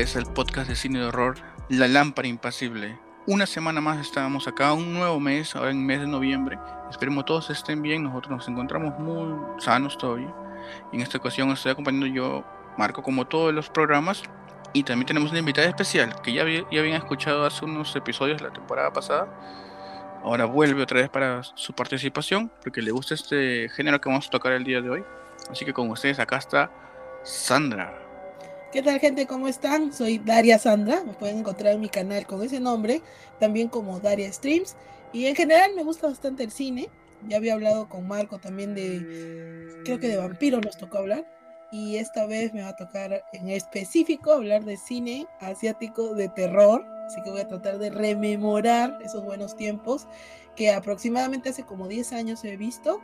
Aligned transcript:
Vez 0.00 0.16
al 0.16 0.32
podcast 0.32 0.66
de 0.66 0.76
cine 0.76 0.98
de 0.98 1.04
horror 1.04 1.36
La 1.68 1.86
Lámpara 1.86 2.26
Impasible. 2.26 2.98
Una 3.26 3.44
semana 3.44 3.82
más 3.82 3.98
estábamos 3.98 4.48
acá, 4.48 4.72
un 4.72 4.94
nuevo 4.94 5.20
mes, 5.20 5.54
ahora 5.54 5.72
en 5.72 5.84
mes 5.84 6.00
de 6.00 6.06
noviembre. 6.06 6.58
Esperemos 6.90 7.26
todos 7.26 7.50
estén 7.50 7.82
bien, 7.82 8.04
nosotros 8.04 8.30
nos 8.30 8.48
encontramos 8.48 8.98
muy 8.98 9.60
sanos 9.60 9.98
todavía. 9.98 10.34
En 10.90 11.02
esta 11.02 11.18
ocasión 11.18 11.50
estoy 11.50 11.72
acompañando 11.72 12.06
yo, 12.06 12.46
Marco, 12.78 13.02
como 13.02 13.26
todos 13.26 13.52
los 13.52 13.68
programas. 13.68 14.22
Y 14.72 14.84
también 14.84 15.06
tenemos 15.06 15.32
una 15.32 15.40
invitada 15.40 15.68
especial 15.68 16.18
que 16.22 16.32
ya, 16.32 16.46
ya 16.46 16.80
habían 16.80 16.96
escuchado 16.96 17.44
hace 17.44 17.66
unos 17.66 17.94
episodios 17.94 18.40
la 18.40 18.54
temporada 18.54 18.90
pasada. 18.94 19.28
Ahora 20.22 20.46
vuelve 20.46 20.82
otra 20.82 21.02
vez 21.02 21.10
para 21.10 21.42
su 21.42 21.74
participación, 21.74 22.50
porque 22.62 22.80
le 22.80 22.90
gusta 22.90 23.12
este 23.12 23.68
género 23.68 24.00
que 24.00 24.08
vamos 24.08 24.28
a 24.28 24.30
tocar 24.30 24.52
el 24.52 24.64
día 24.64 24.80
de 24.80 24.88
hoy. 24.88 25.04
Así 25.50 25.66
que 25.66 25.74
con 25.74 25.90
ustedes 25.90 26.18
acá 26.18 26.38
está 26.38 26.70
Sandra. 27.22 28.09
¿Qué 28.72 28.82
tal 28.82 29.00
gente? 29.00 29.26
¿Cómo 29.26 29.48
están? 29.48 29.92
Soy 29.92 30.18
Daria 30.18 30.56
Sandra, 30.56 31.02
me 31.02 31.12
pueden 31.14 31.38
encontrar 31.38 31.74
en 31.74 31.80
mi 31.80 31.88
canal 31.88 32.24
con 32.24 32.40
ese 32.40 32.60
nombre, 32.60 33.02
también 33.40 33.66
como 33.66 33.98
Daria 33.98 34.32
Streams. 34.32 34.76
Y 35.12 35.26
en 35.26 35.34
general 35.34 35.72
me 35.74 35.82
gusta 35.82 36.06
bastante 36.06 36.44
el 36.44 36.52
cine. 36.52 36.88
Ya 37.26 37.38
había 37.38 37.54
hablado 37.54 37.88
con 37.88 38.06
Marco 38.06 38.38
también 38.38 38.76
de, 38.76 39.82
creo 39.84 39.98
que 39.98 40.06
de 40.06 40.16
vampiros 40.16 40.64
nos 40.64 40.78
tocó 40.78 40.98
hablar. 40.98 41.26
Y 41.72 41.96
esta 41.96 42.26
vez 42.26 42.54
me 42.54 42.62
va 42.62 42.68
a 42.68 42.76
tocar 42.76 43.24
en 43.32 43.48
específico 43.48 44.32
hablar 44.32 44.64
de 44.64 44.76
cine 44.76 45.26
asiático 45.40 46.14
de 46.14 46.28
terror. 46.28 46.86
Así 47.08 47.20
que 47.22 47.30
voy 47.30 47.40
a 47.40 47.48
tratar 47.48 47.78
de 47.78 47.90
rememorar 47.90 49.00
esos 49.04 49.24
buenos 49.24 49.56
tiempos 49.56 50.06
que 50.54 50.70
aproximadamente 50.70 51.48
hace 51.48 51.64
como 51.64 51.88
10 51.88 52.12
años 52.12 52.44
he 52.44 52.56
visto. 52.56 53.00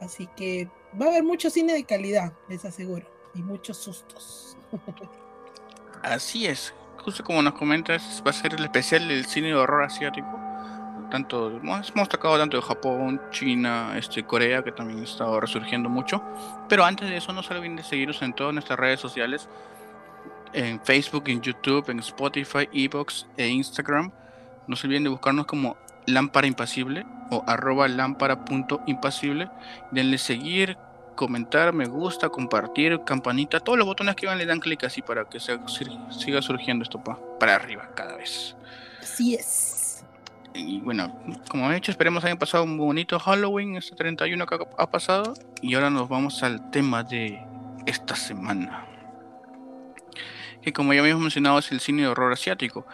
Así 0.00 0.28
que 0.36 0.68
va 1.00 1.06
a 1.06 1.08
haber 1.08 1.24
mucho 1.24 1.48
cine 1.48 1.72
de 1.72 1.84
calidad, 1.84 2.34
les 2.50 2.66
aseguro. 2.66 3.06
Y 3.34 3.42
muchos 3.42 3.78
sustos. 3.78 4.57
Así 6.02 6.46
es, 6.46 6.74
justo 6.98 7.24
como 7.24 7.42
nos 7.42 7.54
comentas, 7.54 8.22
va 8.26 8.30
a 8.30 8.34
ser 8.34 8.54
el 8.54 8.64
especial 8.64 9.08
del 9.08 9.26
cine 9.26 9.48
de 9.48 9.54
horror 9.54 9.84
asiático. 9.84 10.38
Tanto, 11.10 11.56
hemos, 11.56 12.08
tocado 12.08 12.36
tanto 12.36 12.58
de 12.58 12.62
Japón, 12.62 13.20
China, 13.30 13.94
este, 13.96 14.22
Corea, 14.24 14.62
que 14.62 14.72
también 14.72 15.02
está 15.02 15.24
resurgiendo 15.40 15.88
mucho. 15.88 16.22
Pero 16.68 16.84
antes 16.84 17.08
de 17.08 17.16
eso, 17.16 17.32
no 17.32 17.42
se 17.42 17.54
olviden 17.54 17.76
de 17.76 17.82
seguirnos 17.82 18.20
en 18.20 18.34
todas 18.34 18.52
nuestras 18.52 18.78
redes 18.78 19.00
sociales: 19.00 19.48
en 20.52 20.80
Facebook, 20.84 21.24
en 21.28 21.40
YouTube, 21.40 21.88
en 21.88 22.00
Spotify, 22.00 22.68
Evox 22.72 23.26
e 23.38 23.48
Instagram. 23.48 24.12
No 24.66 24.76
se 24.76 24.86
olviden 24.86 25.04
de 25.04 25.08
buscarnos 25.08 25.46
como 25.46 25.78
Lámpara 26.04 26.46
Impasible 26.46 27.06
o 27.30 27.42
arroba 27.46 27.88
lámpara.impasible. 27.88 29.48
Denle 29.90 30.18
seguir, 30.18 30.76
comentar, 31.18 31.72
me 31.72 31.86
gusta, 31.86 32.28
compartir, 32.28 33.00
campanita, 33.04 33.58
todos 33.58 33.76
los 33.76 33.86
botones 33.86 34.14
que 34.14 34.28
van 34.28 34.38
le 34.38 34.46
dan 34.46 34.60
clic 34.60 34.84
así 34.84 35.02
para 35.02 35.24
que 35.24 35.40
se, 35.40 35.58
siga 36.10 36.40
surgiendo 36.40 36.84
esto 36.84 37.02
para 37.02 37.56
arriba 37.56 37.90
cada 37.96 38.16
vez. 38.16 38.56
Así 39.02 39.34
es. 39.34 40.04
Y 40.54 40.78
bueno, 40.78 41.12
como 41.48 41.70
he 41.70 41.74
dicho, 41.74 41.90
esperemos 41.90 42.24
hayan 42.24 42.38
pasado 42.38 42.62
un 42.62 42.78
bonito 42.78 43.18
Halloween, 43.18 43.76
este 43.76 43.96
31 43.96 44.46
que 44.46 44.58
ha 44.78 44.90
pasado. 44.90 45.34
Y 45.60 45.74
ahora 45.74 45.90
nos 45.90 46.08
vamos 46.08 46.44
al 46.44 46.70
tema 46.70 47.02
de 47.02 47.44
esta 47.86 48.14
semana. 48.14 48.86
Que 50.62 50.72
como 50.72 50.94
ya 50.94 51.00
habíamos 51.00 51.22
mencionado 51.22 51.58
es 51.58 51.72
el 51.72 51.80
cine 51.80 52.02
de 52.02 52.08
horror 52.08 52.32
asiático. 52.32 52.86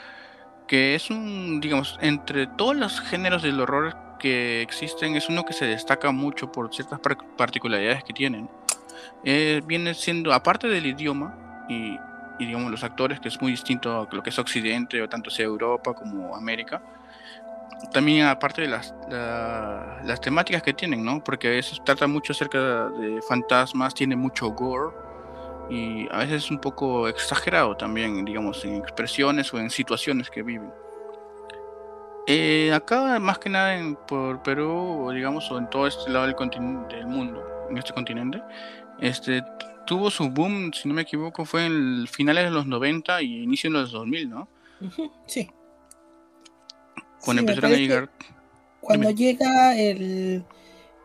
Que 0.67 0.95
es 0.95 1.11
un, 1.11 1.61
digamos, 1.61 1.99
entre 2.01 2.47
todos 2.47 2.75
los 2.75 3.01
géneros 3.01 3.43
del 3.43 3.61
horror 3.61 4.04
que 4.25 4.63
existen 4.63 5.17
es 5.17 5.29
uno 5.29 5.45
que 5.45 5.53
se 5.53 5.67
destaca 5.67 6.11
mucho 6.11 6.51
por 6.51 6.75
ciertas 6.75 6.99
particularidades 7.37 8.05
que 8.05 8.15
tienen. 8.15 8.49
Eh, 9.23 9.61
viene 9.67 9.93
siendo, 9.93 10.33
aparte 10.33 10.67
del 10.67 10.87
idioma 10.87 11.67
y, 11.69 11.99
digamos 12.39 12.71
los 12.71 12.83
actores, 12.83 13.21
que 13.21 13.29
es 13.29 13.39
muy 13.43 13.51
distinto 13.51 14.01
a 14.01 14.09
lo 14.11 14.23
que 14.23 14.31
es 14.31 14.39
Occidente 14.39 15.03
o 15.03 15.11
tanto 15.11 15.29
sea 15.29 15.45
Europa 15.45 15.93
como 15.93 16.35
América, 16.35 16.81
también 17.93 18.25
aparte 18.25 18.63
de 18.63 18.69
las, 18.69 18.95
las 19.11 20.23
temáticas 20.23 20.63
que 20.63 20.73
tienen, 20.73 21.05
¿no? 21.05 21.23
Porque 21.23 21.49
a 21.49 21.51
veces 21.51 21.83
trata 21.85 22.07
mucho 22.07 22.33
acerca 22.33 22.89
de 22.89 23.21
fantasmas, 23.29 23.93
tiene 23.93 24.17
mucho 24.17 24.49
gore 24.53 24.97
y 25.69 26.09
a 26.11 26.21
veces 26.21 26.45
es 26.45 26.51
un 26.51 26.61
poco 26.61 27.09
exagerado 27.09 27.77
también, 27.77 28.25
digamos, 28.25 28.65
en 28.65 28.77
expresiones 28.77 29.53
o 29.53 29.59
en 29.59 29.69
situaciones 29.69 30.31
que 30.31 30.43
viven. 30.43 30.73
Eh, 32.27 32.73
acá, 32.73 33.19
más 33.19 33.39
que 33.39 33.51
nada 33.51 33.77
en, 33.77 33.97
por 33.97 34.43
Perú, 34.43 35.11
digamos, 35.15 35.51
o 35.51 35.59
en 35.59 35.69
todo 35.69 35.87
este 35.87 36.11
lado 36.11 36.27
del, 36.27 36.35
del 36.89 37.07
mundo, 37.07 37.45
en 37.71 37.79
este 37.79 37.93
continente, 37.93 38.43
este 39.01 39.43
tuvo 39.87 40.11
su 40.11 40.31
boom, 40.31 40.73
si 40.73 40.89
no 40.89 40.95
me 40.95 41.03
equivoco, 41.03 41.45
fue 41.45 41.67
en 41.67 42.07
finales 42.07 42.45
de 42.45 42.51
los 42.51 42.67
90 42.67 43.23
y 43.23 43.43
inicio 43.43 43.71
de 43.71 43.79
los 43.79 43.93
2000, 43.93 44.31
¿no? 44.31 44.49
Sí. 45.27 45.51
Cuando 47.21 47.41
empezaron 47.41 47.73
a 47.73 47.77
llegar. 47.77 48.11
Cuando 48.81 49.11
llega 49.11 49.79
el. 49.79 50.45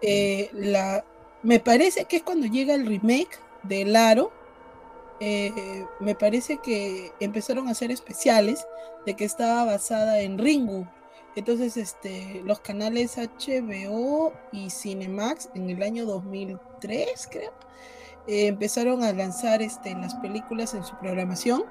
Eh, 0.01 0.49
la, 0.53 1.03
me 1.43 1.59
parece 1.59 2.05
que 2.05 2.17
es 2.17 2.23
cuando 2.23 2.47
llega 2.47 2.75
el 2.75 2.85
remake 2.85 3.39
de 3.63 3.85
Laro. 3.85 4.31
Eh, 5.21 5.85
me 5.99 6.15
parece 6.15 6.59
que 6.63 7.11
empezaron 7.19 7.67
a 7.67 7.71
hacer 7.71 7.91
especiales 7.91 8.65
de 9.05 9.15
que 9.15 9.25
estaba 9.25 9.65
basada 9.65 10.21
en 10.21 10.37
Ringu, 10.37 10.87
entonces, 11.35 11.77
este, 11.77 12.41
los 12.43 12.59
canales 12.59 13.17
HBO 13.17 14.33
y 14.51 14.69
Cinemax 14.69 15.49
en 15.53 15.69
el 15.69 15.83
año 15.83 16.05
2003, 16.05 17.29
creo, 17.31 17.51
eh, 18.27 18.47
empezaron 18.47 19.03
a 19.03 19.13
lanzar 19.13 19.61
este, 19.61 19.93
las 19.95 20.15
películas 20.15 20.73
en 20.73 20.83
su 20.83 20.97
programación 20.97 21.63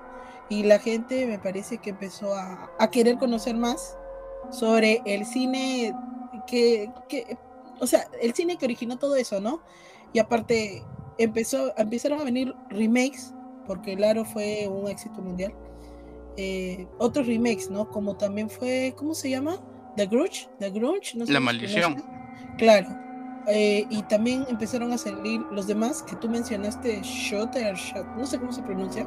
y 0.48 0.62
la 0.62 0.78
gente 0.78 1.26
me 1.26 1.38
parece 1.38 1.78
que 1.78 1.90
empezó 1.90 2.34
a, 2.34 2.70
querer 2.90 3.18
conocer 3.18 3.56
más 3.56 3.96
sobre 4.50 5.02
el 5.04 5.26
cine 5.26 5.94
que, 6.46 6.90
que, 7.08 7.36
o 7.80 7.86
sea, 7.86 8.08
el 8.22 8.32
cine 8.34 8.56
que 8.56 8.64
originó 8.64 8.98
todo 8.98 9.16
eso, 9.16 9.40
¿no? 9.40 9.60
Y 10.12 10.20
aparte 10.20 10.82
empezó, 11.18 11.76
empezaron 11.76 12.20
a 12.20 12.24
venir 12.24 12.54
remakes, 12.70 13.34
porque 13.66 13.92
el 13.92 14.04
Aro 14.04 14.24
fue 14.24 14.66
un 14.68 14.88
éxito 14.88 15.20
mundial 15.20 15.52
eh, 16.40 16.86
otros 16.98 17.26
remakes, 17.26 17.68
¿no? 17.68 17.90
Como 17.90 18.16
también 18.16 18.48
fue, 18.48 18.94
¿cómo 18.96 19.12
se 19.12 19.28
llama? 19.28 19.58
The 19.96 20.06
Grudge, 20.06 20.48
The 20.60 20.70
Grudge, 20.70 21.16
no 21.16 21.26
sé 21.26 21.32
La 21.32 21.40
maldición. 21.40 22.00
Claro. 22.56 22.86
Eh, 23.48 23.84
y 23.90 24.02
también 24.02 24.46
empezaron 24.48 24.92
a 24.92 24.98
salir 24.98 25.40
los 25.50 25.66
demás 25.66 26.00
que 26.04 26.14
tú 26.14 26.28
mencionaste, 26.28 27.00
Shutter, 27.02 27.74
no 28.16 28.24
sé 28.24 28.38
cómo 28.38 28.52
se 28.52 28.62
pronuncia, 28.62 29.04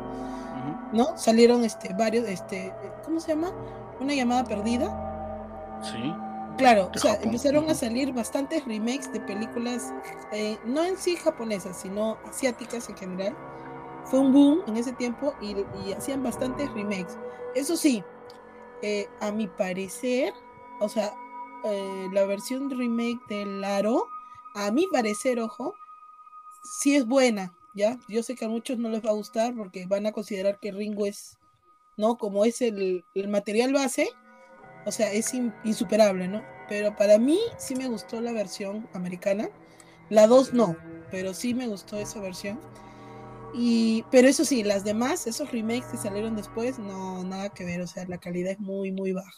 ¿no? 0.92 1.18
Salieron 1.18 1.64
este 1.64 1.94
varios, 1.94 2.28
este, 2.28 2.74
¿cómo 3.06 3.22
se 3.22 3.30
llama? 3.30 3.54
Una 4.02 4.14
llamada 4.14 4.44
perdida. 4.44 5.80
Sí. 5.84 6.14
Claro, 6.58 6.92
o 6.94 6.98
sea, 6.98 7.18
empezaron 7.22 7.70
a 7.70 7.76
salir 7.76 8.12
bastantes 8.12 8.66
remakes 8.66 9.14
de 9.14 9.22
películas, 9.22 9.94
eh, 10.34 10.58
no 10.66 10.84
en 10.84 10.98
sí 10.98 11.16
japonesas, 11.16 11.78
sino 11.78 12.18
asiáticas 12.28 12.90
en 12.90 12.98
general 12.98 13.38
fue 14.06 14.20
un 14.20 14.34
boom 14.34 14.62
en 14.68 14.78
ese 14.78 14.94
tiempo 14.94 15.34
y, 15.42 15.56
hacían 15.94 16.24
bastantes 16.24 16.72
remakes. 16.74 17.18
Eso 17.56 17.76
sí, 17.78 18.04
eh, 18.82 19.08
a 19.20 19.32
mi 19.32 19.48
parecer, 19.48 20.34
o 20.80 20.90
sea, 20.90 21.14
eh, 21.64 22.08
la 22.12 22.26
versión 22.26 22.70
remake 22.70 23.22
del 23.30 23.64
Aro, 23.64 24.08
a 24.56 24.72
mi 24.72 24.88
parecer, 24.88 25.40
ojo, 25.40 25.76
sí 26.64 26.96
es 26.96 27.06
buena, 27.06 27.54
¿ya? 27.74 28.00
Yo 28.08 28.24
sé 28.24 28.36
que 28.36 28.46
a 28.46 28.50
muchos 28.50 28.78
no 28.78 28.90
les 28.90 29.06
va 29.06 29.12
a 29.12 29.14
gustar 29.14 29.56
porque 29.56 29.86
van 29.86 30.06
a 30.06 30.12
considerar 30.12 30.60
que 30.60 30.72
Ringo 30.72 31.06
es, 31.06 31.38
¿no? 31.98 32.18
Como 32.18 32.46
es 32.46 32.62
el, 32.62 33.04
material 33.28 33.74
base, 33.74 34.10
o 34.86 34.92
sea, 34.92 35.12
es 35.14 35.34
insuperable, 35.64 36.28
¿no? 36.28 36.44
Pero 36.68 36.96
para 36.96 37.18
mí 37.18 37.40
sí 37.58 37.76
me 37.76 37.88
gustó 37.88 38.22
la 38.22 38.32
versión 38.32 38.88
americana. 38.94 39.50
La 40.10 40.28
2 40.28 40.54
no, 40.54 40.76
pero 41.12 41.34
sí 41.34 41.54
me 41.54 41.68
gustó 41.68 41.98
esa 41.98 42.20
versión. 42.20 42.60
Y, 43.54 44.06
pero 44.12 44.28
eso 44.28 44.46
sí, 44.46 44.64
las 44.64 44.84
demás, 44.84 45.28
esos 45.28 45.52
remakes 45.52 45.88
que 45.92 45.98
salieron 45.98 46.36
después, 46.36 46.80
no, 46.80 47.24
nada 47.24 47.50
que 47.50 47.66
ver, 47.66 47.82
o 47.82 47.88
sea, 47.88 48.06
la 48.08 48.18
calidad 48.18 48.52
es 48.52 48.60
muy, 48.60 48.92
muy 48.92 49.12
baja. 49.12 49.32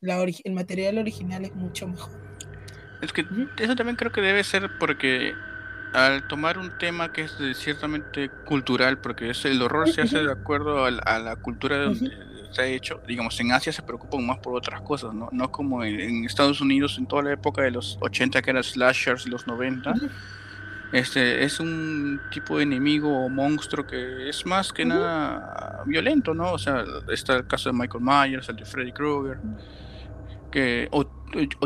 La 0.00 0.22
el 0.22 0.52
material 0.52 0.98
original 0.98 1.44
es 1.44 1.54
mucho 1.54 1.88
mejor. 1.88 2.12
Es 3.02 3.12
que 3.12 3.26
eso 3.58 3.76
también 3.76 3.96
creo 3.96 4.12
que 4.12 4.20
debe 4.20 4.42
ser 4.44 4.70
porque 4.78 5.34
al 5.92 6.26
tomar 6.28 6.58
un 6.58 6.76
tema 6.78 7.12
que 7.12 7.22
es 7.22 7.36
ciertamente 7.54 8.30
cultural, 8.44 8.98
porque 8.98 9.30
es 9.30 9.44
el 9.44 9.60
horror 9.62 9.88
se 9.88 10.02
hace 10.02 10.22
de 10.22 10.32
acuerdo 10.32 10.84
a 10.84 10.90
la, 10.90 11.36
cultura 11.36 11.78
de 11.78 11.84
donde 11.84 12.10
se 12.50 12.62
ha 12.62 12.66
hecho, 12.66 13.00
digamos, 13.06 13.38
en 13.40 13.52
Asia 13.52 13.72
se 13.72 13.82
preocupan 13.82 14.26
más 14.26 14.38
por 14.38 14.54
otras 14.54 14.80
cosas, 14.82 15.14
¿no? 15.14 15.28
No 15.32 15.50
como 15.50 15.84
en, 15.84 16.24
Estados 16.24 16.60
Unidos 16.60 16.98
en 16.98 17.06
toda 17.06 17.22
la 17.22 17.32
época 17.32 17.62
de 17.62 17.70
los 17.70 17.98
80 18.00 18.42
que 18.42 18.50
eran 18.50 18.62
slashers, 18.62 19.26
los 19.26 19.46
90. 19.46 19.94
Este 20.92 21.42
es 21.44 21.58
un 21.58 22.20
tipo 22.30 22.58
de 22.58 22.62
enemigo 22.62 23.24
o 23.24 23.28
monstruo 23.28 23.86
que 23.86 24.28
es 24.28 24.46
más 24.46 24.72
que 24.72 24.84
nada 24.84 25.82
violento, 25.84 26.32
¿no? 26.32 26.52
O 26.52 26.58
sea, 26.58 26.84
está 27.12 27.36
el 27.36 27.46
caso 27.46 27.70
de 27.70 27.78
Michael 27.78 28.04
Myers, 28.04 28.48
el 28.48 28.56
de 28.56 28.64
Freddy 28.64 28.92
Krueger, 28.92 29.38
que 30.50 30.88
o, 30.92 31.04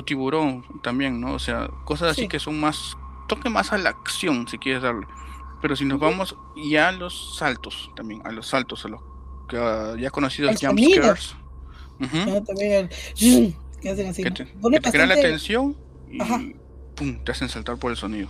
tiburón 0.04 0.64
también, 0.82 1.20
¿no? 1.20 1.34
O 1.34 1.38
sea, 1.38 1.68
cosas 1.84 2.12
así 2.12 2.28
que 2.28 2.38
son 2.38 2.58
más 2.58 2.96
toque 3.28 3.50
más 3.50 3.72
a 3.72 3.78
la 3.78 3.90
acción, 3.90 4.48
si 4.48 4.58
quieres 4.58 4.82
darle. 4.82 5.06
Pero 5.60 5.76
si 5.76 5.84
nos 5.84 6.00
vamos 6.00 6.34
ya 6.70 6.88
a 6.88 6.92
los 6.92 7.36
saltos, 7.36 7.90
también, 7.94 8.22
a 8.24 8.32
los 8.32 8.46
saltos, 8.46 8.84
a 8.86 8.88
los 8.88 9.00
que, 9.48 9.58
uh, 9.58 9.96
ya 9.96 10.10
conocidos 10.10 10.56
jumpscares. 10.60 11.36
Uh 12.00 12.40
también 12.42 12.88
que 13.80 13.90
hacen 13.90 14.08
así. 14.08 14.22
Que 14.22 14.30
te, 14.30 14.90
crean 14.90 15.08
la 15.08 15.14
atención 15.14 15.76
y 16.10 16.18
pum, 16.94 17.22
te 17.24 17.32
hacen 17.32 17.48
saltar 17.48 17.76
por 17.78 17.90
el 17.90 17.96
sonido. 17.96 18.28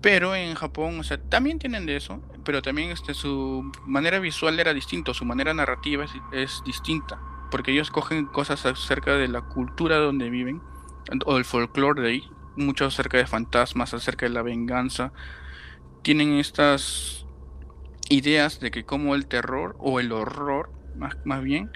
Pero 0.00 0.34
en 0.34 0.54
Japón, 0.54 1.00
o 1.00 1.02
sea, 1.02 1.18
también 1.18 1.58
tienen 1.58 1.86
de 1.86 1.96
eso, 1.96 2.22
pero 2.44 2.62
también 2.62 2.90
este, 2.90 3.14
su 3.14 3.70
manera 3.86 4.18
visual 4.18 4.60
era 4.60 4.72
distinta, 4.72 5.14
su 5.14 5.24
manera 5.24 5.52
narrativa 5.54 6.04
es, 6.04 6.12
es 6.32 6.62
distinta, 6.64 7.18
porque 7.50 7.72
ellos 7.72 7.90
cogen 7.90 8.26
cosas 8.26 8.66
acerca 8.66 9.16
de 9.16 9.28
la 9.28 9.42
cultura 9.42 9.96
donde 9.96 10.30
viven, 10.30 10.62
o 11.24 11.36
el 11.38 11.44
folclore 11.44 12.02
de 12.02 12.08
ahí, 12.08 12.30
mucho 12.56 12.86
acerca 12.86 13.18
de 13.18 13.26
fantasmas, 13.26 13.94
acerca 13.94 14.26
de 14.26 14.32
la 14.32 14.42
venganza, 14.42 15.12
tienen 16.02 16.34
estas 16.34 17.26
ideas 18.08 18.60
de 18.60 18.70
que 18.70 18.84
como 18.84 19.14
el 19.14 19.26
terror 19.26 19.76
o 19.78 19.98
el 19.98 20.12
horror, 20.12 20.70
más, 20.94 21.16
más 21.24 21.42
bien, 21.42 21.70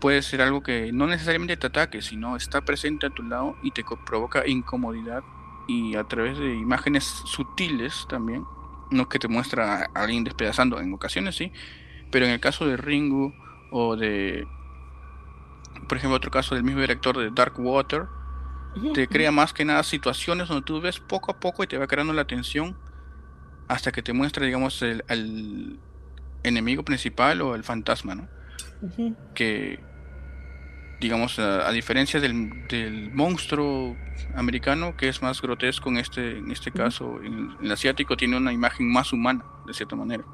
puede 0.00 0.22
ser 0.22 0.40
algo 0.40 0.62
que 0.62 0.92
no 0.92 1.06
necesariamente 1.06 1.56
te 1.56 1.66
ataque, 1.66 2.00
sino 2.00 2.36
está 2.36 2.62
presente 2.62 3.06
a 3.06 3.10
tu 3.10 3.22
lado 3.22 3.56
y 3.62 3.72
te 3.72 3.84
provoca 4.06 4.46
incomodidad 4.46 5.22
y 5.70 5.94
a 5.94 6.02
través 6.02 6.36
de 6.36 6.52
imágenes 6.56 7.04
sutiles 7.04 8.04
también, 8.08 8.44
no 8.90 9.08
que 9.08 9.20
te 9.20 9.28
muestra 9.28 9.88
a 9.94 10.02
alguien 10.02 10.24
despedazando, 10.24 10.80
en 10.80 10.92
ocasiones 10.92 11.36
sí, 11.36 11.52
pero 12.10 12.26
en 12.26 12.32
el 12.32 12.40
caso 12.40 12.66
de 12.66 12.76
Ringu 12.76 13.32
o 13.70 13.94
de, 13.94 14.48
por 15.88 15.96
ejemplo, 15.96 16.16
otro 16.16 16.32
caso 16.32 16.56
del 16.56 16.64
mismo 16.64 16.80
director 16.80 17.16
de 17.16 17.30
Dark 17.30 17.54
Water, 17.56 18.06
te 18.94 19.06
crea 19.06 19.30
más 19.30 19.52
que 19.52 19.64
nada 19.64 19.84
situaciones 19.84 20.48
donde 20.48 20.64
tú 20.64 20.80
ves 20.80 20.98
poco 20.98 21.30
a 21.30 21.38
poco 21.38 21.62
y 21.62 21.68
te 21.68 21.78
va 21.78 21.86
creando 21.86 22.12
la 22.12 22.22
atención 22.22 22.76
hasta 23.68 23.92
que 23.92 24.02
te 24.02 24.12
muestra, 24.12 24.44
digamos, 24.44 24.82
el, 24.82 25.78
enemigo 26.42 26.82
principal 26.84 27.42
o 27.42 27.54
el 27.54 27.62
fantasma, 27.62 28.16
¿no? 28.16 28.28
Que, 29.34 29.78
digamos, 31.00 31.38
a, 31.38 31.70
diferencia 31.72 32.20
del, 32.20 33.10
monstruo 33.12 33.96
americano, 34.34 34.96
que 34.96 35.08
es 35.08 35.22
más 35.22 35.40
grotesco 35.40 35.88
en 35.88 35.96
este, 35.96 36.38
en 36.38 36.50
este 36.50 36.70
caso, 36.70 37.20
en, 37.22 37.56
el 37.62 37.72
asiático 37.72 38.16
tiene 38.16 38.36
una 38.36 38.52
imagen 38.52 38.90
más 38.90 39.12
humana, 39.12 39.44
de 39.66 39.74
cierta 39.74 39.96
manera. 39.96 40.24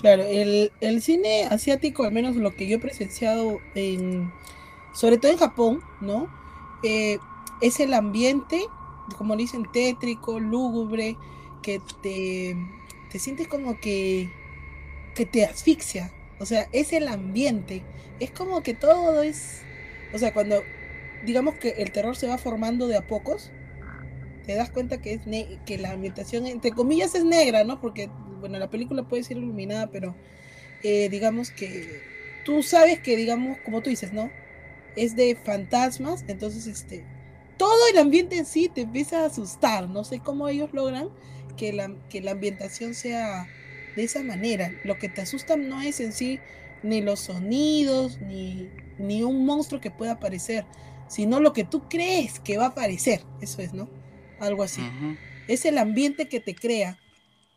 Claro, 0.00 0.22
el, 0.22 0.72
el, 0.80 1.02
cine 1.02 1.44
asiático, 1.44 2.04
al 2.04 2.12
menos 2.12 2.36
lo 2.36 2.54
que 2.54 2.66
yo 2.66 2.76
he 2.76 2.80
presenciado, 2.80 3.60
en, 3.74 4.32
sobre 4.92 5.18
todo 5.18 5.30
en 5.30 5.38
Japón, 5.38 5.80
¿no? 6.00 6.28
Eh, 6.82 7.18
es 7.60 7.80
el 7.80 7.94
ambiente, 7.94 8.64
como 9.16 9.36
dicen, 9.36 9.66
tétrico, 9.70 10.40
lúgubre, 10.40 11.16
que 11.62 11.80
te, 12.02 12.56
te 13.10 13.18
sientes 13.18 13.48
como 13.48 13.78
que, 13.78 14.30
que 15.14 15.26
te 15.26 15.44
asfixia. 15.44 16.12
O 16.38 16.46
sea, 16.46 16.68
es 16.72 16.92
el 16.92 17.08
ambiente. 17.08 17.82
Es 18.18 18.30
como 18.30 18.62
que 18.62 18.74
todo 18.74 19.22
es. 19.22 19.62
O 20.12 20.18
sea, 20.18 20.32
cuando 20.32 20.62
digamos 21.24 21.54
que 21.56 21.70
el 21.78 21.92
terror 21.92 22.16
se 22.16 22.26
va 22.26 22.38
formando 22.38 22.88
de 22.88 22.96
a 22.96 23.06
pocos, 23.06 23.50
te 24.46 24.54
das 24.54 24.70
cuenta 24.70 25.00
que 25.00 25.12
es 25.12 25.22
que 25.66 25.78
la 25.78 25.92
ambientación, 25.92 26.46
entre 26.46 26.72
comillas, 26.72 27.14
es 27.14 27.24
negra, 27.24 27.64
¿no? 27.64 27.80
Porque, 27.80 28.10
bueno, 28.40 28.58
la 28.58 28.70
película 28.70 29.02
puede 29.04 29.22
ser 29.22 29.36
iluminada, 29.36 29.88
pero 29.88 30.14
eh, 30.82 31.08
digamos 31.08 31.50
que 31.50 32.00
tú 32.44 32.62
sabes 32.62 33.00
que, 33.00 33.16
digamos, 33.16 33.58
como 33.64 33.82
tú 33.82 33.90
dices, 33.90 34.12
¿no? 34.12 34.30
Es 34.96 35.14
de 35.14 35.36
fantasmas, 35.36 36.24
entonces, 36.26 36.66
este, 36.66 37.04
todo 37.58 37.88
el 37.92 37.98
ambiente 37.98 38.38
en 38.38 38.46
sí 38.46 38.70
te 38.74 38.80
empieza 38.80 39.20
a 39.20 39.26
asustar. 39.26 39.88
No 39.88 40.02
sé 40.02 40.20
cómo 40.20 40.48
ellos 40.48 40.70
logran 40.72 41.10
que 41.56 41.72
la, 41.72 41.94
que 42.08 42.22
la 42.22 42.32
ambientación 42.32 42.94
sea 42.94 43.46
de 43.94 44.04
esa 44.04 44.22
manera. 44.22 44.72
Lo 44.82 44.98
que 44.98 45.08
te 45.08 45.20
asusta 45.20 45.56
no 45.56 45.82
es 45.82 46.00
en 46.00 46.12
sí 46.12 46.40
ni 46.82 47.02
los 47.02 47.20
sonidos, 47.20 48.18
ni, 48.22 48.70
ni 49.00 49.22
un 49.22 49.44
monstruo 49.44 49.80
que 49.80 49.90
pueda 49.90 50.12
aparecer, 50.12 50.66
sino 51.08 51.40
lo 51.40 51.52
que 51.52 51.64
tú 51.64 51.88
crees 51.88 52.38
que 52.40 52.58
va 52.58 52.66
a 52.66 52.68
aparecer. 52.68 53.24
Eso 53.40 53.62
es, 53.62 53.72
¿no? 53.72 53.88
Algo 54.38 54.62
así. 54.62 54.82
Es 55.48 55.64
el 55.64 55.78
ambiente 55.78 56.28
que 56.28 56.40
te 56.40 56.54
crea. 56.54 56.98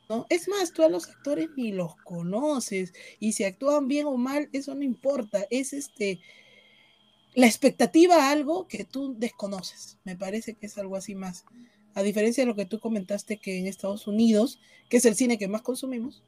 ¿no? 0.10 0.26
Es 0.30 0.48
más, 0.48 0.74
tú 0.74 0.84
a 0.84 0.90
los 0.90 1.08
actores 1.10 1.50
ni 1.56 1.72
los 1.72 1.96
conoces. 1.98 2.94
Y 3.20 3.34
si 3.34 3.44
actúan 3.44 3.88
bien 3.88 4.08
o 4.08 4.18
mal, 4.18 4.50
eso 4.54 4.74
no 4.76 4.84
importa. 4.84 5.46
Es 5.50 5.74
este 5.74 6.20
la 7.36 7.48
expectativa 7.48 8.16
a 8.16 8.32
algo 8.32 8.68
que 8.68 8.84
tú 8.84 9.16
desconoces. 9.18 9.98
Me 10.04 10.16
parece 10.16 10.54
que 10.54 10.68
es 10.68 10.78
algo 10.78 10.96
así 10.96 11.16
más. 11.16 11.46
A 11.96 12.04
diferencia 12.04 12.44
de 12.44 12.48
lo 12.48 12.56
que 12.56 12.66
tú 12.66 12.80
comentaste 12.80 13.38
que 13.38 13.58
en 13.58 13.68
Estados 13.68 14.08
Unidos, 14.08 14.60
que 14.90 14.98
es 14.98 15.06
el 15.06 15.16
cine 15.16 15.38
que 15.38 15.48
más 15.48 15.62
consumimos, 15.62 16.24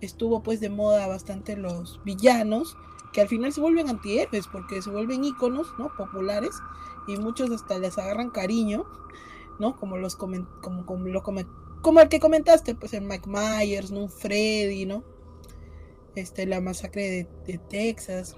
estuvo 0.00 0.42
pues 0.42 0.60
de 0.60 0.68
moda 0.68 1.06
bastante 1.06 1.56
los 1.56 2.02
villanos, 2.04 2.76
que 3.12 3.20
al 3.20 3.28
final 3.28 3.52
se 3.52 3.60
vuelven 3.60 3.88
antihéroes 3.88 4.46
porque 4.48 4.82
se 4.82 4.90
vuelven 4.90 5.24
íconos, 5.24 5.72
¿no? 5.78 5.94
Populares 5.96 6.50
y 7.06 7.16
muchos 7.16 7.50
hasta 7.50 7.78
les 7.78 7.98
agarran 7.98 8.30
cariño, 8.30 8.86
¿no? 9.58 9.76
Como 9.76 9.96
los 9.96 10.16
como, 10.16 10.46
como, 10.60 11.08
lo 11.08 11.22
como 11.22 12.00
el 12.00 12.08
que 12.08 12.20
comentaste, 12.20 12.74
pues 12.74 12.92
el 12.94 13.02
Mike 13.02 13.28
Myers, 13.28 13.90
¿no? 13.90 14.08
Freddy, 14.08 14.86
¿no? 14.86 15.04
Este, 16.14 16.46
la 16.46 16.60
masacre 16.60 17.28
de, 17.46 17.58
Texas. 17.58 18.36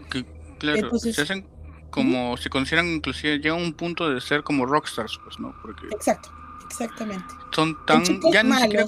claro, 0.59 0.99
se 0.99 1.23
hacen 1.23 1.49
como 1.91 2.37
se 2.37 2.51
consideran 2.51 2.87
inclusive 2.87 3.39
llega 3.39 3.55
a 3.55 3.59
un 3.59 3.73
punto 3.73 4.09
de 4.09 4.21
ser 4.21 4.43
como 4.43 4.67
rockstars, 4.67 5.19
pues, 5.25 5.39
¿no? 5.41 5.55
Porque 5.63 5.87
Exacto. 5.89 6.31
Exactamente. 6.71 7.35
Son 7.51 7.77
tan. 7.85 8.05
Ya 8.33 8.45
ni 8.45 8.53
siquiera, 8.53 8.87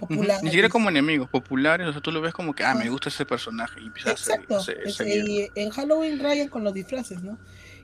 populares. 0.00 0.42
Ni 0.42 0.50
siquiera 0.50 0.68
como 0.68 0.88
enemigos, 0.88 1.28
populares. 1.28 1.86
O 1.86 1.92
sea, 1.92 2.00
tú 2.00 2.10
lo 2.10 2.20
ves 2.20 2.32
como 2.32 2.54
que, 2.54 2.64
ah, 2.64 2.74
me 2.74 2.88
gusta 2.88 3.08
ese 3.08 3.24
personaje. 3.24 3.80
Y 3.80 3.86
Exacto. 4.08 4.58
A 4.58 5.04
y 5.06 5.48
en 5.54 5.70
Halloween 5.70 6.18
rayan 6.18 6.48
con 6.48 6.64
los 6.64 6.74
disfraces, 6.74 7.22
¿no? 7.22 7.38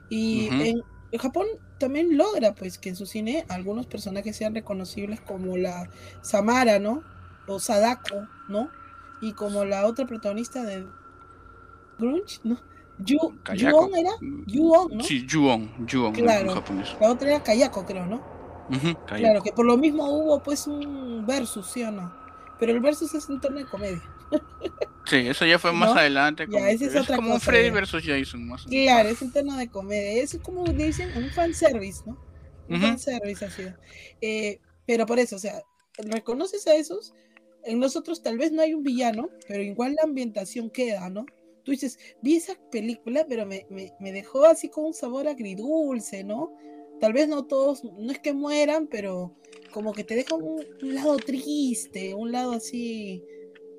Y 0.09 0.47
en, 0.47 0.81
Japón 1.19 1.47
también 1.79 2.17
logra, 2.17 2.53
pues, 2.53 2.77
que 2.77 2.89
en 2.89 2.95
su 2.95 3.05
cine 3.05 3.45
algunos 3.49 3.87
personajes 3.87 4.35
sean 4.35 4.53
reconocibles 4.53 5.21
como 5.21 5.55
la 5.55 5.89
Samara, 6.21 6.79
¿no? 6.79 7.03
O 7.47 7.59
Sadako, 7.59 8.27
¿no? 8.49 8.69
Y 9.21 9.31
como 9.33 9.63
la 9.63 9.85
otra 9.85 10.05
protagonista 10.05 10.63
de 10.63 10.85
Grunge, 11.97 12.39
¿no? 12.43 12.59
Yu, 12.99 13.17
Yuon 13.55 13.95
era? 13.95 14.11
Yuon, 14.47 14.97
¿no? 14.97 15.03
Sí, 15.03 15.25
Yuon, 15.27 15.71
Yuon 15.85 16.13
claro. 16.13 16.49
en 16.49 16.55
japonés. 16.55 16.95
La 16.99 17.11
otra 17.11 17.29
era 17.29 17.43
Kayako, 17.43 17.85
creo, 17.85 18.05
¿no? 18.05 18.36
Claro, 19.05 19.41
que 19.41 19.51
por 19.51 19.65
lo 19.65 19.77
mismo 19.77 20.05
hubo 20.09 20.41
pues 20.41 20.67
un 20.67 21.25
versus, 21.25 21.67
¿sí 21.67 21.83
o 21.83 21.91
no? 21.91 22.13
Pero 22.59 22.71
el 22.71 22.79
versus 22.79 23.13
es 23.13 23.29
un 23.29 23.39
torneo 23.39 23.63
de 23.63 23.69
comedia. 23.69 24.01
Sí, 25.05 25.15
eso 25.15 25.45
ya 25.45 25.57
fue 25.57 25.71
más 25.71 25.95
adelante. 25.95 26.47
Como, 26.47 26.65
es, 26.65 26.81
como 27.07 27.33
un 27.35 27.39
Freddy 27.39 27.69
versus 27.69 28.03
Jason. 28.05 28.45
Más 28.45 28.65
claro, 28.65 29.09
es 29.09 29.21
un 29.21 29.31
tono 29.31 29.55
de 29.55 29.69
comedia. 29.69 30.21
Es 30.21 30.37
como 30.43 30.65
dicen, 30.65 31.15
un 31.15 31.29
fanservice, 31.29 32.03
¿no? 32.05 32.17
Un 32.67 32.81
fanservice 32.81 33.45
así. 33.45 33.63
Eh, 34.19 34.59
pero 34.85 35.05
por 35.05 35.19
eso, 35.19 35.37
o 35.37 35.39
sea, 35.39 35.61
reconoces 35.97 36.67
a 36.67 36.75
esos. 36.75 37.13
En 37.63 37.79
nosotros 37.79 38.21
tal 38.21 38.37
vez 38.37 38.51
no 38.51 38.61
hay 38.61 38.73
un 38.73 38.83
villano, 38.83 39.29
pero 39.47 39.63
igual 39.63 39.95
la 39.95 40.03
ambientación 40.03 40.69
queda, 40.69 41.09
¿no? 41.09 41.25
Tú 41.63 41.71
dices, 41.71 41.99
vi 42.21 42.37
esa 42.37 42.55
película, 42.71 43.25
pero 43.27 43.45
me, 43.45 43.65
me, 43.69 43.93
me 43.99 44.11
dejó 44.11 44.45
así 44.45 44.69
con 44.69 44.85
un 44.85 44.93
sabor 44.93 45.27
agridulce, 45.27 46.23
¿no? 46.23 46.51
Tal 46.99 47.13
vez 47.13 47.27
no 47.27 47.45
todos, 47.45 47.83
no 47.83 48.11
es 48.11 48.19
que 48.19 48.33
mueran, 48.33 48.87
pero 48.87 49.35
como 49.71 49.93
que 49.93 50.03
te 50.03 50.15
deja 50.15 50.35
un, 50.35 50.65
lado 50.81 51.17
triste, 51.17 52.15
un 52.15 52.31
lado 52.31 52.53
así 52.53 53.23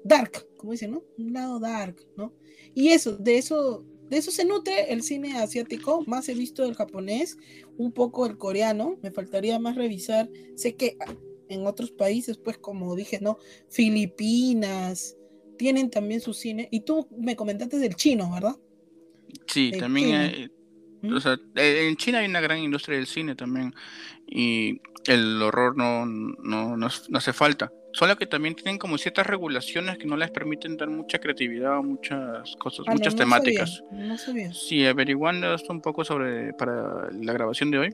dark, 0.05 0.47
como 0.57 0.73
dicen, 0.73 0.93
¿no? 0.93 1.03
Un 1.19 1.33
lado 1.33 1.59
dark, 1.59 1.97
¿no? 2.17 2.33
Y 2.75 2.89
eso, 2.89 3.17
de 3.17 3.39
eso, 3.39 3.85
de 4.09 4.19
eso 4.19 4.31
se 4.31 4.45
nutre 4.45 4.93
el 4.93 5.03
cine 5.03 5.37
asiático, 5.39 6.05
más 6.07 6.29
he 6.29 6.35
visto 6.35 6.65
el 6.65 6.75
japonés, 6.75 7.37
un 7.77 7.93
poco 7.93 8.27
el 8.27 8.39
coreano, 8.39 8.99
me 9.03 9.11
faltaría 9.11 9.59
más 9.59 9.77
revisar, 9.77 10.31
sé 10.55 10.77
que 10.77 10.97
en 11.49 11.67
otros 11.67 11.91
países, 11.91 12.39
pues 12.39 12.59
como 12.59 12.95
dije, 12.95 13.19
¿no? 13.21 13.39
Filipinas, 13.69 15.17
tienen 15.57 15.91
también 15.91 16.21
su 16.21 16.35
cine, 16.35 16.69
y 16.71 16.81
tú 16.81 17.09
me 17.19 17.35
comentaste 17.35 17.79
del 17.79 17.97
chino, 17.97 18.31
¿verdad? 18.31 18.57
Sí, 19.47 19.73
también 19.79 20.15
hay, 20.15 20.51
o 21.03 21.21
sea, 21.21 21.39
en 21.55 21.97
China 21.97 22.19
hay 22.19 22.27
una 22.27 22.41
gran 22.41 22.59
industria 22.59 22.97
del 22.97 23.07
cine 23.07 23.35
también 23.35 23.75
y 24.27 24.81
el 25.07 25.41
horror 25.43 25.77
no, 25.77 26.07
no, 26.07 26.77
no, 26.77 26.87
hace 26.87 27.33
falta. 27.33 27.73
Solo 27.93 28.17
que 28.17 28.27
también 28.27 28.55
tienen 28.55 28.79
como 28.79 28.99
ciertas 28.99 29.27
regulaciones 29.27 29.97
que 29.97 30.07
no 30.07 30.17
les 30.17 30.31
permiten 30.31 30.77
dar 30.77 30.89
mucha 30.91 31.19
creatividad, 31.19 31.83
muchas 31.83 32.55
cosas, 32.57 32.87
muchas 32.87 33.17
temáticas. 33.17 33.83
Sí, 34.53 34.87
averiguando 34.87 35.55
esto 35.55 35.73
un 35.73 35.81
poco 35.81 36.05
sobre 36.05 36.53
para 36.53 37.11
la 37.11 37.33
grabación 37.33 37.71
de 37.71 37.79
hoy, 37.79 37.93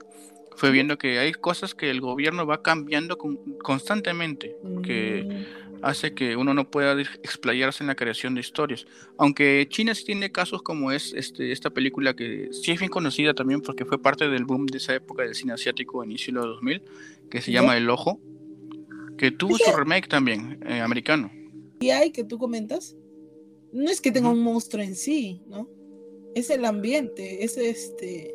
fue 0.57 0.71
viendo 0.71 0.99
que 0.99 1.19
hay 1.19 1.33
cosas 1.33 1.75
que 1.75 1.91
el 1.91 2.01
gobierno 2.01 2.47
va 2.47 2.63
cambiando 2.63 3.17
constantemente, 3.63 4.57
que. 4.83 5.47
Hace 5.83 6.15
que 6.15 6.37
uno 6.37 6.55
no 6.55 6.71
pueda 6.71 7.01
explayarse 7.01 7.83
en 7.83 7.89
la 7.89 7.95
creación 7.95 8.35
de 8.35 8.41
historias. 8.41 8.87
Aunque 9.19 9.67
China 9.69 9.95
sí 9.95 10.05
tiene 10.05 10.33
casos 10.33 10.63
como 10.63 10.93
es 10.93 11.13
este, 11.15 11.53
esta 11.53 11.71
película 11.71 12.15
que 12.15 12.49
sí 12.53 12.73
es 12.73 12.79
bien 12.79 12.91
conocida 12.91 13.35
también 13.35 13.61
porque 13.61 13.85
fue 13.85 14.01
parte 14.01 14.29
del 14.29 14.45
boom 14.45 14.67
de 14.67 14.79
esa 14.79 14.95
época 14.95 15.23
del 15.23 15.35
cine 15.35 15.53
asiático 15.53 16.03
a 16.03 16.05
inicio 16.05 16.33
de 16.33 16.41
los 16.41 16.47
2000, 16.57 16.83
que 17.31 17.41
se 17.41 17.53
llama 17.53 17.77
El 17.77 17.91
Ojo. 17.91 18.21
que 19.17 19.31
tuvo 19.31 19.57
su 19.57 19.71
remake 19.71 20.09
también, 20.09 20.59
eh, 20.67 20.81
americano. 20.81 21.31
¿Y 21.81 21.91
hay 21.91 22.11
que 22.11 22.25
tú 22.25 22.39
comentas? 22.39 22.97
No 23.73 23.91
es 23.91 24.01
que 24.01 24.11
tenga 24.11 24.29
un 24.29 24.41
monstruo 24.41 24.83
en 24.83 24.97
sí, 24.97 25.43
¿no? 25.47 25.69
Es 26.35 26.51
el 26.51 26.65
ambiente, 26.65 27.45
es 27.45 27.57
este. 27.57 28.35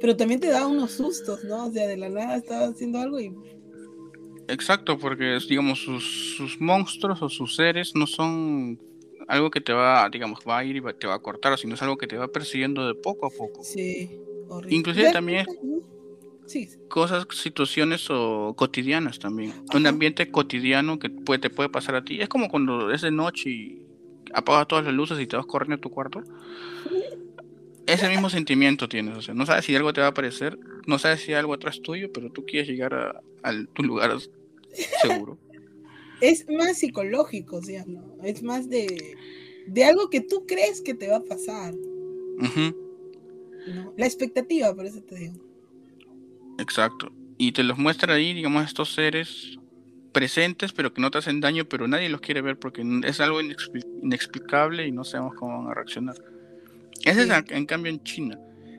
Pero 0.00 0.16
también 0.16 0.40
te 0.40 0.48
da 0.48 0.66
unos 0.66 0.92
sustos, 0.92 1.44
¿no? 1.44 1.66
O 1.66 1.72
sea, 1.72 1.86
de 1.86 1.96
la 1.96 2.08
nada 2.08 2.36
estaba 2.36 2.66
haciendo 2.66 2.98
algo 2.98 3.20
y. 3.20 3.32
Exacto, 4.52 4.98
porque 4.98 5.38
digamos 5.48 5.80
sus, 5.80 6.36
sus 6.36 6.60
monstruos 6.60 7.22
o 7.22 7.28
sus 7.30 7.56
seres 7.56 7.94
no 7.94 8.06
son 8.06 8.78
algo 9.26 9.50
que 9.50 9.62
te 9.62 9.72
va, 9.72 10.08
digamos, 10.10 10.40
va 10.46 10.58
a 10.58 10.64
ir 10.64 10.76
y 10.76 10.82
te 10.98 11.06
va 11.06 11.14
a 11.14 11.18
cortar, 11.18 11.56
sino 11.58 11.74
es 11.74 11.82
algo 11.82 11.96
que 11.96 12.06
te 12.06 12.18
va 12.18 12.28
persiguiendo 12.28 12.86
de 12.86 12.94
poco 12.94 13.26
a 13.26 13.30
poco. 13.30 13.64
Sí, 13.64 14.18
horrible. 14.48 14.76
Inclusive 14.76 15.10
también 15.10 15.46
sí. 16.44 16.68
cosas, 16.88 17.26
situaciones 17.30 18.08
o 18.10 18.54
cotidianas 18.54 19.18
también. 19.18 19.54
Un 19.74 19.86
ambiente 19.86 20.30
cotidiano 20.30 20.98
que 20.98 21.08
puede, 21.08 21.40
te 21.40 21.50
puede 21.50 21.70
pasar 21.70 21.94
a 21.94 22.04
ti. 22.04 22.20
Es 22.20 22.28
como 22.28 22.50
cuando 22.50 22.90
es 22.90 23.00
de 23.00 23.10
noche 23.10 23.48
y 23.48 23.86
apagas 24.34 24.68
todas 24.68 24.84
las 24.84 24.92
luces 24.92 25.18
y 25.18 25.26
te 25.26 25.36
vas 25.36 25.46
corriendo 25.46 25.76
a 25.76 25.80
tu 25.80 25.90
cuarto. 25.90 26.22
Ese 27.86 28.08
mismo 28.08 28.30
sentimiento 28.30 28.88
tienes, 28.88 29.16
o 29.16 29.22
sea, 29.22 29.34
no 29.34 29.44
sabes 29.44 29.64
si 29.64 29.74
algo 29.74 29.92
te 29.92 30.00
va 30.00 30.06
a 30.08 30.10
aparecer, 30.10 30.56
no 30.86 30.98
sabes 30.98 31.22
si 31.22 31.32
algo 31.32 31.52
atrás 31.52 31.80
tuyo, 31.82 32.12
pero 32.12 32.30
tú 32.30 32.44
quieres 32.46 32.68
llegar 32.68 32.94
a, 32.94 33.52
tu 33.74 33.82
lugar 33.82 34.12
seguro. 35.02 35.38
es 36.20 36.46
más 36.48 36.78
psicológico, 36.78 37.62
¿sí? 37.62 37.76
¿no? 37.86 38.16
Es 38.22 38.42
más 38.42 38.68
de, 38.68 39.16
de 39.66 39.84
algo 39.84 40.10
que 40.10 40.20
tú 40.20 40.46
crees 40.46 40.80
que 40.80 40.94
te 40.94 41.08
va 41.08 41.16
a 41.16 41.24
pasar. 41.24 41.74
La 43.96 44.06
expectativa, 44.06 44.74
por 44.74 44.86
eso 44.86 45.02
te 45.02 45.14
digo. 45.16 45.34
Exacto. 46.58 47.12
Y 47.38 47.52
te 47.52 47.62
los 47.62 47.78
muestra 47.78 48.14
ahí, 48.14 48.34
digamos, 48.34 48.64
estos 48.64 48.94
seres 48.94 49.58
presentes, 50.12 50.72
pero 50.72 50.92
que 50.92 51.00
no 51.00 51.10
te 51.10 51.18
hacen 51.18 51.40
daño, 51.40 51.64
pero 51.64 51.88
nadie 51.88 52.08
los 52.08 52.20
quiere 52.20 52.42
ver 52.42 52.58
porque 52.58 52.84
es 53.04 53.20
algo 53.20 53.40
inexplicable 53.40 54.86
y 54.86 54.92
no 54.92 55.04
sabemos 55.04 55.34
cómo 55.34 55.58
van 55.58 55.70
a 55.70 55.74
reaccionar. 55.74 56.16
Ese 57.04 57.22
es 57.22 57.30
en 57.50 57.66
cambio 57.66 57.90
en 57.90 58.02
China. 58.02 58.38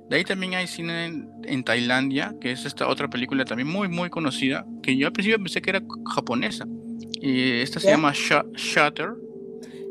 De 0.10 0.18
ahí 0.18 0.24
también 0.24 0.54
hay 0.54 0.68
cine 0.68 1.26
en, 1.44 1.64
Tailandia, 1.64 2.36
que 2.40 2.52
es 2.52 2.66
esta 2.66 2.88
otra 2.88 3.10
película 3.10 3.46
también 3.46 3.68
muy, 3.68 3.88
muy 3.88 4.10
conocida, 4.10 4.66
que 4.82 4.96
yo 4.98 5.08
al 5.08 5.14
principio 5.14 5.38
pensé 5.38 5.62
que 5.62 5.72
era 5.72 5.82
japonesa. 6.14 6.68
Y 7.22 7.62
esta 7.62 7.80
se 7.80 7.88
llama 7.88 8.12
Shutter. 8.14 9.14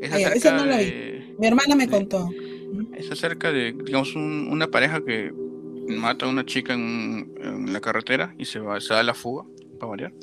Es 0.01 0.13
esa 0.13 0.55
no 0.55 0.65
la 0.65 0.77
vi. 0.77 0.93
Mi 1.39 1.47
hermana 1.47 1.75
me 1.75 1.87
contó. 1.87 2.29
Es 2.95 3.11
acerca 3.11 3.51
de, 3.51 3.73
digamos, 3.73 4.15
una 4.15 4.67
pareja 4.67 5.03
que 5.03 5.31
mata 5.87 6.25
a 6.25 6.29
una 6.29 6.45
chica 6.45 6.73
en, 6.73 7.71
la 7.71 7.81
carretera 7.81 8.35
y 8.37 8.45
se 8.45 8.59
va, 8.59 8.79
se 8.79 8.93
da 8.93 9.03
la 9.03 9.13
fuga, 9.13 9.45
para 9.79 9.89
variar. 9.89 10.13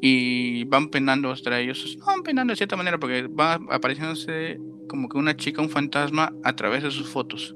Y 0.00 0.64
van 0.64 0.88
penando 0.88 1.30
entre 1.30 1.62
ellos, 1.62 1.98
van 2.04 2.22
penando 2.22 2.52
de 2.52 2.56
cierta 2.56 2.76
manera 2.76 2.98
porque 2.98 3.26
va 3.26 3.54
apareciéndose 3.70 4.58
como 4.88 5.08
que 5.08 5.18
una 5.18 5.36
chica, 5.36 5.62
un 5.62 5.70
fantasma 5.70 6.32
a 6.42 6.56
través 6.56 6.82
de 6.82 6.90
sus 6.90 7.08
fotos. 7.08 7.54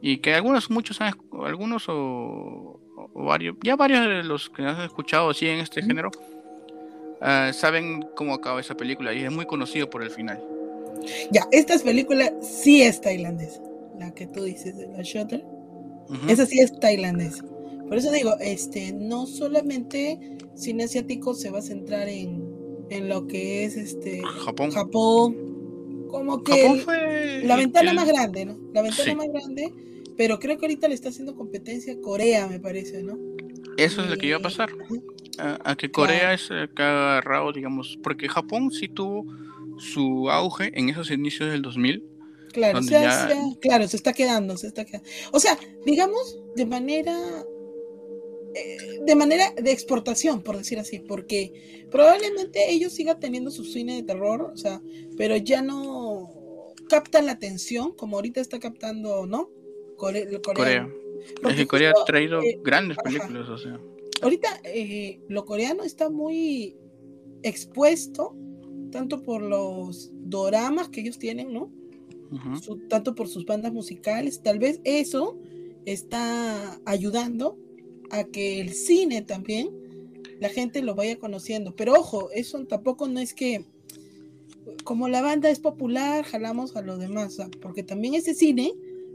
Y 0.00 0.18
que 0.18 0.34
algunos, 0.34 0.70
muchos 0.70 0.98
algunos 1.00 1.84
o, 1.88 2.80
varios, 3.14 3.56
ya 3.62 3.76
varios 3.76 4.06
de 4.06 4.22
los 4.22 4.48
que 4.50 4.64
has 4.64 4.84
escuchado 4.84 5.30
así 5.30 5.46
en 5.46 5.58
este 5.58 5.82
género, 5.82 6.10
ah, 7.20 7.50
saben 7.52 8.06
cómo 8.14 8.34
acaba 8.34 8.60
esa 8.60 8.76
película 8.76 9.12
y 9.12 9.24
es 9.24 9.32
muy 9.32 9.46
conocido 9.46 9.90
por 9.90 10.02
el 10.02 10.10
final. 10.10 10.42
Ya, 11.30 11.46
esta 11.52 11.78
película 11.78 12.32
sí 12.40 12.82
es 12.82 13.00
tailandesa, 13.00 13.60
la 13.98 14.12
que 14.14 14.26
tú 14.26 14.44
dices 14.44 14.76
de 14.76 14.88
la 14.88 15.02
Shutter. 15.02 15.44
Esa 16.26 16.46
sí 16.46 16.60
es 16.60 16.78
tailandesa. 16.80 17.44
Por 17.88 17.96
eso 17.96 18.10
digo, 18.10 18.34
este, 18.40 18.92
no 18.92 19.26
solamente 19.26 20.38
cine 20.54 20.84
asiático 20.84 21.34
se 21.34 21.50
va 21.50 21.58
a 21.58 21.62
centrar 21.62 22.08
en, 22.08 22.42
en 22.90 23.08
lo 23.08 23.26
que 23.26 23.64
es 23.64 23.76
este 23.76 24.22
Japón. 24.44 24.70
Japón 24.70 25.57
como 26.08 26.42
que 26.42 27.42
la 27.44 27.56
ventana 27.56 27.92
más 27.92 28.08
grande, 28.08 28.44
¿no? 28.44 28.58
La 28.72 28.82
ventana 28.82 29.14
más 29.14 29.28
grande, 29.28 29.72
pero 30.16 30.38
creo 30.38 30.58
que 30.58 30.66
ahorita 30.66 30.88
le 30.88 30.94
está 30.94 31.10
haciendo 31.10 31.36
competencia 31.36 31.92
a 31.92 32.00
Corea, 32.00 32.46
me 32.46 32.60
parece, 32.60 33.02
¿no? 33.02 33.18
Eso 33.76 34.02
es 34.02 34.10
lo 34.10 34.16
que 34.16 34.26
iba 34.26 34.38
a 34.38 34.42
pasar. 34.42 34.70
A, 35.38 35.76
que 35.76 35.90
Corea 35.90 36.34
es 36.34 36.48
eh, 36.50 36.68
que 36.74 36.82
ha 36.82 37.18
agarrado, 37.18 37.52
digamos, 37.52 37.96
porque 38.02 38.28
Japón 38.28 38.72
sí 38.72 38.88
tuvo 38.88 39.24
su 39.78 40.28
auge 40.30 40.72
en 40.74 40.88
esos 40.88 41.12
inicios 41.12 41.50
del 41.50 41.62
2000 41.62 42.18
Claro, 42.52 42.80
claro, 43.60 43.88
se 43.88 43.96
está 43.96 44.12
quedando, 44.12 44.56
se 44.56 44.68
está 44.68 44.84
quedando. 44.84 45.08
O 45.32 45.40
sea, 45.40 45.58
digamos 45.84 46.40
de 46.56 46.66
manera 46.66 47.12
eh, 47.12 47.57
de 49.04 49.14
manera 49.14 49.52
de 49.52 49.70
exportación, 49.72 50.42
por 50.42 50.56
decir 50.56 50.78
así, 50.78 50.98
porque 50.98 51.86
probablemente 51.90 52.70
ellos 52.70 52.92
sigan 52.92 53.20
teniendo 53.20 53.50
su 53.50 53.64
cine 53.64 53.96
de 53.96 54.02
terror, 54.02 54.50
o 54.52 54.56
sea, 54.56 54.80
pero 55.16 55.36
ya 55.36 55.62
no 55.62 56.74
captan 56.88 57.26
la 57.26 57.32
atención 57.32 57.92
como 57.92 58.16
ahorita 58.16 58.40
está 58.40 58.58
captando, 58.58 59.26
¿no? 59.26 59.50
Corea. 59.96 60.26
Corea. 60.42 60.88
Es 61.48 61.56
que 61.56 61.66
Corea 61.66 61.92
ha 61.96 62.04
traído 62.04 62.40
eh, 62.42 62.58
grandes 62.62 62.96
películas, 62.98 63.48
o 63.48 63.58
sea. 63.58 63.78
Ahorita 64.22 64.60
eh, 64.64 65.20
lo 65.28 65.44
coreano 65.44 65.84
está 65.84 66.10
muy 66.10 66.76
expuesto, 67.42 68.34
tanto 68.90 69.22
por 69.22 69.42
los 69.42 70.10
doramas 70.12 70.88
que 70.88 71.00
ellos 71.00 71.18
tienen, 71.18 71.52
¿no? 71.52 71.72
tanto 72.90 73.14
por 73.14 73.26
sus 73.26 73.46
bandas 73.46 73.72
musicales, 73.72 74.42
tal 74.42 74.58
vez 74.58 74.82
eso 74.84 75.38
está 75.86 76.78
ayudando 76.84 77.56
a 78.10 78.24
que 78.24 78.60
el 78.60 78.72
cine 78.72 79.22
también 79.22 79.70
la 80.40 80.48
gente 80.48 80.82
lo 80.82 80.94
vaya 80.94 81.18
conociendo. 81.18 81.74
Pero 81.74 81.94
ojo, 81.94 82.30
eso 82.30 82.64
tampoco 82.66 83.08
no 83.08 83.20
es 83.20 83.34
que 83.34 83.64
como 84.84 85.08
la 85.08 85.22
banda 85.22 85.50
es 85.50 85.60
popular, 85.60 86.24
jalamos 86.24 86.76
a 86.76 86.82
los 86.82 86.98
demás, 86.98 87.38
porque 87.60 87.82
también 87.82 88.14
ese 88.14 88.34
cine 88.34 88.72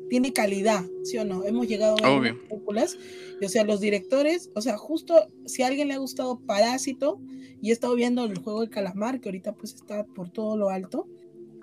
tiene 0.09 0.33
calidad, 0.33 0.83
¿sí 1.03 1.17
o 1.17 1.25
no? 1.25 1.43
Hemos 1.45 1.67
llegado 1.67 1.95
a 2.03 2.21
películas, 2.21 2.97
y, 3.41 3.45
o 3.45 3.49
sea, 3.49 3.63
los 3.63 3.79
directores, 3.79 4.49
o 4.55 4.61
sea, 4.61 4.77
justo 4.77 5.15
si 5.45 5.63
a 5.63 5.67
alguien 5.67 5.87
le 5.87 5.95
ha 5.95 5.97
gustado 5.97 6.39
Parásito 6.39 7.19
y 7.61 7.69
he 7.69 7.73
estado 7.73 7.95
viendo 7.95 8.25
el 8.25 8.37
juego 8.37 8.61
del 8.61 8.69
calamar, 8.69 9.21
que 9.21 9.29
ahorita 9.29 9.53
pues 9.53 9.73
está 9.75 10.03
por 10.03 10.29
todo 10.29 10.57
lo 10.57 10.69
alto, 10.69 11.07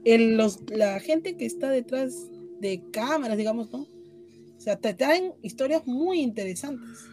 los, 0.05 0.61
la 0.71 0.99
gente 1.01 1.37
que 1.37 1.47
está 1.47 1.71
detrás 1.71 2.29
de 2.61 2.83
cámaras, 2.91 3.37
digamos, 3.37 3.71
¿no? 3.73 3.81
O 3.81 4.61
sea, 4.61 4.77
te 4.77 4.95
traen 4.95 5.33
historias 5.43 5.87
muy 5.87 6.21
interesantes. 6.21 7.07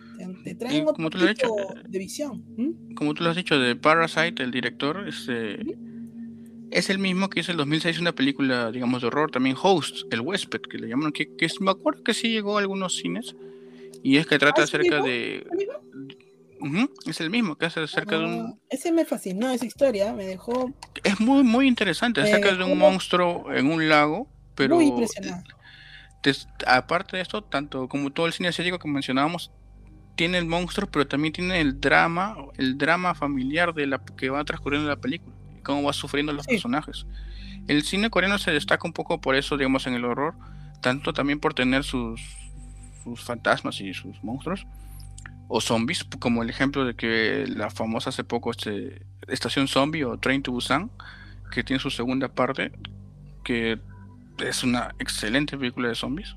Te 0.43 0.55
traen 0.55 0.85
como 0.85 1.09
tú 1.09 1.17
lo 1.17 1.25
has 1.25 1.35
dicho, 1.35 1.49
de 1.87 1.99
visión. 1.99 2.43
Como 2.95 3.13
tú 3.13 3.23
lo 3.23 3.29
has 3.29 3.35
dicho, 3.35 3.59
de 3.59 3.75
Parasite, 3.75 4.43
el 4.43 4.51
director, 4.51 5.07
este, 5.07 5.59
es 6.71 6.89
el 6.89 6.99
mismo 6.99 7.29
que 7.29 7.41
hizo 7.41 7.51
el 7.51 7.57
2006 7.57 7.99
una 7.99 8.13
película, 8.13 8.71
digamos, 8.71 9.01
de 9.01 9.07
horror, 9.07 9.31
también 9.31 9.55
Host, 9.61 10.11
el 10.11 10.21
huésped, 10.21 10.61
que 10.61 10.77
le 10.77 10.87
llaman, 10.87 11.11
que, 11.11 11.35
que 11.35 11.47
me 11.59 11.71
acuerdo 11.71 12.03
que 12.03 12.13
sí 12.13 12.29
llegó 12.29 12.57
a 12.57 12.61
algunos 12.61 12.95
cines, 12.95 13.35
y 14.03 14.17
es 14.17 14.27
que 14.27 14.39
trata 14.39 14.61
¿Ah, 14.61 14.65
acerca 14.65 15.01
de 15.01 15.45
es 17.05 17.21
el 17.21 17.29
mismo, 17.29 17.55
que 17.55 17.65
hace 17.65 17.79
acerca 17.79 18.17
de 18.17 18.25
un... 18.25 18.45
Ah, 18.47 18.53
ese 18.69 18.91
me 18.91 19.05
fascinó, 19.05 19.49
esa 19.49 19.65
historia, 19.65 20.13
me 20.13 20.25
dejó... 20.25 20.73
Es 21.03 21.19
muy, 21.19 21.43
muy 21.43 21.67
interesante, 21.67 22.21
acerca 22.21 22.53
de 22.53 22.63
un 22.63 22.77
monstruo 22.77 23.53
en 23.53 23.67
un 23.67 23.87
lago, 23.87 24.27
pero... 24.55 24.75
Muy 24.75 24.87
impresionante. 24.87 25.51
aparte 26.65 27.17
de 27.17 27.23
esto, 27.23 27.43
tanto 27.43 27.87
como 27.87 28.11
todo 28.11 28.25
el 28.25 28.33
cine 28.33 28.49
asiático 28.49 28.79
que 28.79 28.87
mencionábamos, 28.87 29.51
tiene 30.17 30.39
el 30.39 30.47
monstruo, 30.47 30.89
pero 30.91 31.07
también 31.07 31.31
tiene 31.31 31.61
el 31.61 31.79
drama, 31.79 32.35
el 32.57 32.77
drama 32.77 33.15
familiar 33.15 33.73
de 33.73 33.87
la 33.87 33.99
que 33.99 34.29
va 34.29 34.43
transcurriendo 34.43 34.89
la 34.89 34.97
película, 34.97 35.33
cómo 35.63 35.83
va 35.83 35.93
sufriendo 35.93 36.33
los 36.33 36.47
personajes. 36.47 37.05
El 37.67 37.83
cine 37.83 38.09
coreano 38.09 38.37
se 38.39 38.51
destaca 38.51 38.85
un 38.87 38.93
poco 38.93 39.21
por 39.21 39.35
eso, 39.35 39.55
digamos, 39.57 39.85
en 39.87 39.93
el 39.93 40.03
horror, 40.03 40.33
tanto 40.81 41.13
también 41.13 41.39
por 41.39 41.53
tener 41.53 41.83
sus, 41.83 42.19
sus 43.03 43.23
fantasmas 43.23 43.79
y 43.79 43.93
sus 43.93 44.21
monstruos, 44.23 44.65
o 45.47 45.61
zombies, 45.61 46.03
como 46.19 46.41
el 46.43 46.49
ejemplo 46.49 46.83
de 46.83 46.95
que 46.95 47.45
la 47.47 47.69
famosa 47.69 48.09
hace 48.09 48.23
poco 48.23 48.51
este, 48.51 49.05
Estación 49.27 49.67
Zombie 49.67 50.03
o 50.03 50.17
Train 50.17 50.41
to 50.41 50.51
Busan, 50.51 50.89
que 51.51 51.63
tiene 51.63 51.79
su 51.79 51.91
segunda 51.91 52.27
parte, 52.27 52.71
que 53.43 53.79
es 54.39 54.63
una 54.63 54.95
excelente 54.99 55.57
película 55.57 55.89
de 55.89 55.95
zombies. 55.95 56.35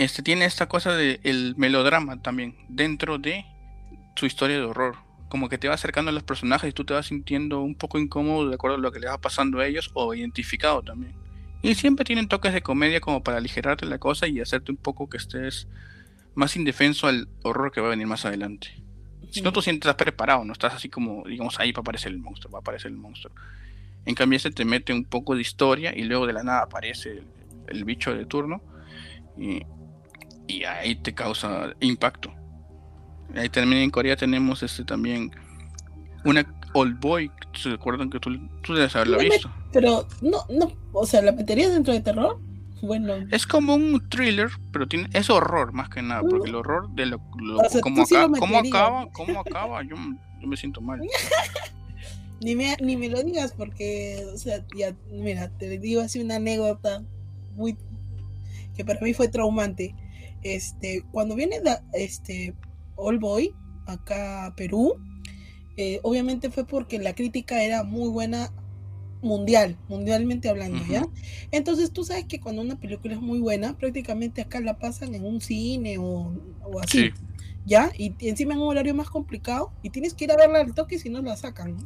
Este 0.00 0.22
tiene 0.22 0.46
esta 0.46 0.66
cosa 0.66 0.96
de 0.96 1.20
el 1.24 1.56
melodrama 1.58 2.22
también 2.22 2.56
dentro 2.70 3.18
de 3.18 3.44
su 4.16 4.24
historia 4.24 4.56
de 4.56 4.62
horror. 4.62 4.96
Como 5.28 5.50
que 5.50 5.58
te 5.58 5.68
va 5.68 5.74
acercando 5.74 6.08
a 6.08 6.14
los 6.14 6.22
personajes 6.22 6.70
y 6.70 6.72
tú 6.72 6.86
te 6.86 6.94
vas 6.94 7.08
sintiendo 7.08 7.60
un 7.60 7.74
poco 7.74 7.98
incómodo 7.98 8.48
de 8.48 8.54
acuerdo 8.54 8.78
a 8.78 8.80
lo 8.80 8.92
que 8.92 8.98
le 8.98 9.08
va 9.08 9.18
pasando 9.18 9.60
a 9.60 9.66
ellos 9.66 9.90
o 9.92 10.14
identificado 10.14 10.80
también. 10.80 11.12
Y 11.60 11.74
siempre 11.74 12.06
tienen 12.06 12.28
toques 12.28 12.54
de 12.54 12.62
comedia 12.62 13.02
como 13.02 13.22
para 13.22 13.36
aligerarte 13.36 13.84
la 13.84 13.98
cosa 13.98 14.26
y 14.26 14.40
hacerte 14.40 14.72
un 14.72 14.78
poco 14.78 15.10
que 15.10 15.18
estés 15.18 15.68
más 16.34 16.56
indefenso 16.56 17.06
al 17.06 17.28
horror 17.42 17.70
que 17.70 17.82
va 17.82 17.88
a 17.88 17.90
venir 17.90 18.06
más 18.06 18.24
adelante. 18.24 18.82
Si 19.30 19.42
no, 19.42 19.52
tú 19.52 19.60
sientes 19.60 19.92
preparado, 19.96 20.46
no 20.46 20.54
estás 20.54 20.72
así 20.72 20.88
como, 20.88 21.24
digamos, 21.28 21.60
ahí 21.60 21.72
va 21.72 21.80
a 21.80 21.82
aparecer 21.82 22.10
el 22.10 22.20
monstruo, 22.20 22.50
va 22.50 22.60
a 22.60 22.62
aparecer 22.62 22.90
el 22.90 22.96
monstruo. 22.96 23.34
En 24.06 24.14
cambio, 24.14 24.38
ese 24.38 24.50
te 24.50 24.64
mete 24.64 24.94
un 24.94 25.04
poco 25.04 25.34
de 25.34 25.42
historia 25.42 25.94
y 25.94 26.04
luego 26.04 26.26
de 26.26 26.32
la 26.32 26.42
nada 26.42 26.62
aparece 26.62 27.22
el, 27.66 27.84
bicho 27.84 28.14
de 28.14 28.24
turno 28.24 28.62
y, 29.36 29.62
ahí 30.64 30.94
te 30.96 31.14
causa 31.14 31.74
impacto. 31.80 32.32
Ahí 33.34 33.48
también 33.48 33.82
en 33.82 33.90
Corea 33.90 34.16
tenemos 34.16 34.62
este 34.62 34.84
también 34.84 35.30
una 36.24 36.44
Old 36.72 37.00
Boy, 37.00 37.30
¿se 37.54 37.70
acuerdan 37.70 38.10
que 38.10 38.20
tú, 38.20 38.30
tú 38.62 38.74
debes 38.74 38.94
haberla 38.94 39.18
visto? 39.18 39.50
Pero 39.72 40.06
no, 40.20 40.44
no, 40.48 40.72
o 40.92 41.06
sea, 41.06 41.22
¿la 41.22 41.32
meterías 41.32 41.72
dentro 41.72 41.92
de 41.92 42.00
terror? 42.00 42.38
Bueno. 42.82 43.14
Es 43.30 43.46
como 43.46 43.74
un 43.74 44.08
thriller, 44.08 44.48
pero 44.72 44.86
tiene, 44.86 45.08
es 45.12 45.28
horror 45.30 45.72
más 45.72 45.88
que 45.90 46.02
nada, 46.02 46.22
porque 46.22 46.48
el 46.48 46.54
horror 46.54 46.88
de 46.90 47.06
lo, 47.06 47.18
como, 47.82 48.02
acaba, 48.02 49.08
cómo 49.12 49.40
acaba, 49.46 49.82
yo, 49.82 49.96
yo, 50.40 50.46
me 50.48 50.56
siento 50.56 50.80
mal. 50.80 51.00
ni, 52.40 52.54
me, 52.54 52.76
ni 52.80 52.96
me 52.96 53.08
lo 53.08 53.22
digas 53.22 53.52
porque, 53.56 54.24
o 54.32 54.38
sea, 54.38 54.64
ya, 54.76 54.94
mira, 55.10 55.50
te 55.50 55.78
digo 55.78 56.00
así 56.00 56.20
una 56.20 56.36
anécdota 56.36 57.02
muy 57.54 57.76
que 58.76 58.84
para 58.84 59.00
mí 59.00 59.12
fue 59.12 59.28
traumante. 59.28 59.94
Este, 60.42 61.02
cuando 61.12 61.34
viene 61.34 61.60
este 61.92 62.54
All 62.96 63.18
Boy 63.18 63.54
acá 63.86 64.46
a 64.46 64.54
Perú, 64.56 64.94
eh, 65.76 66.00
obviamente 66.02 66.50
fue 66.50 66.66
porque 66.66 66.98
la 66.98 67.14
crítica 67.14 67.62
era 67.62 67.84
muy 67.84 68.08
buena 68.08 68.52
mundial, 69.22 69.76
mundialmente 69.88 70.48
hablando, 70.48 70.82
¿ya? 70.88 71.06
Entonces 71.50 71.92
tú 71.92 72.04
sabes 72.04 72.24
que 72.24 72.40
cuando 72.40 72.62
una 72.62 72.78
película 72.78 73.14
es 73.14 73.20
muy 73.20 73.38
buena, 73.40 73.76
prácticamente 73.76 74.40
acá 74.40 74.60
la 74.60 74.78
pasan 74.78 75.14
en 75.14 75.24
un 75.24 75.40
cine 75.40 75.98
o, 75.98 76.32
así, 76.82 77.10
¿ya? 77.66 77.92
Y, 77.98 78.14
encima 78.20 78.54
en 78.54 78.60
un 78.60 78.68
horario 78.68 78.94
más 78.94 79.10
complicado 79.10 79.72
y 79.82 79.90
tienes 79.90 80.14
que 80.14 80.24
ir 80.24 80.32
a 80.32 80.36
verla 80.36 80.60
al 80.60 80.74
toque 80.74 80.98
si 80.98 81.10
no 81.10 81.20
la 81.20 81.36
sacan, 81.36 81.76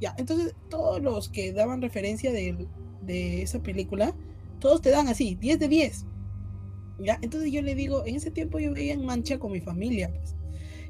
Ya, 0.00 0.14
entonces 0.18 0.54
todos 0.68 1.02
los 1.02 1.28
que 1.28 1.52
daban 1.52 1.82
referencia 1.82 2.32
de, 2.32 2.66
de 3.02 3.42
esa 3.42 3.62
película, 3.62 4.14
todos 4.60 4.82
te 4.82 4.90
dan 4.90 5.08
así, 5.08 5.34
10 5.36 5.58
de 5.58 5.68
10. 5.68 6.04
¿Ya? 6.98 7.18
Entonces 7.22 7.52
yo 7.52 7.62
le 7.62 7.74
digo, 7.74 8.04
en 8.06 8.16
ese 8.16 8.30
tiempo 8.30 8.58
yo 8.58 8.72
veía 8.72 8.92
en 8.92 9.04
Mancha 9.04 9.38
con 9.38 9.52
mi 9.52 9.60
familia, 9.60 10.12
pues. 10.12 10.34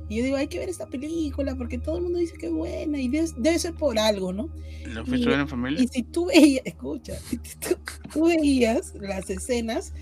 Y 0.09 0.17
yo 0.17 0.25
digo, 0.25 0.37
hay 0.39 0.49
que 0.49 0.59
ver 0.59 0.71
esta 0.71 0.87
película 0.87 1.55
porque 1.55 1.79
todo 1.79 1.99
el 1.99 2.05
mundo 2.05 2.19
dice 2.19 2.35
que 2.39 2.47
es 2.47 2.53
buena 2.53 2.99
y 2.99 3.09
debe, 3.09 3.59
ser 3.59 3.75
por 3.75 3.99
algo, 3.99 4.33
¿no? 4.33 4.49
¿Lo 4.87 5.05
fuiste 5.05 5.27
a 5.27 5.33
ver 5.33 5.41
en 5.41 5.49
familia? 5.49 5.83
Y 5.83 5.89
si 5.89 6.03
tú 6.03 6.27
veías, 6.27 6.65
escucha, 6.65 7.15
si 7.29 7.37
tú, 7.37 8.25
veías 8.27 8.95
las 8.95 9.29
escenas, 9.29 9.93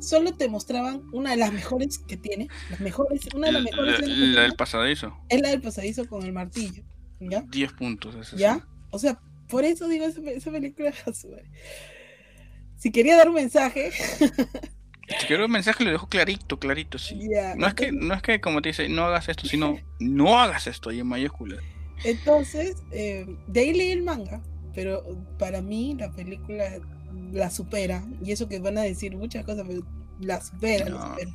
solo 0.00 0.34
te 0.34 0.48
mostraban 0.48 1.02
una 1.12 1.30
de 1.30 1.38
las 1.38 1.52
mejores 1.52 1.98
que 1.98 2.18
tiene, 2.18 2.48
las 2.70 2.80
mejores, 2.80 3.26
una 3.34 3.46
de 3.46 3.52
las 3.54 3.62
mejores. 3.62 4.06
La, 4.06 4.42
del 4.42 4.54
pasadizo. 4.54 5.16
Es 5.30 5.40
la 5.40 5.48
del 5.48 5.62
pasadizo 5.62 6.06
con 6.06 6.24
el 6.24 6.32
martillo, 6.34 6.82
¿ya? 7.20 7.40
10 7.48 7.72
puntos, 7.72 8.14
eso 8.16 8.36
¿Ya? 8.36 8.68
O 8.90 8.98
sea, 8.98 9.18
por 9.48 9.64
eso 9.64 9.88
digo, 9.88 10.04
esa, 10.04 10.20
esa 10.30 10.50
película, 10.50 10.92
si 12.76 12.92
quería 12.92 13.16
dar 13.16 13.30
un 13.30 13.36
mensaje, 13.36 13.92
Si 15.18 15.26
quiero 15.26 15.46
un 15.46 15.50
mensaje 15.50 15.84
lo 15.84 15.90
dejo 15.90 16.08
clarito, 16.08 16.58
clarito, 16.58 16.98
sí. 16.98 17.18
no, 17.56 17.66
es 17.66 17.74
que, 17.74 17.92
no 17.92 18.14
es 18.14 18.22
que 18.22 18.40
como 18.40 18.62
te 18.62 18.70
dice, 18.70 18.88
no 18.88 19.04
hagas 19.04 19.28
esto, 19.28 19.46
sino 19.46 19.78
no 20.00 20.38
hagas 20.38 20.66
esto 20.66 20.90
ahí 20.90 21.00
en 21.00 21.06
mayúsculas. 21.06 21.60
Entonces, 22.04 22.76
eh, 22.90 23.26
de 23.46 23.60
ahí 23.60 23.72
leí 23.72 23.90
el 23.90 24.02
manga, 24.02 24.42
pero 24.74 25.04
para 25.38 25.62
mí 25.62 25.96
la 25.98 26.10
película 26.10 26.80
la 27.32 27.50
supera. 27.50 28.04
Y 28.22 28.32
eso 28.32 28.48
que 28.48 28.58
van 28.58 28.78
a 28.78 28.82
decir 28.82 29.16
muchas 29.16 29.44
cosas, 29.44 29.64
pero 29.66 29.82
la 30.20 30.40
supera, 30.40 30.88
la 30.88 31.10
supera. 31.10 31.30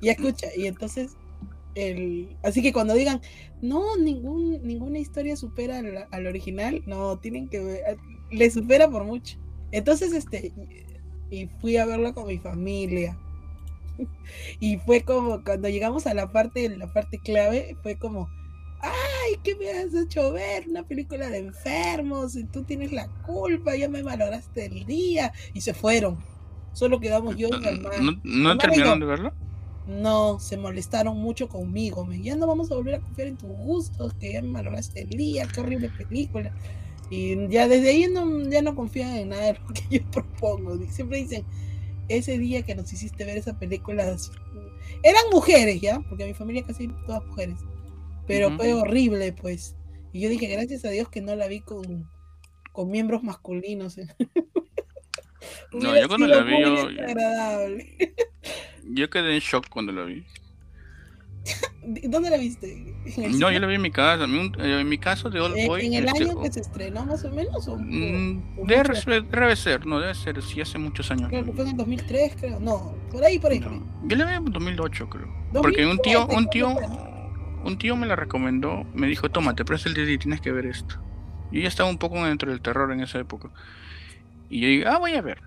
Y 0.00 0.08
escucha, 0.08 0.46
y 0.56 0.66
entonces, 0.66 1.16
el, 1.74 2.36
así 2.42 2.62
que 2.62 2.72
cuando 2.72 2.94
digan, 2.94 3.20
no, 3.60 3.96
ningún, 3.96 4.62
ninguna 4.62 4.98
historia 4.98 5.36
supera 5.36 5.78
al, 5.78 6.06
al 6.10 6.26
original, 6.26 6.82
no, 6.86 7.18
tienen 7.18 7.48
que 7.48 7.60
ver, 7.60 7.98
le 8.30 8.50
supera 8.50 8.88
por 8.88 9.04
mucho. 9.04 9.38
Entonces, 9.70 10.12
este, 10.12 10.52
y 11.30 11.46
fui 11.60 11.76
a 11.76 11.86
verlo 11.86 12.14
con 12.14 12.26
mi 12.26 12.38
familia. 12.38 13.16
Y 14.60 14.76
fue 14.78 15.02
como 15.02 15.42
cuando 15.42 15.68
llegamos 15.68 16.06
a 16.06 16.14
la 16.14 16.30
parte, 16.30 16.68
la 16.76 16.92
parte 16.92 17.18
clave, 17.18 17.76
fue 17.82 17.96
como, 17.96 18.28
ay, 18.80 19.38
¿qué 19.42 19.56
me 19.56 19.70
has 19.70 19.94
hecho 19.94 20.32
ver? 20.32 20.68
Una 20.68 20.82
película 20.84 21.28
de 21.28 21.38
enfermos 21.38 22.36
y 22.36 22.44
tú 22.44 22.62
tienes 22.62 22.92
la 22.92 23.08
culpa, 23.26 23.76
ya 23.76 23.88
me 23.88 24.02
valoraste 24.02 24.66
el 24.66 24.86
día. 24.86 25.32
Y 25.54 25.60
se 25.60 25.74
fueron. 25.74 26.18
Solo 26.72 27.00
quedamos 27.00 27.36
yo 27.36 27.48
y 27.48 27.58
mi 27.58 27.66
hermano. 27.66 28.20
¿No, 28.22 28.58
terminaron 28.58 29.00
de 29.00 29.06
verlo? 29.06 29.32
No, 29.88 30.38
se 30.38 30.56
molestaron 30.56 31.16
mucho 31.16 31.48
conmigo. 31.48 32.04
Me, 32.04 32.20
ya 32.20 32.36
no 32.36 32.46
vamos 32.46 32.70
a 32.70 32.74
volver 32.74 32.96
a 32.96 33.00
confiar 33.00 33.28
en 33.28 33.36
tus 33.36 33.50
gustos, 33.50 34.12
que 34.14 34.34
ya 34.34 34.42
me 34.42 34.52
valoraste 34.52 35.02
el 35.02 35.10
día, 35.10 35.48
qué 35.52 35.60
horrible 35.60 35.88
película. 35.88 36.52
Y 37.10 37.48
ya 37.48 37.68
desde 37.68 37.90
ahí 37.90 38.06
no, 38.10 38.48
ya 38.50 38.62
no 38.62 38.74
confían 38.74 39.16
en 39.16 39.30
nada 39.30 39.52
de 39.52 39.58
lo 39.58 39.66
que 39.74 39.98
yo 39.98 40.10
propongo. 40.10 40.78
Siempre 40.90 41.18
dicen, 41.18 41.44
ese 42.08 42.38
día 42.38 42.62
que 42.62 42.74
nos 42.74 42.92
hiciste 42.92 43.24
ver 43.24 43.36
esa 43.36 43.58
película, 43.58 44.16
eran 45.02 45.22
mujeres, 45.30 45.80
¿ya? 45.80 46.00
Porque 46.08 46.26
mi 46.26 46.34
familia 46.34 46.64
casi 46.64 46.88
todas 47.06 47.24
mujeres. 47.26 47.58
Pero 48.26 48.54
fue 48.56 48.74
horrible, 48.74 49.32
pues. 49.32 49.74
Y 50.12 50.20
yo 50.20 50.28
dije, 50.28 50.48
gracias 50.48 50.84
a 50.84 50.90
Dios 50.90 51.08
que 51.08 51.22
no 51.22 51.34
la 51.34 51.48
vi 51.48 51.60
con, 51.60 52.08
con 52.72 52.90
miembros 52.90 53.22
masculinos. 53.22 53.96
no, 55.72 55.98
yo 55.98 56.08
cuando 56.08 56.26
la 56.26 56.42
vi, 56.42 56.60
yo, 56.60 56.88
yo 58.84 59.10
quedé 59.10 59.34
en 59.34 59.40
shock 59.40 59.68
cuando 59.68 59.92
la 59.92 60.04
vi. 60.04 60.24
¿Dónde 61.82 62.30
la 62.30 62.36
viste? 62.36 62.94
No, 63.16 63.50
yo 63.50 63.60
la 63.60 63.66
vi 63.66 63.76
en 63.76 63.82
mi 63.82 63.90
casa. 63.90 64.24
En 64.24 64.88
mi 64.88 64.98
caso 64.98 65.30
de 65.30 65.40
Old 65.40 65.56
eh, 65.56 65.66
Boy. 65.66 65.86
¿En 65.86 65.94
el 65.94 66.06
este, 66.06 66.24
año 66.24 66.40
que 66.40 66.52
se 66.52 66.60
estrenó, 66.60 67.06
más 67.06 67.24
o 67.24 67.30
menos? 67.30 67.66
Mm, 67.66 68.66
debe, 68.66 68.94
ser, 68.94 69.86
no 69.86 70.00
debe 70.00 70.14
ser, 70.14 70.42
sí, 70.42 70.60
hace 70.60 70.78
muchos 70.78 71.10
años. 71.10 71.28
Creo 71.28 71.44
que 71.44 71.52
fue 71.52 71.68
en 71.68 71.76
2003, 71.76 72.36
creo. 72.38 72.60
No, 72.60 72.94
por 73.10 73.24
ahí, 73.24 73.38
por 73.38 73.52
ahí. 73.52 73.60
Yo 74.04 74.16
la 74.16 74.24
vi 74.26 74.34
en 74.34 74.44
2008, 74.44 75.08
creo. 75.08 75.28
Porque 75.52 75.86
un 75.86 75.98
tío, 75.98 76.26
un 76.26 76.48
tío, 76.50 76.76
un 77.64 77.78
tío 77.78 77.96
me 77.96 78.06
la 78.06 78.16
recomendó. 78.16 78.84
Me 78.94 79.06
dijo, 79.06 79.30
tómate, 79.30 79.64
presta 79.64 79.88
el 79.88 79.94
DVD, 79.94 80.18
tienes 80.18 80.40
que 80.40 80.52
ver 80.52 80.66
esto. 80.66 80.96
Yo 81.50 81.60
ya 81.60 81.68
estaba 81.68 81.88
un 81.88 81.98
poco 81.98 82.22
dentro 82.24 82.50
del 82.50 82.60
terror 82.60 82.92
en 82.92 83.00
esa 83.00 83.18
época. 83.18 83.50
Y 84.50 84.60
yo 84.60 84.68
dije, 84.68 84.86
ah, 84.86 84.98
voy 84.98 85.14
a 85.14 85.22
ver. 85.22 85.42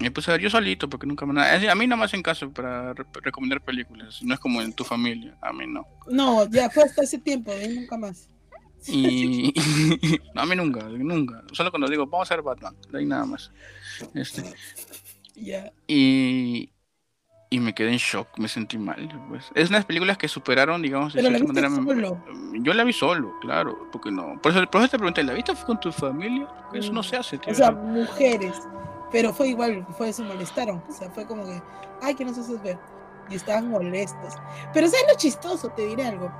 Me 0.00 0.10
puse 0.10 0.30
a 0.30 0.34
ver 0.34 0.42
yo 0.42 0.50
solito, 0.50 0.88
porque 0.88 1.06
nunca 1.06 1.24
me... 1.24 1.40
A 1.40 1.74
mí 1.74 1.86
nada 1.86 2.00
más 2.00 2.12
en 2.14 2.22
caso 2.22 2.50
para 2.50 2.94
recomendar 3.22 3.60
películas, 3.60 4.22
no 4.22 4.34
es 4.34 4.40
como 4.40 4.60
en 4.60 4.72
tu 4.72 4.84
familia, 4.84 5.36
a 5.40 5.52
mí 5.52 5.64
no. 5.66 5.86
No, 6.08 6.48
ya 6.50 6.68
fue 6.68 6.82
hasta 6.82 7.02
ese 7.02 7.18
tiempo, 7.18 7.52
de 7.54 7.68
nunca 7.68 7.96
más. 7.96 8.28
Y 8.86 9.54
a 10.34 10.46
mí 10.46 10.56
nunca, 10.56 10.84
nunca. 10.88 11.42
Solo 11.52 11.70
cuando 11.70 11.88
digo, 11.88 12.06
vamos 12.06 12.30
a 12.30 12.36
ver 12.36 12.44
Batman, 12.44 12.76
de 12.90 12.98
ahí 12.98 13.06
nada 13.06 13.24
más. 13.24 13.50
Este. 14.14 14.42
Ya. 15.36 15.72
Y, 15.86 16.70
y 17.50 17.60
me 17.60 17.74
quedé 17.74 17.92
en 17.92 17.98
shock, 17.98 18.38
me 18.38 18.48
sentí 18.48 18.78
mal. 18.78 19.08
Pues. 19.28 19.50
Es 19.54 19.70
unas 19.70 19.84
películas 19.84 20.18
que 20.18 20.28
superaron, 20.28 20.82
digamos, 20.82 21.14
de 21.14 21.20
cierta 21.22 21.44
manera. 21.44 21.70
Solo? 21.70 22.24
Yo 22.60 22.74
la 22.74 22.84
vi 22.84 22.92
solo, 22.92 23.32
claro, 23.40 23.88
porque 23.90 24.10
no. 24.10 24.40
Por 24.42 24.52
eso, 24.52 24.70
por 24.70 24.82
eso 24.82 24.90
te 24.90 24.98
pregunté, 24.98 25.22
¿la 25.22 25.32
viste 25.32 25.52
con 25.64 25.80
tu 25.80 25.90
familia? 25.90 26.46
Eso 26.74 26.92
no 26.92 27.02
se 27.02 27.16
hace, 27.16 27.38
tío. 27.38 27.52
O 27.52 27.56
sea, 27.56 27.70
mujeres. 27.70 28.54
Pero 29.14 29.32
fue 29.32 29.46
igual, 29.46 29.86
fue 29.96 30.08
eso, 30.08 30.24
molestaron. 30.24 30.82
O 30.88 30.92
sea, 30.92 31.08
fue 31.08 31.24
como 31.24 31.44
que, 31.44 31.62
ay, 32.02 32.16
que 32.16 32.24
nos 32.24 32.36
haces 32.36 32.60
ver. 32.64 32.76
Y 33.30 33.36
estaban 33.36 33.70
molestos. 33.70 34.34
Pero 34.72 34.88
¿sabes 34.88 35.06
lo 35.08 35.16
chistoso? 35.16 35.68
Te 35.68 35.86
diré 35.86 36.04
algo. 36.04 36.32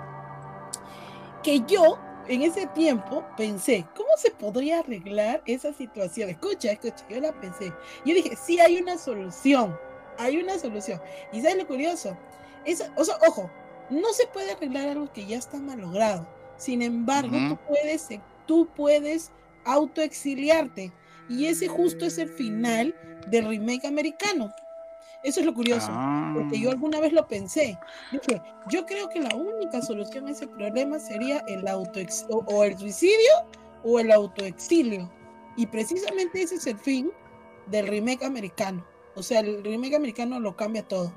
Que 1.44 1.60
yo, 1.68 2.00
en 2.26 2.42
ese 2.42 2.66
tiempo, 2.66 3.24
pensé, 3.36 3.86
¿cómo 3.96 4.08
se 4.16 4.32
podría 4.32 4.80
arreglar 4.80 5.40
esa 5.46 5.72
situación? 5.72 6.30
Escucha, 6.30 6.72
escucha, 6.72 7.06
yo 7.08 7.20
la 7.20 7.30
pensé. 7.40 7.72
Yo 8.04 8.12
dije, 8.12 8.34
sí 8.34 8.58
hay 8.58 8.78
una 8.78 8.98
solución. 8.98 9.78
Hay 10.18 10.38
una 10.38 10.58
solución. 10.58 11.00
¿Y 11.32 11.42
sabes 11.42 11.58
lo 11.58 11.68
curioso? 11.68 12.16
Es, 12.64 12.84
o 12.96 13.04
sea, 13.04 13.18
ojo, 13.28 13.48
no 13.88 14.12
se 14.14 14.26
puede 14.26 14.50
arreglar 14.50 14.88
algo 14.88 15.12
que 15.12 15.26
ya 15.26 15.38
está 15.38 15.58
malogrado. 15.58 16.26
Sin 16.56 16.82
embargo, 16.82 17.36
tú 17.50 17.56
puedes, 17.68 18.08
tú 18.46 18.68
puedes 18.74 19.30
autoexiliarte 19.64 20.92
y 21.28 21.46
ese 21.46 21.68
justo 21.68 22.04
es 22.04 22.18
el 22.18 22.28
final 22.28 22.94
del 23.28 23.48
remake 23.48 23.86
americano. 23.86 24.52
Eso 25.22 25.40
es 25.40 25.46
lo 25.46 25.54
curioso, 25.54 25.90
porque 26.34 26.60
yo 26.60 26.68
ah. 26.68 26.72
alguna 26.72 27.00
vez 27.00 27.14
lo 27.14 27.26
pensé. 27.26 27.78
Dije, 28.12 28.42
yo 28.68 28.84
creo 28.84 29.08
que 29.08 29.20
la 29.20 29.34
única 29.34 29.80
solución 29.80 30.26
a 30.26 30.32
ese 30.32 30.46
problema 30.46 30.98
sería 30.98 31.38
el 31.48 31.66
auto 31.66 32.00
o, 32.28 32.64
el 32.64 32.76
suicidio 32.76 33.32
o 33.82 33.98
el 33.98 34.12
autoexilio. 34.12 35.10
Y 35.56 35.66
precisamente 35.66 36.42
ese 36.42 36.56
es 36.56 36.66
el 36.66 36.78
fin 36.78 37.10
del 37.68 37.86
remake 37.86 38.22
americano. 38.22 38.84
O 39.14 39.22
sea, 39.22 39.40
el 39.40 39.64
remake 39.64 39.96
americano 39.96 40.38
lo 40.40 40.56
cambia 40.56 40.86
todo. 40.86 41.10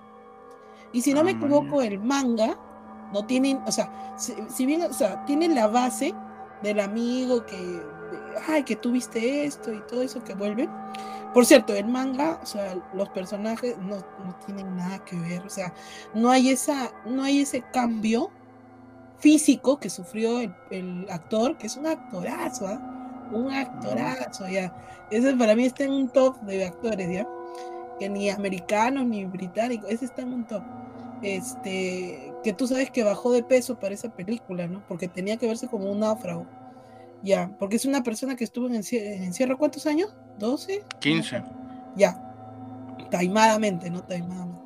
Y 0.94 1.02
si 1.02 1.14
no 1.14 1.26
me 1.26 1.32
ah, 1.32 1.34
equivoco, 1.34 1.82
el 1.82 2.00
manga 2.00 2.58
no 3.12 3.26
tiene, 3.26 3.60
o 3.66 3.72
sea, 3.74 4.16
si, 4.18 4.66
bien, 4.66 4.84
o 4.84 4.94
sea, 4.94 5.26
tiene 5.26 5.50
la 5.50 5.68
base 5.68 6.14
del 6.64 6.80
amigo 6.80 7.46
que 7.46 7.82
ay, 8.48 8.64
que 8.64 8.76
tuviste 8.76 9.46
esto 9.46 9.74
y 9.74 9.82
todo 9.82 10.02
eso 10.02 10.24
que 10.24 10.34
vuelve. 10.34 10.70
Por 11.34 11.46
cierto, 11.46 11.74
el 11.74 11.86
manga, 11.88 12.40
o 12.42 12.46
sea, 12.46 12.76
los 12.94 13.10
personajes 13.10 13.78
no, 13.78 14.04
tienen 14.46 14.76
nada 14.76 15.04
que 15.06 15.16
ver, 15.18 15.46
o 15.46 15.50
sea, 15.50 15.74
no 16.14 16.32
hay, 16.32 16.50
esa, 16.50 16.92
no 17.06 17.24
hay 17.24 17.42
ese 17.42 17.62
cambio 17.74 18.32
físico 19.20 19.78
que 19.80 19.90
sufrió 19.90 20.40
el, 20.72 21.06
actor, 21.10 21.58
que 21.58 21.68
es 21.68 21.78
un 21.78 21.88
actorazo, 21.88 22.68
¿ah? 22.68 23.28
un 23.32 23.52
actorazo, 23.52 24.48
ya. 24.48 24.74
Ese 25.12 25.36
para 25.36 25.56
mí 25.56 25.66
está 25.66 25.84
en 25.84 25.92
un 25.92 26.10
top 26.10 26.40
de 26.42 26.66
actores, 26.66 27.10
¿ya? 27.10 27.28
Que 28.00 28.10
ni 28.10 28.30
americanos 28.30 29.06
ni 29.06 29.26
británicos, 29.26 29.90
ese 29.90 30.06
está 30.06 30.22
en 30.22 30.34
un 30.34 30.48
top. 30.48 30.64
Este, 31.22 32.34
que 32.44 32.54
tú 32.54 32.68
sabes 32.68 32.92
que 32.92 33.04
bajó 33.04 33.32
de 33.32 33.44
peso 33.44 33.80
para 33.80 33.94
esa 33.94 34.10
película, 34.10 34.68
¿no? 34.68 34.82
Porque 34.88 35.08
tenía 35.08 35.38
que 35.38 35.48
verse 35.48 35.68
como 35.68 35.92
un 35.92 36.00
náufrago. 36.00 36.46
Ya, 37.24 37.52
porque 37.60 37.78
es 37.78 37.86
una 37.86 38.04
persona 38.04 38.36
que 38.36 38.44
estuvo 38.44 38.68
en 38.68 38.76
encierro, 38.76 39.58
¿cuántos 39.58 39.86
años? 39.88 40.16
¿12? 40.40 40.84
15. 41.00 41.44
Ya, 41.96 42.22
taimadamente, 43.10 43.90
¿no? 43.90 44.04
Taimadamente. 44.04 44.62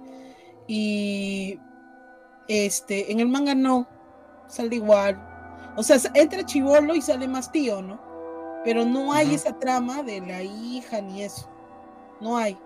Y 0.68 1.60
este, 2.48 3.12
en 3.12 3.20
el 3.20 3.28
manga 3.28 3.56
no, 3.56 3.88
sale 4.48 4.76
igual. 4.76 5.20
O 5.76 5.84
sea, 5.84 5.98
entra 6.14 6.46
chivolo 6.46 6.94
y 6.96 7.02
sale 7.02 7.28
más 7.28 7.52
tío, 7.52 7.82
¿no? 7.82 8.00
Pero 8.64 8.86
no 8.86 9.14
hay 9.14 9.34
esa 9.34 9.58
trama 9.58 10.04
de 10.04 10.22
la 10.22 10.44
hija 10.44 11.02
ni 11.02 11.24
eso. 11.24 11.50
No 12.20 12.38
hay. 12.38 12.58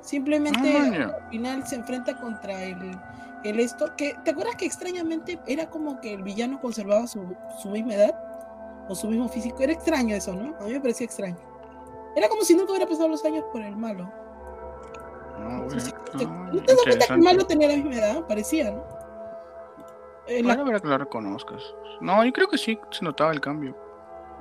Simplemente 0.00 0.76
ah, 0.76 1.16
al 1.22 1.30
final 1.30 1.66
se 1.66 1.76
enfrenta 1.76 2.20
contra 2.20 2.62
el, 2.62 2.98
el 3.44 3.60
esto. 3.60 3.94
Que, 3.96 4.14
¿Te 4.24 4.32
acuerdas 4.32 4.56
que 4.56 4.66
extrañamente 4.66 5.38
era 5.46 5.70
como 5.70 6.00
que 6.00 6.12
el 6.12 6.22
villano 6.22 6.60
conservaba 6.60 7.06
su, 7.06 7.34
su 7.62 7.70
misma 7.70 7.94
edad? 7.94 8.14
O 8.88 8.94
su 8.94 9.08
mismo 9.08 9.28
físico. 9.28 9.56
Era 9.60 9.72
extraño 9.72 10.14
eso, 10.14 10.34
¿no? 10.34 10.56
A 10.58 10.64
mí 10.64 10.72
me 10.72 10.80
parecía 10.80 11.06
extraño. 11.06 11.36
Era 12.16 12.28
como 12.28 12.42
si 12.42 12.54
nunca 12.54 12.72
hubiera 12.72 12.86
pasado 12.86 13.08
los 13.08 13.24
años 13.24 13.44
por 13.52 13.62
el 13.62 13.76
malo. 13.76 14.10
Ah, 15.36 15.62
¿No 15.62 15.66
te 15.66 15.76
das 15.76 16.82
cuenta 16.84 17.06
que 17.06 17.12
el 17.14 17.18
malo 17.20 17.46
tenía 17.46 17.68
la 17.68 17.74
misma 17.74 17.94
edad? 17.94 18.26
Parecía, 18.26 18.70
¿no? 18.70 18.84
Eh, 20.26 20.42
bueno, 20.42 20.64
la... 20.64 20.80
que 20.80 20.88
lo 20.88 20.98
reconozcas. 20.98 21.62
No, 22.00 22.24
yo 22.24 22.32
creo 22.32 22.48
que 22.48 22.58
sí 22.58 22.78
se 22.90 23.04
notaba 23.04 23.32
el 23.32 23.40
cambio. 23.40 23.76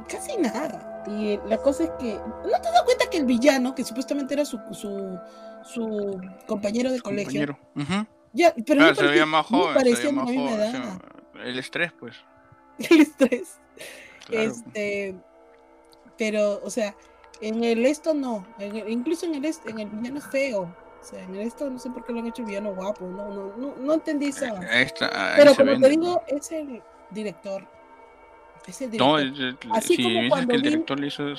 Casi 0.08 0.38
nada. 0.38 1.04
Y 1.08 1.40
la 1.48 1.58
cosa 1.58 1.86
es 1.86 1.92
que. 2.00 2.14
¿No 2.16 2.62
te 2.62 2.72
das 2.72 2.84
cuenta 2.84 3.10
que 3.10 3.18
el 3.18 3.26
villano, 3.26 3.76
que 3.76 3.84
supuestamente 3.84 4.34
era 4.34 4.46
su, 4.46 4.60
su, 4.72 5.20
su 5.64 6.22
compañero 6.46 6.92
de 6.92 7.02
colegio. 7.02 7.58
Compañero. 7.74 8.08
Ya, 8.34 8.54
pero 8.66 8.82
no 8.82 8.96
se 8.96 9.06
veía 9.06 9.26
más 9.26 9.46
joven. 9.46 9.74
Parecía 9.74 10.12
más 10.12 10.26
joven, 10.26 11.00
el 11.44 11.60
estrés, 11.60 11.92
pues. 12.00 12.16
El 12.90 13.02
estrés. 13.02 13.60
Este. 14.30 15.16
Pero, 16.18 16.62
o 16.64 16.70
sea, 16.70 16.96
en 17.42 17.64
el 17.64 17.86
esto 17.86 18.14
no. 18.14 18.46
incluso 18.88 19.26
en 19.26 19.36
el, 19.36 19.46
en 19.66 19.80
el 19.80 19.90
villano 19.90 20.22
feo. 20.22 20.74
O 21.02 21.06
sea, 21.06 21.22
en 21.22 21.36
esto 21.36 21.70
no 21.70 21.78
sé 21.78 21.90
por 21.90 22.06
qué 22.06 22.14
lo 22.14 22.20
han 22.20 22.28
hecho 22.28 22.46
villano 22.46 22.74
guapo, 22.74 23.06
no, 23.06 23.30
no, 23.30 23.58
no, 23.58 23.76
no 23.76 23.94
entendí 23.94 24.28
esa. 24.28 24.58
Pero 25.36 25.54
como 25.54 25.78
te 25.78 25.90
digo, 25.90 26.24
es 26.28 26.52
el 26.52 26.82
director. 27.12 27.68
Es 28.66 28.82
el 28.82 28.92
director. 28.92 29.22
No, 29.66 29.76
Así 29.76 30.02
como 30.02 30.30
cuando 30.30 30.54
el 30.54 30.62
director 30.62 30.98
le 30.98 31.08
hizo 31.08 31.34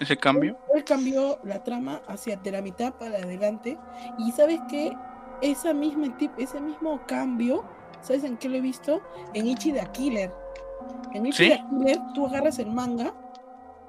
ese 0.00 0.16
cambio. 0.18 0.58
Él, 0.74 0.84
cambió 0.84 1.38
la 1.44 1.64
trama 1.64 2.02
hacia 2.06 2.36
de 2.36 2.52
la 2.52 2.60
mitad 2.60 2.92
para 2.94 3.16
adelante. 3.16 3.78
Y 4.18 4.30
sabes 4.32 4.60
que 4.70 4.92
esa 5.40 5.72
misma 5.72 6.14
ese 6.36 6.60
mismo 6.60 7.00
cambio, 7.06 7.64
¿sabes 8.02 8.24
en 8.24 8.36
qué 8.36 8.50
lo 8.50 8.56
he 8.56 8.60
visto? 8.60 9.00
En 9.32 9.46
Ichi 9.46 9.72
the 9.72 9.86
Killer. 9.92 10.30
En 11.12 11.26
Ichi 11.26 11.48
the 11.48 11.64
Killer, 11.70 11.98
tú 12.14 12.26
agarras 12.26 12.58
el 12.58 12.70
manga 12.70 13.14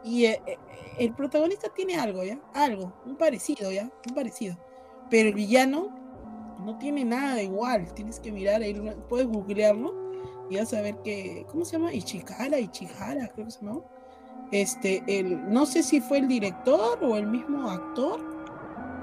y 0.03 0.25
eh, 0.25 0.41
eh, 0.45 0.57
el 0.97 1.13
protagonista 1.13 1.69
tiene 1.69 1.97
algo, 1.97 2.23
¿ya? 2.23 2.39
Algo, 2.53 2.93
un 3.05 3.15
parecido, 3.15 3.71
¿ya? 3.71 3.89
Un 4.07 4.15
parecido 4.15 4.57
pero 5.09 5.29
el 5.29 5.35
villano 5.35 5.89
no 6.63 6.77
tiene 6.77 7.03
nada 7.03 7.41
igual. 7.41 7.93
Tienes 7.93 8.19
que 8.19 8.31
mirar 8.31 8.61
ahí, 8.61 8.73
puedes 9.07 9.27
googlearlo 9.27 9.93
y 10.49 10.57
vas 10.57 10.73
a 10.73 10.81
ver 10.81 10.97
que. 11.03 11.45
¿Cómo 11.49 11.65
se 11.65 11.73
llama? 11.73 11.93
Ichihara, 11.93 12.59
Ichihara, 12.59 13.27
creo 13.29 13.45
que 13.45 13.51
se 13.51 13.65
llama. 13.65 13.81
Este, 14.51 15.03
el, 15.07 15.51
no 15.51 15.65
sé 15.65 15.83
si 15.83 16.01
fue 16.01 16.19
el 16.19 16.27
director 16.27 17.03
o 17.03 17.15
el 17.15 17.27
mismo 17.27 17.69
actor 17.69 18.19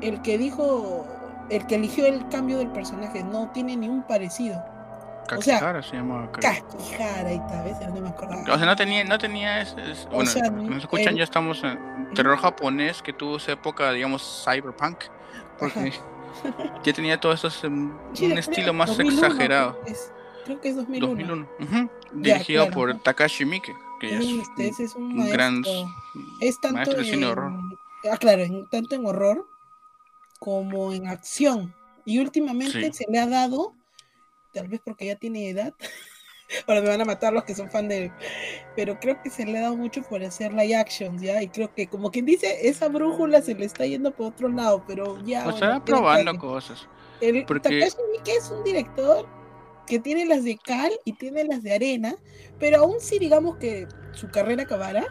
el 0.01 0.21
que 0.23 0.39
dijo, 0.39 1.07
el 1.51 1.67
que 1.67 1.77
eligió 1.77 2.07
el 2.07 2.29
cambio 2.29 2.59
del 2.59 2.71
personaje. 2.73 3.23
No 3.25 3.51
tiene 3.51 3.77
ni 3.77 3.89
un 3.89 4.03
parecido. 4.03 4.63
Kakihara 5.27 5.83
se 5.83 5.97
llama. 5.97 6.31
Kakihara 6.33 7.33
y 7.33 7.39
tal 7.49 7.65
vez, 7.65 7.77
no 7.81 8.01
me 8.01 8.09
acordaba. 8.09 8.43
O 8.43 8.57
sea, 8.57 8.67
no 8.67 8.77
tenía, 8.77 9.05
no 9.05 9.19
tenía 9.19 9.63
ese, 9.63 9.75
bueno, 10.11 10.31
nos 10.63 10.83
escuchan, 10.83 11.17
ya 11.17 11.25
estamos 11.25 11.63
en 11.65 11.79
terror 12.15 12.39
japonés 12.39 13.03
que 13.03 13.13
tuvo 13.13 13.37
esa 13.37 13.53
época, 13.53 13.93
digamos, 13.93 14.45
cyberpunk 14.45 15.05
porque 15.59 15.93
ya 16.85 16.93
tenía 16.93 17.19
todo 17.19 17.33
eso 17.33 17.49
en 17.67 17.93
un 18.21 18.39
estilo 18.39 18.73
más 18.73 18.99
exagerado. 18.99 19.79
creo 20.45 20.61
que 20.61 20.69
es 20.69 20.77
2001. 20.77 21.49
Dirigido 22.13 22.71
por 22.71 22.99
Takashi 23.01 23.45
Miike, 23.45 23.75
que 24.01 24.17
este, 24.17 24.69
es, 24.69 24.95
un, 24.95 25.29
gran 25.29 25.63
es 26.41 26.61
tanto 26.61 26.99
en, 26.99 27.25
horror. 27.25 27.53
Ah, 28.11 28.17
claro, 28.17 28.45
tanto 28.71 28.95
en 28.95 29.07
horror 29.07 29.47
como 30.39 30.93
en 30.93 31.09
acción. 31.09 31.75
Y 32.05 32.21
últimamente 32.21 32.93
se 32.93 33.05
le 33.11 33.19
ha 33.19 33.27
dado, 33.27 33.75
tal 34.57 34.69
vez 34.69 34.81
porque 34.83 35.07
ya 35.07 35.17
tiene 35.17 35.51
edad, 35.51 35.75
Ahora 36.67 36.81
me 36.81 36.89
van 36.89 37.01
a 37.01 37.05
matar 37.05 37.33
los 37.33 37.45
que 37.45 37.55
son 37.55 37.71
fan 37.71 37.89
de 37.89 38.05
él. 38.05 38.13
Pero 38.75 38.99
creo 39.01 39.21
que 39.23 39.31
se 39.31 39.45
le 39.45 39.59
ha 39.59 39.63
dado 39.63 39.77
mucho 39.77 40.03
por 40.03 40.23
hacer 40.23 40.53
live 40.53 40.77
actions, 40.77 41.21
¿ya? 41.21 41.43
Y 41.43 41.49
creo 41.49 41.73
que, 41.75 41.87
como 41.89 42.11
quien 42.11 42.25
dice, 42.25 42.69
esa 42.69 42.89
brújula 42.89 43.43
se 43.43 43.55
le 43.55 43.65
está 43.65 43.87
yendo 43.87 44.13
por 44.13 44.29
otro 44.29 44.49
lado, 44.49 44.85
pero 44.87 45.23
ya. 45.25 45.47
O 45.47 45.57
sea, 45.57 45.85
probando 45.85 46.39
cosas. 46.39 46.89
El 47.21 47.45
porque... 47.47 47.81
Takashi 47.81 47.97
es 48.27 48.51
un 48.51 48.63
director 48.65 49.27
que 49.87 49.99
tiene 49.99 50.27
las 50.27 50.45
de 50.45 50.59
cal 50.59 50.93
y 51.05 51.13
tiene 51.15 51.45
las 51.45 51.63
de 51.63 51.75
arena, 51.75 52.17
pero 52.59 52.81
aún 52.81 53.01
si 53.01 53.19
digamos 53.19 53.57
que 53.57 53.87
su 54.13 54.29
carrera 54.29 54.65
acabara, 54.65 55.05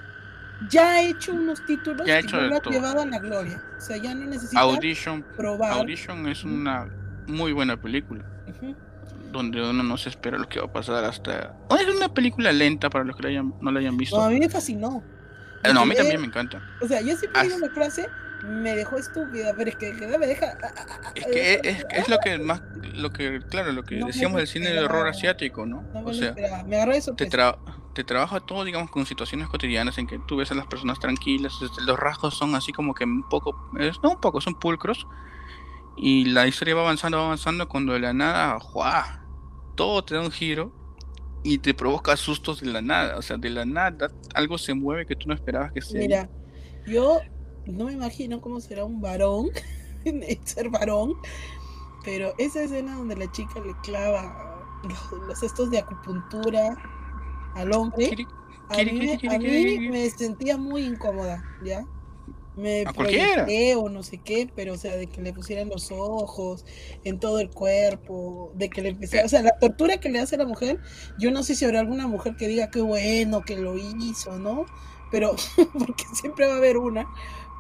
ya 0.70 0.96
ha 0.96 1.02
hecho 1.02 1.34
unos 1.34 1.66
títulos 1.66 2.06
ya 2.06 2.22
que 2.22 2.36
lo 2.36 2.56
ha 2.56 2.62
llevado 2.62 3.02
a 3.02 3.06
la 3.06 3.20
gloria. 3.20 3.62
O 3.78 3.82
sea, 3.82 3.98
ya 3.98 4.14
no 4.14 4.26
necesita 4.26 4.60
Audition, 4.60 5.26
probar. 5.36 5.74
Audition 5.74 6.28
es 6.28 6.44
una 6.44 6.90
muy 7.28 7.54
buena 7.54 7.82
película 7.82 8.35
donde 9.36 9.62
uno 9.62 9.84
no 9.84 9.98
se 9.98 10.10
espera 10.10 10.38
lo 10.38 10.48
que 10.48 10.60
va 10.60 10.66
a 10.66 10.74
pasar 10.74 11.04
hasta... 11.04 11.56
Es 11.80 11.96
una 11.96 12.14
película 12.14 12.52
lenta 12.52 12.90
para 12.90 13.04
los 13.04 13.16
que 13.16 13.42
no 13.42 13.72
la 13.72 13.80
hayan 13.80 13.98
visto. 13.98 14.18
No, 14.18 14.24
a 14.24 14.30
mí 14.30 14.40
me 14.40 14.50
fascinó. 14.50 15.04
Eh, 15.64 15.74
no, 15.74 15.82
a 15.82 15.86
mí 15.86 15.96
también 15.96 16.22
me 16.22 16.28
encanta. 16.28 16.62
O 16.82 16.88
sea, 16.88 17.02
yo 17.02 17.16
siempre 17.18 17.44
digo 17.44 17.56
una 17.58 17.70
frase, 17.70 18.08
me 18.44 18.76
dejó 18.76 18.98
estúpida, 18.98 19.54
pero 19.58 19.70
es 19.70 19.76
que, 19.76 19.94
me 19.94 20.28
deja... 20.28 20.58
Ah, 20.64 20.74
ah, 20.78 21.00
ah, 21.04 21.12
es 21.16 21.26
que 21.26 21.60
es, 21.64 21.86
es, 21.90 22.10
lo 22.10 22.20
que 22.20 22.38
más, 22.38 22.62
lo 22.94 23.12
que, 23.12 23.42
claro, 23.50 23.72
lo 23.72 23.84
que 23.84 23.96
decíamos 23.96 24.38
del 24.38 24.48
cine 24.48 24.70
de 24.70 24.80
horror 24.80 25.08
asiático, 25.08 25.66
¿no? 25.66 25.84
o 25.94 26.14
sea, 26.14 26.34
me 26.66 26.76
agarró 26.76 26.94
eso. 26.94 27.14
Te, 27.16 27.28
te 27.28 28.04
trabaja 28.04 28.40
todo, 28.40 28.64
digamos, 28.64 28.92
con 28.92 29.06
situaciones 29.06 29.48
cotidianas 29.48 29.98
en 29.98 30.08
que 30.08 30.20
tú 30.28 30.38
ves 30.38 30.52
a 30.52 30.56
las 30.56 30.68
personas 30.68 31.00
tranquilas, 31.00 31.54
los 31.86 32.00
rasgos 32.00 32.38
son 32.38 32.56
así 32.56 32.72
como 32.72 32.94
que 32.94 33.04
un 33.04 33.28
poco, 33.28 33.70
no 34.04 34.10
un 34.12 34.22
poco, 34.22 34.42
son 34.42 34.60
pulcros, 34.60 35.08
y 35.98 36.26
la 36.26 36.48
historia 36.48 36.76
va 36.76 36.82
avanzando, 36.82 37.18
va 37.18 37.26
avanzando, 37.26 37.68
cuando 37.68 37.94
de 37.94 38.00
la 38.00 38.14
nada, 38.14 38.60
¡juá! 38.60 39.25
Todo 39.76 40.04
te 40.04 40.16
da 40.16 40.22
un 40.22 40.32
giro 40.32 40.72
y 41.44 41.60
te 41.60 41.74
provoca 41.74 42.18
sustos 42.18 42.62
de 42.62 42.68
la 42.68 42.82
nada. 42.82 43.18
O 43.18 43.22
sea, 43.22 43.38
de 43.38 43.50
la 43.50 43.66
nada 43.66 44.10
algo 44.34 44.58
se 44.58 44.74
mueve 44.74 45.06
que 45.06 45.16
tú 45.16 45.28
no 45.28 45.36
esperabas 45.36 45.72
que 45.72 45.82
se. 45.82 45.98
Mira, 45.98 46.30
yo 46.88 47.20
no 47.66 47.86
me 47.86 47.94
imagino 47.94 48.42
cómo 48.42 48.60
será 48.60 48.84
un 48.86 49.02
varón, 49.02 49.50
ser 50.44 50.70
varón, 50.70 51.14
pero 52.04 52.34
esa 52.38 52.64
escena 52.64 52.96
donde 52.96 53.16
la 53.16 53.32
chica 53.32 53.60
le 53.60 53.74
clava 53.84 54.80
los, 55.28 55.44
estos 55.44 55.72
de 55.72 55.80
acupuntura 55.80 56.76
al 57.56 57.72
hombre, 57.74 58.28
a 58.70 59.38
mí 59.38 59.90
me 59.90 60.10
sentía 60.10 60.58
muy 60.58 60.84
incómoda, 60.84 61.44
¿ya? 61.64 61.86
Me 62.58 62.84
a 62.86 63.78
o 63.78 63.90
no 63.90 64.04
sé 64.04 64.20
qué, 64.24 64.50
pero 64.56 64.74
o 64.74 64.78
sea, 64.78 64.96
de 64.96 65.08
que 65.08 65.22
le 65.22 65.34
pusieran 65.34 65.70
los 65.70 65.92
ojos 65.92 66.66
en 67.04 67.20
todo 67.20 67.40
el 67.40 67.50
cuerpo, 67.50 68.52
de 68.56 68.70
que 68.70 68.82
le 68.82 68.90
empezara, 68.90 69.26
o 69.26 69.30
sea, 69.30 69.42
la 69.42 69.58
tortura 69.60 69.98
que 69.98 70.10
le 70.10 70.20
hace 70.20 70.36
a 70.36 70.40
la 70.40 70.46
mujer, 70.46 70.80
yo 71.20 71.32
no 71.32 71.44
sé 71.44 71.56
si 71.56 71.66
habrá 71.66 71.82
alguna 71.82 72.08
mujer 72.08 72.36
que 72.38 72.48
diga 72.48 72.72
qué 72.72 72.82
bueno 72.82 73.42
que 73.42 73.58
lo 73.58 73.78
hizo, 73.78 74.40
¿no? 74.40 74.66
Pero, 75.12 75.36
porque 75.74 76.06
siempre 76.14 76.48
va 76.48 76.54
a 76.54 76.58
haber 76.58 76.78
una, 76.78 77.06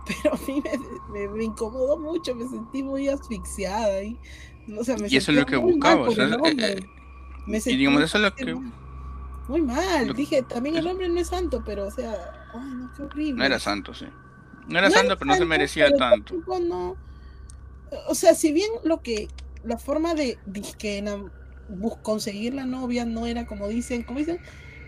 pero 0.08 0.36
a 0.36 0.39
mí 0.47 0.63
me, 1.10 1.43
incomodó 1.43 1.97
mucho, 1.97 2.34
me 2.36 2.47
sentí 2.47 2.81
muy 2.81 3.10
asfixiada 3.10 4.01
y, 4.01 4.17
o 4.77 4.84
sea, 4.84 4.95
me 4.97 5.08
y 5.10 5.17
eso 5.17 5.31
es 5.31 5.38
lo 5.38 5.45
que 5.45 5.58
buscaba, 5.58 6.08
o 6.08 6.12
sea, 6.12 6.25
eh, 6.25 6.86
me 7.45 7.58
y 7.58 7.75
digamos, 7.75 8.01
eso 8.01 8.17
es 8.17 8.23
lo 8.23 8.36
que... 8.36 8.58
Muy 9.47 9.62
mal, 9.62 10.12
dije, 10.15 10.41
también 10.41 10.75
el 10.77 10.88
hombre 10.88 11.08
no 11.08 11.19
es 11.19 11.27
santo, 11.27 11.62
pero 11.63 11.86
o 11.86 11.91
sea, 11.91 12.49
ay, 12.51 12.67
no, 12.73 12.91
qué 12.95 13.03
horrible. 13.03 13.36
No 13.38 13.45
era 13.45 13.60
santo, 13.60 13.93
sí. 13.93 14.08
No 14.67 14.80
era 14.80 14.89
santo, 14.89 15.17
pero 15.17 15.32
no 15.32 15.38
se 15.38 15.45
merecía 15.45 15.95
tanto. 15.95 16.36
O 18.08 18.15
sea, 18.15 18.34
si 18.34 18.51
bien 18.51 18.69
lo 18.84 19.01
que 19.01 19.28
la 19.63 19.78
forma 19.78 20.13
de, 20.13 20.38
conseguir 22.01 22.54
la 22.54 22.65
novia 22.65 23.06
no 23.06 23.25
era 23.25 23.45
como 23.45 23.67
dicen, 23.67 24.04
como 24.04 24.19
dicen, 24.19 24.39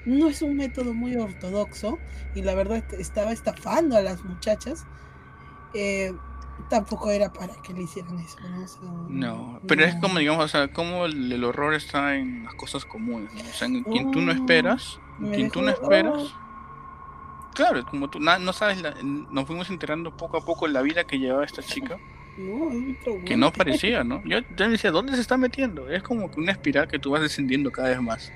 no 0.06 0.28
es 0.28 0.42
un 0.42 0.56
método 0.56 0.94
muy 0.94 1.16
ortodoxo 1.16 1.98
y 2.36 2.42
la 2.42 2.56
verdad 2.56 2.84
estaba 2.98 3.32
estafando 3.32 3.98
a 3.98 4.02
las 4.02 4.24
muchachas. 4.24 4.86
Eh, 5.74 6.14
tampoco 6.70 7.12
era 7.12 7.32
para 7.32 7.54
que 7.62 7.74
le 7.74 7.84
hicieran 7.84 8.18
eso, 8.20 8.40
¿no? 8.42 9.10
no, 9.10 9.62
pero 9.68 9.84
es 9.84 9.96
como, 9.96 10.18
digamos, 10.18 10.46
o 10.46 10.48
sea, 10.48 10.68
como 10.70 11.06
el, 11.06 11.44
horror 11.44 11.76
está 11.76 12.16
en 12.16 12.46
las 12.46 12.56
cosas 12.56 12.84
comunes, 12.86 13.32
o 13.34 13.54
sea, 13.54 13.68
en 13.68 13.84
quien 13.84 14.12
tú 14.12 14.22
no 14.22 14.32
esperas, 14.32 15.00
en 15.22 15.32
quien 15.32 15.52
tú 15.52 15.62
no 15.62 15.70
esperas. 15.70 16.34
Claro, 17.58 17.84
como 17.88 18.08
tú 18.08 18.20
no 18.20 18.54
sabes, 18.54 18.78
nos 19.04 19.48
fuimos 19.48 19.72
enterando 19.72 20.16
poco 20.16 20.38
a 20.38 20.46
poco 20.46 20.68
la 20.68 20.84
vida 20.84 21.06
que 21.06 21.18
llevaba 21.18 21.44
esta 21.44 21.64
chica. 21.64 21.98
que 23.26 23.36
no 23.36 23.52
parecía, 23.52 24.04
¿no? 24.04 24.24
Yo, 24.26 24.42
yo, 24.56 24.70
decía, 24.70 24.92
¿dónde 24.92 25.16
se 25.16 25.22
está 25.22 25.38
metiendo? 25.38 25.90
Es 25.90 26.04
como 26.04 26.30
que 26.30 26.40
una 26.40 26.52
espiral 26.52 26.88
que 26.88 27.00
tú 27.00 27.10
vas 27.10 27.24
descendiendo 27.24 27.72
cada 27.72 27.90
vez 27.90 28.00
más. 28.00 28.32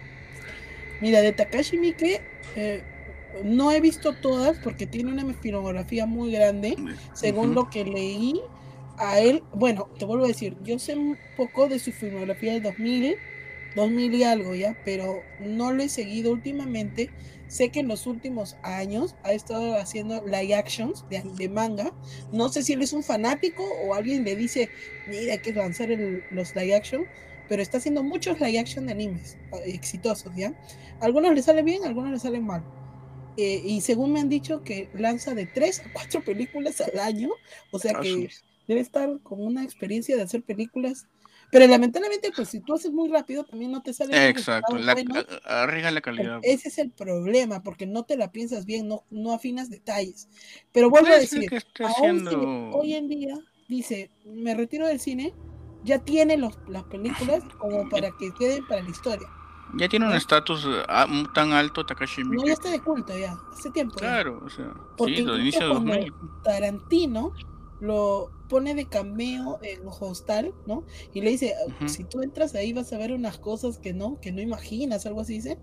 Mira, 1.02 1.22
de 1.22 1.34
Takashi 1.34 1.78
Miike, 1.78 2.20
eh, 2.56 2.82
no 3.44 3.72
he 3.72 3.80
visto 3.80 4.14
todas 4.14 4.58
porque 4.58 4.88
tiene 4.88 5.12
una 5.12 5.32
filmografía 5.36 6.08
muy 6.08 6.32
grande, 6.32 6.76
según 7.14 7.54
lo 7.54 7.70
que 7.70 7.86
leí. 7.86 8.42
A 8.98 9.20
él, 9.20 9.44
bueno, 9.54 9.88
te 10.00 10.06
vuelvo 10.06 10.26
a 10.26 10.30
decir, 10.30 10.58
yo 10.64 10.80
sé 10.80 10.96
un 10.96 11.16
poco 11.38 11.68
de 11.68 11.78
su 11.78 11.92
filmografía 11.92 12.54
del 12.54 12.64
2000, 12.64 13.18
2000 13.76 14.14
y 14.16 14.24
algo 14.24 14.56
ya, 14.56 14.76
pero 14.84 15.22
no 15.40 15.72
lo 15.72 15.84
he 15.84 15.90
seguido 15.90 16.32
últimamente. 16.32 17.12
Sé 17.52 17.68
que 17.68 17.82
en 17.82 17.90
los 17.90 18.08
últimos 18.08 18.56
años 18.64 19.14
ha 19.24 19.34
estado 19.34 19.76
haciendo 19.76 20.26
live 20.26 20.56
actions 20.56 21.04
de, 21.10 21.50
manga. 21.50 21.92
No 22.32 22.48
sé 22.48 22.64
si 22.64 22.72
él 22.72 22.82
es 22.82 22.94
un 22.94 23.04
fanático 23.04 23.66
o 23.84 23.94
alguien 23.94 24.24
le 24.24 24.38
dice, 24.38 24.70
mira, 25.10 25.34
hay 25.34 25.40
que 25.40 25.52
lanzar 25.52 25.90
los 26.32 26.56
live 26.56 26.74
action, 26.74 27.06
pero 27.50 27.62
está 27.62 27.80
haciendo 27.80 28.04
muchos 28.04 28.40
live 28.40 28.58
action 28.58 28.86
de 28.86 28.94
animes 28.94 29.38
eh, 29.52 29.74
exitosos, 29.74 30.34
¿ya? 30.34 30.54
Algunos 31.02 31.36
le 31.36 31.42
salen 31.42 31.66
bien, 31.66 31.84
algunos 31.84 32.12
le 32.12 32.20
salen 32.20 32.46
mal. 32.46 32.64
Eh, 33.36 33.62
y 33.66 33.82
según 33.82 34.14
me 34.14 34.22
han 34.22 34.30
dicho 34.30 34.64
que 34.64 34.88
lanza 34.94 35.36
de 35.36 35.46
tres 35.46 35.82
a 35.82 35.92
cuatro 35.92 36.24
películas 36.24 36.80
al 36.80 37.00
año, 37.00 37.32
o 37.72 37.80
sea 37.80 38.00
que 38.00 38.30
debe 38.66 38.80
estar 38.80 39.20
con 39.24 39.46
una 39.46 39.66
experiencia 39.66 40.16
de 40.16 40.22
hacer 40.22 40.42
películas. 40.42 41.06
Pero 41.52 41.68
lamentablemente, 41.68 42.32
pues 42.34 42.48
si 42.48 42.62
tú 42.62 42.74
haces 42.74 42.92
muy 42.92 43.10
rápido, 43.10 43.44
también 43.44 43.72
no 43.72 43.82
te 43.82 43.94
sale. 43.94 44.30
Exacto, 44.30 44.78
la, 44.78 44.96
arriesga 45.44 45.92
la 45.92 46.02
calidad. 46.02 46.40
Ese 46.44 46.70
es 46.70 46.78
el 46.78 46.92
problema, 46.92 47.62
porque 47.62 47.86
no 47.86 48.04
te 48.04 48.16
la 48.16 48.32
piensas 48.32 48.66
bien, 48.66 48.88
no, 48.88 49.04
no 49.10 49.34
afinas 49.34 49.70
detalles. 49.70 50.30
Pero 50.72 50.90
vuelvo 50.90 51.10
a 51.10 51.18
decir, 51.18 51.52
hoy 52.74 52.94
en 52.94 53.10
día 53.10 53.36
dice, 53.68 54.10
me 54.26 54.56
retiro 54.56 54.88
del 54.88 55.02
cine, 55.02 55.34
ya 55.84 56.00
tiene 56.00 56.38
los, 56.38 56.58
las 56.68 56.84
películas 56.84 57.44
como 57.58 57.90
para 57.90 58.12
que 58.12 58.34
queden 58.34 58.66
para 58.68 58.82
la 58.82 58.90
historia. 58.90 59.28
Ya 59.76 59.88
tiene 59.88 60.06
un 60.06 60.14
estatus 60.14 60.68
ah, 60.90 61.08
tan 61.34 61.54
alto 61.54 61.86
Takashi 61.86 62.24
Miike. 62.24 62.36
No, 62.36 62.48
ya 62.48 62.54
está 62.54 62.70
de 62.70 62.82
culto 62.82 63.18
ya, 63.18 63.38
hace 63.54 63.70
tiempo. 63.72 63.96
Claro, 63.96 64.42
o 64.46 64.50
sea, 64.50 64.74
Porque 64.98 65.18
sí, 65.18 65.22
inicio 65.22 65.62
de 65.62 65.68
2000. 65.68 66.14
Tarantino 66.44 67.34
lo 67.82 68.32
pone 68.48 68.76
de 68.76 68.88
cameo 68.88 69.60
en 69.64 69.82
Hostal, 69.86 70.54
¿no? 70.68 70.86
Y 71.14 71.22
le 71.22 71.32
dice, 71.32 71.56
si 71.88 72.04
tú 72.04 72.22
entras 72.22 72.54
ahí 72.56 72.72
vas 72.74 72.94
a 72.94 72.98
ver 72.98 73.12
unas 73.12 73.40
cosas 73.40 73.80
que 73.80 73.92
no, 73.92 74.22
que 74.22 74.32
no 74.32 74.40
imaginas, 74.40 75.06
algo 75.06 75.22
así 75.22 75.34
dice. 75.34 75.58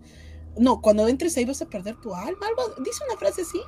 No, 0.59 0.81
cuando 0.81 1.07
entres 1.07 1.37
ahí 1.37 1.45
vas 1.45 1.63
a 1.63 1.69
perder 1.69 1.97
tu 1.97 2.15
alma, 2.15 2.47
algo, 2.49 2.75
dice 2.83 3.05
una 3.09 3.17
frase 3.17 3.43
así. 3.43 3.61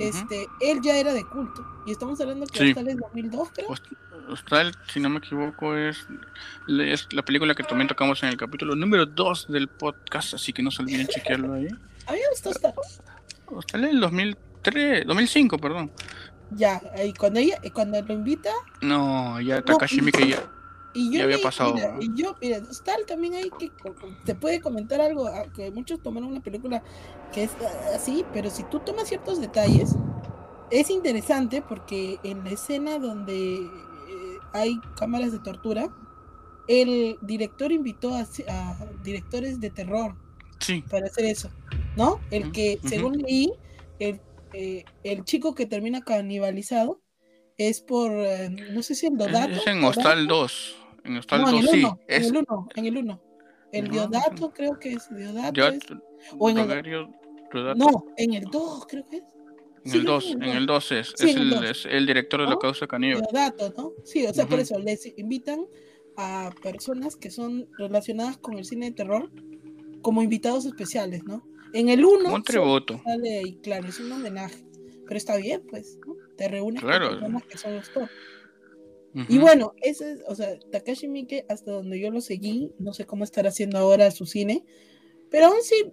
Este, 0.00 0.46
él 0.60 0.80
ya 0.82 0.96
era 0.96 1.14
de 1.14 1.24
culto. 1.24 1.64
Y 1.86 1.92
estamos 1.92 2.20
hablando 2.20 2.46
que 2.46 2.68
Hostal 2.68 2.88
es 2.88 2.96
2002, 2.96 3.48
creo. 3.54 3.68
Hostal, 4.28 4.74
si 4.92 4.98
no 4.98 5.08
me 5.08 5.18
equivoco, 5.18 5.76
es, 5.76 6.04
es 6.68 7.12
la 7.12 7.22
película 7.22 7.54
que 7.54 7.62
también 7.62 7.86
tocamos 7.86 8.20
en 8.24 8.30
el 8.30 8.36
capítulo 8.36 8.74
número 8.74 9.06
2 9.06 9.46
del 9.48 9.68
podcast, 9.68 10.34
así 10.34 10.52
que 10.52 10.62
no 10.62 10.72
se 10.72 10.82
olviden 10.82 11.06
chequearlo 11.08 11.54
ahí. 11.54 11.68
A 12.06 12.12
mí 12.12 12.18
me 12.18 12.28
gustó 12.30 12.50
Hostal. 12.50 12.74
Hostal 13.46 13.84
es 13.84 13.90
el 13.90 14.00
2003, 14.00 15.06
2005, 15.06 15.58
perdón. 15.58 15.92
Ya, 16.52 16.80
y 17.04 17.12
cuando 17.12 17.40
ella, 17.40 17.60
cuando 17.72 18.00
lo 18.00 18.14
invita. 18.14 18.50
No, 18.80 19.40
ya 19.40 19.62
Takashi 19.62 20.00
Miike 20.00 20.28
ya, 20.28 20.48
y 20.94 21.10
yo 21.10 21.24
había 21.24 21.38
pasado. 21.42 21.74
y 22.00 22.10
yo, 22.14 22.36
mira, 22.40 22.58
Hostal 22.70 23.04
también 23.06 23.34
hay 23.34 23.50
que. 23.58 23.70
Te 24.24 24.34
puede 24.34 24.60
comentar 24.60 25.00
algo, 25.00 25.26
ah, 25.26 25.44
que 25.54 25.70
muchos 25.70 26.00
tomaron 26.02 26.30
una 26.30 26.40
película 26.40 26.82
que 27.32 27.44
es 27.44 27.50
ah, 27.62 27.96
así, 27.96 28.24
pero 28.32 28.48
si 28.48 28.62
tú 28.64 28.80
tomas 28.80 29.08
ciertos 29.08 29.40
detalles, 29.40 29.94
es 30.70 30.88
interesante 30.90 31.62
porque 31.62 32.18
en 32.22 32.44
la 32.44 32.50
escena 32.50 32.98
donde 32.98 33.68
hay 34.52 34.80
cámaras 34.96 35.32
de 35.32 35.38
tortura, 35.38 35.88
el 36.68 37.18
director 37.20 37.72
invitó 37.72 38.14
a, 38.14 38.26
directores 39.02 39.60
de 39.60 39.70
terror 39.70 40.14
para 40.90 41.06
hacer 41.06 41.26
eso, 41.26 41.50
¿no? 41.96 42.20
El 42.30 42.52
que, 42.52 42.80
según 42.84 43.18
leí, 43.18 43.52
el, 43.98 44.20
eh, 44.58 44.84
el 45.04 45.24
chico 45.24 45.54
que 45.54 45.66
termina 45.66 46.00
canibalizado 46.00 47.02
es 47.58 47.82
por, 47.82 48.10
eh, 48.10 48.48
no 48.48 48.82
sé 48.82 48.94
si 48.94 49.06
el 49.06 49.18
Dodato. 49.18 49.52
Es 49.52 49.66
en 49.66 49.84
Hostal 49.84 50.26
2. 50.26 50.76
En 51.04 51.18
Hostal 51.18 51.42
2, 51.42 51.70
sí. 51.70 51.86
En 52.08 52.24
el 52.24 52.36
1, 52.38 52.68
en 52.74 52.86
el 52.86 52.96
1. 52.96 53.22
El 53.72 53.88
Diodato, 53.88 54.50
creo 54.54 54.78
que 54.78 54.94
es 54.94 55.14
Diodato. 55.14 55.60
o 56.38 56.48
en 56.48 56.58
el, 56.58 57.08
no, 57.76 58.06
en 58.16 58.32
el 58.32 58.44
2, 58.44 58.86
creo 58.86 59.04
que 59.04 59.16
es. 59.18 59.22
En 59.84 59.92
el 59.92 60.04
2, 60.04 60.30
en 60.32 60.42
el 60.42 60.66
2 60.66 60.92
es, 60.92 61.14
es, 61.18 61.36
el, 61.36 61.52
es, 61.64 61.84
el, 61.84 62.06
director 62.06 62.40
de 62.40 62.48
la 62.48 62.56
causa 62.56 62.86
caníbal. 62.86 63.22
Dato, 63.30 63.74
¿no? 63.76 63.92
Sí, 64.04 64.26
o 64.26 64.32
sea, 64.32 64.46
por 64.46 64.58
eso 64.58 64.78
les 64.78 65.06
invitan 65.18 65.66
a 66.16 66.50
personas 66.62 67.14
que 67.14 67.30
son 67.30 67.68
relacionadas 67.76 68.38
con 68.38 68.56
el 68.56 68.64
cine 68.64 68.86
de 68.86 68.92
terror 68.92 69.30
como 70.00 70.22
invitados 70.22 70.64
especiales, 70.64 71.24
¿no? 71.24 71.46
En 71.72 71.88
el 71.88 72.04
1 72.04 72.34
un 72.34 72.42
tributo. 72.42 73.00
Sale, 73.04 73.58
claro, 73.62 73.88
es 73.88 74.00
un 74.00 74.12
homenaje, 74.12 74.64
pero 75.04 75.16
está 75.16 75.36
bien, 75.36 75.62
pues, 75.68 75.98
¿no? 76.06 76.14
Te 76.36 76.48
reúnes 76.48 76.82
con 76.82 76.90
personas 76.90 77.42
que 77.44 77.58
son 77.58 77.76
los 77.76 77.90
top. 77.92 78.08
Y 79.28 79.38
bueno, 79.38 79.72
ese 79.80 80.12
es, 80.12 80.20
o 80.26 80.34
sea, 80.34 80.58
Takashi 80.70 81.08
Miike, 81.08 81.46
hasta 81.48 81.70
donde 81.70 81.98
yo 81.98 82.10
lo 82.10 82.20
seguí, 82.20 82.70
no 82.78 82.92
sé 82.92 83.06
cómo 83.06 83.24
estará 83.24 83.48
haciendo 83.48 83.78
ahora 83.78 84.10
su 84.10 84.26
cine, 84.26 84.62
pero 85.30 85.46
aún 85.46 85.62
sí 85.62 85.90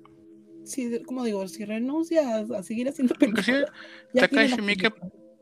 si, 0.65 1.01
como 1.03 1.23
digo, 1.23 1.47
si 1.47 1.65
renuncia 1.65 2.37
a, 2.37 2.63
seguir 2.63 2.89
haciendo 2.89 3.15
películas. 3.15 3.65
Takashi 4.13 4.61
Miike 4.61 4.91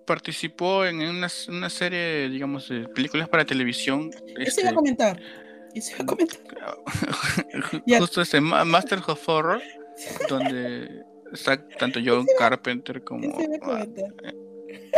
participó 0.06 0.86
en 0.86 1.02
una, 1.02 1.28
una, 1.50 1.70
serie, 1.70 2.30
digamos, 2.30 2.70
de 2.70 2.88
películas 2.90 3.30
para 3.30 3.46
televisión. 3.46 4.12
Eso 4.12 4.42
este, 4.42 4.62
iba 4.62 4.72
a 4.72 4.74
comentar. 4.74 5.22
Eso 5.74 5.92
iba 5.94 6.04
a 6.04 6.06
comentar. 6.06 6.40
Justo 8.00 8.22
este 8.22 8.42
Master 8.42 9.00
of 9.08 9.30
Horror, 9.30 9.62
donde 10.30 11.04
está 11.32 11.68
tanto 11.68 12.00
John 12.06 12.26
Carpenter 12.38 13.04
como, 13.04 13.38
ah, 13.64 13.86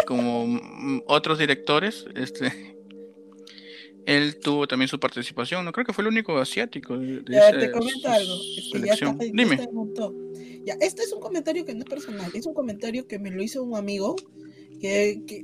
como 0.06 1.04
otros 1.08 1.40
directores. 1.40 2.06
Este 2.16 2.74
él 4.06 4.38
tuvo 4.40 4.68
también 4.68 4.90
su 4.90 5.00
participación, 5.00 5.64
no 5.64 5.72
creo 5.72 5.86
que 5.86 5.94
fue 5.94 6.04
el 6.04 6.10
único 6.10 6.38
asiático. 6.38 6.98
De, 6.98 7.24
ya, 7.30 7.58
te 7.58 7.72
comento 7.72 8.10
algo, 8.10 8.34
es 8.34 8.70
que 8.72 8.86
ya 8.86 8.94
está, 8.94 9.16
Dime. 9.20 9.70
Ya, 10.66 10.78
este 10.82 11.04
es 11.04 11.12
un 11.14 11.20
comentario 11.20 11.66
que 11.66 11.74
no 11.74 11.80
es 11.80 11.90
personal, 11.90 12.32
es 12.34 12.46
un 12.46 12.54
comentario 12.54 13.08
que 13.08 13.20
me 13.20 13.32
lo 13.32 13.42
hizo 13.42 13.64
un 13.64 13.76
amigo, 13.76 14.16
que, 14.80 15.22
que 15.26 15.44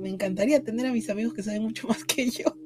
me 0.00 0.08
encantaría 0.08 0.62
tener 0.62 0.86
a 0.86 0.92
mis 0.92 1.10
amigos 1.10 1.34
que 1.34 1.42
saben 1.42 1.62
mucho 1.62 1.86
más 1.88 2.04
que 2.04 2.30
yo. 2.30 2.56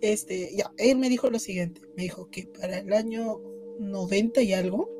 Este, 0.00 0.50
ya, 0.56 0.70
él 0.78 0.98
me 0.98 1.08
dijo 1.08 1.28
lo 1.30 1.38
siguiente, 1.38 1.82
me 1.96 2.04
dijo 2.04 2.30
que 2.30 2.46
para 2.46 2.78
el 2.78 2.92
año 2.92 3.40
90 3.80 4.42
y 4.42 4.52
algo, 4.54 4.90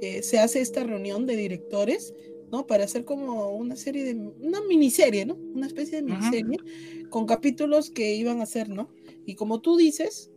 eh, 0.00 0.22
se 0.22 0.38
hace 0.38 0.60
esta 0.60 0.84
reunión 0.84 1.26
de 1.26 1.36
directores 1.36 2.14
¿no? 2.50 2.66
Para 2.66 2.84
hacer 2.84 3.04
como 3.04 3.50
una 3.50 3.76
serie 3.76 4.04
de, 4.04 4.14
una 4.14 4.60
miniserie, 4.62 5.26
¿no? 5.26 5.34
Una 5.34 5.66
especie 5.66 6.00
de 6.00 6.02
miniserie 6.02 6.58
con 7.10 7.26
capítulos 7.26 7.90
que 7.90 8.14
iban 8.14 8.40
a 8.40 8.44
hacer, 8.44 8.68
¿no? 8.68 8.90
Y 9.26 9.34
como 9.34 9.60
tú 9.60 9.76
dices, 9.76 10.30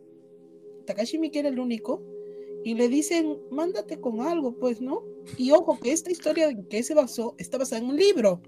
Takashi 0.85 1.17
Miike 1.17 1.39
era 1.39 1.49
el 1.49 1.59
único, 1.59 2.03
y 2.63 2.75
le 2.75 2.89
dicen, 2.89 3.37
mándate 3.49 3.99
con 3.99 4.21
algo, 4.21 4.57
pues, 4.57 4.81
¿no? 4.81 5.03
Y 5.37 5.51
ojo, 5.51 5.79
que 5.79 5.91
esta 5.91 6.11
historia 6.11 6.49
en 6.49 6.65
que 6.65 6.83
se 6.83 6.93
basó 6.93 7.35
está 7.37 7.57
basada 7.57 7.81
en 7.81 7.89
un 7.89 7.97
libro. 7.97 8.41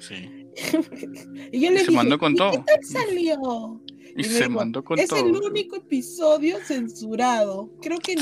Sí. 0.00 0.46
y 1.52 1.60
yo 1.60 1.70
le 1.70 1.84
se 1.84 1.90
mandó 1.90 2.18
con 2.18 2.34
todo. 2.34 2.52
¿qué 2.52 2.58
tal 2.58 2.84
salió? 2.84 3.80
Y, 4.16 4.24
se 4.24 4.48
mandó 4.48 4.84
con 4.84 4.98
es 4.98 5.08
todo. 5.08 5.18
Es 5.18 5.24
el 5.24 5.34
único 5.34 5.76
episodio 5.76 6.58
censurado. 6.64 7.70
Creo 7.82 7.98
que, 7.98 8.14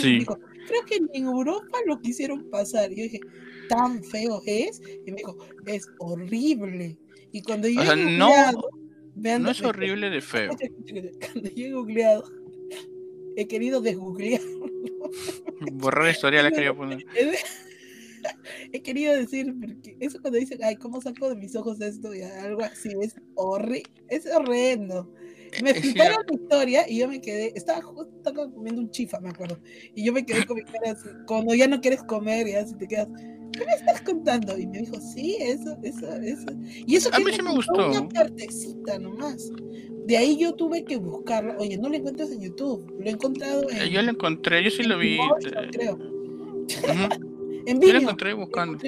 creo 0.67 0.85
que 0.85 0.97
en 0.97 1.25
Europa 1.27 1.79
lo 1.87 2.01
quisieron 2.01 2.49
pasar. 2.51 2.93
Y 2.93 2.97
yo 2.97 3.03
dije, 3.05 3.21
tan 3.69 4.03
feo 4.05 4.43
es. 4.47 4.81
Y 5.07 5.11
me 5.11 5.19
dijo, 5.19 5.37
es 5.67 5.89
horrible. 5.99 6.99
Y 7.33 7.43
cuando 7.43 7.69
yo 7.69 7.83
he 7.83 7.87
googleado, 7.87 8.71
no, 9.15 9.39
no 9.39 9.51
es 9.51 9.63
horrible 9.63 10.11
de 10.11 10.21
feo. 10.21 10.57
Cuando 11.33 11.51
yo 11.51 11.67
he 11.67 11.73
googleado, 11.73 12.25
he 13.37 13.47
querido 13.47 13.81
desgooglear. 13.81 14.41
Borrar 15.73 16.11
historia 16.11 16.43
la 16.43 16.51
quería 16.53 16.75
poner. 16.75 17.05
He 18.73 18.83
querido 18.83 19.15
decir, 19.15 19.53
porque 19.61 19.97
eso 20.01 20.21
cuando 20.21 20.39
dicen, 20.39 20.61
ay, 20.63 20.77
¿cómo 20.77 21.01
saco 21.01 21.29
de 21.29 21.37
mis 21.37 21.57
ojos 21.57 21.81
esto? 21.81 22.15
Y 22.15 22.23
algo 22.23 22.63
así, 22.63 22.91
es 23.01 23.17
horrible, 23.35 23.83
es 24.09 24.27
horrendo. 24.27 25.13
Me 25.63 25.71
explicaron 25.71 26.25
la 26.29 26.35
historia 26.35 26.89
y 26.89 26.99
yo 26.99 27.09
me 27.09 27.21
quedé, 27.21 27.53
estaba 27.55 27.83
justo 27.83 28.35
comiendo 28.35 28.81
un 28.81 28.91
chifa, 28.91 29.21
me 29.21 29.31
acuerdo. 29.31 29.59
Y 29.95 30.05
yo 30.05 30.13
me 30.13 30.25
quedé 30.25 30.47
con 30.47 30.57
mi 30.57 30.65
cara 30.65 30.93
así, 30.93 31.09
cuando 31.27 31.55
ya 31.55 31.67
no 31.69 31.81
quieres 31.81 32.03
comer, 32.05 32.49
y 32.49 32.55
así 32.55 32.75
te 32.77 32.89
quedas, 32.89 33.09
¿qué 33.53 33.65
me 33.65 33.73
estás 33.73 34.01
contando? 34.03 34.57
Y 34.57 34.67
me 34.67 34.79
dijo, 34.79 34.99
sí, 35.01 35.37
eso, 35.41 35.77
eso, 35.83 36.11
eso. 36.23 36.47
Y 36.87 36.97
eso 36.97 37.11
a 37.13 37.19
mí 37.19 37.27
sí 37.33 37.43
me 37.43 37.53
gustó. 37.53 37.91
Una 37.91 38.09
partecita 38.09 38.99
nomás. 38.99 39.51
De 40.07 40.17
ahí 40.17 40.39
yo 40.39 40.55
tuve 40.55 40.85
que 40.85 40.97
buscarlo. 40.97 41.55
Oye, 41.59 41.77
no 41.77 41.89
lo 41.89 41.97
encuentras 41.97 42.31
en 42.33 42.41
YouTube. 42.41 42.91
Lo 42.99 43.07
he 43.07 43.11
encontrado 43.11 43.69
en. 43.71 43.91
Yo 43.91 44.03
lo 44.03 44.11
encontré, 44.11 44.65
yo 44.65 44.71
sí 44.71 44.83
lo 44.83 44.99
vi. 44.99 45.19
creo. 45.73 45.99
en 47.67 47.79
Vimeo. 47.79 47.89
Yo 47.89 47.93
lo 47.93 48.01
encontré 48.01 48.33
buscando. 48.33 48.79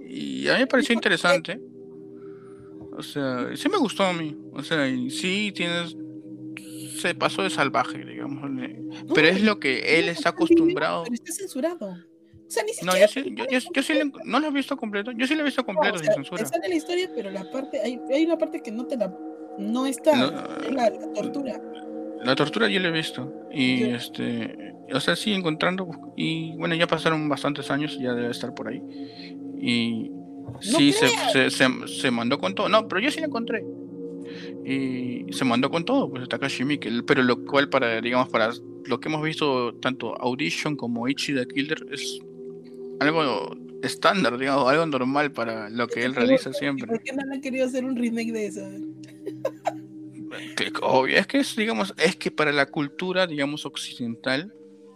Y 0.00 0.48
a 0.48 0.54
mí 0.54 0.60
me 0.60 0.66
pareció 0.66 0.94
interesante. 0.94 1.60
O 2.98 3.02
sea, 3.02 3.48
sí 3.54 3.68
me 3.68 3.78
gustó 3.78 4.04
a 4.04 4.12
mí. 4.12 4.36
O 4.52 4.62
sea, 4.62 4.84
sí 5.10 5.52
tienes. 5.54 5.96
Se 7.00 7.14
pasó 7.14 7.42
de 7.42 7.50
salvaje, 7.50 8.04
digamos. 8.04 8.50
pero 9.14 9.28
es 9.28 9.40
lo 9.42 9.60
que 9.60 9.98
él 10.00 10.08
está 10.08 10.30
acostumbrado. 10.30 11.04
Pero 11.04 11.14
está 11.14 11.32
censurado. 11.32 11.90
O 11.90 12.50
sea, 12.50 12.64
ni 12.64 12.72
No, 12.84 12.92
siquiera. 12.92 13.06
yo 13.06 13.08
sí, 13.08 13.34
yo, 13.36 13.44
yo- 13.50 13.70
yo 13.74 13.82
sí 13.82 13.92
le- 13.94 14.10
no 14.24 14.40
lo 14.40 14.46
he 14.48 14.50
visto 14.50 14.76
completo. 14.76 15.12
Yo 15.12 15.26
sí 15.26 15.34
lo 15.34 15.42
he 15.42 15.44
visto 15.44 15.60
No, 15.62 15.66
completo 15.66 15.96
o 15.96 15.98
sin 15.98 16.06
sea, 16.06 16.14
censura. 16.14 16.42
te 16.42 16.48
sale 16.48 16.68
la 16.68 16.74
historia, 16.74 17.10
pero 17.14 17.30
la 17.30 17.48
parte, 17.50 17.78
hay, 17.80 18.00
hay 18.12 18.24
una 18.24 18.36
parte 18.38 18.60
que 18.62 18.72
no 18.72 18.86
te 18.86 18.96
la, 18.96 19.14
no 19.58 19.86
está, 19.86 20.16
No, 20.16 20.30
la, 20.72 20.90
la 20.90 21.12
tortura. 21.12 21.60
La 22.24 22.34
tortura 22.34 22.68
yo 22.68 22.80
la 22.80 22.88
he 22.88 22.92
visto. 22.92 23.32
Y 23.52 23.80
Yo- 23.90 23.96
este. 23.96 24.74
O 24.92 24.98
sea, 25.00 25.14
sí 25.14 25.32
encontrando. 25.34 25.88
Y 26.16 26.56
bueno, 26.56 26.74
ya 26.74 26.86
pasaron 26.88 27.28
bastantes 27.28 27.70
años, 27.70 27.96
ya 28.00 28.12
debe 28.14 28.30
estar 28.30 28.54
por 28.54 28.68
ahí. 28.68 28.82
Y. 29.60 30.10
sí, 30.60 30.92
se, 30.92 31.08
se, 31.32 31.50
se, 31.50 31.68
se 31.88 32.10
mandó 32.10 32.38
con 32.38 32.54
todo. 32.54 32.68
No, 32.68 32.86
pero 32.88 33.00
yo 33.00 33.10
sí 33.10 33.20
la 33.20 33.26
encontré. 33.26 33.64
Y 34.64 35.24
se 35.32 35.44
mandó 35.44 35.70
con 35.70 35.84
todo, 35.84 36.10
pues 36.10 36.28
Takashi 36.28 36.64
Miike. 36.64 36.90
Pero 37.06 37.22
lo 37.22 37.44
cual, 37.44 37.68
para, 37.68 38.00
digamos, 38.00 38.28
para 38.28 38.50
lo 38.84 39.00
que 39.00 39.08
hemos 39.08 39.22
visto, 39.22 39.74
tanto 39.76 40.14
Audition 40.20 40.76
como 40.76 41.08
Ichi 41.08 41.34
the 41.34 41.46
Killer, 41.46 41.86
es 41.90 42.18
algo 43.00 43.56
estándar, 43.82 44.36
digamos, 44.38 44.68
algo 44.68 44.84
normal 44.86 45.32
para 45.32 45.70
lo 45.70 45.86
que 45.86 46.04
él 46.04 46.14
realiza 46.14 46.50
¿Y 46.50 46.54
siempre. 46.54 46.86
¿Por 46.86 47.02
qué 47.02 47.12
no 47.12 47.22
han 47.32 47.40
querido 47.40 47.66
hacer 47.66 47.84
un 47.84 47.96
remake 47.96 48.32
de 48.32 48.46
eso? 48.46 48.60
Que- 50.56 50.72
obvio, 50.82 51.16
es 51.16 51.26
que 51.26 51.38
es, 51.38 51.56
digamos, 51.56 51.94
es 51.96 52.16
que 52.16 52.30
para 52.30 52.52
la 52.52 52.66
cultura, 52.66 53.26
digamos, 53.26 53.64
occidental, 53.64 54.52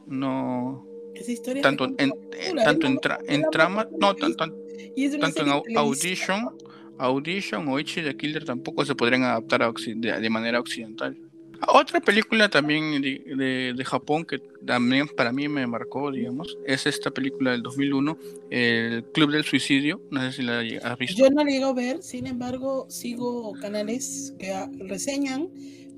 no. 0.06 0.86
Esa 1.14 1.32
historia 1.32 1.62
Tanto 1.62 1.84
en, 1.98 2.12
tanto 2.64 2.86
es 2.86 2.92
en, 2.92 2.98
tra- 2.98 3.18
es 3.26 3.42
trama, 3.50 3.86
no, 3.98 4.14
de 4.14 4.20
tan- 4.20 4.34
tan- 4.36 4.54
Y 4.96 5.04
es 5.04 5.14
una 5.14 5.30
tanto 5.32 5.62
en. 5.68 5.76
Audition, 5.78 6.48
Audition 6.98 7.68
o 7.68 7.78
Ichi 7.80 8.02
the 8.02 8.16
Killer 8.16 8.44
tampoco 8.44 8.85
se 8.85 8.94
podrían 8.94 9.24
adaptar 9.24 9.62
a 9.62 9.72
de, 9.72 10.20
de 10.20 10.30
manera 10.30 10.61
occidental. 10.61 11.16
Otra 11.68 12.00
película 12.00 12.48
también 12.48 13.00
de, 13.00 13.22
de- 13.37 13.72
de 13.76 13.85
Japón 13.85 14.24
que 14.24 14.40
también 14.66 15.06
para 15.16 15.32
mí 15.32 15.46
me 15.48 15.64
marcó, 15.66 16.11
digamos, 16.11 16.58
es 16.66 16.87
esta 16.87 17.12
película 17.12 17.52
del 17.52 17.62
2001, 17.62 18.18
El 18.50 19.04
Club 19.12 19.30
del 19.30 19.44
Suicidio. 19.44 20.00
No 20.11 20.20
sé 20.22 20.32
si 20.32 20.42
la 20.42 20.58
has 20.82 20.98
visto. 20.98 21.16
Yo 21.22 21.30
no 21.30 21.44
la 21.44 21.50
llego 21.50 21.66
a 21.66 21.72
ver, 21.72 22.02
sin 22.02 22.26
embargo, 22.26 22.87
sigo 22.88 23.52
canales 23.61 24.35
que 24.40 24.52
reseñan 24.78 25.48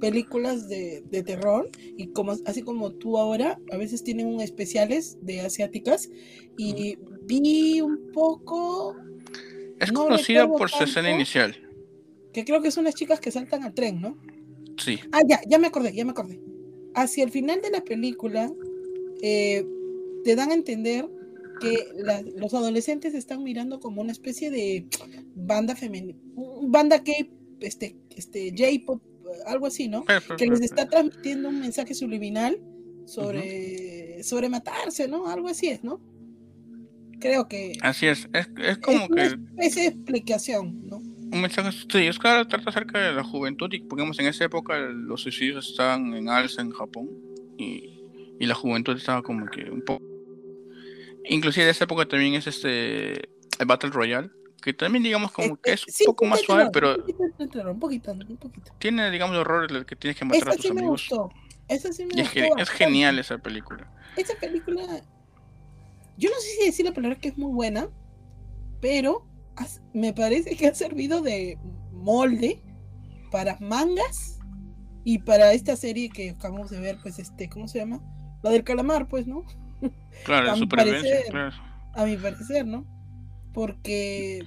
películas 0.00 0.68
de, 0.68 1.02
de 1.10 1.22
terror 1.22 1.70
y 1.96 2.08
como 2.08 2.32
así 2.44 2.60
como 2.60 2.90
tú 2.92 3.16
ahora, 3.16 3.58
a 3.72 3.76
veces 3.78 4.04
tienen 4.04 4.26
un 4.26 4.42
especiales 4.42 5.16
de 5.22 5.40
asiáticas 5.40 6.10
y 6.58 6.98
vi 7.26 7.80
un 7.80 8.10
poco 8.12 8.96
es 9.80 9.92
no 9.92 10.04
conocida 10.04 10.46
por 10.48 10.70
su 10.70 10.84
escena 10.84 11.10
inicial. 11.10 11.56
que 12.32 12.44
creo 12.44 12.60
que 12.62 12.70
son 12.70 12.84
las 12.84 12.94
chicas 12.94 13.20
que 13.20 13.30
saltan 13.30 13.62
al 13.62 13.74
tren, 13.74 14.00
¿no? 14.00 14.16
Sí. 14.76 14.98
Ah, 15.12 15.20
ya, 15.28 15.40
ya 15.46 15.58
me 15.58 15.68
acordé, 15.68 15.92
ya 15.94 16.04
me 16.04 16.10
acordé. 16.10 16.40
Hacia 16.94 17.22
el 17.24 17.30
final 17.30 17.60
de 17.60 17.70
la 17.70 17.82
película, 17.84 18.50
eh, 19.22 19.64
te 20.24 20.34
dan 20.36 20.50
a 20.50 20.54
entender 20.54 21.08
que 21.60 21.86
la- 21.96 22.22
los 22.22 22.52
adolescentes 22.54 23.14
están 23.14 23.42
mirando 23.44 23.78
como 23.78 24.00
una 24.02 24.10
especie 24.12 24.50
de 24.50 24.86
banda 25.36 25.76
femenina, 25.76 26.18
banda 26.62 27.04
que, 27.04 27.30
este, 27.60 27.96
este, 28.16 28.50
J-pop, 28.56 29.00
algo 29.46 29.66
así, 29.66 29.86
¿no? 29.88 30.04
Pero- 30.04 30.36
Que 30.36 30.46
les 30.46 30.60
está 30.60 30.88
transmitiendo 30.88 31.48
un 31.48 31.60
mensaje 31.60 31.94
subliminal 31.94 32.58
sobre, 33.06 34.22
sobre 34.24 34.48
matarse, 34.48 35.06
¿no? 35.06 35.28
Algo 35.28 35.48
así 35.48 35.68
es, 35.68 35.84
¿no? 35.84 36.00
Creo 37.20 37.48
que 37.48 37.72
Así 37.82 38.06
es. 38.06 38.28
Es, 38.32 38.48
es 38.58 38.78
como 38.78 39.04
es 39.04 39.10
una 39.10 39.16
que 39.16 39.26
especie 39.26 39.82
de 39.82 39.88
explicación, 39.88 40.86
¿no? 40.86 40.96
un 40.98 41.40
mensaje. 41.40 41.70
Sí, 41.90 42.06
es 42.06 42.18
claro, 42.18 42.46
trata 42.46 42.70
acerca 42.70 42.98
de 43.00 43.12
la 43.12 43.24
juventud 43.24 43.68
y, 43.72 43.80
digamos, 43.80 44.18
en 44.20 44.26
esa 44.26 44.44
época 44.44 44.78
los 44.78 45.22
suicidios 45.22 45.68
estaban 45.70 46.14
en 46.14 46.28
alza 46.28 46.62
en 46.62 46.70
Japón 46.70 47.08
y, 47.58 48.00
y 48.38 48.46
la 48.46 48.54
juventud 48.54 48.96
estaba 48.96 49.22
como 49.22 49.46
que 49.46 49.68
un 49.70 49.82
poco. 49.82 50.04
Inclusive 51.28 51.64
de 51.64 51.70
esa 51.72 51.84
época 51.84 52.06
también 52.06 52.34
es 52.34 52.46
este 52.46 53.14
el 53.58 53.66
Battle 53.66 53.90
Royale, 53.90 54.30
que 54.62 54.72
también 54.74 55.02
digamos 55.02 55.32
como 55.32 55.56
que 55.56 55.72
es 55.72 55.82
un 55.82 55.88
Este, 55.88 55.92
sí, 55.92 56.04
poco 56.04 56.24
más 56.26 56.40
suave, 56.40 56.68
pero 56.72 56.94
Un 56.96 57.00
poquito 57.02 57.70
un 57.72 57.80
poquito, 57.80 58.12
un 58.12 58.36
poquito. 58.36 58.72
tiene, 58.78 59.10
digamos, 59.10 59.36
horrores 59.36 59.84
que 59.86 59.96
tienes 59.96 60.18
que 60.18 60.24
matar 60.24 60.48
a 60.48 60.50
Esa 60.50 60.56
tus 60.56 60.66
sí 60.66 60.72
me 60.72 60.80
amigos. 60.80 61.08
gustó. 61.08 61.30
Esa 61.66 61.92
sí 61.92 62.04
me 62.04 62.14
Y 62.14 62.20
es, 62.20 62.32
gustó. 62.34 62.58
es 62.58 62.70
genial 62.70 63.18
esa 63.18 63.38
película. 63.38 63.90
Esa 64.16 64.34
película, 64.38 64.82
yo 66.16 66.30
no 66.30 66.36
sé 66.36 66.48
si 66.58 66.66
decir 66.66 66.84
la 66.84 66.92
palabra 66.92 67.18
que 67.18 67.28
es 67.28 67.38
muy 67.38 67.52
buena, 67.52 67.88
pero 68.80 69.26
has- 69.56 69.82
me 69.92 70.12
parece 70.12 70.56
que 70.56 70.66
ha 70.66 70.74
servido 70.74 71.22
de 71.22 71.58
molde 71.92 72.62
para 73.30 73.56
mangas 73.60 74.38
y 75.04 75.18
para 75.18 75.52
esta 75.52 75.76
serie 75.76 76.08
que 76.08 76.30
acabamos 76.30 76.70
de 76.70 76.80
ver, 76.80 76.98
pues, 77.02 77.18
este, 77.18 77.48
¿cómo 77.48 77.68
se 77.68 77.78
llama? 77.78 78.00
La 78.42 78.50
del 78.50 78.64
calamar, 78.64 79.08
pues, 79.08 79.26
¿no? 79.26 79.44
Claro, 80.24 80.50
a 80.52 80.54
de 80.54 80.60
mi 80.60 80.66
parecer, 80.66 81.24
claro. 81.30 81.56
A 81.94 82.04
mi 82.06 82.16
parecer, 82.16 82.66
¿no? 82.66 82.86
Porque 83.52 84.40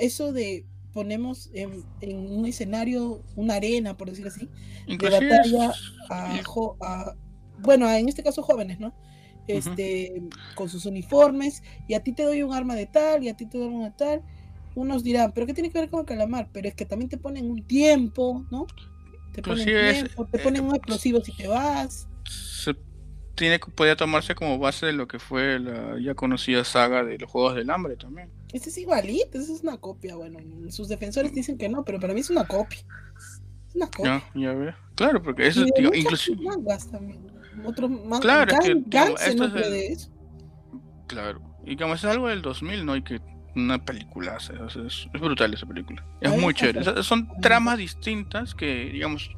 eso 0.00 0.32
de 0.32 0.66
ponemos 0.92 1.50
en, 1.52 1.84
en 2.00 2.18
un 2.30 2.46
escenario, 2.46 3.22
una 3.34 3.54
arena, 3.54 3.96
por 3.96 4.08
decir 4.10 4.26
así, 4.26 4.48
Inclusive 4.86 5.28
batalla 5.28 5.70
es- 5.70 5.92
a, 6.10 6.40
a- 6.80 7.14
bueno, 7.58 7.90
en 7.90 8.08
este 8.08 8.22
caso 8.22 8.42
jóvenes, 8.42 8.78
¿no? 8.80 8.94
Este, 9.48 10.22
con 10.54 10.68
sus 10.68 10.86
uniformes, 10.86 11.62
y 11.88 11.94
a 11.94 12.00
ti 12.02 12.12
te 12.12 12.22
doy 12.24 12.42
un 12.42 12.52
arma 12.52 12.74
de 12.74 12.86
tal, 12.86 13.22
y 13.24 13.28
a 13.28 13.36
ti 13.36 13.46
te 13.46 13.58
doy 13.58 13.68
una 13.68 13.94
tal. 13.94 14.22
Unos 14.74 15.02
dirán, 15.02 15.32
¿pero 15.32 15.46
qué 15.46 15.54
tiene 15.54 15.70
que 15.70 15.80
ver 15.80 15.88
con 15.88 16.00
el 16.00 16.06
calamar? 16.06 16.48
Pero 16.52 16.68
es 16.68 16.74
que 16.74 16.84
también 16.84 17.08
te 17.08 17.16
ponen 17.16 17.50
un 17.50 17.62
tiempo, 17.66 18.44
¿no? 18.50 18.66
Te 19.32 19.42
ponen 19.42 19.60
Inclusive 19.60 19.90
es- 19.90 19.98
tiempo, 20.04 20.26
te 20.26 20.38
eh, 20.38 20.42
ponen 20.42 20.64
un 20.64 20.74
explosivo 20.74 21.20
si 21.22 21.32
te 21.32 21.46
vas. 21.48 22.06
se 22.24 22.74
tiene 23.34 23.58
podía 23.58 23.96
tomarse 23.96 24.34
como 24.34 24.58
base 24.58 24.86
de 24.86 24.92
lo 24.94 25.06
que 25.06 25.18
fue 25.18 25.58
la 25.60 25.98
ya 26.00 26.14
conocida 26.14 26.64
saga 26.64 27.04
de 27.04 27.18
los 27.18 27.30
Juegos 27.30 27.54
del 27.54 27.70
Hambre 27.70 27.96
también. 27.96 28.30
Este 28.52 28.70
es 28.70 28.78
igualito, 28.78 29.38
eso 29.38 29.54
es 29.54 29.62
una 29.62 29.76
copia. 29.76 30.16
Bueno, 30.16 30.38
sus 30.70 30.88
defensores 30.88 31.32
dicen 31.34 31.58
que 31.58 31.68
no, 31.68 31.84
pero 31.84 32.00
para 32.00 32.14
mí 32.14 32.20
es 32.20 32.30
una 32.30 32.46
copia. 32.46 32.78
Es 33.68 33.76
una 33.76 33.86
copia. 33.88 34.22
Ya, 34.34 34.52
ya. 34.54 34.78
Claro, 34.94 35.22
porque 35.22 35.46
eso 35.46 35.60
Y 35.60 35.64
de 35.66 35.72
digo, 35.80 35.94
inclusive 35.94 36.36
mangas 36.42 36.90
también. 36.90 37.35
Otros 37.64 37.90
mangas. 37.90 38.20
Claro, 38.20 38.52
es 38.52 38.58
que, 38.60 38.74
Gan- 38.74 38.84
digo, 38.84 38.90
Gan 38.90 39.16
se 39.18 39.28
esto 39.30 39.44
es 39.44 39.50
nutre 39.52 39.66
el- 39.66 39.72
de 39.72 39.86
eso. 39.88 40.10
claro. 41.06 41.40
Y 41.64 41.76
como 41.76 41.94
es 41.94 42.04
algo 42.04 42.28
del 42.28 42.42
2000, 42.42 42.84
¿no? 42.86 42.94
Y 42.96 43.02
que 43.02 43.20
una 43.56 43.84
película, 43.84 44.36
es, 44.36 44.50
es, 44.76 45.08
es 45.12 45.20
brutal 45.20 45.52
esa 45.54 45.66
película. 45.66 46.04
Es 46.20 46.36
muy 46.38 46.52
chévere. 46.54 46.80
O 46.80 46.84
sea, 46.84 47.02
son 47.02 47.28
tramas 47.40 47.78
distintas 47.78 48.54
que, 48.54 48.90
digamos, 48.92 49.30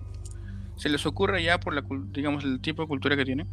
se 0.76 0.88
les 0.88 1.06
ocurre 1.06 1.42
ya 1.42 1.58
por 1.60 1.74
la, 1.74 1.82
digamos, 2.12 2.44
el 2.44 2.60
tipo 2.60 2.82
de 2.82 2.88
cultura 2.88 3.16
que 3.16 3.24
tienen. 3.24 3.48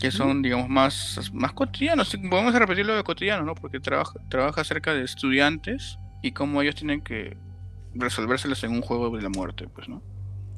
Que 0.00 0.10
son, 0.10 0.42
digamos, 0.42 0.68
más, 0.68 1.30
más 1.32 1.52
cotidianos. 1.52 2.14
Podemos 2.30 2.54
repetirlo 2.54 2.94
de 2.94 3.02
cotidiano, 3.02 3.44
¿no? 3.44 3.54
Porque 3.54 3.80
trabaja, 3.80 4.12
trabaja 4.28 4.60
acerca 4.60 4.92
de 4.94 5.02
estudiantes 5.04 5.98
y 6.22 6.32
cómo 6.32 6.60
ellos 6.62 6.74
tienen 6.74 7.00
que 7.00 7.36
resolvérselas 7.94 8.62
en 8.64 8.72
un 8.72 8.82
juego 8.82 9.14
de 9.16 9.22
la 9.22 9.30
muerte, 9.30 9.68
pues, 9.68 9.88
¿no? 9.88 10.02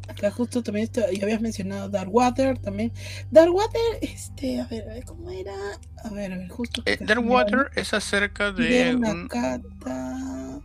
Acá 0.09 0.31
justo 0.31 0.63
también 0.63 0.85
está, 0.85 1.13
ya 1.13 1.23
habías 1.23 1.41
mencionado 1.43 1.91
Darkwater 1.91 2.59
también. 2.59 2.93
Darkwater, 3.31 3.81
este, 4.01 4.59
a 4.59 4.67
ver, 4.67 4.89
a 4.89 4.95
ver, 4.95 5.05
¿cómo 5.05 5.31
era? 5.31 5.55
A 6.03 6.09
ver, 6.11 6.33
a 6.33 6.39
ver, 6.39 6.49
justo. 6.49 6.83
Eh, 6.87 6.97
Darkwater 6.99 7.71
es 7.77 7.93
acerca 7.93 8.51
de 8.51 8.95
una 8.97 9.11
un, 9.11 9.23
Nakata. 9.25 10.61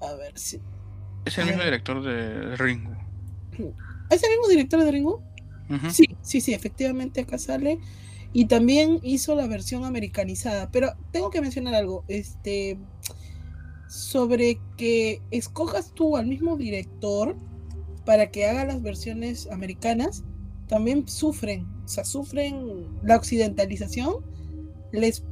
A 0.00 0.14
ver 0.14 0.38
si. 0.38 0.60
es 1.24 1.38
el 1.38 1.44
a 1.44 1.46
mismo 1.46 1.58
ver. 1.60 1.66
director 1.66 2.02
de 2.02 2.56
Ringo. 2.56 2.94
¿Es 4.10 4.22
el 4.22 4.30
mismo 4.30 4.48
director 4.48 4.84
de 4.84 4.90
Ringo? 4.90 5.22
Sí, 5.90 6.04
sí, 6.20 6.42
sí, 6.42 6.52
efectivamente 6.52 7.22
acá 7.22 7.38
sale. 7.38 7.78
Y 8.34 8.44
también 8.46 9.00
hizo 9.02 9.34
la 9.34 9.46
versión 9.46 9.84
americanizada. 9.84 10.70
Pero 10.70 10.94
tengo 11.12 11.30
que 11.30 11.40
mencionar 11.40 11.74
algo. 11.74 12.04
Este. 12.08 12.78
Sobre 13.88 14.60
que 14.76 15.22
escojas 15.30 15.94
tú 15.94 16.16
al 16.18 16.26
mismo 16.26 16.56
director 16.56 17.36
para 18.04 18.30
que 18.30 18.46
haga 18.46 18.64
las 18.64 18.82
versiones 18.82 19.48
americanas, 19.50 20.24
también 20.68 21.06
sufren. 21.08 21.66
O 21.84 21.88
sea, 21.88 22.04
sufren 22.04 22.86
la 23.02 23.16
occidentalización. 23.16 24.14
Les. 24.92 25.22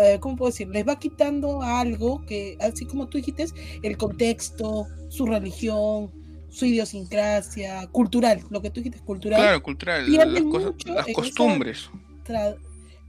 eh, 0.00 0.18
¿Cómo 0.20 0.36
puedo 0.36 0.50
decir? 0.50 0.68
Les 0.68 0.86
va 0.86 0.98
quitando 0.98 1.62
algo 1.62 2.24
que, 2.26 2.56
así 2.60 2.86
como 2.86 3.08
tú 3.08 3.18
dijiste, 3.18 3.46
el 3.82 3.96
contexto, 3.96 4.86
su 5.08 5.26
religión, 5.26 6.10
su 6.50 6.66
idiosincrasia, 6.66 7.86
cultural, 7.88 8.42
lo 8.50 8.60
que 8.62 8.70
tú 8.70 8.80
dijiste, 8.80 9.00
cultural 9.04 9.40
Claro, 9.40 9.62
cultural, 9.62 10.10
las, 10.12 10.42
cosas, 10.42 10.72
las 10.86 11.06
costumbres. 11.14 11.90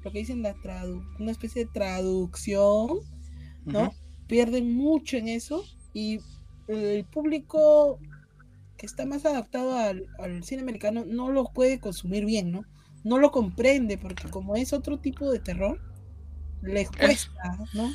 lo 0.03 0.11
que 0.11 0.19
dicen 0.19 0.41
la 0.41 0.53
tradu 0.55 1.03
una 1.19 1.31
especie 1.31 1.65
de 1.65 1.71
traducción, 1.71 2.99
¿no? 3.65 3.93
Pierden 4.27 4.73
mucho 4.75 5.17
en 5.17 5.27
eso 5.27 5.63
y 5.93 6.19
el 6.67 7.05
público 7.05 7.99
que 8.77 8.85
está 8.85 9.05
más 9.05 9.25
adaptado 9.25 9.77
al, 9.77 10.07
al 10.19 10.43
cine 10.43 10.61
americano 10.61 11.03
no 11.05 11.31
lo 11.31 11.45
puede 11.45 11.79
consumir 11.79 12.25
bien, 12.25 12.51
¿no? 12.51 12.65
No 13.03 13.17
lo 13.17 13.31
comprende 13.31 13.97
porque 13.97 14.29
como 14.29 14.55
es 14.55 14.73
otro 14.73 14.97
tipo 14.99 15.31
de 15.31 15.39
terror, 15.39 15.79
les 16.61 16.89
cuesta, 16.89 17.57
¿no? 17.73 17.91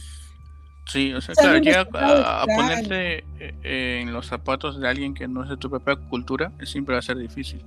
Sí, 0.86 1.12
o 1.12 1.20
sea, 1.20 1.34
claro, 1.34 1.58
llega 1.58 1.86
a, 1.92 2.42
a 2.42 2.44
extraño. 2.44 2.46
ponerte 2.46 3.24
eh, 3.38 4.00
en 4.00 4.12
los 4.12 4.26
zapatos 4.26 4.80
de 4.80 4.88
alguien 4.88 5.12
que 5.12 5.28
no 5.28 5.42
es 5.42 5.50
de 5.50 5.56
tu 5.58 5.68
propia 5.68 5.96
cultura, 5.96 6.50
siempre 6.64 6.94
va 6.94 7.00
a 7.00 7.02
ser 7.02 7.18
difícil. 7.18 7.62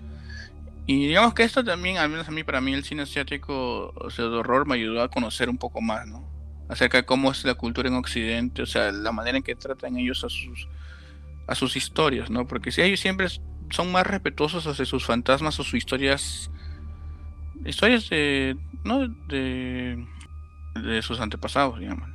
Y 0.88 1.08
digamos 1.08 1.36
que 1.36 1.44
esto 1.44 1.64
también, 1.64 1.98
al 1.98 2.10
menos 2.10 2.28
a 2.28 2.32
mí, 2.32 2.44
para 2.44 2.62
mí, 2.62 2.74
el 2.74 2.84
cine 2.84 3.04
asiático, 3.04 3.94
o 3.96 4.10
sea, 4.10 4.26
de 4.26 4.36
horror, 4.36 4.68
me 4.68 4.76
ayudó 4.76 5.04
a 5.04 5.10
conocer 5.10 5.50
un 5.50 5.58
poco 5.58 5.82
más, 5.82 6.08
¿no? 6.08 6.28
Acerca 6.68 6.98
de 6.98 7.06
cómo 7.06 7.32
es 7.32 7.46
la 7.46 7.54
cultura 7.54 7.90
en 7.90 7.96
Occidente, 7.96 8.64
o 8.64 8.66
sea, 8.66 8.92
la 8.92 9.12
manera 9.12 9.38
en 9.38 9.44
que 9.44 9.56
tratan 9.56 9.98
ellos 9.98 10.24
a 10.24 10.30
sus, 10.30 10.68
a 11.52 11.56
sus 11.56 11.76
historias, 11.76 12.30
¿no? 12.30 12.48
Porque 12.48 12.72
si 12.72 12.82
ellos 12.82 13.02
siempre 13.02 13.28
son 13.72 13.92
más 13.92 14.08
respetuosos 14.08 14.66
hacia 14.68 14.86
sus 14.86 15.06
fantasmas 15.06 15.60
o 15.60 15.64
sus 15.64 15.74
historias, 15.74 16.50
historias 17.66 18.10
de, 18.10 18.56
¿no? 18.86 19.10
De, 19.28 20.08
de 20.82 21.02
sus 21.02 21.20
antepasados, 21.20 21.78
digamos. 21.78 22.10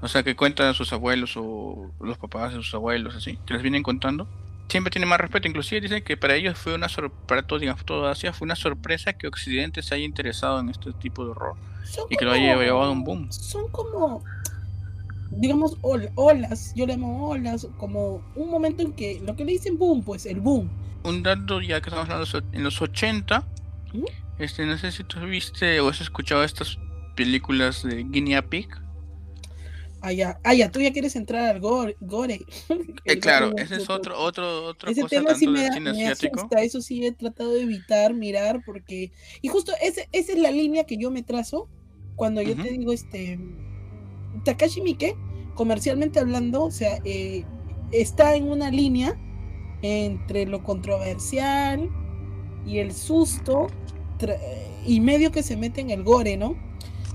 O 0.00 0.06
sea, 0.06 0.22
que 0.22 0.36
cuentan 0.36 0.68
a 0.68 0.74
sus 0.74 0.92
abuelos 0.92 1.32
o 1.36 1.90
los 2.00 2.18
papás 2.18 2.52
de 2.52 2.62
sus 2.62 2.72
abuelos, 2.74 3.16
así, 3.16 3.36
que 3.46 3.54
les 3.54 3.62
vienen 3.62 3.82
contando. 3.82 4.28
Siempre 4.68 4.92
tiene 4.92 5.06
más 5.06 5.18
respeto. 5.18 5.48
Inclusive 5.48 5.80
dicen 5.80 6.04
que 6.04 6.16
para 6.16 6.36
ellos 6.36 6.56
fue 6.56 6.74
una 6.74 6.88
sorpresa, 6.88 7.26
para 7.26 7.42
todo, 7.42 7.58
digamos, 7.58 7.84
toda 7.84 8.12
Asia 8.12 8.32
fue 8.32 8.46
una 8.46 8.54
sorpresa 8.54 9.14
que 9.14 9.26
Occidente 9.26 9.82
se 9.82 9.92
haya 9.96 10.04
interesado 10.04 10.60
en 10.60 10.68
este 10.68 10.92
tipo 10.92 11.24
de 11.24 11.32
horror. 11.32 11.56
y 12.10 12.16
que 12.16 12.24
lo 12.24 12.30
haya 12.30 12.54
llevado 12.56 12.84
a 12.84 12.90
un 12.92 13.02
boom. 13.02 13.32
Son 13.32 13.68
como, 13.72 14.22
digamos, 15.30 15.76
olas, 15.82 16.72
yo 16.74 16.86
le 16.86 16.94
llamo 16.94 17.28
olas, 17.28 17.68
como 17.76 18.22
un 18.34 18.50
momento 18.50 18.82
en 18.82 18.92
que 18.92 19.20
lo 19.20 19.36
que 19.36 19.44
le 19.44 19.52
dicen 19.52 19.78
boom, 19.78 20.02
pues 20.02 20.26
el 20.26 20.40
boom. 20.40 20.70
Un 21.04 21.22
dato 21.22 21.60
ya 21.60 21.80
que 21.80 21.90
estamos 21.90 22.08
hablando 22.08 22.48
en 22.52 22.64
los 22.64 22.80
80, 22.80 23.40
¿Mm? 23.92 24.04
este, 24.38 24.66
no 24.66 24.76
sé 24.78 24.92
si 24.92 25.04
tú 25.04 25.20
viste 25.20 25.80
o 25.80 25.88
has 25.88 26.00
escuchado 26.00 26.42
estas 26.42 26.78
películas 27.14 27.82
de 27.82 28.04
Guinea 28.04 28.42
Pig. 28.42 28.68
Ah, 30.02 30.12
ya, 30.12 30.38
ah, 30.44 30.54
ya, 30.54 30.70
tú 30.70 30.80
ya 30.80 30.92
quieres 30.92 31.16
entrar 31.16 31.48
al 31.48 31.60
gore. 31.60 31.96
gore. 32.00 32.40
Eh, 33.08 33.20
claro, 33.20 33.52
ese 33.56 33.76
es 33.76 33.88
otro, 33.88 34.18
otro, 34.18 34.64
otro 34.64 34.90
ese 34.90 35.04
tema 35.04 35.32
sí 35.36 35.46
me, 35.46 35.68
me 35.80 36.08
asusta, 36.08 36.60
eso 36.60 36.82
sí 36.82 37.06
he 37.06 37.12
tratado 37.12 37.54
de 37.54 37.62
evitar, 37.62 38.14
mirar, 38.14 38.62
porque, 38.66 39.12
y 39.42 39.46
justo 39.46 39.72
ese, 39.80 40.08
esa 40.10 40.32
es 40.32 40.38
la 40.40 40.50
línea 40.50 40.84
que 40.86 40.96
yo 40.96 41.12
me 41.12 41.22
trazo 41.22 41.68
cuando 42.16 42.42
yo 42.42 42.56
te 42.56 42.68
digo, 42.70 42.92
este, 42.92 43.38
Takashi 44.44 44.80
Miike, 44.80 45.16
comercialmente 45.54 46.18
hablando, 46.18 46.64
o 46.64 46.70
sea, 46.70 46.98
eh, 47.04 47.44
está 47.92 48.34
en 48.36 48.50
una 48.50 48.70
línea 48.70 49.18
entre 49.82 50.46
lo 50.46 50.62
controversial 50.62 51.90
y 52.66 52.78
el 52.78 52.92
susto 52.92 53.68
y 54.86 55.00
medio 55.00 55.30
que 55.30 55.42
se 55.42 55.56
mete 55.56 55.80
en 55.80 55.90
el 55.90 56.02
gore, 56.02 56.36
¿no? 56.36 56.56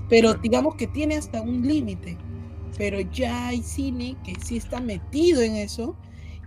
Pero 0.08 0.34
digamos 0.34 0.76
que 0.76 0.86
tiene 0.86 1.16
hasta 1.16 1.42
un 1.42 1.66
límite 1.66 2.16
pero 2.76 3.00
ya 3.00 3.48
hay 3.48 3.62
cine 3.62 4.16
que 4.24 4.34
sí 4.44 4.56
está 4.56 4.80
metido 4.80 5.42
en 5.42 5.56
eso 5.56 5.96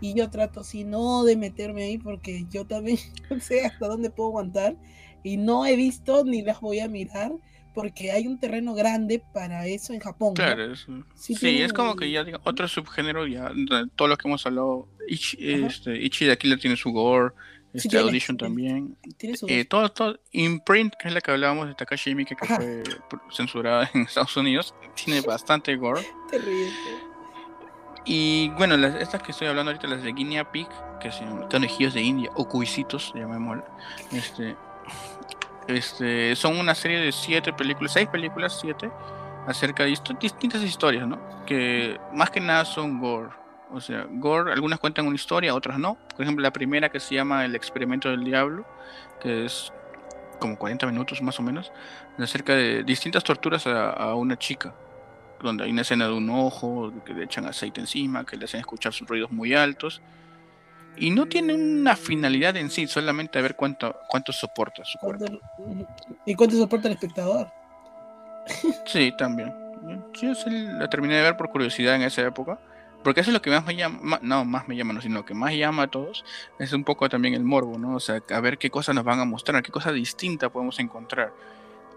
y 0.01 0.13
yo 0.13 0.29
trato 0.29 0.63
si 0.63 0.83
no 0.83 1.23
de 1.23 1.35
meterme 1.35 1.83
ahí 1.83 1.97
porque 1.97 2.45
yo 2.49 2.65
también 2.65 2.97
sé 3.41 3.65
hasta 3.65 3.87
dónde 3.87 4.09
puedo 4.09 4.29
aguantar 4.29 4.75
y 5.23 5.37
no 5.37 5.65
he 5.65 5.75
visto 5.75 6.23
ni 6.23 6.41
las 6.41 6.61
voy 6.61 6.79
a 6.79 6.87
mirar 6.87 7.33
porque 7.75 8.11
hay 8.11 8.25
un 8.25 8.39
terreno 8.39 8.73
grande 8.73 9.21
para 9.33 9.67
eso 9.67 9.93
en 9.93 9.99
Japón. 9.99 10.33
Claro, 10.33 10.73
sí, 11.13 11.61
es 11.61 11.73
como 11.73 11.95
que 11.95 12.09
ya 12.09 12.23
digo, 12.23 12.39
otro 12.43 12.67
subgénero, 12.67 13.27
ya 13.27 13.51
todo 13.95 14.07
lo 14.07 14.17
que 14.17 14.27
hemos 14.27 14.45
hablado, 14.45 14.87
Ichi, 15.07 15.37
este, 15.39 15.95
Ichi 15.97 16.25
de 16.25 16.31
aquí 16.31 16.47
le 16.47 16.57
tiene 16.57 16.77
su 16.77 16.91
gore, 16.91 17.33
este 17.75 17.97
Audition 17.97 18.37
también. 18.37 18.97
Eh, 19.47 19.65
todo, 19.65 19.91
todo, 19.91 20.19
Imprint, 20.31 20.93
que 20.97 21.09
es 21.09 21.13
la 21.13 21.19
que 21.19 21.31
hablábamos 21.31 21.67
de 21.67 21.75
Takashi 21.75 22.15
Miike, 22.15 22.35
que 22.35 22.45
fue 22.45 22.83
censurada 23.29 23.89
en 23.93 24.03
Estados 24.03 24.35
Unidos, 24.37 24.73
tiene 24.95 25.19
bastante 25.27 25.75
gore. 25.75 26.01
Terrible. 26.31 26.71
Y 28.05 28.49
bueno, 28.57 28.77
las, 28.77 28.95
estas 29.01 29.21
que 29.21 29.31
estoy 29.31 29.47
hablando 29.47 29.71
ahorita, 29.71 29.87
las 29.87 30.03
de 30.03 30.13
Guinea 30.13 30.51
Pig, 30.51 30.67
que 31.01 31.11
son 31.11 31.49
conejillos 31.49 31.93
de 31.93 32.01
India, 32.01 32.29
o 32.35 32.47
cuisitos, 32.47 33.11
llamémoslo, 33.13 33.65
este, 34.11 34.55
este, 35.67 36.35
son 36.35 36.57
una 36.57 36.75
serie 36.75 36.99
de 36.99 37.11
siete 37.11 37.53
películas, 37.53 37.93
seis 37.93 38.07
películas, 38.07 38.57
siete, 38.59 38.89
acerca 39.47 39.83
de 39.83 39.97
distintas 40.19 40.61
historias, 40.61 41.07
¿no? 41.07 41.19
Que 41.45 41.99
más 42.13 42.29
que 42.29 42.39
nada 42.39 42.65
son 42.65 42.99
gore 42.99 43.45
o 43.71 43.81
sea, 43.81 44.07
Gore, 44.09 44.53
algunas 44.53 44.79
cuentan 44.79 45.05
una 45.05 45.15
historia, 45.15 45.53
otras 45.53 45.77
no. 45.79 45.97
Por 46.15 46.21
ejemplo, 46.21 46.41
la 46.41 46.51
primera 46.51 46.89
que 46.89 46.99
se 46.99 47.15
llama 47.15 47.45
El 47.45 47.55
experimento 47.55 48.09
del 48.09 48.23
diablo, 48.23 48.65
que 49.21 49.45
es 49.45 49.71
como 50.39 50.57
40 50.57 50.85
minutos 50.87 51.21
más 51.21 51.39
o 51.39 51.43
menos, 51.43 51.71
acerca 52.17 52.53
de 52.53 52.83
distintas 52.83 53.23
torturas 53.23 53.65
a, 53.67 54.13
una 54.15 54.37
chica, 54.37 54.73
donde 55.41 55.63
hay 55.63 55.71
una 55.71 55.81
escena 55.81 56.07
de 56.07 56.13
un 56.13 56.29
ojo, 56.29 56.93
que 57.05 57.13
le 57.13 57.25
echan 57.25 57.45
aceite 57.45 57.81
encima, 57.81 58.25
que 58.25 58.37
le 58.37 58.45
hacen 58.45 58.59
escuchar 58.59 58.93
sus 58.93 59.07
ruidos 59.07 59.31
muy 59.31 59.53
altos. 59.53 60.01
Y 60.97 61.11
no 61.11 61.25
tiene 61.27 61.53
una 61.53 61.95
finalidad 61.95 62.55
en 62.57 62.69
sí, 62.69 62.87
solamente 62.87 63.39
a 63.39 63.41
ver 63.41 63.55
cuánto, 63.55 63.99
cuánto 64.07 64.31
soporta 64.31 64.83
su 64.85 64.97
cuerpo. 64.99 65.25
¿Y 66.25 66.35
cuánto 66.35 66.55
soporta 66.57 66.87
el 66.87 66.93
espectador? 66.93 67.51
Sí, 68.85 69.11
también. 69.17 69.53
Yo 70.13 70.33
la 70.47 70.89
terminé 70.89 71.15
de 71.15 71.21
ver 71.23 71.37
por 71.37 71.49
curiosidad 71.49 71.95
en 71.95 72.03
esa 72.03 72.21
época 72.21 72.59
porque 73.05 73.21
eso 73.21 73.29
es 73.29 73.35
lo 73.35 73.41
que 73.43 73.51
más 73.51 73.63
me 73.63 73.75
llama, 73.75 74.17
no, 74.23 74.45
más 74.45 74.67
me 74.67 74.75
llama, 74.75 74.91
no, 74.91 74.99
sino 74.99 75.23
que 75.23 75.35
más 75.35 75.53
llama 75.53 75.83
a 75.83 75.87
todos, 75.87 76.25
es 76.57 76.73
un 76.73 76.83
poco 76.83 77.07
también 77.07 77.35
el 77.35 77.43
morbo, 77.43 77.77
¿no? 77.77 77.97
O 77.97 77.99
sea, 77.99 78.19
a 78.31 78.39
ver 78.39 78.57
qué 78.57 78.71
cosas 78.71 78.95
nos 78.95 79.03
van 79.03 79.19
a 79.19 79.25
mostrar, 79.25 79.61
qué 79.61 79.71
cosa 79.71 79.91
distinta 79.91 80.49
podemos 80.49 80.79
encontrar. 80.79 81.31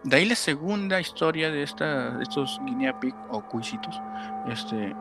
De 0.04 0.16
ahí 0.16 0.26
la 0.26 0.34
segunda 0.34 1.00
historia 1.00 1.50
de, 1.50 1.62
esta, 1.62 2.20
estos 2.20 2.60
guinea 2.62 3.00
pig 3.00 3.14
o 3.30 3.40
cuisitos, 3.40 3.98
este, 4.50 4.94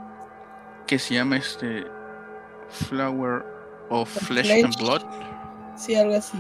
que 0.88 0.98
se 0.98 1.16
llama 1.16 1.36
este 1.36 1.86
Flower 2.70 3.46
of 3.90 4.10
Flesh, 4.10 4.64
and 4.64 4.76
Blood. 4.78 5.04
Sí, 5.76 5.96
algo 5.96 6.16
así. 6.16 6.38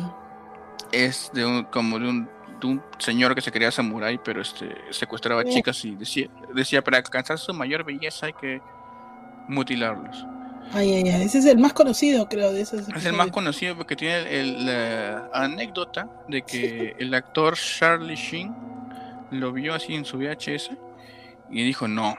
Es 0.91 1.29
de 1.33 1.45
un, 1.45 1.63
como 1.65 1.99
de 1.99 2.09
un, 2.09 2.29
de 2.59 2.67
un 2.67 2.83
señor 2.97 3.35
que 3.35 3.41
se 3.41 3.51
quería 3.51 3.71
samurai, 3.71 4.19
pero 4.23 4.41
este 4.41 4.75
secuestraba 4.91 5.43
chicas 5.43 5.83
y 5.85 5.95
decía, 5.95 6.29
decía 6.53 6.83
para 6.83 6.97
alcanzar 6.97 7.37
su 7.37 7.53
mayor 7.53 7.83
belleza 7.83 8.27
hay 8.27 8.33
que 8.33 8.61
mutilarlos. 9.47 10.25
Ay, 10.73 10.93
ay, 10.93 11.09
ay. 11.09 11.23
Ese 11.23 11.39
es 11.39 11.45
el 11.45 11.57
más 11.57 11.73
conocido, 11.73 12.27
creo, 12.27 12.51
de 12.51 12.61
esos. 12.61 12.87
Es 12.89 13.05
el 13.05 13.13
más 13.13 13.31
conocido 13.31 13.77
porque 13.77 13.95
tiene 13.95 14.43
la 14.63 15.29
anécdota 15.33 16.09
de 16.27 16.41
que 16.41 16.95
el 16.99 17.13
actor 17.13 17.55
Charlie 17.55 18.15
Sheen 18.15 18.53
lo 19.31 19.51
vio 19.51 19.73
así 19.73 19.95
en 19.95 20.05
su 20.05 20.17
VHS 20.17 20.71
y 21.49 21.63
dijo, 21.63 21.87
no, 21.87 22.15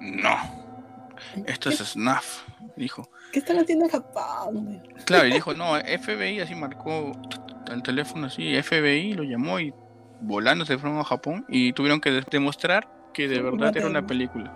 no, 0.00 0.36
esto 1.46 1.70
es 1.70 1.78
snuff, 1.78 2.42
dijo. 2.76 3.08
¿Qué 3.34 3.40
están 3.40 3.58
haciendo 3.58 3.86
en 3.86 3.90
Japón? 3.90 4.80
Claro, 5.06 5.26
y 5.26 5.32
dijo, 5.32 5.54
no, 5.54 5.74
FBI 5.74 6.38
así 6.38 6.54
marcó 6.54 7.10
el 7.68 7.82
teléfono 7.82 8.28
así, 8.28 8.54
FBI 8.62 9.14
lo 9.14 9.24
llamó 9.24 9.58
y 9.58 9.74
volando 10.20 10.64
se 10.64 10.78
fueron 10.78 11.00
a 11.00 11.04
Japón 11.04 11.44
y 11.48 11.72
tuvieron 11.72 12.00
que 12.00 12.22
demostrar 12.30 12.88
que 13.12 13.26
de 13.26 13.42
verdad 13.42 13.76
era 13.76 13.88
una 13.88 14.06
película. 14.06 14.52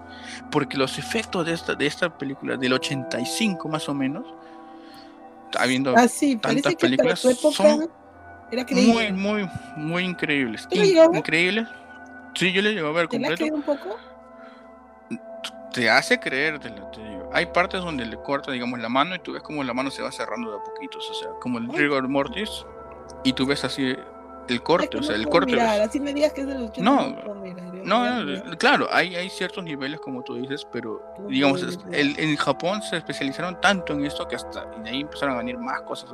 Porque 0.53 0.77
los 0.77 0.97
efectos 0.97 1.45
de 1.45 1.55
esta, 1.55 1.75
de 1.75 1.87
esta 1.87 2.17
película, 2.17 2.57
del 2.57 2.73
85 2.73 3.69
más 3.69 3.89
o 3.89 3.95
menos, 3.95 4.33
habiendo 5.59 5.91
ah, 5.97 6.07
tantas 6.41 6.77
películas, 6.77 7.19
son 7.19 7.91
muy, 8.71 9.11
muy, 9.11 9.51
muy 9.75 10.05
increíbles. 10.05 10.69
increíbles. 10.71 11.67
Sí, 12.37 12.53
yo 12.53 12.63
le 12.63 12.75
llego 12.75 12.91
a 12.91 12.93
ver 12.93 13.09
¿Te 13.09 13.17
completo. 13.17 13.45
un 13.57 13.63
poco? 13.63 13.97
Te 15.73 15.91
hace 15.91 16.21
creer, 16.21 16.61
te. 16.61 16.73
Hay 17.33 17.47
partes 17.47 17.83
donde 17.83 18.07
le 18.07 18.17
corta, 18.17 18.53
digamos, 18.53 18.79
la 18.81 18.89
mano 18.89 19.15
y 19.15 19.19
tú 19.19 19.33
ves 19.33 19.43
como 19.43 19.63
la 19.63 19.75
mano 19.75 19.91
se 19.91 20.03
va 20.03 20.11
cerrando 20.11 20.51
de 20.51 20.57
a 20.59 20.63
poquitos, 20.63 21.09
o 21.11 21.15
sea, 21.15 21.29
como 21.41 21.59
el 21.59 21.69
rigor 21.69 22.09
mortis, 22.09 22.65
y 23.25 23.33
tú 23.33 23.47
ves 23.47 23.65
así 23.65 23.95
el 24.49 24.63
corte, 24.63 24.97
o 24.97 25.03
sea, 25.03 25.15
el 25.15 25.29
corte. 25.29 25.61
así 25.61 26.01
me 26.01 26.15
digas 26.15 26.33
que 26.33 26.43
es 26.43 26.47
de 26.47 26.55
los 26.55 26.79
no, 26.79 27.17
no, 27.85 28.25
no, 28.25 28.59
claro, 28.59 28.89
hay, 28.91 29.15
hay 29.15 29.29
ciertos 29.29 29.63
niveles 29.63 30.01
como 30.01 30.23
tú 30.23 30.37
dices, 30.37 30.67
pero 30.73 31.03
digamos, 31.29 31.63
el, 31.93 32.19
en 32.19 32.37
Japón 32.37 32.83
se 32.83 32.97
especializaron 32.97 33.61
tanto 33.61 33.93
en 33.93 34.05
esto 34.05 34.27
que 34.27 34.37
hasta 34.37 34.65
de 34.65 34.91
ahí 34.91 35.01
empezaron 35.03 35.35
a 35.35 35.39
venir 35.39 35.59
más 35.59 35.83
cosas 35.83 36.11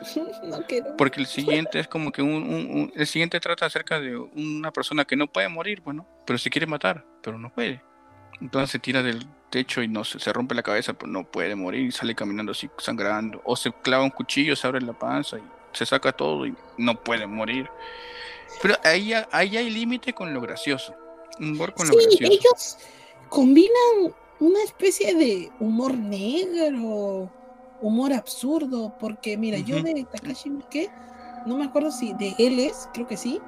no 0.44 0.96
Porque 0.96 1.20
el 1.20 1.26
siguiente 1.26 1.80
es 1.80 1.88
como 1.88 2.10
que 2.10 2.22
un, 2.22 2.90
el 2.94 3.06
siguiente 3.06 3.38
trata 3.40 3.66
acerca 3.66 4.00
de 4.00 4.16
una 4.16 4.70
persona 4.72 5.04
que 5.04 5.16
no 5.16 5.26
puede 5.26 5.48
morir, 5.48 5.82
bueno, 5.82 6.06
pero 6.26 6.38
se 6.38 6.48
quiere 6.48 6.66
matar, 6.66 7.04
pero 7.22 7.38
no 7.38 7.50
puede. 7.50 7.82
Entonces 8.40 8.70
se 8.70 8.78
tira 8.78 9.02
del 9.02 9.26
techo 9.50 9.82
y 9.82 9.88
no 9.88 10.04
se, 10.04 10.18
se 10.18 10.32
rompe 10.32 10.54
la 10.54 10.62
cabeza, 10.62 10.94
pero 10.94 11.10
no 11.10 11.24
puede 11.24 11.54
morir 11.54 11.86
y 11.86 11.92
sale 11.92 12.14
caminando 12.14 12.52
así 12.52 12.70
sangrando. 12.78 13.42
O 13.44 13.56
se 13.56 13.72
clava 13.72 14.04
un 14.04 14.10
cuchillo, 14.10 14.56
se 14.56 14.66
abre 14.66 14.80
la 14.80 14.92
panza 14.92 15.38
y 15.38 15.42
se 15.72 15.84
saca 15.84 16.12
todo 16.12 16.46
y 16.46 16.54
no 16.78 17.02
puede 17.02 17.26
morir. 17.26 17.68
Pero 18.62 18.76
ahí, 18.84 19.12
ahí 19.30 19.56
hay 19.56 19.70
límite 19.70 20.12
con 20.12 20.32
lo 20.32 20.40
gracioso. 20.40 20.94
Humor 21.38 21.74
con 21.74 21.88
lo 21.88 21.94
gracioso. 21.94 22.32
ellos 22.32 22.78
combinan 23.28 24.14
una 24.40 24.62
especie 24.62 25.14
de 25.14 25.50
humor 25.60 25.96
negro, 25.96 27.30
humor 27.80 28.12
absurdo, 28.12 28.94
porque 28.98 29.36
mira, 29.36 29.58
yo 29.58 29.82
de 29.82 30.06
Takashi 30.10 30.50
Miike, 30.50 30.90
no 31.46 31.56
me 31.56 31.64
acuerdo 31.64 31.90
si 31.90 32.12
de 32.14 32.34
él 32.38 32.58
es, 32.58 32.88
creo 32.92 33.06
que 33.06 33.16
sí, 33.16 33.40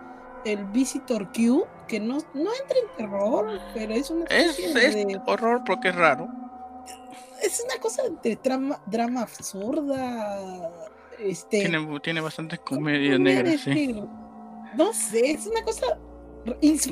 el 0.45 0.65
Visitor 0.67 1.31
Q, 1.33 1.67
que 1.93 2.01
no, 2.01 2.17
no 2.33 2.51
entra 2.55 2.79
en 2.79 2.97
terror, 2.97 3.61
pero 3.75 3.93
es 3.93 4.09
una 4.09 4.25
es, 4.25 4.59
es 4.59 4.97
horror 5.27 5.63
porque 5.67 5.91
es 5.91 5.95
raro. 5.95 6.27
Es 7.43 7.63
una 7.63 7.79
cosa 7.83 8.05
de 8.23 8.39
drama, 8.43 8.81
drama 8.87 9.23
absurda 9.23 10.71
Este, 11.19 11.61
tiene, 11.61 12.01
tiene 12.01 12.23
bastante 12.23 12.57
comedia 12.57 13.19
negra, 13.19 13.59
sí. 13.59 14.03
No 14.75 14.95
sé, 14.95 15.33
es 15.33 15.47
una 15.47 15.63
cosa. 15.65 15.99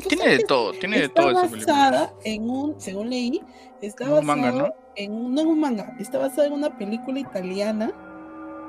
Tiene 0.07 0.28
de 0.28 0.40
todo, 0.40 0.72
tiene 0.72 1.01
de 1.01 1.09
todo. 1.09 1.30
Está 1.30 1.57
basada 1.57 2.14
en 2.22 2.51
un, 2.51 2.78
según 2.78 3.09
leí, 3.09 3.40
está 3.80 4.05
basada 4.05 4.20
manga, 4.20 4.53
¿no? 4.53 4.74
en 4.96 5.12
un, 5.14 5.34
no 5.34 5.40
en 5.40 5.46
un 5.46 5.61
manga, 5.61 5.96
está 5.98 6.18
basada 6.18 6.46
en 6.46 6.53
una 6.53 6.76
película 6.76 7.18
italiana 7.18 7.90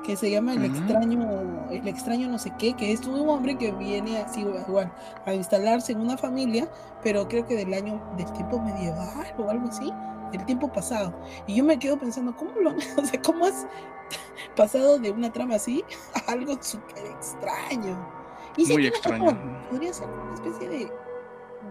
que 0.04 0.16
se 0.16 0.32
llama 0.32 0.54
El 0.54 0.66
extraño, 0.66 1.68
el 1.70 1.88
extraño 1.88 2.28
no 2.28 2.40
sé 2.40 2.52
qué, 2.58 2.74
que 2.74 2.92
es 2.92 3.06
un 3.06 3.28
hombre 3.30 3.58
que 3.58 3.72
viene 3.72 4.18
así 4.20 4.42
igual 4.42 4.92
a 5.26 5.34
instalarse 5.34 5.92
en 5.92 6.02
una 6.02 6.18
familia, 6.18 6.70
pero 7.04 7.28
creo 7.28 7.46
que 7.46 7.56
del 7.56 7.74
año 7.74 8.02
del 8.18 8.32
tiempo 8.34 8.60
medieval 8.60 9.34
o 9.38 9.50
algo 9.50 9.68
así, 9.68 9.92
del 10.32 10.46
tiempo 10.46 10.72
pasado. 10.72 11.14
Y 11.48 11.56
yo 11.56 11.64
me 11.64 11.78
quedo 11.78 11.98
pensando, 11.98 12.36
¿cómo 12.36 12.52
lo, 12.60 12.72
o 12.98 13.06
sea, 13.06 13.22
cómo 13.22 13.46
has 13.46 13.68
pasado 14.56 14.98
de 15.00 15.12
una 15.12 15.32
trama 15.32 15.56
así 15.56 15.84
a 16.14 16.32
algo 16.32 16.58
súper 16.62 17.06
extraño? 17.06 18.22
Y 18.58 18.66
Muy 18.66 18.88
extraño. 18.88 19.38
podría 19.70 19.94
ser 19.94 20.10
una 20.10 20.34
especie 20.34 20.68
de, 20.68 20.92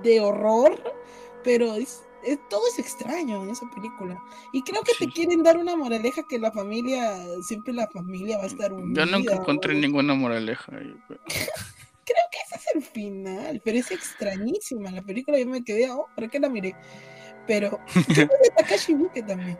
de 0.02 0.20
horror, 0.20 0.72
pero 1.44 1.74
es 1.74 2.02
todo 2.48 2.62
es 2.68 2.78
extraño 2.78 3.42
en 3.42 3.50
esa 3.50 3.68
película. 3.70 4.22
Y 4.52 4.62
creo 4.62 4.82
que 4.82 4.92
te 4.98 5.10
quieren 5.10 5.42
dar 5.42 5.56
una 5.56 5.76
moraleja 5.76 6.22
que 6.28 6.38
la 6.38 6.52
familia, 6.52 7.16
siempre 7.42 7.72
la 7.72 7.86
familia 7.88 8.38
va 8.38 8.44
a 8.44 8.46
estar 8.46 8.72
unida. 8.72 9.04
Yo 9.04 9.10
nunca 9.10 9.34
encontré 9.34 9.74
ninguna 9.74 10.14
moraleja. 10.14 10.72
creo 12.04 12.26
que 12.32 12.38
ese 12.46 12.56
es 12.56 12.66
el 12.74 12.82
final, 12.82 13.60
pero 13.64 13.78
es 13.78 13.90
extrañísima 13.90 14.90
la 14.90 15.02
película. 15.02 15.38
Yo 15.38 15.46
me 15.46 15.64
quedé, 15.64 15.90
oh, 15.90 16.06
¿para 16.14 16.28
qué 16.28 16.38
la 16.40 16.48
miré? 16.48 16.74
Pero 17.46 17.80
de 18.08 18.28
Takashi 18.56 18.94
Miike 18.94 19.22
también. 19.22 19.58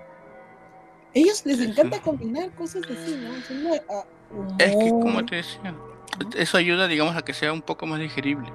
Ellos 1.13 1.45
les 1.45 1.61
encanta 1.61 2.01
combinar 2.01 2.55
cosas 2.55 2.83
así, 2.85 3.17
¿no? 3.17 3.75
Ah, 3.89 4.05
es 4.59 4.77
que, 4.77 4.91
como 4.91 5.27
te 5.27 5.37
decía, 5.37 5.75
eso 6.37 6.57
ayuda, 6.57 6.87
digamos, 6.87 7.17
a 7.17 7.23
que 7.23 7.35
sea 7.35 7.53
un 7.53 7.63
poco 7.63 7.85
más 7.87 7.99
digerible 7.99 8.49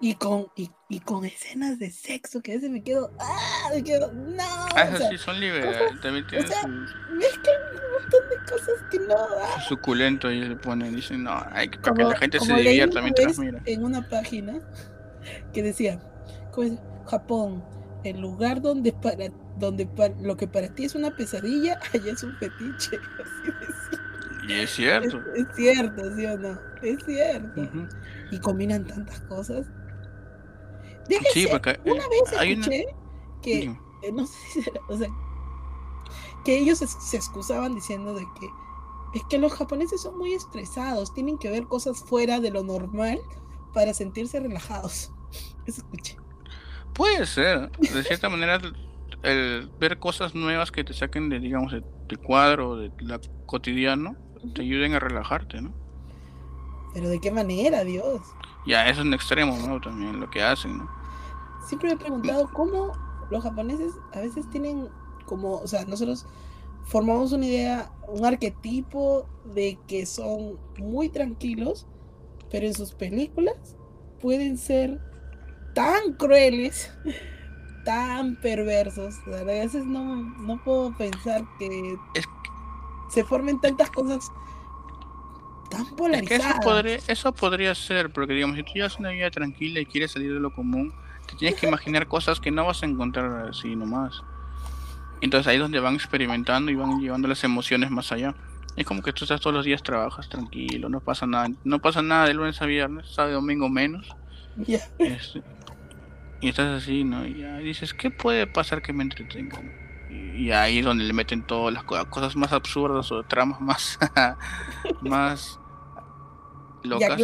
y 0.00 0.14
con, 0.14 0.48
y, 0.56 0.70
y, 0.88 1.00
con 1.00 1.24
escenas 1.24 1.78
de 1.78 1.90
sexo 1.90 2.42
que 2.42 2.52
a 2.52 2.54
veces 2.56 2.70
me 2.70 2.82
quedo, 2.82 3.10
¡ah! 3.18 3.70
Me 3.72 3.82
quedo, 3.82 4.12
¡no! 4.12 4.42
Ah, 4.42 4.88
sí, 5.10 5.16
son 5.18 5.40
liberales. 5.40 6.00
También 6.00 6.26
tienen 6.26 6.46
o 6.46 6.52
sea, 6.52 6.62
su... 6.62 6.68
un 6.68 6.80
montón 6.80 8.28
de 8.30 8.50
cosas 8.50 8.74
que 8.90 8.98
no. 8.98 9.14
¡ah! 9.16 9.60
Suculento, 9.68 10.30
y 10.30 10.42
le 10.42 10.56
ponen, 10.56 10.94
dicen, 10.94 11.24
no, 11.24 11.42
hay 11.52 11.68
que, 11.68 11.78
para 11.78 11.94
que 11.94 12.04
la 12.04 12.16
gente 12.16 12.40
se 12.40 12.54
divierta 12.54 13.00
mientras 13.00 13.38
mira. 13.38 13.62
En 13.64 13.84
una 13.84 14.06
página 14.08 14.60
que 15.52 15.62
decía, 15.62 16.00
¿cómo 16.52 16.66
es? 16.66 16.72
Japón, 17.06 17.62
el 18.02 18.20
lugar 18.20 18.62
donde 18.62 18.92
para 18.92 19.28
donde 19.58 19.86
para, 19.86 20.14
lo 20.20 20.36
que 20.36 20.48
para 20.48 20.68
ti 20.68 20.84
es 20.84 20.94
una 20.94 21.14
pesadilla, 21.14 21.78
allá 21.94 22.12
es 22.12 22.22
un 22.22 22.36
fetiche. 22.36 22.98
Así 24.44 24.52
y 24.52 24.52
es 24.52 24.70
cierto. 24.70 25.22
Es, 25.34 25.46
es, 25.46 25.56
cierto, 25.56 26.14
¿sí 26.14 26.26
o 26.26 26.36
no? 26.36 26.58
Es 26.82 27.04
cierto. 27.06 27.60
Uh 27.60 27.64
-huh. 27.64 27.88
Y 28.30 28.38
combinan 28.38 28.84
tantas 28.84 29.20
cosas 29.20 29.66
sí, 31.32 31.46
porque 31.50 31.78
una 31.84 32.06
vez 32.08 32.32
escuché 32.32 32.86
que, 33.42 33.76
eh, 34.02 34.12
no 34.12 34.26
sé 34.26 34.36
si 34.50 34.64
o 34.88 34.96
sea, 34.96 35.08
que 36.44 36.58
ellos 36.58 36.78
se, 36.78 37.16
excusaban 37.16 37.74
diciendo 37.74 38.14
de 38.14 38.26
que 38.38 38.48
es 39.18 39.24
que 39.24 39.38
los 39.38 39.52
japoneses 39.52 40.02
son 40.02 40.18
muy 40.18 40.34
estresados, 40.34 41.14
tienen 41.14 41.38
que 41.38 41.48
ver 41.48 41.64
cosas 41.66 42.02
fuera 42.02 42.40
de 42.40 42.50
lo 42.50 42.64
normal 42.64 43.20
para 43.72 43.94
sentirse 43.94 44.40
relajados. 44.40 45.12
Eso 45.66 45.82
escuché. 45.82 46.16
Puede 46.94 47.26
ser, 47.26 47.70
de 47.78 48.02
cierta 48.02 48.28
manera, 48.28 48.60
el 49.22 49.70
ver 49.80 49.98
cosas 49.98 50.34
nuevas 50.34 50.70
que 50.70 50.84
te 50.84 50.92
saquen 50.92 51.28
de, 51.28 51.40
digamos, 51.40 51.72
de, 51.72 52.16
cuadro, 52.16 52.76
de 52.76 52.92
la 53.00 53.20
cotidiano, 53.46 54.16
te 54.54 54.62
ayuden 54.62 54.94
a 54.94 55.00
relajarte, 55.00 55.60
¿no? 55.60 55.72
Pero 56.92 57.08
de 57.08 57.20
qué 57.20 57.32
manera, 57.32 57.82
Dios. 57.82 58.20
Ya, 58.66 58.88
es 58.88 58.98
un 58.98 59.12
extremo, 59.12 59.56
¿no? 59.66 59.80
También 59.80 60.20
lo 60.20 60.30
que 60.30 60.42
hacen, 60.42 60.78
¿no? 60.78 60.90
Siempre 61.66 61.88
me 61.88 61.94
he 61.94 61.98
preguntado 61.98 62.50
cómo 62.52 62.92
los 63.30 63.42
japoneses 63.42 63.92
a 64.12 64.20
veces 64.20 64.48
tienen 64.50 64.88
como, 65.26 65.54
o 65.56 65.66
sea, 65.66 65.84
nosotros 65.84 66.26
formamos 66.84 67.32
una 67.32 67.46
idea, 67.46 67.90
un 68.08 68.24
arquetipo 68.24 69.26
de 69.44 69.78
que 69.86 70.06
son 70.06 70.58
muy 70.78 71.08
tranquilos, 71.08 71.86
pero 72.50 72.66
en 72.66 72.74
sus 72.74 72.92
películas 72.92 73.76
pueden 74.20 74.58
ser 74.58 75.00
tan 75.74 76.14
crueles, 76.14 76.90
tan 77.84 78.36
perversos. 78.36 79.16
a 79.26 79.44
veces 79.44 79.84
no, 79.84 80.16
no 80.38 80.62
puedo 80.62 80.96
pensar 80.96 81.44
que 81.58 81.96
se 83.10 83.24
formen 83.24 83.60
tantas 83.60 83.90
cosas 83.90 84.30
eso 87.08 87.32
podría, 87.32 87.74
ser, 87.74 88.10
porque 88.10 88.34
digamos, 88.34 88.56
si 88.56 88.62
tú 88.62 88.72
llevas 88.74 88.98
una 88.98 89.10
vida 89.10 89.30
tranquila 89.30 89.80
y 89.80 89.86
quieres 89.86 90.12
salir 90.12 90.32
de 90.32 90.40
lo 90.40 90.52
común, 90.52 90.92
te 91.26 91.36
tienes 91.36 91.58
que 91.58 91.66
imaginar 91.66 92.06
cosas 92.06 92.40
que 92.40 92.50
no 92.50 92.64
vas 92.64 92.82
a 92.82 92.86
encontrar 92.86 93.48
así 93.48 93.74
nomás. 93.74 94.22
Entonces 95.20 95.46
ahí 95.46 95.56
es 95.56 95.62
donde 95.62 95.80
van 95.80 95.94
experimentando 95.94 96.70
y 96.70 96.74
van 96.74 97.00
llevando 97.00 97.28
las 97.28 97.42
emociones 97.44 97.90
más 97.90 98.12
allá. 98.12 98.34
Es 98.76 98.84
como 98.84 99.02
que 99.02 99.12
tú 99.12 99.24
estás 99.24 99.40
todos 99.40 99.54
los 99.54 99.64
días, 99.64 99.82
trabajas 99.82 100.28
tranquilo, 100.28 100.88
no 100.88 101.00
pasa 101.00 101.26
nada, 101.26 101.48
no 101.62 101.78
pasa 101.78 102.02
nada 102.02 102.26
de 102.26 102.34
lunes 102.34 102.60
a 102.60 102.66
viernes, 102.66 103.06
sábado 103.08 103.36
domingo 103.36 103.68
menos. 103.68 104.08
Este, 104.98 105.42
y 106.40 106.48
estás 106.48 106.82
así, 106.82 107.04
¿no? 107.04 107.24
Y 107.26 107.42
dices, 107.62 107.94
¿qué 107.94 108.10
puede 108.10 108.46
pasar 108.46 108.82
que 108.82 108.92
me 108.92 109.02
entretengan? 109.02 109.83
Y, 110.36 110.50
ahí 110.50 110.78
es 110.78 110.84
donde 110.84 111.04
le 111.04 111.12
meten 111.12 111.42
todas 111.42 111.72
las 111.72 111.84
cosas 111.84 112.36
más 112.36 112.52
absurdas 112.52 113.10
o 113.12 113.22
tramas 113.22 113.60
más, 113.60 113.98
más 115.02 115.60
locas. 116.82 117.20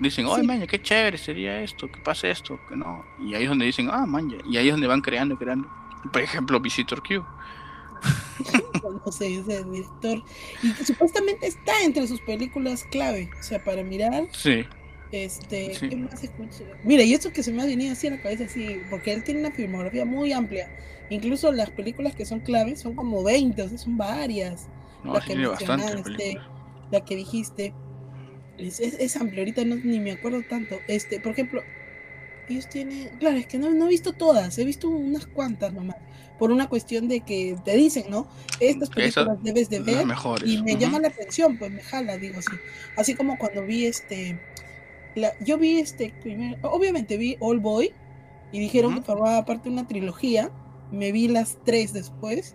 dicen, 0.00 0.26
oye, 0.26 0.42
maña, 0.42 0.66
qué 0.66 0.80
chévere 0.80 1.18
sería 1.18 1.62
esto, 1.62 1.90
que 1.90 2.00
pase 2.00 2.30
esto, 2.30 2.58
que 2.68 2.76
no. 2.76 3.04
Y 3.20 3.34
ahí 3.34 3.44
es 3.44 3.48
donde 3.48 3.64
dicen, 3.64 3.88
ah, 3.90 4.06
maña. 4.06 4.36
Y 4.48 4.56
ahí 4.56 4.68
es 4.68 4.74
donde 4.74 4.86
van 4.86 5.00
creando, 5.00 5.36
creando. 5.36 5.68
Por 6.12 6.22
ejemplo, 6.22 6.60
Visitor 6.60 7.02
Q. 7.02 7.24
ese 9.06 9.64
director. 9.64 10.22
Y 10.62 10.84
supuestamente 10.84 11.46
está 11.46 11.82
entre 11.82 12.06
sus 12.06 12.20
películas 12.20 12.84
clave. 12.90 13.30
O 13.38 13.42
sea, 13.42 13.62
para 13.62 13.82
mirar. 13.82 14.28
Sí. 14.32 14.64
Este, 15.12 15.72
¿qué 15.78 15.96
más? 15.96 16.20
Mira, 16.82 17.02
y 17.02 17.14
esto 17.14 17.32
que 17.32 17.42
se 17.42 17.52
me 17.52 17.62
ha 17.62 17.66
venido 17.66 17.92
así 17.92 18.08
en 18.08 18.16
la 18.16 18.22
cabeza, 18.22 18.44
así, 18.44 18.80
porque 18.90 19.12
él 19.12 19.22
tiene 19.22 19.40
una 19.40 19.52
filmografía 19.52 20.04
muy 20.04 20.32
amplia. 20.32 20.68
Incluso 21.10 21.52
las 21.52 21.70
películas 21.70 22.14
que 22.14 22.26
son 22.26 22.40
claves 22.40 22.80
son 22.80 22.94
como 22.94 23.22
20, 23.22 23.62
o 23.62 23.68
sea, 23.68 23.78
son 23.78 23.96
varias. 23.96 24.68
No, 25.04 25.14
la 25.14 25.20
que 25.20 25.36
mencionaste, 25.36 26.38
la 26.90 27.04
que 27.04 27.16
dijiste. 27.16 27.74
Es, 28.58 28.80
es, 28.80 29.16
amplio, 29.16 29.42
ahorita 29.42 29.64
no, 29.64 29.76
ni 29.76 30.00
me 30.00 30.12
acuerdo 30.12 30.42
tanto. 30.48 30.78
Este, 30.88 31.20
por 31.20 31.32
ejemplo, 31.32 31.62
ellos 32.48 32.68
tienen. 32.68 33.08
Claro, 33.18 33.36
es 33.36 33.46
que 33.46 33.58
no, 33.58 33.70
no 33.70 33.86
he 33.86 33.90
visto 33.90 34.12
todas, 34.12 34.58
he 34.58 34.64
visto 34.64 34.88
unas 34.88 35.26
cuantas 35.26 35.72
nomás. 35.72 35.96
Por 36.38 36.50
una 36.50 36.68
cuestión 36.68 37.08
de 37.08 37.20
que 37.20 37.56
te 37.64 37.76
dicen, 37.76 38.06
¿no? 38.10 38.26
Estas 38.60 38.90
películas 38.90 39.42
debes 39.42 39.70
de 39.70 39.80
ver. 39.80 40.06
Y 40.44 40.62
me 40.62 40.76
llama 40.76 40.98
la 40.98 41.08
atención, 41.08 41.56
pues 41.56 41.70
me 41.70 41.82
jala, 41.82 42.18
digo 42.18 42.38
así. 42.38 42.56
Así 42.96 43.14
como 43.14 43.38
cuando 43.38 43.64
vi 43.64 43.86
este. 43.86 44.38
La, 45.14 45.32
yo 45.40 45.56
vi 45.56 45.78
este 45.78 46.12
primer. 46.22 46.58
Obviamente 46.62 47.16
vi 47.16 47.36
All 47.40 47.60
Boy. 47.60 47.92
Y 48.52 48.60
dijeron 48.60 48.94
que 48.94 49.02
formaba 49.02 49.44
parte 49.44 49.68
de 49.68 49.74
una 49.74 49.88
trilogía. 49.88 50.50
Me 50.90 51.12
vi 51.12 51.28
las 51.28 51.58
tres 51.64 51.92
después. 51.92 52.54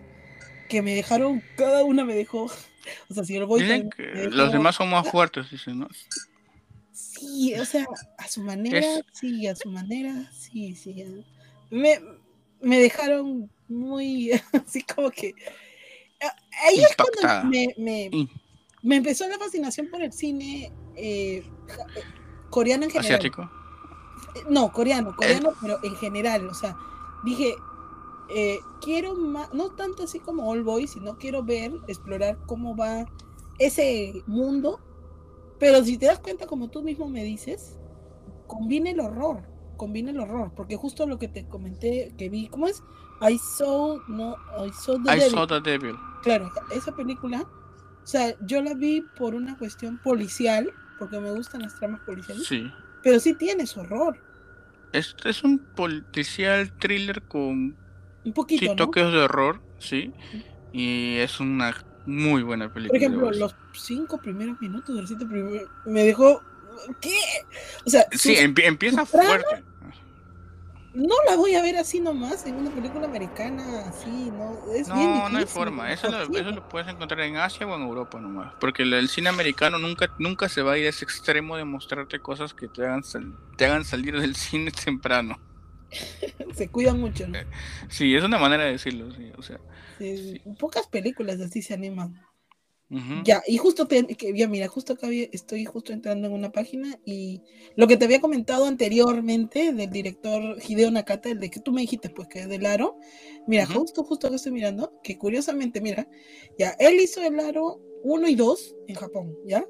Que 0.68 0.82
me 0.82 0.94
dejaron. 0.94 1.42
Cada 1.56 1.84
una 1.84 2.04
me 2.04 2.14
dejó 2.14 2.50
O 3.08 3.14
sea, 3.14 3.24
si 3.24 3.36
el 3.36 3.46
voy 3.46 3.88
los 4.30 4.52
demás 4.52 4.76
son 4.76 4.90
más 4.90 5.08
fuertes, 5.10 5.50
dicen, 5.50 5.80
¿no? 5.80 5.88
Sí, 6.92 7.54
o 7.54 7.64
sea, 7.64 7.86
a 8.18 8.28
su 8.28 8.42
manera, 8.42 8.82
sí, 9.12 9.46
a 9.46 9.54
su 9.54 9.70
manera, 9.70 10.30
sí, 10.32 10.74
sí. 10.74 11.24
Me, 11.70 12.00
me 12.60 12.80
dejaron 12.80 13.50
muy, 13.68 14.32
así 14.66 14.82
como 14.82 15.10
que... 15.10 15.34
Ahí 16.68 16.78
es 16.78 16.94
cuando 16.96 17.48
me, 17.48 17.74
me, 17.78 18.28
me, 18.82 18.96
empezó 18.96 19.26
la 19.26 19.38
fascinación 19.38 19.88
por 19.88 20.02
el 20.02 20.12
cine 20.12 20.70
eh, 20.94 21.42
coreano 22.50 22.84
en 22.84 22.90
general. 22.90 23.16
¿Asiático? 23.16 23.50
No, 24.48 24.70
coreano, 24.70 25.16
coreano, 25.16 25.54
pero 25.60 25.80
en 25.82 25.96
general, 25.96 26.46
o 26.46 26.54
sea, 26.54 26.76
dije, 27.24 27.54
eh, 28.34 28.60
quiero 28.80 29.14
más, 29.14 29.52
no 29.52 29.70
tanto 29.70 30.04
así 30.04 30.18
como 30.18 30.48
All 30.48 30.62
Boys, 30.62 30.92
sino 30.92 31.18
quiero 31.18 31.42
ver, 31.42 31.72
explorar 31.88 32.38
cómo 32.46 32.76
va 32.76 33.06
ese 33.58 34.22
mundo. 34.26 34.80
Pero 35.58 35.84
si 35.84 35.96
te 35.96 36.06
das 36.06 36.18
cuenta, 36.18 36.46
como 36.46 36.70
tú 36.70 36.82
mismo 36.82 37.08
me 37.08 37.22
dices, 37.22 37.78
combina 38.46 38.90
el 38.90 39.00
horror, 39.00 39.42
combina 39.76 40.10
el 40.10 40.20
horror, 40.20 40.52
porque 40.56 40.76
justo 40.76 41.06
lo 41.06 41.18
que 41.18 41.28
te 41.28 41.46
comenté 41.46 42.14
que 42.18 42.28
vi, 42.28 42.48
¿cómo 42.48 42.66
es? 42.66 42.82
I 43.20 43.38
saw, 43.38 44.00
no, 44.08 44.36
I 44.58 44.70
saw 44.72 45.00
the, 45.02 45.16
devil. 45.16 45.46
the 45.46 45.60
devil. 45.60 45.96
Claro, 46.22 46.50
esa 46.74 46.94
película, 46.96 47.46
o 48.02 48.06
sea, 48.06 48.34
yo 48.46 48.60
la 48.62 48.74
vi 48.74 49.04
por 49.16 49.34
una 49.34 49.56
cuestión 49.56 49.98
policial, 50.02 50.72
porque 50.98 51.20
me 51.20 51.30
gustan 51.30 51.62
las 51.62 51.78
tramas 51.78 52.00
policiales. 52.00 52.46
Sí. 52.46 52.68
Pero 53.02 53.20
sí 53.20 53.34
tienes 53.34 53.76
horror. 53.76 54.18
Es, 54.92 55.14
es 55.24 55.44
un 55.44 55.58
policial 55.58 56.72
thriller 56.78 57.22
con 57.22 57.76
un 58.24 58.32
poquito. 58.32 58.64
Sí, 58.66 58.76
toques 58.76 59.10
de 59.12 59.18
horror, 59.18 59.60
sí. 59.78 60.12
Y 60.72 61.16
es 61.18 61.40
una 61.40 61.76
Muy 62.06 62.42
buena 62.42 62.72
película. 62.72 62.98
Por 62.98 63.08
ejemplo, 63.08 63.30
los 63.32 63.54
cinco 63.72 64.18
primeros 64.18 64.60
minutos 64.60 64.96
del 64.96 65.06
sitio 65.06 65.26
me 65.84 66.04
dejó. 66.04 66.42
¿Qué? 67.00 67.18
O 67.84 67.90
sea, 67.90 68.06
sí, 68.12 68.34
empieza 68.36 69.04
fuerte. 69.04 69.62
No 70.94 71.14
la 71.26 71.36
voy 71.36 71.54
a 71.54 71.62
ver 71.62 71.76
así 71.76 72.00
nomás 72.00 72.44
en 72.44 72.56
una 72.56 72.70
película 72.70 73.06
americana, 73.06 73.88
así, 73.88 74.30
¿no? 74.30 74.58
Es 74.74 74.88
no, 74.88 75.28
no 75.30 75.38
hay 75.38 75.46
forma. 75.46 75.90
Eso 75.90 76.10
lo, 76.10 76.22
eso 76.22 76.50
lo, 76.50 76.68
puedes 76.68 76.86
encontrar 76.86 77.20
en 77.20 77.36
Asia 77.36 77.66
o 77.66 77.74
en 77.74 77.82
Europa 77.82 78.20
nomás. 78.20 78.52
Porque 78.60 78.82
el, 78.82 79.08
cine 79.08 79.30
americano 79.30 79.78
nunca, 79.78 80.10
nunca 80.18 80.50
se 80.50 80.60
va 80.60 80.72
a 80.72 80.78
ir 80.78 80.84
a 80.84 80.90
ese 80.90 81.06
extremo 81.06 81.56
de 81.56 81.64
mostrarte 81.64 82.20
cosas 82.20 82.52
que 82.52 82.68
te 82.68 82.84
hagan, 82.84 83.02
te 83.56 83.64
hagan 83.64 83.86
salir 83.86 84.20
del 84.20 84.36
cine 84.36 84.70
temprano. 84.84 85.38
se 86.54 86.68
cuidan 86.68 87.00
mucho, 87.00 87.26
¿no? 87.28 87.38
Sí, 87.88 88.14
es 88.14 88.24
una 88.24 88.38
manera 88.38 88.64
de 88.64 88.72
decirlo, 88.72 89.12
sí, 89.14 89.30
o 89.36 89.42
sea. 89.42 89.60
Pocas 90.58 90.86
películas 90.86 91.40
así 91.40 91.62
se 91.62 91.74
animan. 91.74 92.20
Ya, 93.24 93.42
y 93.46 93.56
justo 93.56 93.86
te, 93.86 94.06
ya 94.34 94.48
mira, 94.48 94.68
justo 94.68 94.92
acá 94.92 95.08
estoy 95.10 95.64
justo 95.64 95.94
entrando 95.94 96.26
en 96.26 96.34
una 96.34 96.52
página 96.52 97.00
y 97.06 97.40
lo 97.74 97.86
que 97.86 97.96
te 97.96 98.04
había 98.04 98.20
comentado 98.20 98.66
anteriormente 98.66 99.72
del 99.72 99.88
director 99.88 100.58
Hideo 100.62 100.90
Nakata, 100.90 101.30
el 101.30 101.40
de 101.40 101.48
que 101.48 101.60
tú 101.60 101.72
me 101.72 101.80
dijiste, 101.80 102.10
pues 102.10 102.28
que 102.28 102.40
es 102.40 102.50
del 102.50 102.66
Aro, 102.66 102.98
mira, 103.46 103.64
justo, 103.64 104.04
justo 104.04 104.28
que 104.28 104.36
estoy 104.36 104.52
mirando, 104.52 104.92
que 105.02 105.16
curiosamente, 105.16 105.80
mira, 105.80 106.06
ya, 106.58 106.76
él 106.78 107.00
hizo 107.00 107.22
el 107.22 107.40
Aro 107.40 107.80
1 108.02 108.28
y 108.28 108.34
2 108.34 108.76
en 108.88 108.94
Japón, 108.94 109.38
¿ya? 109.46 109.64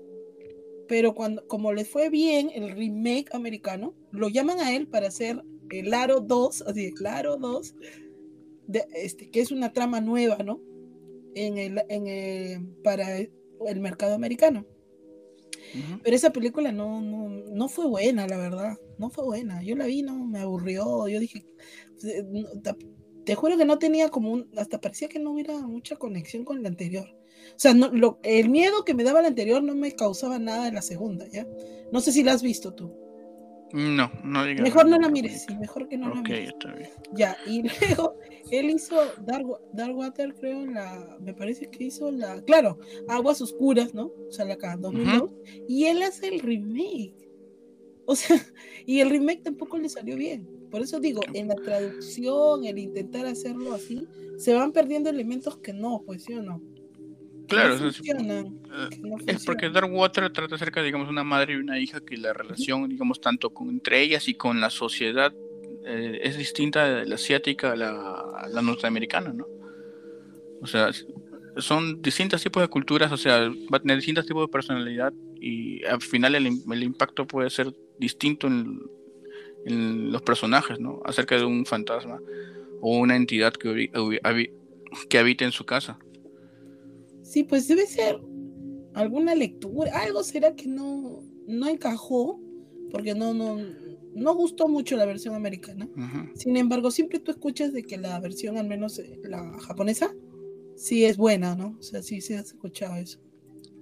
Pero 0.88 1.14
cuando, 1.14 1.46
como 1.46 1.72
le 1.72 1.84
fue 1.84 2.10
bien 2.10 2.50
el 2.52 2.72
remake 2.72 3.32
americano, 3.36 3.94
lo 4.10 4.30
llaman 4.30 4.58
a 4.58 4.74
él 4.74 4.88
para 4.88 5.06
hacer 5.06 5.40
el 5.78 5.92
Aro 5.94 6.20
2, 6.20 6.62
así, 6.62 6.92
el 6.98 7.06
Aro 7.06 7.36
2, 7.36 7.74
de, 8.66 8.84
este, 8.94 9.30
que 9.30 9.40
es 9.40 9.50
una 9.50 9.72
trama 9.72 10.00
nueva, 10.00 10.38
¿no? 10.38 10.60
en 11.34 11.58
el, 11.58 11.82
en 11.88 12.06
el, 12.06 12.66
para 12.82 13.18
el 13.18 13.80
mercado 13.80 14.14
americano. 14.14 14.66
Pero 16.02 16.16
esa 16.16 16.30
película 16.30 16.70
no, 16.70 17.00
no, 17.00 17.28
no, 17.28 17.68
fue 17.68 17.86
buena, 17.86 18.26
la 18.26 18.36
verdad. 18.36 18.76
No 18.98 19.10
fue 19.10 19.24
buena. 19.24 19.62
Yo 19.62 19.74
la 19.74 19.86
vi, 19.86 20.02
no, 20.02 20.26
me 20.26 20.40
aburrió. 20.40 21.08
Yo 21.08 21.18
dije, 21.18 21.46
te, 23.24 23.34
juro 23.34 23.56
que 23.56 23.64
no 23.64 23.78
tenía 23.78 24.10
como 24.10 24.32
un, 24.32 24.50
hasta 24.56 24.80
parecía 24.80 25.08
que 25.08 25.18
no 25.18 25.32
hubiera 25.32 25.58
mucha 25.60 25.96
conexión 25.96 26.44
con 26.44 26.62
la 26.62 26.68
anterior. 26.68 27.06
O 27.54 27.58
sea, 27.58 27.74
no, 27.74 27.88
lo, 27.90 28.18
el 28.22 28.50
miedo 28.50 28.84
que 28.84 28.94
me 28.94 29.04
daba 29.04 29.22
la 29.22 29.28
anterior 29.28 29.62
no 29.62 29.74
me 29.74 29.92
causaba 29.92 30.38
nada 30.38 30.68
en 30.68 30.74
la 30.74 30.82
segunda, 30.82 31.26
¿ya? 31.28 31.46
No 31.90 32.00
sé 32.00 32.12
si 32.12 32.22
la 32.22 32.32
has 32.32 32.42
visto 32.42 32.74
tú. 32.74 32.92
No, 33.72 34.10
no 34.22 34.44
digas. 34.44 34.62
Mejor 34.62 34.86
no 34.86 34.98
la 34.98 35.08
mires, 35.08 35.44
sí, 35.46 35.56
mejor 35.56 35.88
que 35.88 35.96
no 35.96 36.14
la 36.14 36.22
mires. 36.22 36.48
Está 36.50 36.72
bien. 36.74 36.90
Ya, 37.14 37.36
y 37.46 37.62
luego 37.88 38.16
él 38.50 38.70
hizo 38.70 38.96
Dark, 39.24 39.46
Water, 39.96 40.34
creo, 40.34 40.66
la, 40.66 41.16
me 41.20 41.34
parece 41.34 41.70
que 41.70 41.84
hizo 41.84 42.10
la, 42.10 42.42
claro, 42.42 42.78
Aguas 43.08 43.40
Oscuras, 43.40 43.94
¿no? 43.94 44.12
O 44.28 44.32
sea, 44.32 44.44
la 44.44 44.54
acá, 44.54 44.76
2002, 44.76 45.32
y 45.68 45.84
él 45.84 46.02
hace 46.02 46.28
el 46.28 46.40
remake. 46.40 47.14
O 48.04 48.14
sea, 48.16 48.36
y 48.86 49.00
el 49.00 49.10
remake 49.10 49.42
tampoco 49.42 49.78
le 49.78 49.88
salió 49.88 50.16
bien. 50.16 50.48
Por 50.70 50.82
eso 50.82 51.00
digo, 51.00 51.20
en 51.34 51.48
la 51.48 51.54
traducción, 51.54 52.64
el 52.64 52.78
intentar 52.78 53.26
hacerlo 53.26 53.74
así, 53.74 54.06
se 54.38 54.54
van 54.54 54.72
perdiendo 54.72 55.10
elementos 55.10 55.58
que 55.58 55.72
no, 55.72 56.02
pues 56.04 56.24
sí 56.24 56.32
o 56.34 56.42
no. 56.42 56.62
Claro, 57.48 57.76
eh, 57.76 58.44
es 59.26 59.44
porque 59.44 59.70
Dark 59.70 59.92
Water 59.92 60.30
trata 60.32 60.54
acerca, 60.54 60.82
digamos, 60.82 61.08
una 61.08 61.24
madre 61.24 61.54
y 61.54 61.56
una 61.56 61.78
hija 61.78 62.00
que 62.00 62.16
la 62.16 62.32
relación, 62.32 62.88
digamos, 62.88 63.20
tanto 63.20 63.50
con, 63.50 63.68
entre 63.68 64.00
ellas 64.00 64.28
y 64.28 64.34
con 64.34 64.60
la 64.60 64.70
sociedad 64.70 65.32
eh, 65.84 66.20
es 66.22 66.36
distinta 66.36 66.86
de 66.86 67.06
la 67.06 67.16
asiática 67.16 67.72
a 67.72 67.76
la, 67.76 68.62
norteamericana, 68.62 69.32
¿no? 69.32 69.46
O 70.60 70.66
sea, 70.66 70.90
son 71.56 72.00
distintos 72.00 72.42
tipos 72.42 72.62
de 72.62 72.68
culturas, 72.68 73.10
o 73.10 73.16
sea, 73.16 73.48
va 73.72 73.78
a 73.78 73.80
tener 73.80 73.96
distintos 73.96 74.26
tipos 74.26 74.46
de 74.46 74.52
personalidad 74.52 75.12
y 75.40 75.84
al 75.84 76.00
final 76.00 76.34
el, 76.36 76.82
impacto 76.82 77.26
puede 77.26 77.50
ser 77.50 77.74
distinto 77.98 78.46
en, 78.46 78.80
los 79.64 80.22
personajes, 80.22 80.80
¿no? 80.80 81.00
Acerca 81.04 81.36
de 81.36 81.44
un 81.44 81.64
fantasma 81.64 82.18
o 82.80 82.98
una 82.98 83.14
entidad 83.14 83.52
que, 83.52 83.90
que 85.08 85.18
habita 85.18 85.44
en 85.44 85.52
su 85.52 85.64
casa. 85.64 85.98
Sí, 87.32 87.44
pues 87.44 87.66
debe 87.66 87.86
ser 87.86 88.20
alguna 88.92 89.34
lectura, 89.34 89.98
algo 89.98 90.22
será 90.22 90.54
que 90.54 90.66
no, 90.66 91.22
no 91.46 91.66
encajó, 91.66 92.38
porque 92.90 93.14
no, 93.14 93.32
no, 93.32 93.56
no 94.14 94.34
gustó 94.34 94.68
mucho 94.68 94.98
la 94.98 95.06
versión 95.06 95.34
americana. 95.34 95.88
Sin 96.34 96.58
embargo, 96.58 96.90
siempre 96.90 97.20
tú 97.20 97.30
escuchas 97.30 97.72
de 97.72 97.84
que 97.84 97.96
la 97.96 98.20
versión, 98.20 98.58
al 98.58 98.68
menos 98.68 98.98
eh, 98.98 99.18
la 99.24 99.50
japonesa, 99.60 100.14
sí 100.76 101.06
es 101.06 101.16
buena, 101.16 101.56
¿no? 101.56 101.74
O 101.78 101.82
sea, 101.82 102.02
sí 102.02 102.20
se 102.20 102.36
has 102.36 102.48
escuchado 102.48 102.96
eso. 102.96 103.18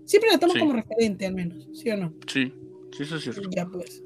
Siempre 0.05 0.31
la 0.31 0.39
tomo 0.39 0.53
como 0.57 0.73
referente, 0.73 1.27
al 1.27 1.35
menos, 1.35 1.69
¿sí 1.73 1.91
o 1.91 1.97
no? 1.97 2.15
Sí, 2.29 2.53
sí, 2.97 3.03
eso 3.03 3.17
es 3.17 3.25
cierto. 3.25 3.51
Ya 3.51 3.67
pues. 3.67 4.05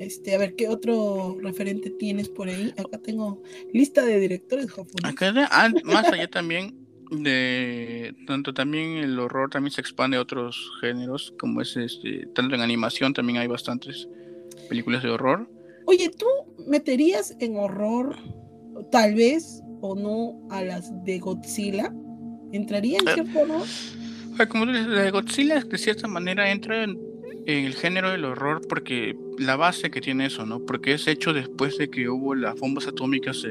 Este, 0.00 0.34
a 0.34 0.38
ver, 0.38 0.56
¿qué 0.56 0.66
otro 0.66 1.38
referente 1.40 1.90
tienes 1.90 2.28
por 2.28 2.48
ahí? 2.48 2.74
Acá 2.76 2.98
tengo 2.98 3.44
lista 3.72 4.04
de 4.04 4.18
directores 4.18 4.72
japoneses. 4.72 5.04
Acá, 5.04 5.48
ah, 5.52 5.70
más 5.84 6.04
allá 6.06 6.28
también, 6.28 6.81
de 7.12 8.14
tanto 8.26 8.54
también 8.54 8.96
el 8.96 9.18
horror 9.18 9.50
también 9.50 9.72
se 9.72 9.80
expande 9.80 10.16
a 10.16 10.20
otros 10.20 10.72
géneros 10.80 11.34
como 11.38 11.60
es 11.60 11.76
este 11.76 12.26
tanto 12.34 12.54
en 12.54 12.62
animación 12.62 13.12
también 13.12 13.38
hay 13.38 13.46
bastantes 13.46 14.08
películas 14.68 15.02
de 15.02 15.10
horror. 15.10 15.48
Oye 15.86 16.10
tú 16.10 16.26
meterías 16.66 17.36
en 17.40 17.56
horror 17.56 18.16
tal 18.90 19.14
vez 19.14 19.62
o 19.80 19.94
no 19.94 20.48
a 20.50 20.62
las 20.62 21.04
de 21.04 21.18
Godzilla 21.18 21.92
entraría 22.52 22.98
en 22.98 23.06
cierto 23.06 23.38
horror 23.40 23.66
como 24.48 24.64
la 24.64 25.02
de 25.02 25.10
Godzilla 25.10 25.60
de 25.60 25.78
cierta 25.78 26.08
manera 26.08 26.50
entra 26.50 26.82
en, 26.82 26.98
en, 27.46 27.66
el 27.66 27.74
género 27.74 28.10
del 28.10 28.24
horror 28.24 28.66
porque 28.66 29.16
la 29.38 29.56
base 29.56 29.90
que 29.90 30.00
tiene 30.00 30.26
eso 30.26 30.46
no 30.46 30.60
porque 30.60 30.94
es 30.94 31.06
hecho 31.06 31.34
después 31.34 31.76
de 31.76 31.90
que 31.90 32.08
hubo 32.08 32.34
las 32.34 32.58
bombas 32.58 32.86
atómicas 32.86 33.44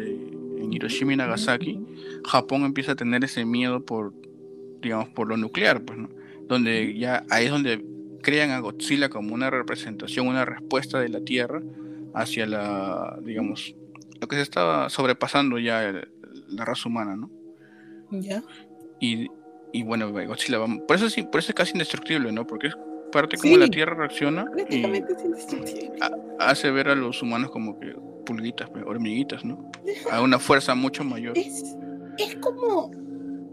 en 0.61 0.73
Hiroshima 0.73 1.13
y 1.13 1.17
Nagasaki 1.17 1.79
Japón 2.25 2.63
empieza 2.63 2.93
a 2.93 2.95
tener 2.95 3.23
ese 3.23 3.45
miedo 3.45 3.83
por, 3.85 4.13
digamos, 4.81 5.09
por 5.09 5.27
lo 5.27 5.37
nuclear, 5.37 5.81
pues, 5.81 5.99
¿no? 5.99 6.09
Donde 6.47 6.97
ya 6.97 7.25
ahí 7.29 7.45
es 7.45 7.51
donde 7.51 7.83
crean 8.21 8.51
a 8.51 8.59
Godzilla 8.59 9.09
como 9.09 9.33
una 9.33 9.49
representación, 9.49 10.27
una 10.27 10.45
respuesta 10.45 10.99
de 10.99 11.09
la 11.09 11.21
Tierra 11.21 11.61
hacia 12.13 12.45
la, 12.45 13.17
digamos, 13.23 13.75
lo 14.19 14.27
que 14.27 14.35
se 14.35 14.41
estaba 14.41 14.89
sobrepasando 14.89 15.57
ya 15.57 15.91
la 16.49 16.65
raza 16.65 16.89
humana, 16.89 17.15
¿no? 17.15 17.29
Ya. 18.11 18.43
Y, 18.99 19.27
y 19.71 19.83
bueno, 19.83 20.11
Godzilla 20.11 20.59
va, 20.59 20.67
por 20.87 20.95
eso 20.95 21.09
sí, 21.09 21.23
por 21.23 21.39
eso 21.39 21.51
es 21.51 21.55
casi 21.55 21.71
indestructible, 21.71 22.31
¿no? 22.31 22.45
Porque 22.45 22.67
es 22.67 22.75
parte 23.11 23.37
como 23.37 23.57
la 23.57 23.67
Tierra 23.67 23.95
reacciona 23.95 24.45
y 24.69 25.03
hace 26.39 26.71
ver 26.71 26.89
a 26.89 26.95
los 26.95 27.21
humanos 27.21 27.51
como 27.51 27.79
que 27.79 27.95
pulguitas, 28.21 28.69
hormiguitas, 28.85 29.43
¿no? 29.43 29.69
A 30.11 30.21
una 30.21 30.39
fuerza 30.39 30.75
mucho 30.75 31.03
mayor 31.03 31.37
es 32.17 32.35
como 32.37 32.91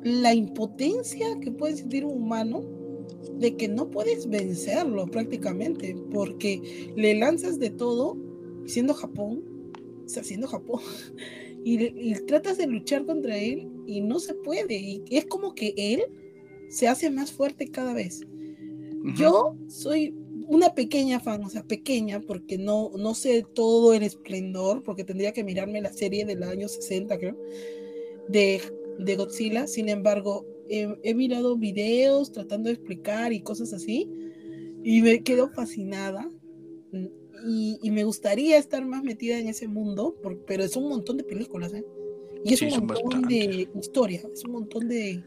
la 0.02 0.34
impotencia 0.34 1.38
que 1.40 1.50
puede 1.50 1.76
sentir 1.76 2.04
un 2.04 2.22
humano 2.22 2.62
de 3.38 3.56
que 3.56 3.68
no 3.68 3.90
puedes 3.90 4.28
vencerlo 4.28 5.06
prácticamente, 5.06 5.96
porque 6.10 6.92
le 6.96 7.14
lanzas 7.14 7.58
de 7.58 7.70
todo, 7.70 8.16
siendo 8.66 8.94
Japón, 8.94 9.42
o 10.04 10.08
sea, 10.08 10.22
siendo 10.22 10.46
Japón, 10.46 10.80
y, 11.64 12.14
tratas 12.26 12.58
de 12.58 12.66
luchar 12.66 13.06
contra 13.06 13.36
él 13.36 13.68
y 13.86 14.00
no 14.00 14.18
se 14.20 14.34
puede, 14.34 14.76
y 14.76 15.02
es 15.10 15.26
como 15.26 15.54
que 15.54 15.74
él 15.76 16.02
se 16.68 16.88
hace 16.88 17.10
más 17.10 17.32
fuerte 17.32 17.68
cada 17.68 17.94
vez. 17.94 18.20
Yo 19.16 19.56
soy 19.68 20.14
una 20.48 20.74
pequeña 20.74 21.20
fan, 21.20 21.44
o 21.44 21.50
sea, 21.50 21.62
pequeña, 21.62 22.20
porque 22.20 22.58
no, 22.58 22.90
no 22.98 23.14
sé 23.14 23.44
todo 23.54 23.94
el 23.94 24.02
esplendor, 24.02 24.82
porque 24.82 25.04
tendría 25.04 25.32
que 25.32 25.44
mirarme 25.44 25.80
la 25.80 25.92
serie 25.92 26.24
del 26.24 26.42
año 26.42 26.68
60, 26.68 27.18
creo 27.18 27.36
de, 28.28 28.60
de 28.98 29.16
Godzilla, 29.16 29.66
sin 29.66 29.88
embargo, 29.88 30.46
he, 30.68 31.14
mirado 31.14 31.56
videos 31.56 32.30
tratando 32.30 32.68
de 32.68 32.74
explicar 32.74 33.32
y 33.32 33.40
cosas 33.40 33.72
así, 33.72 34.08
y 34.84 35.02
me 35.02 35.22
quedo 35.22 35.48
fascinada. 35.48 36.30
Y, 37.46 37.78
y, 37.82 37.90
me 37.92 38.02
gustaría 38.02 38.58
estar 38.58 38.84
más 38.84 39.04
metida 39.04 39.38
en 39.38 39.46
ese 39.46 39.68
mundo, 39.68 40.16
pero 40.46 40.64
es 40.64 40.74
un 40.74 40.88
montón 40.88 41.16
de 41.18 41.24
películas, 41.24 41.72
¿eh? 41.72 41.84
Y 42.44 42.54
es 42.54 42.62
un 42.62 42.86
montón 42.86 43.22
de 43.22 43.68
historia, 43.80 44.22
es 44.32 44.44
un 44.44 44.52
montón 44.52 44.88
de... 44.88 45.22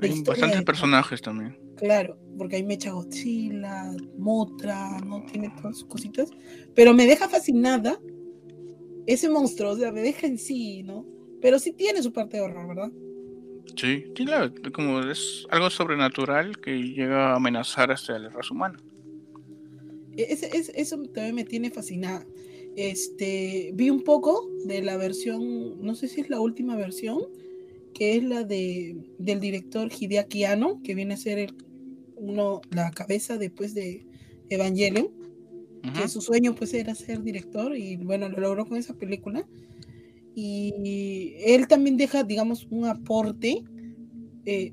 hay 0.00 0.22
bastantes 0.22 0.62
personajes 0.62 1.22
también. 1.22 1.56
Claro, 1.76 2.18
porque 2.38 2.56
hay 2.56 2.62
Mecha 2.62 2.92
Godzilla, 2.92 3.92
Motra, 4.16 4.98
no 5.00 5.24
tiene 5.24 5.52
todas 5.60 5.78
sus 5.78 5.88
cositas, 5.88 6.30
pero 6.74 6.94
me 6.94 7.06
deja 7.06 7.28
fascinada 7.28 7.98
ese 9.06 9.28
monstruo, 9.28 9.72
o 9.72 9.76
sea, 9.76 9.92
me 9.92 10.02
deja 10.02 10.26
en 10.26 10.38
sí, 10.38 10.82
¿no? 10.82 11.04
Pero 11.40 11.58
sí 11.58 11.72
tiene 11.72 12.02
su 12.02 12.12
parte 12.12 12.36
de 12.36 12.42
horror, 12.42 12.68
¿verdad? 12.68 12.92
Sí, 13.76 14.04
sí, 14.16 14.24
claro, 14.24 14.52
como 14.72 15.00
es 15.00 15.46
algo 15.50 15.68
sobrenatural 15.68 16.58
que 16.60 16.76
llega 16.76 17.32
a 17.32 17.36
amenazar 17.36 17.90
hasta 17.90 18.18
la 18.18 18.28
raza 18.30 18.54
humana. 18.54 18.78
E-, 20.16 20.38
eso 20.76 21.02
también 21.12 21.34
me 21.34 21.44
tiene 21.44 21.70
fascinada. 21.70 22.26
Este, 22.76 23.70
vi 23.74 23.90
un 23.90 24.02
poco 24.02 24.50
de 24.64 24.82
la 24.82 24.96
versión, 24.96 25.80
no 25.80 25.94
sé 25.94 26.08
si 26.08 26.20
es 26.20 26.30
la 26.30 26.40
última 26.40 26.76
versión, 26.76 27.22
que 27.94 28.16
es 28.16 28.24
la 28.24 28.44
de, 28.44 28.96
del 29.18 29.40
director 29.40 29.90
Hideaki 29.90 30.44
Anno, 30.44 30.80
que 30.82 30.94
viene 30.94 31.14
a 31.14 31.16
ser 31.16 31.38
el, 31.38 31.54
uno, 32.16 32.60
la 32.70 32.90
cabeza 32.90 33.38
después 33.38 33.74
de 33.74 34.06
Evangelion, 34.50 35.08
que 36.00 36.08
su 36.08 36.22
sueño 36.22 36.54
pues 36.54 36.72
era 36.72 36.94
ser 36.94 37.22
director 37.22 37.76
y 37.76 37.96
bueno, 37.96 38.28
lo 38.30 38.40
logró 38.40 38.66
con 38.66 38.78
esa 38.78 38.94
película. 38.94 39.46
Y 40.34 41.34
él 41.44 41.68
también 41.68 41.96
deja, 41.96 42.24
digamos, 42.24 42.66
un 42.70 42.86
aporte 42.86 43.62
eh, 44.46 44.72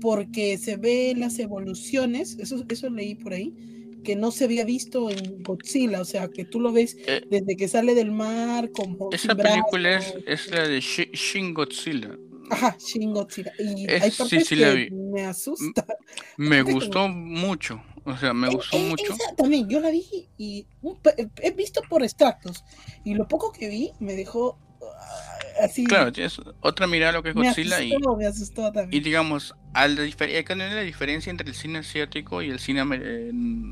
porque 0.00 0.56
se 0.56 0.76
ve 0.76 1.14
las 1.16 1.38
evoluciones, 1.38 2.38
eso, 2.38 2.64
eso 2.68 2.90
leí 2.90 3.14
por 3.14 3.34
ahí, 3.34 3.54
que 4.02 4.16
no 4.16 4.30
se 4.30 4.44
había 4.44 4.64
visto 4.64 5.10
en 5.10 5.42
Godzilla, 5.42 6.00
o 6.00 6.04
sea, 6.04 6.28
que 6.28 6.44
tú 6.44 6.60
lo 6.60 6.72
ves 6.72 6.96
eh, 7.06 7.22
desde 7.30 7.56
que 7.56 7.68
sale 7.68 7.94
del 7.94 8.10
mar 8.10 8.70
como... 8.72 9.10
Esa 9.12 9.34
película 9.34 10.02
es, 10.26 10.50
la 10.50 10.66
de 10.66 10.80
Shin 10.80 11.54
Godzilla. 11.54 12.18
Ajá, 12.52 12.76
Shin 12.78 13.12
Godzilla. 13.12 13.52
Y 13.58 13.90
hay 13.90 14.10
partes 14.10 14.48
que 14.48 14.88
me 14.92 15.24
asusta. 15.24 15.86
Me 16.36 16.62
gustó 16.62 17.08
mucho, 17.08 17.82
o 18.04 18.16
sea, 18.16 18.34
me 18.34 18.48
gustó 18.48 18.78
mucho. 18.78 19.14
también, 19.36 19.68
yo 19.68 19.80
la 19.80 19.90
vi 19.90 20.28
y 20.36 20.66
he 21.40 21.50
visto 21.52 21.80
por 21.88 22.02
extractos 22.02 22.64
y 23.04 23.14
lo 23.14 23.26
poco 23.26 23.52
que 23.52 23.68
vi 23.68 23.92
me 24.00 24.14
dejó 24.14 24.58
Claro, 25.86 26.12
tienes 26.12 26.40
otra 26.60 26.86
mirada 26.86 27.10
a 27.10 27.12
lo 27.12 27.22
que 27.22 27.28
es 27.30 27.34
Godzilla 27.34 27.80
y, 27.82 27.92
me 28.18 28.26
asustó 28.26 28.72
también. 28.72 29.00
y 29.00 29.04
digamos, 29.04 29.54
al 29.74 29.94
la 29.94 30.80
diferencia 30.82 31.30
entre 31.30 31.48
el 31.48 31.54
cine 31.54 31.80
asiático 31.80 32.42
y 32.42 32.50
el 32.50 32.58
cine, 32.58 32.82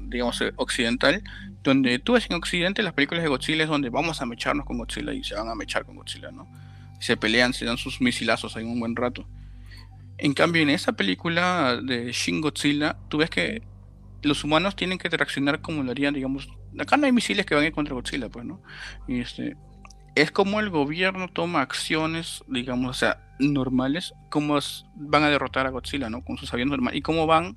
digamos, 0.09 0.41
eh, 0.41 0.53
occidental, 0.57 1.23
donde 1.63 1.99
tú 1.99 2.13
ves 2.13 2.27
en 2.31 2.37
Occidente 2.37 2.83
las 2.83 2.93
películas 2.93 3.23
de 3.23 3.29
Godzilla 3.29 3.65
es 3.65 3.69
donde 3.69 3.91
vamos 3.91 4.21
a 4.21 4.27
mecharnos 4.27 4.67
con 4.67 4.79
Godzilla 4.79 5.13
y 5.13 5.25
se 5.25 5.35
van 5.35 5.49
a 5.49 5.55
mechar 5.55 5.85
con 5.85 5.97
Godzilla, 5.97 6.31
¿no? 6.31 6.49
Se 7.01 7.17
pelean, 7.17 7.53
se 7.53 7.65
dan 7.65 7.79
sus 7.79 8.01
misilazos 8.01 8.57
ahí 8.57 8.65
un 8.65 8.79
buen 8.79 8.95
rato. 8.95 9.27
En 10.19 10.35
cambio, 10.35 10.63
en 10.63 10.71
esa 10.71 10.93
película 10.93 11.81
de 11.83 12.13
Shin 12.13 12.41
Godzilla, 12.41 12.99
tú 13.09 13.19
ves 13.19 13.31
que 13.31 13.63
los 14.23 14.45
humanos 14.45 14.77
tienen 14.77 14.99
que 14.99 15.09
reaccionar 15.09 15.61
como 15.61 15.83
lo 15.83 15.91
harían, 15.91 16.15
digamos, 16.15 16.49
acá 16.79 16.97
no 16.97 17.07
hay 17.07 17.13
misiles 17.13 17.47
que 17.47 17.55
van 17.55 17.65
ir 17.65 17.73
contra 17.73 17.95
Godzilla, 17.95 18.29
pues, 18.29 18.45
¿no? 18.45 18.63
Y 19.09 19.21
este, 19.21 19.57
es 20.15 20.31
como 20.31 20.61
el 20.61 20.71
gobierno 20.71 21.29
toma 21.29 21.63
acciones, 21.63 22.45
digamos, 22.49 22.91
o 22.91 22.99
sea, 22.99 23.35
normales, 23.39 24.13
cómo 24.29 24.59
van 24.95 25.23
a 25.23 25.31
derrotar 25.31 25.67
a 25.67 25.71
Godzilla, 25.71 26.11
¿no? 26.11 26.23
Con 26.23 26.37
sus 26.37 26.53
aviones 26.53 26.73
normales, 26.73 26.99
y 26.99 27.03
cómo 27.03 27.27
van 27.27 27.57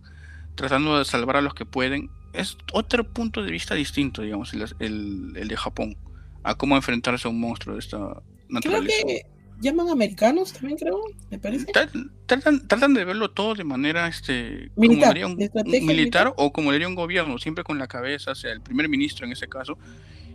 tratando 0.56 0.98
de 0.98 1.06
salvar 1.06 1.38
a 1.38 1.42
los 1.42 1.54
que 1.54 1.66
pueden. 1.66 2.10
Es 2.34 2.58
otro 2.72 3.04
punto 3.04 3.44
de 3.44 3.52
vista 3.52 3.76
distinto, 3.76 4.22
digamos, 4.22 4.54
el, 4.54 5.34
el, 5.36 5.48
de 5.48 5.58
Japón, 5.58 5.98
a 6.44 6.56
cómo 6.56 6.76
enfrentarse 6.76 7.28
a 7.28 7.32
un 7.32 7.40
monstruo 7.40 7.76
de 7.76 7.80
esta 7.80 8.22
naturaleza. 8.50 8.96
Creo 9.04 9.20
que 9.20 9.33
llaman 9.62 9.90
americanos 9.90 10.54
también, 10.54 10.78
creo, 10.78 11.00
me 11.30 11.40
parece. 11.40 11.66
Tratan, 12.26 12.68
tratan 12.68 12.94
de 12.94 13.06
verlo 13.06 13.32
todo 13.32 13.56
de 13.56 13.64
manera 13.64 14.08
este, 14.08 14.72
militar, 14.76 15.20
como 15.22 15.34
un, 15.36 15.86
militar, 15.86 16.34
o 16.38 16.52
como 16.52 16.72
diría 16.72 16.88
un 16.88 16.96
gobierno, 16.96 17.38
siempre 17.38 17.64
con 17.64 17.80
la 17.80 17.88
cabeza, 17.88 18.32
o 18.32 18.36
sea, 18.36 18.52
el 18.52 18.62
primer 18.62 18.90
ministro 18.90 19.26
en 19.26 19.32
ese 19.32 19.48
caso, 19.48 19.78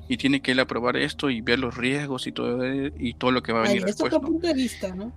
y 0.09 0.17
tiene 0.17 0.41
que 0.41 0.53
él 0.53 0.61
aprobar 0.61 0.97
esto 0.97 1.31
y 1.31 1.41
ver 1.41 1.59
los 1.59 1.77
riesgos 1.77 2.27
y 2.27 2.33
todo 2.33 2.65
y 2.67 3.15
todo 3.15 3.31
lo 3.31 3.43
que 3.43 3.53
va 3.53 3.61
a 3.61 3.63
venir 3.69 3.85
después. 3.85 4.13
¿no? 4.13 4.21
punto 4.21 4.47
de 4.47 4.55
vista, 4.55 4.95
¿no? 4.95 5.13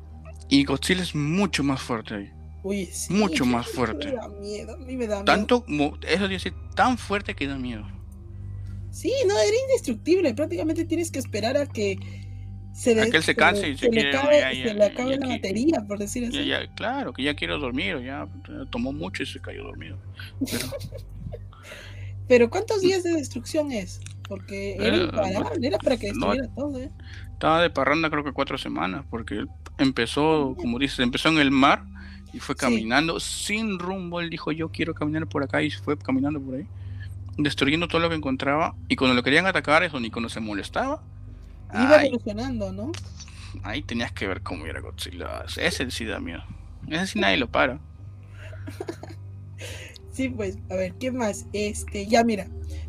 Y 0.49 0.65
Godzilla 0.65 1.01
es 1.01 1.15
mucho 1.15 1.63
más 1.63 1.81
fuerte 1.81 2.15
ahí. 2.15 2.31
Uy, 2.63 2.85
sí, 2.87 3.13
mucho 3.13 3.45
más 3.45 3.67
fuerte. 3.67 4.07
Me 4.07 4.13
da 4.13 4.27
miedo, 4.27 4.77
me 4.77 5.07
da 5.07 5.15
miedo. 5.15 5.25
Tanto, 5.25 5.65
eso 6.07 6.27
dice, 6.27 6.53
tan 6.75 6.97
fuerte 6.97 7.35
que 7.35 7.47
da 7.47 7.57
miedo. 7.57 7.87
Sí, 8.91 9.13
no, 9.25 9.39
era 9.39 9.57
indestructible. 9.67 10.33
Prácticamente 10.33 10.83
tienes 10.85 11.11
que 11.11 11.19
esperar 11.19 11.55
a 11.55 11.65
que 11.65 11.97
se, 12.73 12.99
a 12.99 13.09
que 13.09 13.17
él 13.17 13.23
se 13.23 13.35
canse 13.35 13.69
y 13.69 13.77
se, 13.77 13.89
le 13.89 14.09
acabe, 14.09 14.39
se 14.55 14.73
le 14.73 15.17
la 15.17 15.27
batería, 15.27 15.83
por 15.87 15.99
decir 15.99 16.25
así. 16.25 16.45
Ya, 16.45 16.67
claro, 16.73 17.13
que 17.13 17.23
ya 17.23 17.35
quiero 17.35 17.59
dormir, 17.59 18.01
ya 18.03 18.27
tomó 18.69 18.93
mucho 18.93 19.23
y 19.23 19.25
se 19.25 19.39
cayó 19.39 19.63
dormido. 19.63 19.97
Pero, 20.49 20.67
Pero 22.27 22.49
¿cuántos 22.49 22.81
días 22.81 23.03
de 23.03 23.11
destrucción 23.11 23.71
es? 23.71 23.99
Porque 24.27 24.77
era 24.79 24.95
imparable, 24.95 25.67
era 25.67 25.77
para 25.77 25.97
que 25.97 26.07
estuviera 26.07 26.47
todo, 26.55 26.79
¿eh? 26.79 26.89
Estaba 27.33 27.61
de 27.61 27.69
parranda 27.69 28.09
creo 28.09 28.23
que 28.23 28.31
cuatro 28.31 28.57
semanas, 28.57 29.03
porque 29.09 29.45
empezó, 29.77 30.55
como 30.57 30.79
dices, 30.79 30.99
empezó 30.99 31.27
en 31.29 31.39
el 31.39 31.51
mar 31.51 31.83
y 32.31 32.39
fue 32.39 32.55
caminando 32.55 33.19
sin 33.19 33.79
rumbo. 33.79 34.21
Él 34.21 34.29
dijo, 34.29 34.51
yo 34.51 34.69
quiero 34.69 34.93
caminar 34.93 35.27
por 35.27 35.43
acá 35.43 35.61
y 35.61 35.71
fue 35.71 35.97
caminando 35.97 36.39
por 36.39 36.55
ahí, 36.55 36.65
destruyendo 37.37 37.87
todo 37.87 37.99
lo 37.99 38.09
que 38.09 38.15
encontraba. 38.15 38.75
Y 38.87 38.95
cuando 38.95 39.15
lo 39.15 39.23
querían 39.23 39.47
atacar, 39.47 39.83
eso 39.83 39.99
ni 39.99 40.09
cuando 40.09 40.29
se 40.29 40.39
molestaba. 40.39 41.03
Iba 41.73 42.03
evolucionando, 42.03 42.71
¿no? 42.71 42.91
Ahí 43.63 43.81
tenías 43.81 44.11
que 44.11 44.27
ver 44.27 44.41
cómo 44.41 44.65
era 44.65 44.79
Godzilla. 44.79 45.45
Ese 45.57 45.89
sí 45.91 46.05
da 46.05 46.19
miedo. 46.19 46.43
Ese 46.87 47.07
sí 47.07 47.19
nadie 47.19 47.37
lo 47.37 47.51
para. 47.51 47.79
sí, 50.11 50.29
pues, 50.29 50.57
a 50.69 50.75
ver, 50.75 50.93
¿qué 50.95 51.11
más? 51.11 51.45
Este, 51.53 52.07
ya 52.07 52.23
mira, 52.23 52.47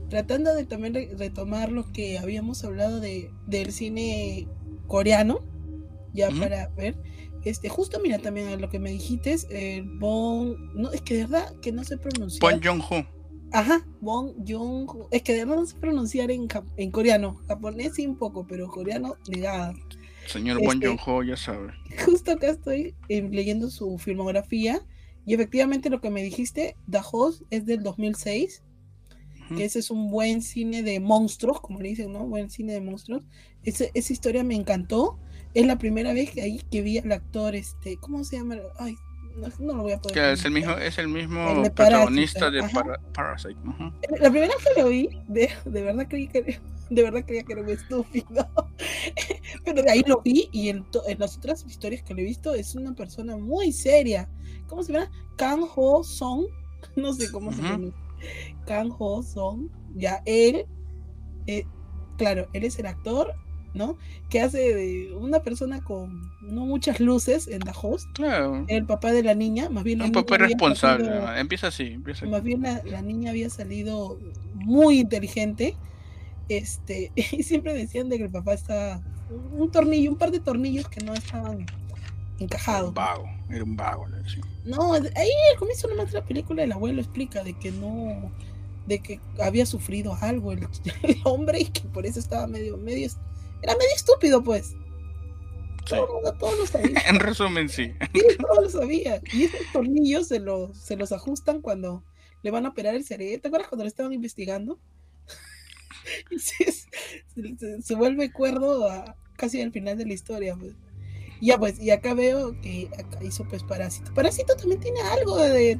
tratando 0.08 0.54
de 0.54 0.66
también 0.66 0.94
retomar 1.18 1.72
lo 1.72 1.90
que 1.92 2.18
habíamos 2.18 2.64
hablado 2.64 3.00
de, 3.00 3.30
del 3.46 3.72
cine 3.72 4.46
coreano, 4.86 5.40
ya 6.12 6.30
para 6.30 6.68
ver. 6.68 6.96
Este, 7.44 7.68
justo 7.68 7.98
mira 8.00 8.18
también 8.18 8.60
lo 8.60 8.68
que 8.68 8.78
me 8.78 8.90
dijiste, 8.90 9.36
el 9.50 9.84
Bon, 9.98 10.54
no, 10.74 10.92
es 10.92 11.02
que 11.02 11.14
de 11.14 11.20
verdad 11.22 11.52
que 11.60 11.72
no 11.72 11.82
sé 11.82 11.98
pronunciar. 11.98 12.40
Bon 12.40 12.62
Jong-ho. 12.62 13.06
Ajá, 13.52 13.86
Bon 14.00 14.34
Jong-ho. 14.46 15.08
Es 15.10 15.22
que 15.22 15.34
de 15.34 15.44
verdad 15.44 15.60
no 15.60 15.66
sé 15.66 15.76
pronunciar 15.76 16.30
en, 16.30 16.48
en 16.76 16.90
coreano. 16.90 17.40
Japonés 17.48 17.94
sí 17.94 18.06
un 18.06 18.16
poco, 18.16 18.46
pero 18.46 18.68
coreano 18.68 19.16
negada. 19.28 19.74
Señor 20.26 20.60
este, 20.62 20.86
Jong-ho, 20.86 21.22
ya 21.22 21.36
sabe. 21.36 21.72
Justo 22.04 22.32
acá 22.32 22.50
estoy 22.50 22.94
eh, 23.08 23.22
leyendo 23.30 23.70
su 23.70 23.98
filmografía 23.98 24.80
y 25.26 25.34
efectivamente 25.34 25.90
lo 25.90 26.00
que 26.00 26.10
me 26.10 26.22
dijiste, 26.22 26.76
The 26.90 27.00
Host 27.12 27.42
es 27.50 27.66
del 27.66 27.82
2006 27.82 28.62
que 29.56 29.64
ese 29.64 29.80
es 29.80 29.90
un 29.90 30.10
buen 30.10 30.42
cine 30.42 30.82
de 30.82 31.00
monstruos, 31.00 31.60
como 31.60 31.80
le 31.80 31.90
dicen, 31.90 32.12
¿no? 32.12 32.26
Buen 32.26 32.50
cine 32.50 32.72
de 32.72 32.80
monstruos. 32.80 33.22
esa 33.62 34.12
historia 34.12 34.44
me 34.44 34.54
encantó. 34.54 35.18
Es 35.54 35.66
la 35.66 35.78
primera 35.78 36.14
vez 36.14 36.30
que 36.30 36.42
ahí 36.42 36.60
que 36.70 36.80
vi 36.80 36.98
al 36.98 37.12
actor, 37.12 37.54
este, 37.54 37.98
¿cómo 37.98 38.24
se 38.24 38.38
llama? 38.38 38.56
Ay, 38.78 38.94
no, 39.36 39.74
lo 39.74 39.82
voy 39.82 39.92
a 39.92 39.98
poder. 39.98 40.32
es 40.32 40.44
el 40.44 40.52
mismo, 40.52 40.72
es 40.72 40.98
el 40.98 41.08
mismo 41.08 41.62
protagonista 41.74 42.50
de 42.50 42.62
Parasite. 43.12 43.56
La 44.20 44.30
primera 44.30 44.54
vez 44.54 44.64
que 44.74 44.82
lo 44.82 44.88
vi, 44.88 45.08
de, 45.28 45.50
de 45.64 45.82
verdad 45.82 46.06
creí 46.08 46.28
que 46.28 46.60
de 46.94 47.02
verdad 47.02 47.24
creía 47.24 47.42
que 47.42 47.52
era 47.52 47.62
un 47.62 47.70
estúpido. 47.70 48.48
Pero 49.64 49.82
de 49.82 49.90
ahí 49.90 50.02
lo 50.06 50.20
vi 50.20 50.48
y 50.52 50.68
en, 50.68 50.84
en, 51.06 51.18
las 51.18 51.36
otras 51.36 51.64
historias 51.66 52.02
que 52.02 52.14
le 52.14 52.22
he 52.22 52.24
visto 52.24 52.54
es 52.54 52.74
una 52.74 52.94
persona 52.94 53.36
muy 53.36 53.72
seria. 53.72 54.28
¿Cómo 54.68 54.82
se 54.82 54.92
llama? 54.92 55.10
Kang 55.36 55.64
Ho 55.74 56.04
Song. 56.04 56.46
No 56.96 57.12
sé 57.12 57.30
cómo 57.30 57.52
se 57.52 57.60
pronuncia. 57.60 58.00
Kang 58.66 58.90
Ho 58.98 59.22
Song, 59.22 59.68
ya 59.94 60.20
él, 60.26 60.66
eh, 61.46 61.64
claro, 62.18 62.48
él 62.52 62.64
es 62.64 62.76
el 62.80 62.86
actor, 62.86 63.32
¿no? 63.74 63.96
Que 64.28 64.40
hace 64.40 64.74
de 64.74 65.14
una 65.14 65.40
persona 65.40 65.80
con 65.82 66.30
no 66.40 66.66
muchas 66.66 67.00
luces 67.00 67.48
en 67.48 67.60
The 67.60 67.72
Host. 67.80 68.08
Claro. 68.14 68.64
El 68.68 68.84
papá 68.84 69.12
de 69.12 69.22
la 69.22 69.34
niña, 69.34 69.68
más 69.68 69.84
bien. 69.84 70.02
Un 70.02 70.12
papá 70.12 70.38
responsable, 70.38 71.10
empieza 71.38 71.68
así. 71.68 71.84
Empieza 71.84 72.26
más 72.26 72.42
bien 72.42 72.62
la, 72.62 73.02
niña 73.02 73.30
había 73.30 73.50
salido 73.50 74.18
muy 74.54 75.00
inteligente. 75.00 75.76
Este, 76.48 77.12
y 77.16 77.42
siempre 77.42 77.74
decían 77.74 78.08
de 78.08 78.18
que 78.18 78.24
el 78.24 78.30
papá 78.30 78.54
estaba 78.54 79.00
un 79.52 79.70
tornillo, 79.70 80.10
un 80.10 80.18
par 80.18 80.30
de 80.30 80.40
tornillos 80.40 80.88
que 80.88 81.00
no 81.04 81.14
estaban 81.14 81.66
encajados. 82.38 82.88
un 82.88 82.94
vago, 82.94 83.24
era 83.50 83.64
un 83.64 83.76
vago, 83.76 84.06
no, 84.64 84.92
ahí 84.92 85.30
al 85.52 85.58
comienzo 85.58 85.88
nomás 85.88 86.12
de 86.12 86.20
la 86.20 86.24
película 86.24 86.62
el 86.62 86.70
abuelo 86.70 87.00
explica 87.00 87.42
de 87.42 87.54
que 87.54 87.72
no, 87.72 88.30
de 88.86 89.00
que 89.00 89.20
había 89.40 89.66
sufrido 89.66 90.16
algo 90.20 90.52
el, 90.52 90.68
hombre 91.24 91.60
y 91.60 91.64
que 91.66 91.82
por 91.88 92.06
eso 92.06 92.20
estaba 92.20 92.46
medio, 92.46 92.76
medio, 92.76 93.08
era 93.62 93.74
medio 93.74 93.94
estúpido 93.94 94.42
pues. 94.42 94.74
Todo, 95.88 96.56
lo 96.56 96.66
sabía. 96.66 97.00
en 97.08 97.18
resumen, 97.18 97.68
sí. 97.68 97.92
Sí, 98.14 98.22
todo 98.38 98.62
lo 98.62 98.68
sabía. 98.68 99.20
Y 99.32 99.44
esos 99.44 99.60
tornillos 99.72 100.28
se, 100.28 100.38
los, 100.38 100.76
se 100.76 100.96
los 100.96 101.12
ajustan 101.12 101.60
cuando 101.60 102.04
le 102.42 102.50
van 102.50 102.66
a 102.66 102.70
operar 102.70 102.94
el 102.94 103.04
cerebro. 103.04 103.40
¿Te 103.40 103.48
acuerdas 103.48 103.68
cuando 103.68 103.84
lo 103.84 103.88
estaban 103.88 104.12
investigando? 104.12 104.78
se, 106.38 107.82
se, 107.82 107.94
vuelve 107.94 108.32
cuerdo 108.32 108.88
casi 109.36 109.60
al 109.60 109.72
final 109.72 109.98
de 109.98 110.06
la 110.06 110.12
historia. 110.12 110.56
Pues. 110.56 110.74
Ya 111.40 111.58
pues, 111.58 111.80
y 111.80 111.90
acá 111.90 112.14
veo 112.14 112.60
que 112.60 112.88
acá 112.98 113.18
hizo 113.22 113.44
pues 113.44 113.64
Parásito. 113.64 114.14
Parásito 114.14 114.54
también 114.56 114.80
tiene 114.80 115.00
algo 115.00 115.36
de, 115.38 115.78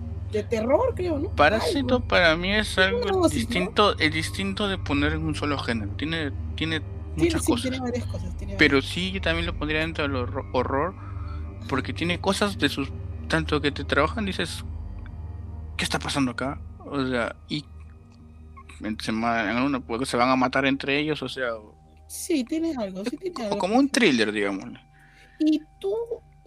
terror, 0.48 0.94
creo, 0.96 1.18
¿no? 1.18 1.30
Parásito 1.36 2.00
para 2.00 2.34
mí 2.36 2.52
es 2.52 2.78
algo 2.78 3.28
distinto, 3.28 3.96
es 3.98 4.12
distinto 4.12 4.66
de 4.66 4.78
poner 4.78 5.12
en 5.12 5.24
un 5.24 5.34
solo 5.34 5.58
género. 5.58 5.92
Tiene, 5.96 6.32
tiene 6.56 6.80
muchas 7.16 7.42
cosas. 7.42 7.70
Tiene 7.70 7.80
varias 7.80 8.06
cosas 8.06 8.34
pero 8.58 8.82
sí, 8.82 9.12
yo 9.12 9.20
también 9.20 9.46
lo 9.46 9.56
pondría 9.56 9.80
dentro 9.80 10.06
del 10.06 10.16
horror, 10.52 10.94
porque 11.68 11.92
tiene 11.92 12.20
cosas 12.20 12.58
de 12.58 12.68
sus, 12.68 12.90
tanto 13.28 13.60
que 13.60 13.72
te 13.72 13.84
trabajan, 13.84 14.24
dices, 14.24 14.64
¿qué 15.76 15.84
está 15.84 15.98
pasando 15.98 16.32
acá? 16.32 16.60
O 16.78 17.06
sea, 17.06 17.36
y 17.48 17.64
se, 19.00 19.12
van 19.12 20.28
a 20.28 20.36
matar 20.36 20.66
entre 20.66 20.98
ellos, 20.98 21.22
o 21.22 21.28
sea... 21.28 21.50
Sí, 22.08 22.44
tiene 22.44 22.74
algo, 22.76 23.04
sí 23.04 23.16
tiene 23.16 23.44
algo. 23.44 23.58
Como 23.58 23.78
un 23.78 23.88
thriller, 23.88 24.32
digamos. 24.32 24.78
Y 25.40 25.60
tú, 25.80 25.94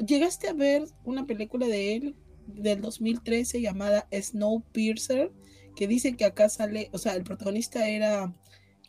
¿llegaste 0.05 0.47
a 0.47 0.53
ver 0.53 0.83
una 1.03 1.25
película 1.25 1.65
de 1.65 1.95
él 1.95 2.15
del 2.47 2.81
2013 2.81 3.61
llamada 3.61 4.07
Snowpiercer? 4.11 5.31
Que 5.75 5.87
dice 5.87 6.15
que 6.15 6.25
acá 6.25 6.47
sale, 6.49 6.89
o 6.93 6.97
sea, 6.97 7.15
el 7.15 7.23
protagonista 7.23 7.87
era 7.87 8.31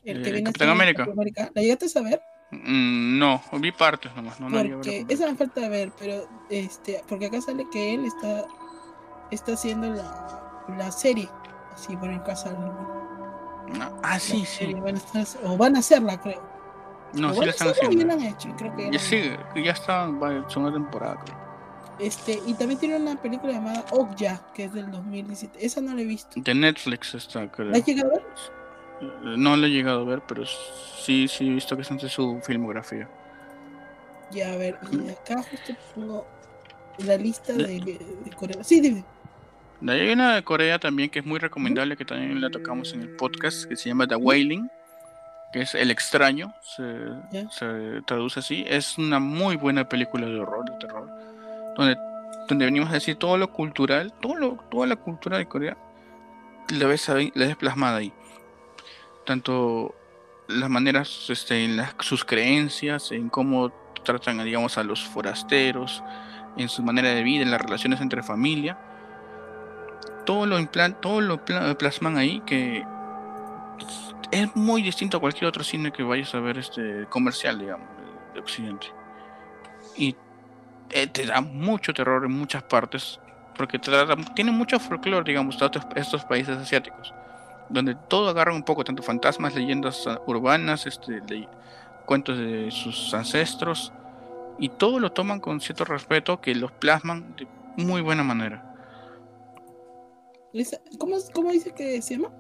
el 0.07 0.23
que 0.23 0.29
Eh, 0.29 0.33
viene 0.33 0.49
a 0.49 0.53
Capitán 0.53 0.69
América. 0.71 0.99
Capitán 1.05 1.19
América. 1.19 1.51
¿La 1.55 1.63
llegaste 1.63 1.87
a 1.87 1.89
saber? 1.89 2.23
Mm, 2.51 3.19
no, 3.19 3.43
vi 3.55 3.73
partes 3.73 4.15
nomás. 4.15 4.39
No, 4.41 4.49
no 4.49 4.57
porque 4.59 4.73
completo. 4.73 5.07
esa 5.15 5.27
me 5.31 5.37
falta 5.37 5.61
de 5.63 5.69
ver, 5.69 5.93
pero 5.99 6.29
este, 6.51 7.03
porque 7.09 7.27
acá 7.27 7.41
sale 7.41 7.67
que 7.73 7.95
él 7.95 8.05
está, 8.05 8.47
está 9.31 9.53
haciendo 9.55 9.89
la, 9.93 10.65
la 10.79 10.93
serie, 10.93 11.29
así 11.75 11.97
por 11.97 12.09
el 12.11 12.23
caso 12.23 12.51
No. 13.77 13.99
Ah, 14.05 14.19
sí, 14.21 14.45
sí. 14.47 14.75
Van 14.75 14.95
a 14.95 14.99
estar- 14.99 15.27
o 15.45 15.57
van 15.57 15.75
a 15.75 15.81
hacerla, 15.81 16.21
creo. 16.21 16.41
No, 17.15 17.31
O 17.31 17.35
sí 17.35 17.41
la 17.47 17.51
están 17.51 17.69
ya 17.69 17.73
haciendo. 17.73 18.07
la 18.07 18.13
han 18.15 18.23
hecho, 18.23 18.55
creo 18.57 18.77
que 18.77 18.85
ya 18.87 18.93
la- 18.93 18.99
sí, 19.01 19.23
ya 19.65 19.73
está, 19.73 20.07
segunda 20.49 20.73
temporada. 20.73 21.17
creo. 21.25 21.47
Este, 21.99 22.41
y 22.47 22.53
también 22.55 22.79
tiene 22.79 22.97
una 22.97 23.17
película 23.21 23.55
llamada 23.55 23.85
Okja, 23.91 24.43
que 24.55 24.65
es 24.65 24.73
del 24.75 24.91
2017. 24.93 25.65
Esa 25.65 25.81
no 25.81 25.95
la 25.95 26.03
he 26.03 26.05
visto. 26.05 26.39
De 26.41 26.55
Netflix 26.55 27.15
está, 27.15 27.51
creo. 27.51 27.71
¿La 27.71 27.79
has 27.79 27.87
llegado 27.87 28.11
a 28.11 28.15
ver? 28.17 28.27
No 29.01 29.57
la 29.57 29.67
he 29.67 29.71
llegado 29.71 30.01
a 30.01 30.05
ver, 30.05 30.23
pero 30.27 30.45
sí, 30.47 31.29
sí 31.29 31.49
he 31.49 31.55
visto 31.55 31.77
que 31.77 31.83
es 31.83 32.13
su 32.13 32.41
filmografía. 32.43 33.09
Ya, 34.31 34.53
a 34.53 34.57
ver, 34.57 34.79
y 34.91 35.11
acá 35.11 35.43
justo 35.43 35.75
pongo 35.95 36.27
la 36.99 37.17
lista 37.17 37.53
de, 37.53 37.81
de 37.81 38.31
Corea. 38.37 38.65
Sí, 38.65 38.81
dime. 38.81 39.05
De 39.81 39.93
ahí 39.93 40.01
hay 40.01 40.13
una 40.13 40.35
de 40.35 40.43
Corea 40.43 40.79
también 40.79 41.11
que 41.11 41.19
es 41.19 41.27
muy 41.27 41.39
recomendable, 41.39 41.97
que 41.97 42.05
también 42.05 42.41
la 42.41 42.51
tocamos 42.51 42.95
en 42.95 43.03
el 43.03 43.11
podcast, 43.11 43.67
que 43.67 43.77
se 43.77 43.91
llama 43.91 44.07
The 44.07 44.17
Wailing, 44.17 44.71
que 45.53 45.63
es 45.63 45.75
El 45.75 45.91
extraño, 45.91 46.55
se, 46.63 48.03
traduce 48.07 48.41
así. 48.41 48.65
Es 48.67 48.97
una 48.97 49.19
muy 49.19 49.57
buena 49.57 49.89
película 49.89 50.27
de 50.27 50.39
horror, 50.39 50.65
de 50.65 50.79
terror, 50.79 51.09
donde, 51.77 51.99
donde 52.49 52.65
venimos 52.65 52.89
a 52.91 52.95
decir 52.95 53.17
todo 53.17 53.37
lo 53.37 53.53
cultural, 53.53 54.13
todo 54.21 54.37
lo, 54.37 54.57
toda 54.71 54.87
la 54.87 54.97
cultura 54.97 55.37
de 55.37 55.47
Corea, 55.47 55.77
la 56.71 56.87
ves, 56.87 57.09
ahí, 57.11 57.31
la 57.35 57.47
ves 57.47 57.57
plasmada 57.57 57.99
ahí. 57.99 58.13
Tanto 59.27 59.95
las 60.49 60.71
maneras, 60.71 61.29
este, 61.29 61.65
en 61.65 61.77
las, 61.77 61.95
sus 62.01 62.25
creencias, 62.25 63.13
en 63.13 63.29
cómo 63.29 63.71
tratan, 64.05 64.43
digamos, 64.45 64.79
a 64.79 64.85
los 64.85 65.05
forasteros, 65.05 66.03
en 66.57 66.69
su 66.69 66.83
manera 66.83 67.09
de 67.11 67.23
vida, 67.23 67.43
en 67.43 67.51
las 67.51 67.61
relaciones 67.61 68.01
entre 68.01 68.23
familia 68.23 68.79
todo 70.27 70.45
lo 70.45 70.59
implan- 70.59 70.99
todo 71.01 71.21
lo 71.21 71.45
pla- 71.45 71.79
plasman 71.79 72.19
ahí 72.19 72.41
que 72.45 72.85
es 74.33 74.57
muy 74.57 74.83
distinto 74.83 75.17
a 75.17 75.21
cualquier 75.21 75.47
otro 75.47 75.63
cine 75.63 75.93
que 75.93 76.03
vayas 76.03 76.35
a 76.35 76.41
ver 76.41 76.59
este 76.59 77.07
comercial 77.09 77.59
digamos 77.59 77.87
de- 77.97 78.35
de 78.35 78.41
occidente. 78.41 78.89
Y 79.97 80.17
eh, 80.91 81.07
te 81.07 81.27
da 81.27 81.41
mucho 81.41 81.95
terror 81.95 82.25
en 82.25 82.33
muchas 82.33 82.65
partes 82.65 83.21
porque 83.57 83.79
te 83.79 83.91
tiene 84.35 84.51
mucho 84.51 84.79
folclore 84.81 85.25
digamos 85.25 85.59
de 85.59 85.65
otros- 85.67 85.87
estos 85.95 86.25
países 86.25 86.59
asiáticos 86.59 87.15
donde 87.69 87.95
todo 87.95 88.29
agarra 88.29 88.53
un 88.55 88.63
poco 88.63 88.85
tanto 88.85 89.03
fantasmas 89.03 89.55
leyendas 89.55 90.07
ah, 90.07 90.21
urbanas 90.27 90.87
este 90.87 91.21
le- 91.29 91.49
cuentos 92.07 92.39
de 92.39 92.71
sus 92.71 93.13
ancestros 93.15 93.93
y 94.59 94.69
todo 94.69 95.01
lo 95.01 95.11
toman 95.13 95.41
con 95.41 95.61
cierto 95.61 95.85
respeto 95.85 96.41
que 96.41 96.55
los 96.55 96.71
plasman 96.73 97.35
de 97.37 97.47
muy 97.77 98.01
buena 98.01 98.23
manera 98.23 98.63
¿Cómo, 100.99 101.17
¿Cómo 101.35 101.51
dice 101.53 101.73
que 101.73 102.01
se 102.01 102.17
llama? 102.17 102.31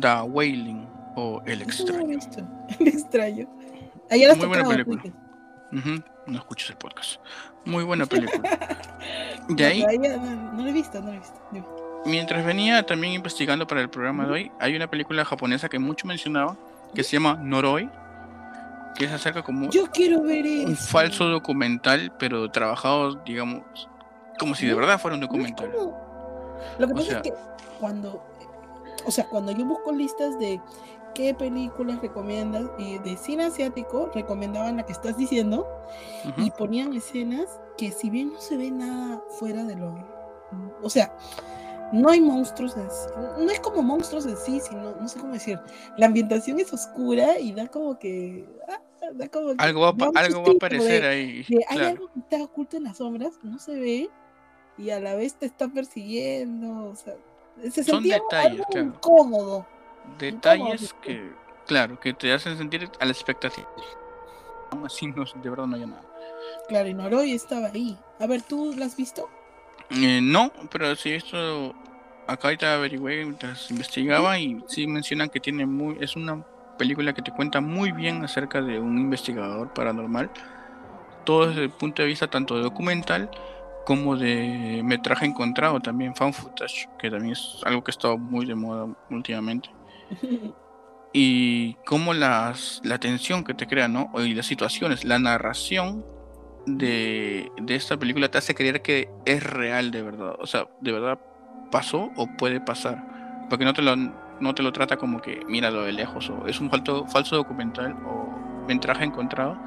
The 0.00 0.22
Wailing 0.22 0.88
o 1.16 1.42
El 1.44 1.58
no 1.58 1.64
he 1.64 1.66
Extraño. 1.66 2.06
visto. 2.06 2.40
El 2.80 2.88
extraño. 2.88 3.48
Allá 4.10 4.28
las 4.28 4.38
Muy 4.38 4.46
buena 4.46 4.66
película. 4.68 5.02
pues. 5.02 5.14
Ujú, 5.84 6.02
No 6.26 6.38
escuches 6.38 6.70
el 6.70 6.76
podcast. 6.76 7.20
Muy 7.66 7.84
buena 7.84 8.06
película. 8.06 8.48
De 9.48 9.62
No, 9.62 9.68
ahí, 9.68 9.80
todavía 10.00 10.16
no, 10.16 10.52
no 10.54 10.62
lo 10.62 10.68
he 10.68 10.72
visto, 10.72 11.00
no 11.00 11.08
lo 11.08 11.12
he 11.12 11.18
visto. 11.18 11.40
Mientras 12.06 12.44
venía 12.44 12.84
también 12.84 13.14
investigando 13.14 13.66
para 13.66 13.80
el 13.80 13.88
programa 13.88 14.26
de 14.26 14.32
hoy, 14.32 14.52
hay 14.60 14.76
una 14.76 14.88
película 14.88 15.24
japonesa 15.24 15.68
que 15.68 15.78
mucho 15.78 16.06
mencionaba, 16.06 16.56
que 16.94 17.02
se 17.02 17.12
llama 17.16 17.34
Noroi, 17.40 17.88
que 18.94 19.06
es 19.06 19.12
acerca 19.12 19.42
como 19.42 19.70
Yo 19.70 19.86
quiero 19.90 20.22
ver 20.22 20.44
eso. 20.46 20.68
un 20.68 20.76
falso 20.76 21.24
documental, 21.28 22.12
pero 22.18 22.50
trabajado, 22.50 23.14
digamos, 23.24 23.62
como 24.38 24.54
si 24.54 24.66
de 24.66 24.74
verdad 24.74 25.00
fuera 25.00 25.14
un 25.14 25.20
documental. 25.22 25.70
como- 25.72 26.04
Lo 26.78 26.86
que 26.86 26.92
O 26.92 26.96
pasa 26.96 27.08
sea- 27.08 27.16
es 27.18 27.22
que 27.22 27.34
cuando, 27.80 28.22
o 29.06 29.10
sea, 29.10 29.26
cuando 29.28 29.52
yo 29.52 29.64
busco 29.64 29.92
listas 29.92 30.38
de 30.38 30.60
qué 31.14 31.32
películas 31.34 32.00
recomiendas 32.02 32.64
y 32.78 32.98
de 32.98 33.16
cine 33.16 33.44
asiático, 33.44 34.10
recomendaban 34.14 34.76
la 34.76 34.82
que 34.84 34.92
estás 34.92 35.16
diciendo 35.16 35.66
Ujú. 36.28 36.40
y 36.42 36.50
ponían 36.50 36.92
escenas 36.92 37.60
que 37.78 37.90
si 37.92 38.10
bien 38.10 38.32
no 38.32 38.40
se 38.40 38.56
ve 38.56 38.70
nada 38.70 39.20
fuera 39.38 39.64
de 39.64 39.76
lo, 39.76 39.94
o 40.82 40.90
sea, 40.90 41.12
no 41.92 42.08
hay 42.10 42.20
monstruos 42.20 42.74
no 43.38 43.50
es 43.50 43.60
como 43.60 43.82
monstruos 43.82 44.26
en 44.26 44.36
sí, 44.36 44.60
sino, 44.60 44.94
no 44.96 45.08
sé 45.08 45.18
cómo 45.20 45.32
decir, 45.34 45.58
la 45.96 46.06
ambientación 46.06 46.58
es 46.60 46.72
oscura 46.72 47.38
y 47.38 47.52
da 47.52 47.66
como 47.68 47.98
que, 47.98 48.46
ah, 48.68 48.80
da 49.14 49.28
como 49.28 49.48
que 49.48 49.56
Algo 49.58 49.80
va, 49.80 49.92
da 49.92 50.20
algo 50.20 50.42
va 50.42 50.52
a 50.52 50.56
aparecer 50.56 51.02
de- 51.02 51.08
ahí. 51.08 51.44
hay 51.68 51.76
claro. 51.76 51.86
algo 51.90 52.10
que 52.12 52.20
está 52.20 52.42
oculto 52.44 52.76
en 52.76 52.84
las 52.84 52.96
sombras, 52.98 53.34
no 53.42 53.58
se 53.58 53.78
ve, 53.78 54.10
y 54.78 54.90
a 54.90 54.98
la 55.00 55.14
vez 55.14 55.34
te 55.34 55.46
está 55.46 55.68
persiguiendo, 55.68 56.90
o 56.90 56.96
sea, 56.96 57.14
se 57.70 57.84
Son 57.84 58.02
detalles, 58.02 58.60
algo 58.60 58.64
claro. 58.70 58.86
incómodo. 58.88 59.66
Detalles 60.18 60.82
incómodo. 60.82 61.00
que, 61.02 61.32
claro, 61.66 62.00
que 62.00 62.12
te 62.12 62.32
hacen 62.32 62.58
sentir 62.58 62.90
a 62.98 63.04
la 63.04 63.12
expectativa. 63.12 63.68
Aún 64.70 64.86
así, 64.86 65.06
no, 65.06 65.24
de 65.24 65.50
verdad 65.50 65.66
no 65.66 65.76
hay 65.76 65.86
nada. 65.86 66.02
Claro, 66.68 66.88
y 66.88 66.94
Noroi 66.94 67.32
estaba 67.32 67.68
ahí. 67.68 67.96
A 68.18 68.26
ver, 68.26 68.42
¿tú 68.42 68.74
la 68.76 68.86
has 68.86 68.96
visto? 68.96 69.28
Eh, 69.90 70.20
no, 70.22 70.52
pero 70.70 70.94
sí 70.96 71.10
esto 71.12 71.74
acá 72.26 72.48
ahorita 72.48 72.74
averigüé 72.74 73.24
mientras 73.24 73.70
investigaba 73.70 74.38
y 74.38 74.62
sí 74.66 74.86
mencionan 74.86 75.28
que 75.28 75.40
tiene 75.40 75.66
muy 75.66 75.98
es 76.00 76.16
una 76.16 76.44
película 76.78 77.12
que 77.12 77.22
te 77.22 77.30
cuenta 77.30 77.60
muy 77.60 77.92
bien 77.92 78.24
acerca 78.24 78.60
de 78.60 78.80
un 78.80 78.98
investigador 78.98 79.72
paranormal, 79.72 80.30
todo 81.24 81.48
desde 81.48 81.64
el 81.64 81.70
punto 81.70 82.02
de 82.02 82.08
vista 82.08 82.28
tanto 82.28 82.56
de 82.56 82.62
documental 82.62 83.30
como 83.84 84.16
de 84.16 84.80
metraje 84.82 85.26
encontrado 85.26 85.78
también 85.80 86.14
fan 86.14 86.32
footage, 86.32 86.88
que 86.98 87.10
también 87.10 87.32
es 87.32 87.60
algo 87.64 87.84
que 87.84 87.90
ha 87.90 87.92
estado 87.92 88.18
muy 88.18 88.46
de 88.46 88.54
moda 88.54 88.88
últimamente. 89.10 89.70
Y 91.16 91.74
cómo 91.86 92.12
las, 92.12 92.80
la 92.82 92.98
tensión 92.98 93.44
que 93.44 93.54
te 93.54 93.68
crea, 93.68 93.86
¿no? 93.86 94.10
Y 94.16 94.34
las 94.34 94.46
situaciones, 94.46 95.04
la 95.04 95.20
narración 95.20 96.04
de, 96.66 97.50
de 97.60 97.74
esta 97.74 97.96
película 97.96 98.30
te 98.30 98.38
hace 98.38 98.54
creer 98.54 98.82
que 98.82 99.08
es 99.24 99.42
real 99.42 99.90
de 99.90 100.02
verdad. 100.02 100.36
O 100.38 100.46
sea, 100.46 100.68
de 100.80 100.92
verdad 100.92 101.18
pasó 101.70 102.10
o 102.16 102.26
puede 102.26 102.60
pasar. 102.60 103.46
Porque 103.50 103.64
no 103.64 103.74
te 103.74 103.82
lo, 103.82 103.96
no 103.96 104.54
te 104.54 104.62
lo 104.62 104.72
trata 104.72 104.96
como 104.96 105.20
que 105.20 105.44
míralo 105.46 105.82
de 105.82 105.92
lejos 105.92 106.30
o 106.30 106.46
es 106.46 106.60
un 106.60 106.70
falso, 106.70 107.06
falso 107.06 107.36
documental 107.36 107.94
o 108.06 108.64
metraje 108.66 109.04
encontrado 109.04 109.58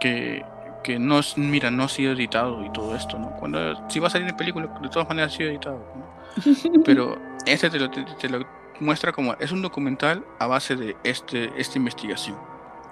que, 0.00 0.44
que 0.82 0.98
no 0.98 1.18
es, 1.18 1.36
mira, 1.36 1.70
no 1.70 1.84
ha 1.84 1.88
sido 1.88 2.12
editado 2.12 2.64
y 2.64 2.70
todo 2.70 2.96
esto, 2.96 3.18
¿no? 3.18 3.30
Cuando 3.32 3.88
si 3.88 4.00
va 4.00 4.08
a 4.08 4.10
salir 4.10 4.28
en 4.28 4.36
película, 4.36 4.66
de 4.80 4.88
todas 4.88 5.08
maneras 5.08 5.32
ha 5.32 5.36
sido 5.36 5.50
editado, 5.50 5.84
¿no? 5.94 6.82
Pero 6.84 7.18
este 7.46 7.70
te 7.70 7.78
lo, 7.78 7.90
te, 7.90 8.04
te 8.04 8.28
lo 8.28 8.44
muestra 8.80 9.12
como 9.12 9.34
es 9.34 9.52
un 9.52 9.62
documental 9.62 10.24
a 10.38 10.46
base 10.46 10.76
de 10.76 10.96
este, 11.04 11.50
esta 11.56 11.78
investigación 11.78 12.36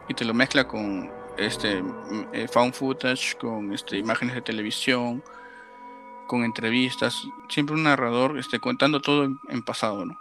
y 0.09 0.15
te 0.15 0.25
lo 0.25 0.35
mezcla 0.35 0.67
con 0.67 1.11
este 1.37 1.83
mm, 1.83 2.29
eh, 2.33 2.49
found 2.49 2.75
footage, 2.75 3.37
con 3.39 3.73
este, 3.73 3.99
imágenes 3.99 4.35
de 4.35 4.43
televisión, 4.43 5.23
con 6.27 6.45
entrevistas, 6.45 7.23
siempre 7.49 7.75
un 7.75 7.85
narrador 7.85 8.39
este, 8.39 8.61
contando 8.61 9.01
todo 9.01 9.25
en, 9.25 9.39
en 9.49 9.63
pasado, 9.63 10.05
¿no? 10.07 10.19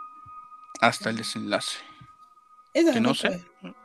Hasta 0.81 1.09
el 1.09 1.17
desenlace. 1.17 1.79
Que 2.73 3.01
no 3.01 3.13
sé, 3.13 3.43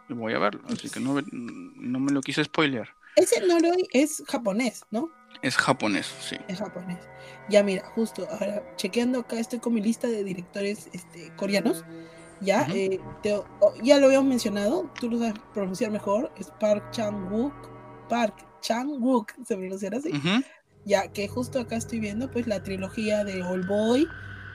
voy 0.08 0.34
a 0.34 0.38
verlo, 0.38 0.60
así 0.68 0.90
que 0.90 1.00
no, 1.00 1.20
no 1.32 2.00
me 2.00 2.12
lo 2.12 2.20
quise 2.20 2.44
spoilear. 2.44 2.94
Ese 3.16 3.40
Noroi 3.46 3.88
es 3.92 4.22
japonés, 4.26 4.84
¿no? 4.90 5.10
Es 5.42 5.56
japonés, 5.56 6.06
sí. 6.20 6.36
Es 6.48 6.58
japonés. 6.58 6.98
Ya 7.48 7.62
mira, 7.62 7.84
justo 7.94 8.26
ahora 8.30 8.62
chequeando 8.76 9.20
acá 9.20 9.38
estoy 9.38 9.58
con 9.58 9.74
mi 9.74 9.80
lista 9.80 10.08
de 10.08 10.24
directores 10.24 10.88
este, 10.92 11.32
coreanos. 11.36 11.84
Ya, 12.44 12.66
eh, 12.74 13.00
te- 13.22 13.34
oh, 13.34 13.72
ya 13.82 13.98
lo 13.98 14.06
habíamos 14.06 14.28
mencionado, 14.28 14.90
tú 15.00 15.10
lo 15.10 15.18
sabes 15.18 15.34
pronunciar 15.52 15.90
mejor, 15.90 16.30
es 16.38 16.50
Park 16.60 16.90
Chan-wook. 16.90 17.54
Park 18.08 18.34
Chan-wook, 18.60 19.32
se 19.46 19.56
pronunciará 19.56 19.98
así. 19.98 20.10
Ya 20.84 21.08
que 21.08 21.28
justo 21.28 21.58
acá 21.60 21.76
estoy 21.76 22.00
viendo 22.00 22.30
pues 22.30 22.46
la 22.46 22.62
trilogía 22.62 23.24
de 23.24 23.42
All 23.42 23.66
Boy, 23.66 24.06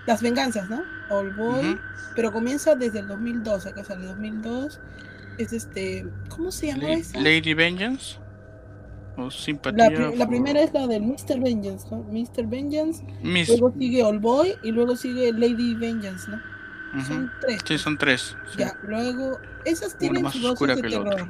Las 0.06 0.22
Venganzas, 0.22 0.70
¿no? 0.70 0.82
All 1.10 1.34
Boy, 1.36 1.78
pero 2.16 2.32
comienza 2.32 2.76
desde 2.76 3.00
el 3.00 3.08
2002, 3.08 3.66
acá 3.66 3.84
sale 3.84 4.06
2002. 4.06 4.80
Es 5.40 5.54
este, 5.54 6.06
¿cómo 6.30 6.52
se 6.52 6.68
llama 6.68 6.84
La- 6.84 6.94
esa? 6.94 7.20
Lady 7.20 7.54
Vengeance 7.54 8.18
o 9.18 9.32
simpatía. 9.32 9.90
La, 9.90 9.96
pri- 9.96 10.18
la 10.18 10.26
for- 10.26 10.28
primera 10.28 10.62
es 10.62 10.74
la 10.74 10.86
del 10.88 11.02
Mr. 11.04 11.40
Vengeance, 11.40 11.88
¿no? 11.90 12.04
Mr. 12.04 12.46
Vengeance, 12.48 13.04
Miss- 13.24 13.48
luego 13.50 13.74
sigue 13.78 14.04
All 14.04 14.20
Boy 14.20 14.54
y 14.64 14.72
luego 14.72 14.96
sigue 14.96 15.32
Lady 15.34 15.74
Vengeance, 15.76 16.30
¿no? 16.30 16.40
Son 17.08 17.32
tres. 17.42 17.62
Sí, 17.66 17.78
son 17.78 17.98
tres. 17.98 18.36
sí. 18.52 18.58
Ya, 18.60 18.76
luego, 18.84 19.40
esas 19.66 19.98
tienen 19.98 20.24
más 20.24 20.34
sus 20.34 20.44
oscura 20.46 20.76
de 20.76 20.82
que 20.82 20.96
otra. 20.98 21.16
terror. 21.16 21.30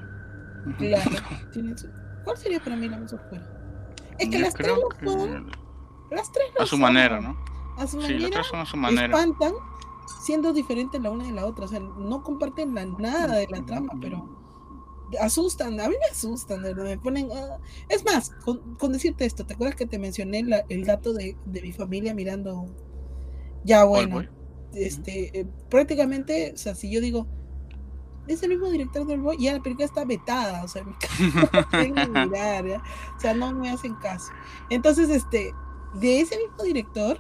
Claro. 0.78 1.10
tienen 1.52 1.78
su- 1.78 1.90
¿Cuál 2.24 2.38
sería 2.38 2.60
para 2.60 2.76
mí 2.76 2.88
la 2.90 2.98
más 2.98 3.12
oscura? 3.14 3.42
Es 4.18 4.30
que 4.30 4.40
las 4.40 4.54
tres 4.54 4.72
son. 5.04 5.52
Las 6.12 6.32
tres 6.32 6.46
A 6.60 6.66
su 6.66 6.78
manera, 6.78 7.20
¿no? 7.22 7.38
A 7.78 7.88
su 7.88 8.02
Sí, 8.02 8.14
las 8.14 8.22
manera. 8.22 8.30
tres 8.36 8.48
son 8.48 8.60
a 8.60 8.66
su 8.66 8.78
manera. 8.78 9.06
Espantan 9.06 9.54
siendo 10.24 10.54
diferentes 10.54 11.02
la 11.02 11.12
una 11.12 11.26
de 11.26 11.32
la 11.32 11.46
otra. 11.46 11.66
O 11.66 11.68
sea, 11.68 11.80
no 11.80 12.24
comparten 12.24 12.74
la, 12.74 12.86
nada 12.86 13.36
de 13.38 13.48
la 13.50 13.66
trama, 13.66 13.94
pero 14.02 14.28
asustan. 15.22 15.80
A 15.80 15.88
mí 15.90 15.96
me 16.00 16.12
asustan, 16.12 16.62
verdad. 16.62 16.84
Me 16.84 16.98
ponen. 16.98 17.30
ah. 17.34 17.58
Es 17.88 18.04
más, 18.06 18.32
con, 18.44 18.76
con 18.76 18.92
decirte 18.92 19.26
esto, 19.26 19.46
¿te 19.46 19.54
acuerdas 19.54 19.76
que 19.76 19.86
te 19.86 20.00
mencioné 20.00 20.44
la- 20.44 20.66
el 20.70 20.86
dato 20.86 21.14
de, 21.14 21.38
de 21.46 21.62
mi 21.62 21.72
familia 21.72 22.14
mirando? 22.14 22.66
Ya, 23.64 23.84
bueno. 23.84 24.24
Este, 24.74 25.40
eh, 25.40 25.46
prácticamente, 25.70 26.52
o 26.54 26.58
sea, 26.58 26.76
si 26.76 26.92
yo 26.92 27.02
digo. 27.02 27.28
Es 28.28 28.44
el 28.44 28.50
mismo 28.50 28.70
director 28.70 29.08
del 29.08 29.22
Boy, 29.22 29.38
ya 29.40 29.54
la 29.54 29.60
película 29.64 29.86
está 29.86 30.06
vetada, 30.06 30.64
o 30.64 30.68
sea, 30.68 30.84
no 32.14 32.26
mirar, 32.28 32.68
¿ya? 32.68 32.84
o 33.18 33.20
sea, 33.20 33.34
no 33.34 33.52
me 33.54 33.72
hacen 33.72 33.96
caso. 33.96 34.28
Entonces, 34.70 35.10
este, 35.10 35.52
de 35.96 36.20
ese 36.22 36.38
mismo 36.38 36.64
director, 36.64 37.20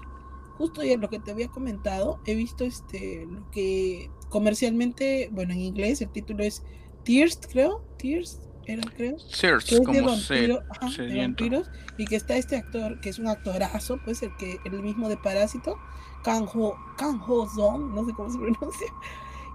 justo 0.59 0.83
ya 0.83 0.97
lo 0.97 1.09
que 1.09 1.19
te 1.19 1.31
había 1.31 1.47
comentado, 1.47 2.19
he 2.27 2.35
visto 2.35 2.63
este 2.63 3.25
lo 3.25 3.49
que 3.49 4.11
comercialmente, 4.29 5.29
bueno, 5.31 5.53
en 5.53 5.61
inglés 5.61 5.99
el 6.01 6.09
título 6.09 6.43
es 6.43 6.61
Tears, 7.03 7.39
creo, 7.51 7.83
Tears, 7.97 8.39
era 8.67 8.83
creo, 8.95 9.17
Sears, 9.17 9.65
que 9.65 9.75
es 9.75 9.81
de, 9.81 9.85
como 9.85 10.15
sed, 10.15 10.49
vampiro- 10.51 10.63
ajá, 10.69 11.01
de 11.01 11.17
vampiros, 11.21 11.71
y 11.97 12.05
que 12.05 12.17
está 12.17 12.37
este 12.37 12.55
actor, 12.55 12.99
que 13.01 13.09
es 13.09 13.17
un 13.17 13.27
actorazo, 13.27 13.97
pues 14.05 14.21
el 14.21 14.35
que 14.37 14.59
el 14.63 14.83
mismo 14.83 15.09
de 15.09 15.17
Parásito, 15.17 15.75
Kang 16.23 16.47
Ho, 16.53 16.75
Kang 16.97 17.19
Ho 17.27 17.47
Song, 17.49 17.93
no 17.93 18.05
sé 18.05 18.13
cómo 18.13 18.29
se 18.29 18.37
pronuncia, 18.37 18.87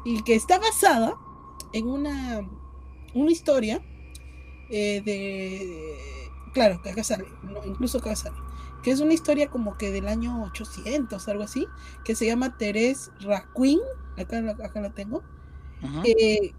y 0.05 0.23
que 0.23 0.35
está 0.35 0.59
basada 0.59 1.17
en 1.73 1.89
una, 1.89 2.47
una 3.15 3.31
historia 3.31 3.83
eh, 4.71 5.03
de, 5.05 6.31
claro, 6.53 6.81
que 6.83 6.91
acá 6.91 7.05
sale, 7.05 7.27
no, 7.43 7.65
incluso 7.65 7.99
acá 7.99 8.15
sale, 8.17 8.37
que 8.83 8.91
es 8.91 9.01
una 9.01 9.15
historia 9.15 9.49
como 9.51 9.77
que 9.79 9.91
del 9.91 10.09
año 10.09 10.43
800, 10.45 11.29
algo 11.29 11.43
así, 11.45 11.67
que 12.05 12.15
se 12.15 12.27
llama 12.27 12.57
Therese 12.57 13.11
Raquin, 13.21 13.81
acá, 14.19 14.41
la- 14.41 14.53
acá 14.53 14.81
la 14.81 14.91
tengo, 14.95 15.23
eh, 16.05 16.53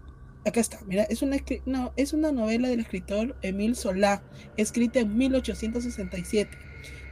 acá 0.44 0.60
está, 0.60 0.78
mira, 0.86 1.02
es 1.04 1.22
una, 1.22 1.36
no, 1.66 1.92
es 1.96 2.12
una 2.12 2.30
novela 2.32 2.68
del 2.68 2.80
escritor 2.80 3.36
Emile 3.42 3.74
Solá, 3.74 4.22
escrita 4.56 5.00
en 5.00 5.16
1867. 5.16 6.56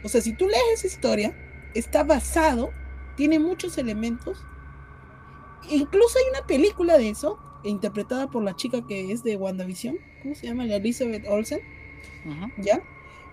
O 0.05 0.09
sea, 0.09 0.21
si 0.21 0.37
tú 0.37 0.47
lees 0.47 0.63
esa 0.75 0.87
historia, 0.87 1.35
está 1.75 2.05
basado, 2.05 2.71
tiene 3.17 3.39
muchos 3.39 3.79
elementos. 3.79 4.45
Incluso 5.71 6.19
hay 6.19 6.25
una 6.31 6.47
película 6.47 6.99
de 6.99 7.09
eso, 7.09 7.39
interpretada 7.63 8.29
por 8.29 8.43
la 8.43 8.55
chica 8.55 8.87
que 8.87 9.13
es 9.13 9.23
de 9.23 9.37
WandaVision, 9.37 9.99
¿cómo 10.23 10.35
se 10.35 10.47
llama? 10.47 10.67
La 10.67 10.77
Elizabeth 10.77 11.27
Olsen, 11.27 11.61
Ujú. 12.27 12.63
¿ya? 12.63 12.83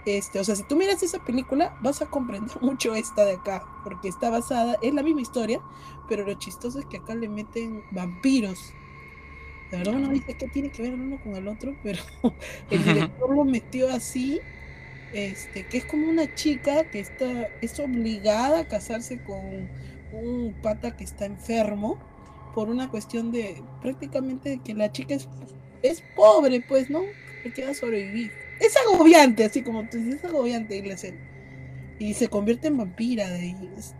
Este, 0.05 0.39
o 0.39 0.43
sea, 0.43 0.55
si 0.55 0.63
tú 0.63 0.75
miras 0.75 1.03
esa 1.03 1.23
película, 1.23 1.77
vas 1.81 2.01
a 2.01 2.07
comprender 2.07 2.55
mucho 2.61 2.95
esta 2.95 3.25
de 3.25 3.33
acá, 3.33 3.63
porque 3.83 4.07
está 4.07 4.29
basada, 4.29 4.77
es 4.81 4.93
la 4.93 5.03
misma 5.03 5.21
historia, 5.21 5.61
pero 6.07 6.25
lo 6.25 6.33
chistoso 6.35 6.79
es 6.79 6.85
que 6.85 6.97
acá 6.97 7.15
le 7.15 7.29
meten 7.29 7.83
vampiros. 7.91 8.73
La 9.71 9.77
verdad 9.77 9.95
uno 9.95 10.09
dice 10.09 10.33
que 10.33 10.47
tiene 10.49 10.69
que 10.69 10.81
ver 10.81 10.93
el 10.93 11.01
uno 11.01 11.17
con 11.21 11.35
el 11.35 11.47
otro, 11.47 11.75
pero 11.81 12.03
el 12.69 12.83
director 12.83 13.35
lo 13.35 13.45
metió 13.45 13.89
así, 13.89 14.39
este, 15.11 15.67
que 15.67 15.77
es 15.77 15.85
como 15.85 16.07
una 16.09 16.33
chica 16.33 16.89
que 16.89 16.99
está, 16.99 17.47
es 17.61 17.79
obligada 17.79 18.59
a 18.59 18.67
casarse 18.67 19.21
con 19.23 19.69
un 20.11 20.53
pata 20.61 20.95
que 20.95 21.03
está 21.03 21.25
enfermo 21.25 21.99
por 22.53 22.69
una 22.69 22.89
cuestión 22.89 23.31
de 23.31 23.63
prácticamente 23.81 24.61
que 24.63 24.73
la 24.73 24.91
chica 24.91 25.15
es, 25.15 25.29
es 25.81 26.01
pobre, 26.15 26.61
pues, 26.61 26.89
¿no? 26.89 27.03
Le 27.43 27.51
queda 27.53 27.73
sobrevivir. 27.73 28.31
Es 28.59 28.75
agobiante, 28.77 29.43
así 29.45 29.63
como 29.63 29.87
tú 29.89 29.97
dices, 29.97 30.15
es 30.15 30.25
agobiante 30.25 30.77
y 30.77 30.89
escena. 30.89 31.17
Y 31.99 32.13
se 32.15 32.29
convierte 32.29 32.67
en 32.67 32.77
vampira 32.77 33.29
de 33.29 33.39
ahí. 33.39 33.73
este, 33.77 33.95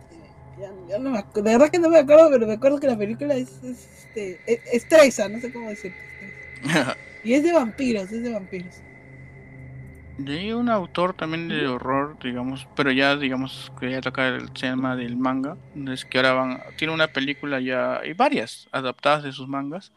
ya, 0.60 0.72
ya 0.88 0.98
no 0.98 1.10
me 1.10 1.18
acu- 1.18 1.42
de 1.42 1.42
verdad 1.42 1.70
que 1.70 1.78
no 1.78 1.88
me 1.88 1.98
acuerdo, 1.98 2.30
pero 2.30 2.46
me 2.46 2.54
acuerdo 2.54 2.78
que 2.80 2.86
la 2.88 2.98
película 2.98 3.34
es, 3.34 3.62
es, 3.62 3.88
este, 4.04 4.40
e- 4.46 4.62
estresa, 4.72 5.28
no 5.28 5.40
sé 5.40 5.52
cómo 5.52 5.70
decirlo. 5.70 5.98
Y 7.22 7.34
es 7.34 7.44
de 7.44 7.52
vampiros, 7.52 8.10
es 8.12 8.22
de 8.22 8.32
vampiros. 8.32 8.82
Y 10.18 10.30
hay 10.30 10.52
un 10.52 10.68
autor 10.68 11.14
también 11.14 11.48
de 11.48 11.66
horror, 11.66 12.18
digamos, 12.22 12.68
pero 12.74 12.92
ya, 12.92 13.16
digamos, 13.16 13.72
que 13.78 13.90
ya 13.90 14.00
toca 14.00 14.28
el 14.28 14.52
tema 14.52 14.94
del 14.94 15.16
manga, 15.16 15.58
es 15.88 16.04
que 16.04 16.18
ahora 16.18 16.34
van, 16.34 16.60
tiene 16.76 16.92
una 16.94 17.08
película 17.08 17.60
ya, 17.60 17.98
hay 18.00 18.12
varias 18.12 18.68
adaptadas 18.72 19.24
de 19.24 19.32
sus 19.32 19.48
mangas. 19.48 19.92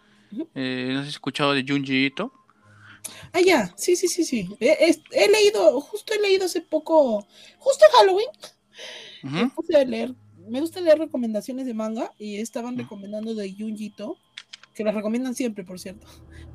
Eh, 0.55 0.89
no 0.93 0.99
sé 0.99 1.03
si 1.05 1.09
has 1.09 1.15
escuchado 1.15 1.53
de 1.53 1.65
Junji 1.67 2.05
Ito. 2.07 2.33
Ah, 3.33 3.41
ya, 3.41 3.73
sí, 3.77 3.95
sí, 3.95 4.07
sí, 4.07 4.23
sí. 4.23 4.49
He, 4.59 4.69
he- 4.89 5.03
he 5.11 5.29
leído, 5.29 5.79
justo 5.81 6.13
he 6.13 6.21
leído 6.21 6.45
hace 6.45 6.61
poco, 6.61 7.27
justo 7.59 7.85
en 7.85 7.97
Halloween, 7.99 8.27
me 9.33 9.45
puse 9.47 9.75
a 9.77 9.85
leer, 9.85 10.15
me 10.49 10.61
gusta 10.61 10.81
leer 10.81 10.99
recomendaciones 10.99 11.65
de 11.65 11.73
manga 11.73 12.11
y 12.17 12.37
estaban 12.37 12.77
recomendando 12.77 13.33
de 13.35 13.53
Junjito, 13.57 14.17
que 14.73 14.83
las 14.83 14.95
recomiendan 14.95 15.35
siempre, 15.35 15.63
por 15.63 15.79
cierto, 15.79 16.07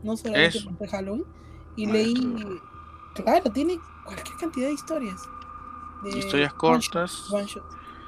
no 0.02 0.16
solamente 0.16 0.60
por 0.78 0.88
Halloween. 0.88 1.24
Y 1.76 1.86
Ah, 1.86 1.92
leí. 1.92 2.14
Claro, 3.24 3.50
tiene 3.52 3.78
cualquier 4.04 4.36
cantidad 4.38 4.66
de 4.68 4.72
historias. 4.74 5.22
de 6.02 6.18
Historias 6.18 6.52
one 6.58 6.80
shot, 6.80 6.92
cortas, 6.92 7.30
one 7.30 7.46
shot. 7.46 7.64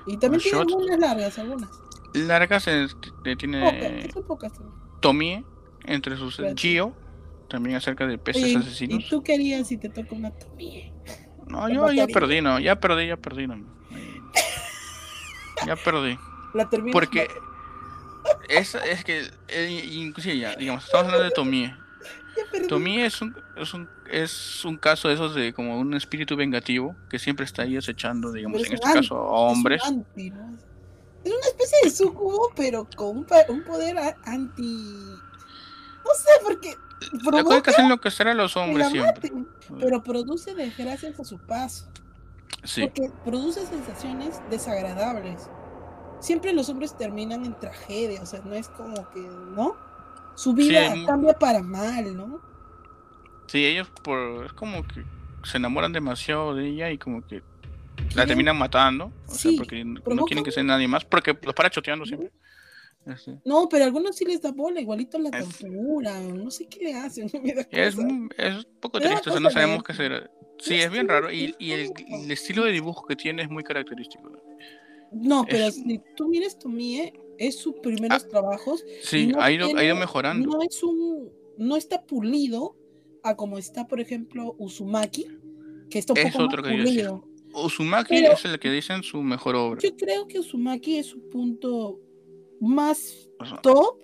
Y 0.06 0.16
también 0.16 0.42
tiene 0.42 0.58
shot. 0.58 0.68
algunas 0.68 0.98
largas, 0.98 1.38
algunas. 1.38 1.70
largas, 2.14 2.68
tiene 3.38 4.10
Pocas. 4.26 4.52
Tomie, 5.00 5.44
entre 5.84 6.16
sus 6.16 6.36
Claro. 6.36 6.54
Gio, 6.56 6.94
también 7.48 7.76
acerca 7.76 8.06
de 8.06 8.18
peces 8.18 8.42
Oye, 8.44 8.52
¿y 8.52 8.56
asesinos. 8.56 9.08
tú 9.08 9.22
querías 9.22 9.68
si 9.68 9.76
te 9.76 9.88
toca 9.88 10.14
una 10.14 10.30
tomía? 10.30 10.92
No, 11.46 11.68
yo 11.68 11.90
ya 11.92 12.06
perdí, 12.06 12.40
no, 12.40 12.58
ya 12.58 12.76
perdí, 12.80 13.08
ya 13.08 13.16
perdí, 13.16 13.46
no. 13.46 13.56
Ya 15.66 15.76
perdí. 15.76 16.18
La 16.54 16.68
terminas 16.68 16.92
Porque 16.92 17.28
es, 18.48 18.74
es 18.74 19.04
que, 19.04 19.30
eh, 19.48 19.88
inclusive 19.92 20.38
ya, 20.38 20.54
digamos, 20.56 20.84
estamos 20.84 21.06
hablando 21.06 21.24
de 21.24 21.30
Tomie. 21.30 21.74
Tomie 22.68 23.04
es 23.04 23.20
un, 23.20 23.36
es 23.56 23.74
un, 23.74 23.88
es 24.10 24.64
un 24.64 24.76
caso 24.76 25.08
de 25.08 25.14
esos 25.14 25.34
de 25.34 25.52
como 25.52 25.78
un 25.78 25.94
espíritu 25.94 26.36
vengativo 26.36 26.96
que 27.08 27.18
siempre 27.18 27.44
está 27.44 27.62
ahí 27.62 27.76
acechando, 27.76 28.32
digamos, 28.32 28.62
es 28.62 28.68
en 28.68 28.74
este 28.74 28.92
caso 28.92 28.96
a 28.96 28.98
Es 28.98 29.52
un 29.52 29.56
hombres. 29.58 29.82
anti, 29.84 30.30
¿no? 30.30 30.56
Es 31.24 31.32
una 31.32 31.46
especie 31.46 31.78
de 31.84 31.90
sucubo, 31.90 32.52
pero 32.56 32.86
con 32.96 33.18
un, 33.18 33.64
poder 33.64 33.96
anti. 34.24 34.62
No 36.04 36.14
sé, 36.14 36.30
porque. 36.42 36.74
La 37.32 37.42
cosa 37.42 37.62
que 37.62 37.70
hacen 37.70 37.88
lo 37.88 38.00
que 38.00 38.10
será 38.10 38.34
los 38.34 38.56
hombres 38.56 38.88
siempre. 38.88 39.32
pero 39.78 40.02
produce 40.02 40.54
desgracias 40.54 41.18
a 41.18 41.24
su 41.24 41.38
paso. 41.38 41.86
Sí, 42.64 42.82
Porque 42.82 43.10
produce 43.24 43.66
sensaciones 43.66 44.40
desagradables. 44.50 45.48
Siempre 46.20 46.52
los 46.52 46.68
hombres 46.68 46.96
terminan 46.96 47.44
en 47.44 47.58
tragedia, 47.58 48.22
o 48.22 48.26
sea, 48.26 48.40
no 48.44 48.54
es 48.54 48.68
como 48.68 48.94
que, 49.10 49.20
¿no? 49.20 49.76
Su 50.34 50.52
vida 50.54 50.94
cambia 51.06 51.34
para 51.34 51.62
mal, 51.62 52.16
¿no? 52.16 52.40
sí, 53.46 53.66
ellos 53.66 53.88
por, 54.02 54.46
es 54.46 54.52
como 54.54 54.82
que 54.86 55.04
se 55.44 55.58
enamoran 55.58 55.92
demasiado 55.92 56.54
de 56.54 56.68
ella 56.68 56.90
y 56.90 56.96
como 56.98 57.26
que 57.26 57.42
la 58.14 58.26
terminan 58.26 58.56
matando. 58.56 59.12
O 59.26 59.34
Sí, 59.34 59.50
sea, 59.50 59.58
porque 59.58 59.84
no 59.84 60.24
quieren 60.24 60.44
que 60.44 60.50
sea 60.52 60.62
nadie 60.62 60.88
más, 60.88 61.04
porque 61.04 61.36
los 61.42 61.54
para 61.54 61.68
choteando 61.70 62.06
siempre. 62.06 62.30
Este, 63.04 63.36
No, 63.44 63.68
pero 63.68 63.82
a 63.84 63.86
algunos 63.88 64.16
sí 64.16 64.24
les 64.24 64.40
da 64.40 64.52
bola, 64.52 64.80
igualito 64.80 65.18
la 65.18 65.28
Es- 65.30 65.58
tortura, 65.58 66.18
no 66.20 66.50
sé 66.50 66.66
qué 66.66 66.84
le 66.84 66.94
hacen. 66.94 67.28
Es, 67.70 67.96
un- 67.96 68.30
es 68.38 68.64
un 68.64 68.80
poco 68.80 69.00
triste, 69.00 69.28
o 69.28 69.32
sea, 69.32 69.40
no 69.40 69.50
sabemos 69.50 69.82
qué 69.82 69.92
será. 69.92 70.30
Sí, 70.58 70.76
Es 70.76 70.90
bien 70.90 71.08
raro. 71.08 71.30
Y, 71.32 71.54
y 71.58 71.72
el 71.72 71.90
estilo 72.30 72.64
de 72.64 72.70
dibujo 72.72 73.04
que 73.06 73.16
tiene 73.16 73.42
es 73.42 73.50
muy 73.50 73.64
característico. 73.64 74.30
No, 75.10 75.44
pero 75.44 75.64
es- 75.66 75.74
si 75.74 76.00
tú 76.16 76.28
miras 76.28 76.58
Tomie, 76.58 77.12
es 77.46 77.56
sus 77.58 77.74
primeros 77.76 78.28
trabajos. 78.28 78.84
y 79.02 79.06
Sí, 79.06 79.26
no 79.28 79.40
ha 79.40 79.50
ido, 79.50 79.66
ha 79.66 79.70
ido 79.70 79.78
tiene- 79.80 80.00
mejorando. 80.00 80.48
No 80.48 80.62
es 80.62 80.82
un, 80.82 81.30
no 81.58 81.76
está 81.76 82.04
pulido 82.04 82.76
a 83.22 83.36
como 83.36 83.58
está, 83.58 83.86
por 83.86 84.00
ejemplo, 84.00 84.54
Uzumaki, 84.58 85.26
que 85.90 85.98
está 85.98 86.12
un 86.12 86.18
Es 86.18 86.32
poco 86.32 86.44
otro 86.44 86.62
más 86.62 86.70
que 86.70 86.76
pulido. 86.76 87.28
Uzumaki 87.54 88.14
Pero- 88.14 88.32
es 88.32 88.44
el 88.44 88.58
que 88.58 88.70
dicen 88.70 89.02
su 89.02 89.22
mejor 89.22 89.54
obra. 89.56 89.80
Yo 89.82 89.94
creo 89.96 90.26
que 90.26 90.38
Uzumaki 90.38 90.96
es 90.96 91.06
su 91.06 91.28
punto 91.28 92.00
más 92.60 93.28
O 93.38 93.44
sea, 93.44 93.58
top. 93.60 93.98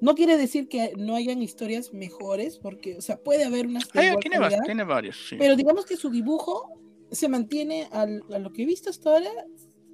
No 0.00 0.14
quiere 0.14 0.38
decir 0.38 0.66
que 0.66 0.94
no 0.96 1.14
hayan 1.14 1.42
historias 1.42 1.92
mejores, 1.92 2.56
porque, 2.58 2.96
o 2.96 3.02
sea, 3.02 3.18
puede 3.22 3.44
haber 3.44 3.66
unas 3.66 3.84
hay- 3.94 4.06
igual 4.06 4.20
tiene, 4.22 4.38
calidad, 4.38 4.60
tiene 4.64 5.12
sí. 5.12 5.36
pero 5.38 5.56
digamos 5.56 5.84
que 5.84 5.96
su 5.96 6.08
dibujo 6.08 6.70
se 7.10 7.28
mantiene 7.28 7.86
al- 7.92 8.22
a 8.32 8.38
lo 8.38 8.50
que 8.50 8.62
he 8.62 8.66
visto 8.66 8.88
hasta 8.88 9.10
ahora, 9.10 9.30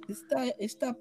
está, 0.07 0.45
está, 0.59 0.97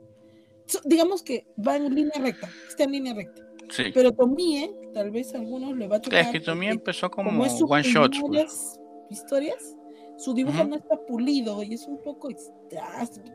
digamos 0.85 1.23
que 1.23 1.47
va 1.67 1.77
en 1.77 1.95
línea 1.95 2.19
recta, 2.21 2.49
está 2.69 2.85
en 2.85 2.93
línea 2.93 3.15
recta. 3.15 3.43
sí. 3.71 3.85
Pero 3.95 4.13
Tomie, 4.13 4.71
tal 4.95 5.11
vez 5.11 5.35
a 5.35 5.39
algunos 5.39 5.77
le 5.77 5.87
va 5.89 5.97
a 5.97 6.01
chocar. 6.01 6.21
es 6.21 6.27
que 6.29 6.41
porque 6.41 6.69
empezó 6.69 7.11
como, 7.11 7.31
como 7.31 7.45
es 7.47 7.59
su 7.59 7.65
one 7.67 7.83
shots. 7.83 8.21
pues. 8.27 8.79
historias, 9.11 9.77
su 10.19 10.33
dibujo 10.35 10.65
no 10.65 10.77
está 10.77 10.97
pulido 11.07 11.63
y 11.63 11.75
es 11.75 11.87
un 11.87 12.03
poco. 12.03 12.29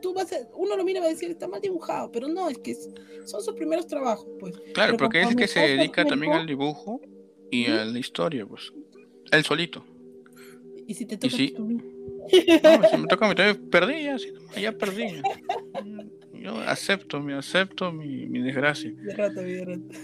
Tú 0.02 0.12
vas 0.14 0.32
a, 0.32 0.36
uno 0.56 0.76
lo 0.76 0.84
mira 0.84 0.98
y 0.98 1.02
va 1.02 1.06
a 1.06 1.10
decir 1.10 1.30
está 1.30 1.46
mal 1.48 1.60
dibujado, 1.60 2.10
pero 2.12 2.28
no, 2.28 2.48
es 2.48 2.58
que 2.58 2.72
es- 2.72 2.90
son 3.24 3.40
sus 3.42 3.54
primeros 3.54 3.86
trabajos, 3.86 4.26
pues. 4.40 4.54
Claro, 4.74 4.92
pero 4.92 4.96
porque 4.98 5.22
es 5.22 5.34
que 5.36 5.46
se 5.48 5.60
dedica 5.60 6.04
también 6.04 6.32
al 6.32 6.46
dibujo 6.46 7.00
y 7.50 7.64
Ujú. 7.70 7.72
a 7.80 7.84
la 7.84 7.98
historia, 7.98 8.44
pues. 8.46 8.72
Él 9.30 9.44
solito. 9.44 9.84
Y 10.86 10.94
si 10.94 11.06
te 11.06 11.16
toca 11.16 11.36
sí. 11.36 11.50
tu- 11.50 11.64
No, 11.68 12.88
si 12.90 12.96
me 12.96 13.06
toca 13.06 13.26
a 13.26 13.28
mí, 13.28 13.34
perdí 13.70 14.02
ya, 14.04 14.16
ya 14.60 14.72
perdí. 14.72 15.04
Yo 16.42 16.58
acepto, 16.58 17.20
me 17.20 17.34
acepto 17.34 17.92
mi, 17.92 18.26
mi 18.26 18.40
desgracia. 18.40 18.92
Derrota, 18.96 19.42
mi 19.42 19.52
derrota. 19.52 19.96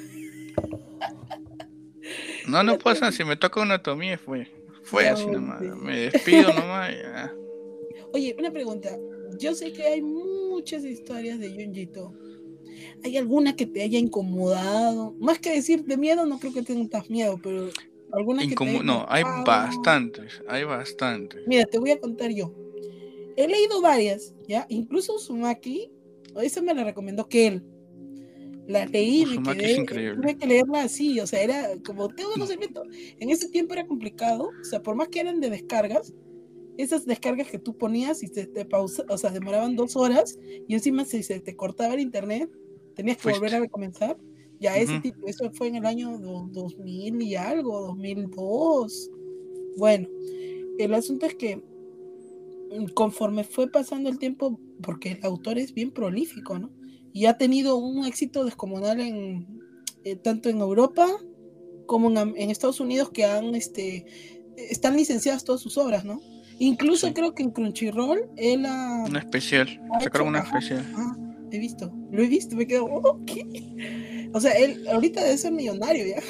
No, 2.46 2.62
no 2.62 2.78
pasa, 2.84 3.10
si 3.10 3.24
me 3.24 3.36
toca 3.36 3.60
anatomía 3.62 4.16
fue. 4.18 4.46
Fue 4.84 5.08
así 5.08 5.26
nomás. 5.26 5.60
Me 5.60 6.10
despido 6.10 6.52
nomás. 6.52 6.92
Ya. 6.92 7.34
Oye, 8.12 8.36
una 8.38 8.52
pregunta. 8.52 8.96
Yo 9.38 9.54
sé 9.54 9.72
que 9.72 9.84
hay 9.84 10.00
muchas 10.00 10.84
historias 10.84 11.40
de 11.40 11.50
Junjito. 11.50 12.14
¿Hay 13.04 13.16
alguna 13.16 13.56
que 13.56 13.66
te 13.66 13.82
haya 13.82 13.98
incomodado? 13.98 15.14
Más 15.18 15.40
que 15.40 15.50
decir 15.50 15.84
de 15.84 15.96
miedo, 15.96 16.24
no 16.24 16.38
creo 16.38 16.52
que 16.52 16.62
tengas 16.62 17.10
miedo, 17.10 17.38
pero 17.42 17.68
alguna 18.12 18.46
que 18.46 18.54
te 18.54 18.82
No, 18.84 19.04
hay 19.08 19.24
bastantes, 19.44 20.40
hay 20.46 20.62
bastantes. 20.62 21.42
Mira, 21.48 21.64
te 21.64 21.78
voy 21.78 21.90
a 21.90 22.00
contar 22.00 22.30
yo. 22.30 22.54
He 23.36 23.46
leído 23.46 23.80
varias, 23.82 24.34
¿ya? 24.48 24.66
Incluso 24.68 25.18
Sumaki, 25.18 25.90
esa 26.40 26.62
me 26.62 26.74
la 26.74 26.84
recomendó 26.84 27.28
que 27.28 27.46
él. 27.46 27.64
La 28.66 28.84
leí, 28.84 29.24
me 29.24 29.42
quedé, 29.54 29.84
tuve 30.14 30.36
que 30.36 30.46
leerla 30.46 30.82
así, 30.82 31.18
o 31.20 31.26
sea, 31.26 31.40
era 31.42 31.68
como 31.86 32.08
tengo 32.10 32.32
conocimiento. 32.32 32.82
En 33.18 33.30
ese 33.30 33.48
tiempo 33.48 33.72
era 33.72 33.86
complicado, 33.86 34.50
o 34.60 34.64
sea, 34.64 34.82
por 34.82 34.94
más 34.94 35.08
que 35.08 35.20
eran 35.20 35.40
de 35.40 35.48
descargas, 35.48 36.12
esas 36.76 37.06
descargas 37.06 37.50
que 37.50 37.58
tú 37.58 37.76
ponías 37.76 38.22
y 38.22 38.28
se 38.28 38.46
te 38.46 38.64
pausa, 38.66 39.04
o 39.08 39.16
sea, 39.16 39.30
demoraban 39.30 39.74
dos 39.74 39.96
horas 39.96 40.38
y 40.68 40.74
encima 40.74 41.04
si 41.04 41.22
se 41.22 41.40
te 41.40 41.56
cortaba 41.56 41.94
el 41.94 42.00
internet, 42.00 42.50
tenías 42.94 43.16
que 43.16 43.30
volver 43.30 43.54
a 43.54 43.60
recomenzar. 43.60 44.16
Ya 44.60 44.76
ese 44.76 45.00
tipo, 45.00 45.26
eso 45.26 45.50
fue 45.52 45.68
en 45.68 45.76
el 45.76 45.86
año 45.86 46.18
2000 46.18 47.22
y 47.22 47.36
algo, 47.36 47.80
2002. 47.80 49.10
Bueno, 49.76 50.08
el 50.78 50.94
asunto 50.94 51.26
es 51.26 51.34
que 51.36 51.56
mm, 51.56 52.86
conforme 52.94 53.44
fue 53.44 53.70
pasando 53.70 54.08
el 54.08 54.18
tiempo, 54.18 54.58
porque 54.82 55.12
el 55.12 55.24
autor 55.24 55.58
es 55.58 55.74
bien 55.74 55.90
prolífico, 55.90 56.58
¿no? 56.58 56.70
Y 57.12 57.26
ha 57.26 57.38
tenido 57.38 57.76
un 57.76 58.04
éxito 58.04 58.44
descomunal 58.44 59.00
en 59.00 59.46
eh, 60.04 60.16
tanto 60.16 60.48
en 60.48 60.58
Europa 60.58 61.06
como 61.86 62.10
en, 62.10 62.50
Estados 62.50 62.80
Unidos 62.80 63.10
que 63.10 63.24
han 63.24 63.54
este 63.54 64.06
están 64.56 64.96
licenciadas 64.96 65.44
todas 65.44 65.60
sus 65.60 65.78
obras, 65.78 66.04
¿no? 66.04 66.20
Incluso 66.58 67.12
creo 67.14 67.34
que 67.34 67.42
en 67.42 67.50
Crunchyroll 67.50 68.30
él 68.36 68.66
ha 68.66 69.04
una 69.08 69.20
especial, 69.20 69.80
sacaron 70.00 70.28
una 70.28 70.40
especial. 70.40 70.84
he 71.50 71.58
visto, 71.58 71.92
lo 72.10 72.22
he 72.22 72.26
visto, 72.26 72.56
me 72.56 72.66
quedo, 72.66 72.86
O 74.32 74.40
sea, 74.40 74.52
él 74.52 74.86
ahorita 74.88 75.22
debe 75.22 75.38
ser 75.38 75.52
millonario 75.52 76.06
ya. 76.06 76.22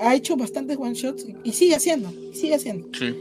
Ha 0.00 0.14
hecho 0.14 0.36
bastantes 0.36 0.76
one 0.76 0.94
shots 0.94 1.26
y 1.42 1.52
sigue 1.52 1.74
haciendo, 1.74 2.12
sigue 2.32 2.54
haciendo. 2.54 2.88
Sí. 2.96 3.14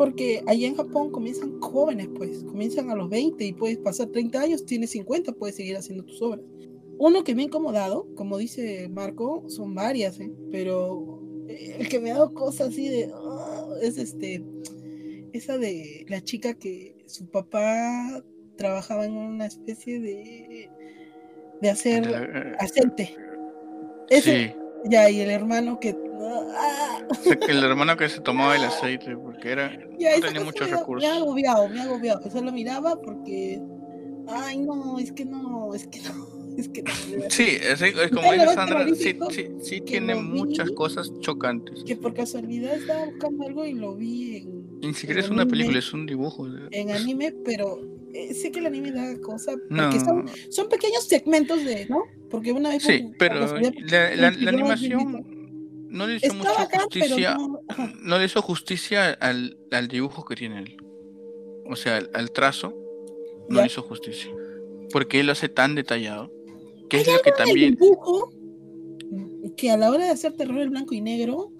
Porque 0.00 0.42
allá 0.46 0.66
en 0.66 0.76
Japón 0.76 1.10
comienzan 1.10 1.60
jóvenes, 1.60 2.08
pues, 2.16 2.42
comienzan 2.44 2.88
a 2.88 2.94
los 2.94 3.10
20 3.10 3.44
y 3.44 3.52
puedes 3.52 3.76
pasar 3.76 4.06
30 4.06 4.40
años, 4.40 4.64
tienes 4.64 4.92
50, 4.92 5.34
puedes 5.34 5.56
seguir 5.56 5.76
haciendo 5.76 6.06
tus 6.06 6.22
obras. 6.22 6.40
Uno 6.96 7.22
que 7.22 7.34
me 7.34 7.42
ha 7.42 7.44
incomodado, 7.44 8.06
como 8.14 8.38
dice 8.38 8.88
Marco, 8.88 9.44
son 9.48 9.74
varias, 9.74 10.18
¿eh? 10.18 10.32
pero 10.50 11.22
el 11.48 11.86
que 11.86 12.00
me 12.00 12.12
ha 12.12 12.14
dado 12.14 12.32
cosas 12.32 12.68
así 12.68 12.88
de, 12.88 13.12
oh, 13.12 13.76
es 13.82 13.98
este, 13.98 14.42
esa 15.34 15.58
de 15.58 16.06
la 16.08 16.24
chica 16.24 16.54
que 16.54 17.04
su 17.04 17.26
papá 17.26 18.24
trabajaba 18.56 19.04
en 19.04 19.12
una 19.12 19.44
especie 19.44 20.00
de, 20.00 20.70
de 21.60 21.68
hacer 21.68 22.08
eh, 22.08 22.56
aceite. 22.58 23.14
Ese, 24.08 24.56
Ya, 24.86 25.10
y 25.10 25.20
el 25.20 25.28
hermano 25.28 25.78
que. 25.78 25.94
El 27.48 27.64
hermano 27.64 27.96
que 27.96 28.08
se 28.08 28.20
tomaba 28.20 28.56
el 28.56 28.64
aceite, 28.64 29.16
porque 29.16 29.50
era. 29.50 29.70
no 29.70 30.26
tenía 30.26 30.44
muchos 30.44 30.70
recursos. 30.70 31.08
Me 31.08 31.14
ha 31.14 31.16
agobiado, 31.16 31.68
me 31.68 31.80
ha 31.80 31.84
agobiado. 31.84 32.20
Eso 32.24 32.42
lo 32.42 32.52
miraba 32.52 33.00
porque. 33.00 33.60
Ay, 34.28 34.58
no, 34.58 34.98
es 34.98 35.12
que 35.12 35.24
no, 35.24 35.74
es 35.74 35.86
que 35.86 36.00
no. 36.00 36.40
Es 36.58 36.68
que 36.68 36.82
no. 36.82 36.90
Sí, 37.30 37.46
es, 37.62 37.80
es 37.80 38.10
como 38.10 38.32
dice 38.32 38.48
Sandra, 38.48 38.84
sí, 38.94 39.16
sí, 39.30 39.48
sí 39.62 39.80
tiene 39.82 40.16
muchas 40.16 40.68
cosas 40.72 41.10
chocantes. 41.20 41.84
Que 41.84 41.94
por 41.94 42.12
casualidad 42.12 42.74
estaba 42.74 43.06
buscando 43.06 43.46
algo 43.46 43.64
y 43.64 43.74
lo 43.74 43.94
vi 43.94 44.38
en. 44.38 44.80
Ni 44.80 44.92
siquiera 44.92 45.20
es 45.20 45.30
una 45.30 45.46
película, 45.46 45.78
es 45.78 45.92
un 45.94 46.06
dibujo. 46.06 46.48
En 46.72 46.90
anime, 46.90 47.32
pero 47.44 47.80
eh, 48.12 48.34
sé 48.34 48.50
que 48.50 48.58
el 48.58 48.66
anime 48.66 48.90
da 48.90 49.18
cosa. 49.20 49.52
Porque 49.68 50.00
son, 50.00 50.26
son 50.50 50.68
pequeños 50.68 51.06
segmentos 51.06 51.64
de, 51.64 51.86
¿no? 51.88 52.02
Porque 52.28 52.52
una 52.52 52.70
vez. 52.70 52.82
Sí, 52.82 53.10
pero 53.16 53.46
la, 53.86 54.28
animación 54.28 55.39
no 55.90 56.06
le 56.06 56.16
hizo 56.16 56.34
mucha 56.34 56.68
justicia. 56.72 57.36
No, 58.02 58.18
le 58.18 58.24
hizo 58.24 58.40
justicia 58.40 59.10
al, 59.10 59.58
al, 59.70 59.88
dibujo 59.88 60.24
que 60.24 60.36
tiene 60.36 60.60
él. 60.60 60.76
O 61.66 61.76
sea, 61.76 62.00
al, 62.14 62.30
trazo. 62.30 62.74
No 63.48 63.60
le 63.60 63.66
hizo 63.66 63.82
justicia. 63.82 64.30
Porque 64.92 65.20
él 65.20 65.26
lo 65.26 65.32
hace 65.32 65.48
tan 65.48 65.74
detallado. 65.74 66.32
Que 66.88 67.00
es 67.00 67.06
lo 67.06 67.20
que 67.20 67.32
también. 67.32 67.74
dibujo 67.74 68.32
que 69.56 69.70
a 69.70 69.76
la 69.76 69.90
hora 69.90 70.04
de 70.04 70.10
hacer 70.10 70.34
terror 70.34 70.60
el 70.60 70.70
blanco 70.70 70.94
y 70.94 71.00
negro 71.00 71.52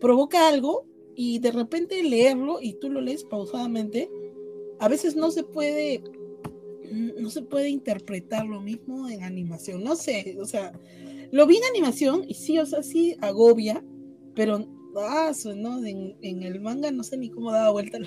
provoca 0.00 0.48
algo 0.48 0.86
y 1.14 1.38
de 1.38 1.52
repente 1.52 2.02
leerlo 2.02 2.58
y 2.60 2.74
tú 2.74 2.90
lo 2.90 3.00
lees 3.00 3.24
pausadamente, 3.24 4.10
a 4.80 4.88
veces 4.88 5.14
no 5.14 5.30
se 5.30 5.44
puede 5.44 6.02
no 6.90 7.30
se 7.30 7.42
puede 7.42 7.70
interpretar 7.70 8.46
lo 8.46 8.60
mismo 8.60 9.08
en 9.08 9.22
animación. 9.22 9.82
No 9.82 9.96
sé, 9.96 10.36
o 10.40 10.44
sea, 10.44 10.72
lo 11.34 11.48
vi 11.48 11.56
en 11.56 11.64
animación 11.64 12.24
y 12.28 12.34
sí, 12.34 12.60
o 12.60 12.64
sea, 12.64 12.84
sí 12.84 13.16
agobia, 13.20 13.84
pero 14.36 14.68
ah, 14.96 15.32
¿no? 15.56 15.84
En, 15.84 16.14
el 16.22 16.60
manga 16.60 16.92
no 16.92 17.02
sé 17.02 17.16
ni 17.16 17.28
cómo 17.28 17.50
daba 17.50 17.70
vuelta 17.70 17.98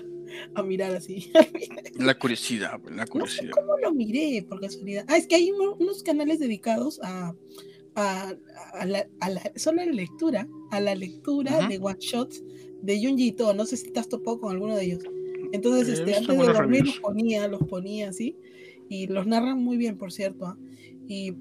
a 0.55 0.63
mirar 0.63 0.95
así. 0.95 1.29
La 1.99 2.17
curiosidad, 2.17 2.79
la 2.89 3.05
curiosidad. 3.05 3.51
¿Cómo 3.51 3.77
lo 3.79 3.93
miré 3.93 4.45
por 4.47 4.61
casualidad? 4.61 5.03
Ah, 5.09 5.17
es 5.17 5.27
que 5.27 5.35
hay 5.35 5.51
unos 5.51 6.03
canales 6.03 6.39
dedicados 6.39 7.01
a, 7.03 7.35
a, 7.95 8.85
la, 8.85 9.05
a 9.19 9.29
la, 9.29 9.51
solo 9.57 9.83
la 9.83 9.91
lectura, 9.91 10.47
a 10.71 10.79
la 10.79 10.95
lectura 10.95 11.67
de 11.67 11.79
one 11.81 11.97
shots 11.99 12.41
de 12.81 13.05
Junji 13.05 13.35
No 13.55 13.65
sé 13.65 13.75
si 13.75 13.87
estás 13.87 14.07
topado 14.07 14.39
con 14.39 14.53
alguno 14.53 14.77
de 14.77 14.85
ellos. 14.85 15.03
Entonces, 15.51 15.99
este, 15.99 16.15
antes 16.15 16.37
de 16.37 16.45
dormir 16.45 16.85
los 16.85 16.99
ponía, 16.99 17.47
los 17.49 17.63
ponía 17.67 18.07
así 18.07 18.37
y 18.87 19.07
los 19.07 19.27
narran 19.27 19.61
muy 19.61 19.75
bien, 19.75 19.97
por 19.97 20.13
cierto. 20.13 20.45
¿ah? 20.45 20.57
Y, 21.09 21.33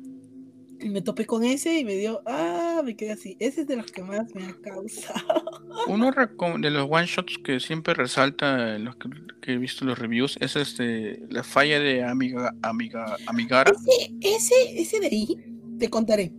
me 0.84 1.02
topé 1.02 1.26
con 1.26 1.44
ese 1.44 1.78
y 1.78 1.84
me 1.84 1.96
dio, 1.96 2.22
ah, 2.26 2.82
me 2.84 2.96
quedé 2.96 3.12
así. 3.12 3.36
Ese 3.38 3.62
es 3.62 3.66
de 3.66 3.76
los 3.76 3.90
que 3.90 4.02
más 4.02 4.34
me 4.34 4.44
ha 4.44 4.54
causado. 4.60 5.44
Uno 5.88 6.10
de 6.10 6.70
los 6.70 6.88
one 6.90 7.06
shots 7.06 7.38
que 7.38 7.60
siempre 7.60 7.94
resalta 7.94 8.76
en 8.76 8.84
los 8.84 8.96
que, 8.96 9.08
he 9.52 9.58
visto 9.58 9.84
los 9.84 9.98
reviews 9.98 10.36
es 10.40 10.56
este 10.56 11.22
la 11.30 11.44
falla 11.44 11.78
de 11.78 12.02
Amiga, 12.02 12.52
Amiga, 12.62 13.16
Amigara. 13.26 13.72
Ese, 14.20 14.54
ese, 14.80 15.00
de 15.00 15.06
ahí 15.06 15.36
te 15.78 15.88
contaré. 15.88 16.32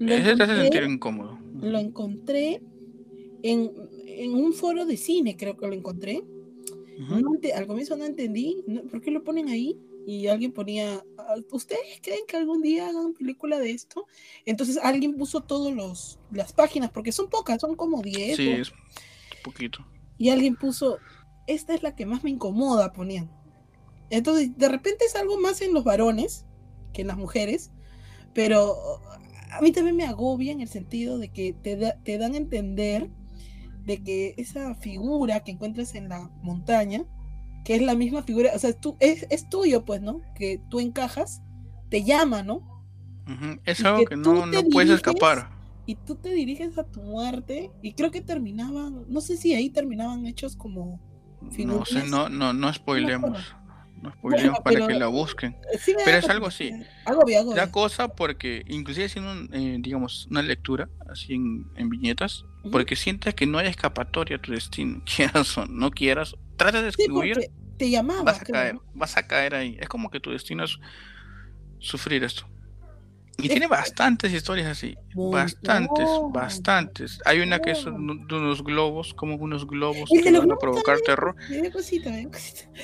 ese 0.00 0.36
te 0.36 0.42
hace 0.42 0.56
sentir 0.56 0.82
incómodo. 0.82 1.38
Lo 1.60 1.78
encontré 1.78 2.60
en, 3.42 3.70
en 4.06 4.34
un 4.34 4.52
foro 4.52 4.84
de 4.84 4.96
cine, 4.96 5.36
creo 5.36 5.56
que 5.56 5.66
lo 5.66 5.72
encontré. 5.72 6.22
al 7.54 7.66
comienzo 7.66 7.96
no 7.96 8.04
entendí, 8.04 8.62
¿por 8.90 9.00
qué 9.00 9.10
lo 9.10 9.24
ponen 9.24 9.48
ahí? 9.48 9.78
Y 10.06 10.26
alguien 10.26 10.52
ponía, 10.52 11.04
ah, 11.18 11.34
¿ustedes 11.50 12.00
creen 12.02 12.20
que 12.26 12.36
algún 12.36 12.62
día 12.62 12.88
hagan 12.88 13.14
película 13.14 13.58
de 13.58 13.70
esto? 13.70 14.06
Entonces 14.44 14.78
alguien 14.82 15.14
puso 15.16 15.40
todas 15.42 16.18
las 16.30 16.52
páginas, 16.52 16.90
porque 16.90 17.12
son 17.12 17.28
pocas, 17.28 17.60
son 17.60 17.76
como 17.76 18.02
10. 18.02 18.36
Sí, 18.36 18.50
es 18.50 18.72
poquito. 19.42 19.86
Y 20.18 20.30
alguien 20.30 20.56
puso, 20.56 20.98
esta 21.46 21.74
es 21.74 21.82
la 21.82 21.94
que 21.94 22.06
más 22.06 22.24
me 22.24 22.30
incomoda, 22.30 22.92
ponían. 22.92 23.30
Entonces, 24.10 24.56
de 24.56 24.68
repente 24.68 25.04
es 25.04 25.16
algo 25.16 25.40
más 25.40 25.60
en 25.60 25.72
los 25.72 25.84
varones 25.84 26.46
que 26.92 27.02
en 27.02 27.08
las 27.08 27.16
mujeres, 27.16 27.70
pero 28.32 29.00
a 29.50 29.60
mí 29.60 29.72
también 29.72 29.96
me 29.96 30.04
agobia 30.04 30.52
en 30.52 30.60
el 30.60 30.68
sentido 30.68 31.18
de 31.18 31.30
que 31.30 31.52
te, 31.52 31.76
te 32.04 32.18
dan 32.18 32.34
a 32.34 32.36
entender 32.36 33.10
de 33.84 34.02
que 34.02 34.34
esa 34.36 34.74
figura 34.74 35.40
que 35.40 35.52
encuentras 35.52 35.94
en 35.94 36.08
la 36.08 36.30
montaña, 36.42 37.04
que 37.64 37.74
es 37.74 37.82
la 37.82 37.94
misma 37.94 38.22
figura, 38.22 38.50
o 38.54 38.58
sea, 38.58 38.72
tú, 38.72 38.96
es, 39.00 39.26
es 39.30 39.48
tuyo, 39.48 39.84
pues, 39.84 40.02
¿no? 40.02 40.20
Que 40.34 40.60
tú 40.68 40.80
encajas, 40.80 41.42
te 41.88 42.04
llama, 42.04 42.42
¿no? 42.42 42.62
Es 43.64 43.82
algo 43.84 44.04
que, 44.04 44.16
no, 44.16 44.46
no 44.46 44.62
puedes 44.64 44.90
escapar. 44.90 45.50
Y 45.86 45.96
tú 45.96 46.14
te 46.14 46.30
diriges 46.30 46.78
a 46.78 46.84
tu 46.84 47.00
muerte, 47.02 47.70
y 47.82 47.94
creo 47.94 48.10
que 48.10 48.20
terminaban, 48.20 49.04
no 49.08 49.20
sé 49.20 49.36
si 49.36 49.54
ahí 49.54 49.70
terminaban 49.70 50.26
hechos 50.26 50.56
como... 50.56 51.00
No 51.58 51.84
sé, 51.84 52.06
no, 52.06 52.28
no, 52.28 52.52
no 52.52 52.72
spoilemos. 52.72 53.54
No 54.04 54.54
para 54.62 54.86
que 54.86 54.94
la 54.94 55.06
busquen. 55.06 55.56
pero 56.04 56.18
es 56.18 56.28
algo 56.28 56.46
así. 56.46 56.72
Algo 57.04 57.24
bien, 57.24 57.40
algo 57.40 57.54
La 57.54 57.70
cosa 57.70 58.08
porque, 58.08 58.64
inclusive 58.68 59.06
haciendo, 59.06 59.54
eh, 59.54 59.76
digamos, 59.80 60.26
una 60.30 60.42
lectura, 60.42 60.88
así 61.08 61.34
en, 61.34 61.66
en 61.76 61.88
viñetas, 61.88 62.44
porque 62.70 62.96
sientes 62.96 63.34
que 63.34 63.46
no 63.46 63.58
hay 63.58 63.68
escapatoria 63.68 64.36
a 64.36 64.40
tu 64.40 64.52
destino, 64.52 65.02
quieras 65.16 65.56
o 65.58 65.66
no 65.66 65.90
quieras, 65.90 66.36
trata 66.56 66.82
de 66.82 66.88
escribir, 66.88 67.50
te 67.76 67.90
llamaba, 67.90 68.22
vas 68.22 68.40
a 68.40 68.44
caer, 68.44 68.78
vas 68.94 69.16
a 69.16 69.26
caer 69.26 69.54
ahí. 69.54 69.76
Es 69.80 69.88
como 69.88 70.10
que 70.10 70.20
tu 70.20 70.30
destino 70.30 70.64
es 70.64 70.78
sufrir 71.78 72.24
esto. 72.24 72.46
Y 73.38 73.48
tiene 73.48 73.66
bastantes 73.66 74.32
historias 74.32 74.68
así. 74.68 74.96
Bastantes, 75.14 76.08
bastantes. 76.32 77.20
Hay 77.24 77.40
una 77.40 77.58
que 77.58 77.72
es 77.72 77.84
de 77.84 77.90
unos 77.90 78.62
globos, 78.62 79.14
como 79.14 79.36
unos 79.36 79.66
globos 79.66 80.08
que 80.10 80.32
van 80.32 80.50
a 80.50 80.56
provocar 80.56 80.98
terror. 81.00 81.34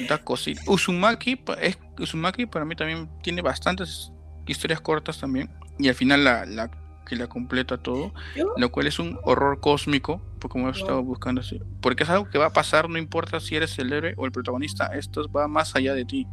Da 0.09 0.19
cosita. 0.19 0.63
Uzumaki, 0.67 1.41
es, 1.61 1.79
Uzumaki 1.99 2.47
para 2.47 2.65
mí 2.65 2.75
también 2.75 3.09
tiene 3.23 3.43
bastantes 3.43 4.13
historias 4.47 4.81
cortas 4.81 5.19
también. 5.19 5.51
Y 5.79 5.89
al 5.89 5.95
final 5.95 6.25
la, 6.25 6.45
la 6.45 6.71
que 7.07 7.17
la 7.17 7.27
completa 7.27 7.79
todo. 7.79 8.13
Lo 8.57 8.71
cual 8.71 8.87
es 8.87 8.99
un 8.99 9.19
horror 9.25 9.61
cósmico, 9.61 10.23
porque 10.39 10.53
como 10.53 10.69
he 10.69 10.73
estado 10.73 11.03
buscando 11.03 11.41
así. 11.41 11.61
Porque 11.81 12.05
es 12.05 12.11
algo 12.11 12.29
que 12.31 12.39
va 12.39 12.47
a 12.47 12.53
pasar, 12.53 12.89
no 12.89 12.99
importa 12.99 13.41
si 13.41 13.57
eres 13.57 13.79
el 13.79 13.93
héroe 13.93 14.15
o 14.17 14.27
el 14.27 14.33
protagonista. 14.33 14.87
Esto 14.95 15.29
va 15.31 15.49
más 15.49 15.75
allá 15.75 15.95
de 15.95 16.05
ti. 16.05 16.27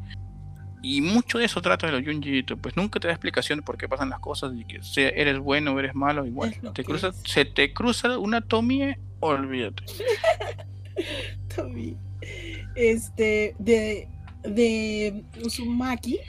Y 0.88 1.02
mucho 1.02 1.38
de 1.38 1.44
eso 1.44 1.62
trata 1.62 1.86
de 1.88 1.92
los 1.92 2.04
Junji 2.06 2.44
pues 2.44 2.78
nunca 2.78 2.98
te 2.98 3.08
da 3.08 3.14
explicación 3.14 3.60
de 3.60 3.64
por 3.64 3.78
qué 3.78 3.90
pasan 3.90 4.10
las 4.10 4.20
cosas 4.20 4.54
y 4.56 4.64
que 4.64 4.82
sea, 4.82 5.10
eres 5.10 5.38
bueno 5.38 5.74
o 5.74 5.80
eres 5.80 5.94
malo, 5.94 6.26
igual. 6.26 6.56
Te 6.74 6.86
cruza, 6.86 7.12
se 7.26 7.44
te 7.44 7.74
cruza 7.74 8.18
una 8.18 8.40
Tomie, 8.40 8.98
olvídate. 9.20 9.84
Tomie. 11.56 11.98
Este, 12.76 13.54
de, 13.60 14.08
de 14.44 15.26
Uzumaki, 15.44 16.20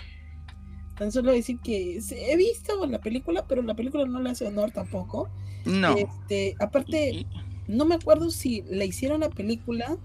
tan 0.97 1.13
solo 1.13 1.31
decir 1.31 1.61
que 1.63 2.01
he 2.11 2.37
visto 2.37 2.85
la 2.85 2.99
película, 2.99 3.47
pero 3.47 3.63
la 3.63 3.75
película 3.75 4.07
no 4.07 4.21
le 4.21 4.31
hace 4.31 4.45
honor 4.45 4.73
tampoco. 4.73 5.31
No. 5.67 5.97
Este, 5.97 6.57
aparte, 6.59 7.27
no 7.69 7.85
me 7.85 7.95
acuerdo 7.95 8.33
si 8.33 8.63
le 8.63 8.87
hicieron 8.87 9.21
la 9.21 9.31
película 9.31 9.97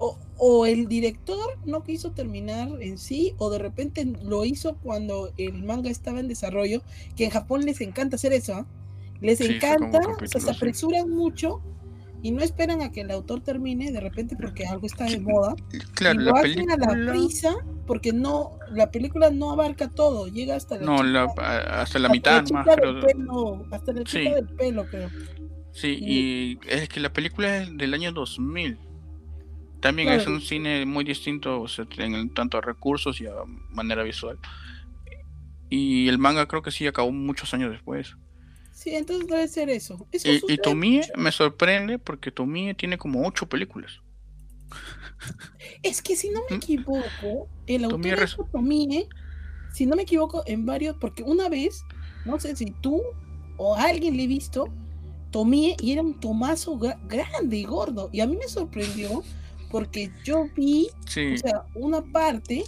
o, 0.00 0.66
el 0.66 0.88
director 0.88 1.58
no 1.66 1.84
quiso 1.84 2.12
terminar 2.12 2.70
en 2.80 2.96
sí, 2.96 3.34
o 3.36 3.50
de 3.50 3.58
repente 3.58 4.10
lo 4.24 4.44
hizo 4.46 4.76
cuando 4.76 5.30
el 5.36 5.62
manga 5.62 5.90
estaba 5.90 6.20
en 6.20 6.28
desarrollo, 6.28 6.82
que 7.16 7.24
en 7.24 7.30
Japón 7.30 7.62
les 7.66 7.80
encanta 7.82 8.16
hacer 8.16 8.32
eso, 8.32 8.54
¿ah? 8.54 8.66
les 9.20 9.40
encanta, 9.42 10.00
se 10.24 10.50
apresuran 10.50 11.10
mucho 11.10 11.60
y 12.22 12.30
no 12.30 12.42
esperan 12.42 12.80
a 12.80 12.90
que 12.90 13.02
el 13.02 13.10
autor 13.10 13.40
termine 13.40 13.92
de 13.92 14.00
repente 14.00 14.36
porque 14.36 14.66
algo 14.66 14.86
está 14.86 15.04
de 15.04 15.20
moda. 15.20 15.54
Claro, 15.94 16.20
y 16.20 16.24
lo 16.24 16.34
hacen 16.34 16.70
a 16.70 16.76
la 16.76 17.12
prisa 17.12 17.54
porque 17.86 18.12
no, 18.12 18.58
la 18.72 18.90
película 18.90 19.30
no 19.30 19.50
abarca 19.50 19.88
todo, 19.88 20.28
llega 20.28 20.56
hasta 20.56 20.78
la, 20.78 20.84
no, 20.84 21.34
hasta 21.36 21.98
la 21.98 22.08
mitad 22.08 22.44
más. 22.50 22.66
hasta 23.70 23.92
la 23.92 24.04
chica 24.04 24.34
del 24.34 24.48
pelo, 24.48 24.86
creo. 24.86 25.10
Sí, 25.72 25.98
y 26.00 26.58
es 26.68 26.88
que 26.88 27.00
la 27.00 27.12
película 27.12 27.58
es 27.58 27.76
del 27.76 27.94
año 27.94 28.12
2000. 28.12 28.89
También 29.80 30.10
es 30.10 30.26
un 30.26 30.40
cine 30.40 30.84
muy 30.84 31.04
distinto 31.04 31.64
en 31.98 32.34
tanto 32.34 32.58
a 32.58 32.60
recursos 32.60 33.20
y 33.20 33.26
a 33.26 33.32
manera 33.70 34.02
visual. 34.02 34.38
Y 35.70 36.08
el 36.08 36.18
manga 36.18 36.46
creo 36.46 36.62
que 36.62 36.70
sí 36.70 36.86
acabó 36.86 37.12
muchos 37.12 37.54
años 37.54 37.70
después. 37.70 38.16
Sí, 38.72 38.90
entonces 38.94 39.26
debe 39.28 39.48
ser 39.48 39.70
eso. 39.70 40.06
y, 40.12 40.56
Tomie 40.58 41.02
me 41.16 41.32
sorprende 41.32 41.98
porque 41.98 42.30
Tomie 42.30 42.74
tiene 42.74 42.98
como 42.98 43.26
ocho 43.26 43.48
películas. 43.48 44.00
Es 45.82 46.00
que 46.00 46.16
si 46.16 46.30
no 46.30 46.40
me 46.48 46.56
¿Mm? 46.56 46.60
equivoco, 46.60 47.48
el 47.66 47.84
autor 47.84 48.00
de 48.00 48.28
Tomie, 48.52 49.08
si 49.72 49.86
no 49.86 49.96
me 49.96 50.02
equivoco, 50.02 50.42
en 50.46 50.64
varios, 50.64 50.96
porque 50.96 51.22
una 51.22 51.48
vez, 51.48 51.84
no 52.24 52.38
sé 52.40 52.56
si 52.56 52.66
tú 52.80 53.02
o 53.56 53.76
alguien 53.76 54.16
le 54.16 54.24
he 54.24 54.26
visto, 54.26 54.68
Tomie 55.30 55.76
y 55.80 55.92
era 55.92 56.02
un 56.02 56.18
tomazo 56.18 56.78
grande 56.78 57.56
y 57.56 57.64
gordo. 57.64 58.08
Y 58.12 58.20
a 58.20 58.26
mí 58.26 58.36
me 58.36 58.48
sorprendió 58.48 59.22
porque 59.70 60.10
yo 60.24 60.46
vi 60.54 60.88
o 61.06 61.10
sea, 61.10 61.64
una 61.74 62.02
parte 62.02 62.64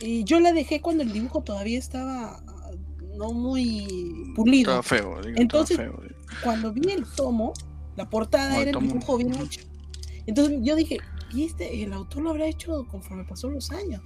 y 0.00 0.24
yo 0.24 0.40
la 0.40 0.52
dejé 0.52 0.80
cuando 0.80 1.02
el 1.02 1.12
dibujo 1.12 1.42
todavía 1.42 1.78
estaba 1.78 2.40
no 3.16 3.32
muy 3.32 4.32
pulido. 4.36 4.82
feo, 4.82 5.20
Entonces, 5.36 5.78
cuando 6.42 6.72
vi 6.72 6.92
el 6.92 7.04
tomo, 7.04 7.52
la 7.96 8.08
portada 8.08 8.58
era 8.60 8.70
el 8.70 8.78
dibujo 8.78 9.18
bien 9.18 9.34
hecho. 9.34 9.62
Entonces 10.26 10.58
yo 10.62 10.76
dije, 10.76 10.98
¿y 11.32 11.44
este, 11.44 11.82
el 11.82 11.92
autor 11.92 12.22
lo 12.22 12.30
habrá 12.30 12.46
hecho 12.46 12.86
conforme 12.88 13.24
pasó 13.24 13.50
los 13.50 13.70
años? 13.72 14.02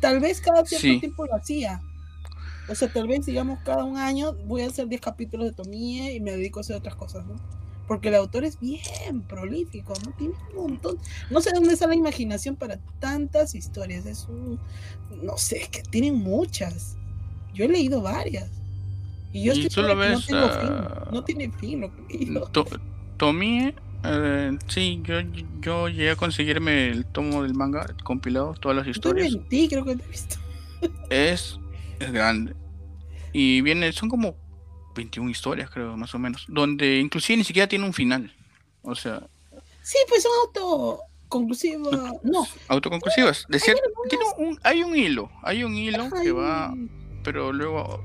Tal 0.00 0.18
vez 0.18 0.40
cada 0.40 0.64
cierto 0.64 1.00
tiempo 1.00 1.26
lo 1.26 1.34
hacía. 1.34 1.80
O 2.68 2.74
sea, 2.74 2.92
tal 2.92 3.08
vez, 3.08 3.24
digamos, 3.24 3.60
cada 3.64 3.84
un 3.84 3.96
año 3.96 4.34
voy 4.46 4.62
a 4.62 4.66
hacer 4.66 4.88
10 4.88 5.00
capítulos 5.00 5.46
de 5.46 5.52
Tomie 5.52 6.14
y 6.14 6.20
me 6.20 6.32
dedico 6.32 6.60
a 6.60 6.62
hacer 6.62 6.76
otras 6.76 6.96
cosas, 6.96 7.26
¿no? 7.26 7.34
Porque 7.88 8.08
el 8.08 8.14
autor 8.14 8.44
es 8.44 8.60
bien 8.60 9.22
prolífico, 9.22 9.94
¿no? 10.04 10.12
Tiene 10.12 10.34
un 10.50 10.70
montón. 10.70 10.98
No 11.30 11.40
sé 11.40 11.50
dónde 11.52 11.72
está 11.72 11.86
la 11.86 11.94
imaginación 11.94 12.54
para 12.54 12.78
tantas 13.00 13.54
historias. 13.54 14.06
Es 14.06 14.26
un. 14.28 14.60
No 15.22 15.38
sé, 15.38 15.68
que 15.72 15.82
tienen 15.82 16.16
muchas. 16.16 16.96
Yo 17.54 17.64
he 17.64 17.68
leído 17.68 18.02
varias. 18.02 18.50
Y 19.32 19.44
yo 19.44 19.52
estoy 19.52 19.70
solo 19.70 19.96
ves, 19.96 20.30
no, 20.30 20.48
tengo 20.48 20.60
fin, 20.60 20.70
no 21.12 21.24
tiene 21.24 21.50
fin 21.50 21.80
lo 21.80 22.50
que 22.50 22.64
Tomie, 23.18 23.74
eh, 24.04 24.56
sí, 24.68 25.02
yo, 25.04 25.16
yo 25.60 25.88
llegué 25.88 26.10
a 26.10 26.16
conseguirme 26.16 26.88
el 26.88 27.04
tomo 27.04 27.42
del 27.42 27.54
manga 27.54 27.86
compilado, 28.04 28.54
todas 28.54 28.78
las 28.78 28.86
historias. 28.86 29.32
Mentí, 29.32 29.68
creo 29.68 29.84
que 29.84 29.96
te 29.96 30.04
he 30.04 30.08
visto. 30.08 30.36
es, 31.10 31.58
es 31.98 32.12
grande. 32.12 32.54
Y 33.32 33.60
viene, 33.60 33.92
son 33.92 34.08
como 34.08 34.36
21 34.98 35.30
historias, 35.30 35.70
creo, 35.70 35.96
más 35.96 36.14
o 36.14 36.18
menos. 36.18 36.44
Donde 36.48 36.98
inclusive 36.98 37.36
ni 37.36 37.44
siquiera 37.44 37.68
tiene 37.68 37.84
un 37.84 37.92
final. 37.92 38.32
O 38.82 38.94
sea. 38.94 39.22
Sí, 39.82 39.96
pues 40.08 40.22
son 40.22 40.32
autoconclusivas. 40.42 42.14
No. 42.22 42.46
Autoconclusivas. 42.68 43.46
tiene 43.48 43.80
un, 44.38 44.58
hay 44.62 44.82
un 44.82 44.96
hilo. 44.96 45.30
Hay 45.42 45.64
un 45.64 45.74
hilo 45.74 46.10
que 46.22 46.32
va. 46.32 46.74
Pero 47.22 47.52
luego 47.52 48.02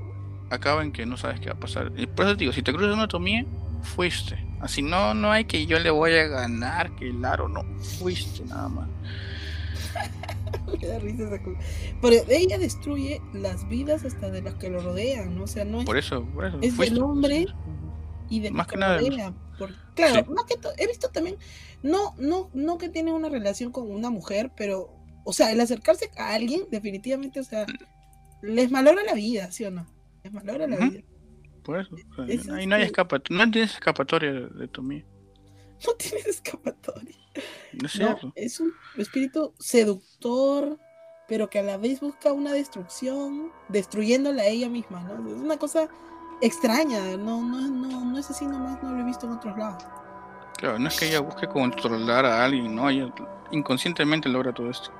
acaba 0.50 0.82
en 0.82 0.92
que 0.92 1.04
no 1.04 1.16
sabes 1.16 1.40
qué 1.40 1.46
va 1.46 1.56
a 1.56 1.60
pasar. 1.60 1.92
Y 1.96 2.06
por 2.06 2.26
eso 2.26 2.34
te 2.34 2.40
digo, 2.40 2.52
si 2.52 2.62
te 2.62 2.72
cruzas 2.72 2.94
una 2.94 3.08
tomía, 3.08 3.44
fuiste. 3.82 4.38
Así 4.60 4.80
no, 4.80 5.14
no 5.14 5.32
hay 5.32 5.44
que 5.44 5.66
yo 5.66 5.78
le 5.78 5.90
voy 5.90 6.12
a 6.12 6.26
ganar, 6.28 6.94
que 6.96 7.08
el 7.08 7.24
aro 7.24 7.48
no. 7.48 7.64
Fuiste 7.98 8.44
nada 8.44 8.68
más. 8.68 8.88
Pero 12.02 12.16
ella 12.28 12.58
destruye 12.58 13.20
las 13.32 13.68
vidas 13.68 14.04
hasta 14.04 14.30
de 14.30 14.42
las 14.42 14.54
que 14.54 14.70
lo 14.70 14.80
rodean, 14.80 15.36
¿no? 15.36 15.44
O 15.44 15.46
sea, 15.46 15.64
no 15.64 15.80
es. 15.80 15.86
Por 15.86 15.96
eso, 15.96 16.24
por 16.26 16.46
eso. 16.46 16.58
Es 16.62 16.76
del 16.76 17.02
hombre 17.02 17.46
y 18.28 18.40
de 18.40 18.50
más 18.50 18.66
que, 18.66 18.76
nada. 18.76 19.00
claro, 19.94 20.26
más 20.32 20.44
que 20.44 20.56
todo, 20.56 20.72
he 20.78 20.86
visto 20.86 21.08
también, 21.10 21.36
no, 21.82 22.14
no, 22.18 22.50
no 22.54 22.78
que 22.78 22.88
tiene 22.88 23.12
una 23.12 23.28
relación 23.28 23.70
con 23.70 23.90
una 23.90 24.10
mujer, 24.10 24.50
pero, 24.56 24.90
o 25.24 25.32
sea, 25.32 25.52
el 25.52 25.60
acercarse 25.60 26.10
a 26.16 26.34
alguien, 26.34 26.62
definitivamente, 26.70 27.40
o 27.40 27.44
sea, 27.44 27.66
les 28.42 28.70
malogra 28.70 29.02
la 29.04 29.14
vida, 29.14 29.50
¿sí 29.52 29.64
o 29.64 29.70
no? 29.70 29.86
Les 30.22 30.32
malogra 30.32 30.66
la 30.66 30.76
vida. 30.76 31.02
Por 31.62 31.80
eso, 31.80 31.96
ahí 32.54 32.66
no 32.66 32.76
hay 32.76 32.82
escapatoria, 32.82 33.44
no 33.44 33.50
tienes 33.50 33.72
escapatoria 33.72 34.32
de, 34.32 34.48
de 34.48 34.68
tu 34.68 34.82
mía. 34.82 35.04
No 35.86 35.94
tienes 35.94 36.26
escapatoria. 36.26 37.16
No, 37.98 38.32
es 38.36 38.60
un 38.60 38.72
espíritu 38.96 39.52
seductor, 39.58 40.78
pero 41.28 41.50
que 41.50 41.58
a 41.58 41.62
la 41.62 41.76
vez 41.76 42.00
busca 42.00 42.32
una 42.32 42.52
destrucción, 42.52 43.50
destruyéndola 43.68 44.42
a 44.42 44.46
ella 44.46 44.68
misma, 44.68 45.02
¿no? 45.02 45.28
Es 45.34 45.40
una 45.40 45.56
cosa 45.56 45.88
extraña, 46.40 47.16
no, 47.16 47.42
no, 47.42 47.68
no, 47.68 48.04
no 48.04 48.18
es 48.18 48.30
así 48.30 48.46
nomás, 48.46 48.82
no 48.82 48.92
lo 48.92 49.00
he 49.00 49.04
visto 49.04 49.26
en 49.26 49.32
otros 49.32 49.56
lados. 49.58 49.84
Claro, 50.58 50.78
no 50.78 50.88
es 50.88 50.98
que 50.98 51.08
ella 51.08 51.20
busque 51.20 51.48
controlar 51.48 52.24
a 52.24 52.44
alguien, 52.44 52.74
no, 52.74 52.88
ella 52.88 53.12
inconscientemente 53.50 54.28
logra 54.28 54.52
todo 54.52 54.70
esto. 54.70 54.90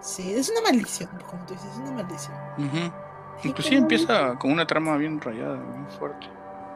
Sí, 0.00 0.32
es 0.34 0.50
una 0.50 0.60
maldición, 0.62 1.08
como 1.28 1.44
tú 1.46 1.54
dices, 1.54 1.70
es 1.70 1.78
una 1.78 1.92
maldición. 1.92 2.36
Inclusive 3.44 3.76
empieza 3.76 4.38
con 4.38 4.52
una 4.52 4.66
trama 4.66 4.96
bien 4.96 5.20
rayada, 5.20 5.56
bien 5.56 5.88
fuerte. 5.98 6.28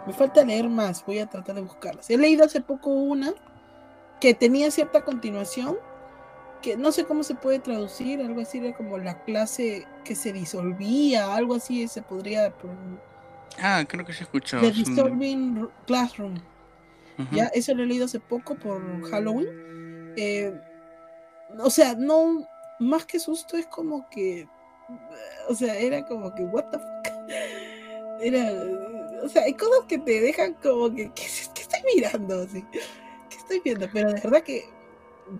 Me 0.06 0.12
falta 0.12 0.44
leer 0.44 0.68
más, 0.68 1.04
voy 1.04 1.18
a 1.18 1.26
tratar 1.26 1.56
de 1.56 1.62
buscarlas. 1.62 2.08
He 2.10 2.16
leído 2.16 2.44
hace 2.44 2.60
poco 2.60 2.90
una 2.90 3.34
que 4.20 4.34
tenía 4.34 4.70
cierta 4.70 5.04
continuación, 5.04 5.76
que 6.62 6.76
no 6.76 6.92
sé 6.92 7.04
cómo 7.04 7.22
se 7.22 7.34
puede 7.34 7.58
traducir, 7.58 8.20
algo 8.20 8.40
así 8.40 8.58
era 8.58 8.76
como 8.76 8.98
la 8.98 9.22
clase 9.24 9.86
que 10.04 10.14
se 10.14 10.32
disolvía, 10.32 11.34
algo 11.34 11.56
así 11.56 11.86
se 11.88 12.02
podría... 12.02 12.54
Ah, 13.60 13.84
creo 13.86 14.04
que 14.04 14.12
se 14.12 14.24
escuchó. 14.24 14.60
The 14.60 14.70
Disturbing 14.70 15.68
Classroom. 15.86 16.34
Ya, 17.32 17.46
eso 17.46 17.74
lo 17.74 17.82
he 17.82 17.86
leído 17.86 18.04
hace 18.04 18.20
poco 18.20 18.54
por 18.56 19.02
Halloween. 19.10 19.48
Eh, 20.16 20.52
o 21.58 21.70
sea, 21.70 21.94
no, 21.94 22.46
más 22.78 23.06
que 23.06 23.18
susto 23.18 23.56
es 23.56 23.66
como 23.66 24.08
que, 24.10 24.46
o 25.48 25.54
sea, 25.54 25.76
era 25.78 26.04
como 26.04 26.34
que, 26.34 26.44
what 26.44 26.64
the 26.70 26.78
fuck. 26.78 27.28
Era, 28.20 28.50
o 29.22 29.28
sea, 29.28 29.42
hay 29.42 29.54
cosas 29.54 29.84
que 29.88 29.98
te 29.98 30.20
dejan 30.20 30.54
como 30.54 30.94
que, 30.94 31.10
¿qué, 31.14 31.24
estoy 31.24 31.80
mirando? 31.94 32.42
Así 32.42 32.64
estoy 33.46 33.60
viendo, 33.64 33.88
pero 33.92 34.12
de 34.12 34.20
verdad 34.20 34.42
que 34.42 34.68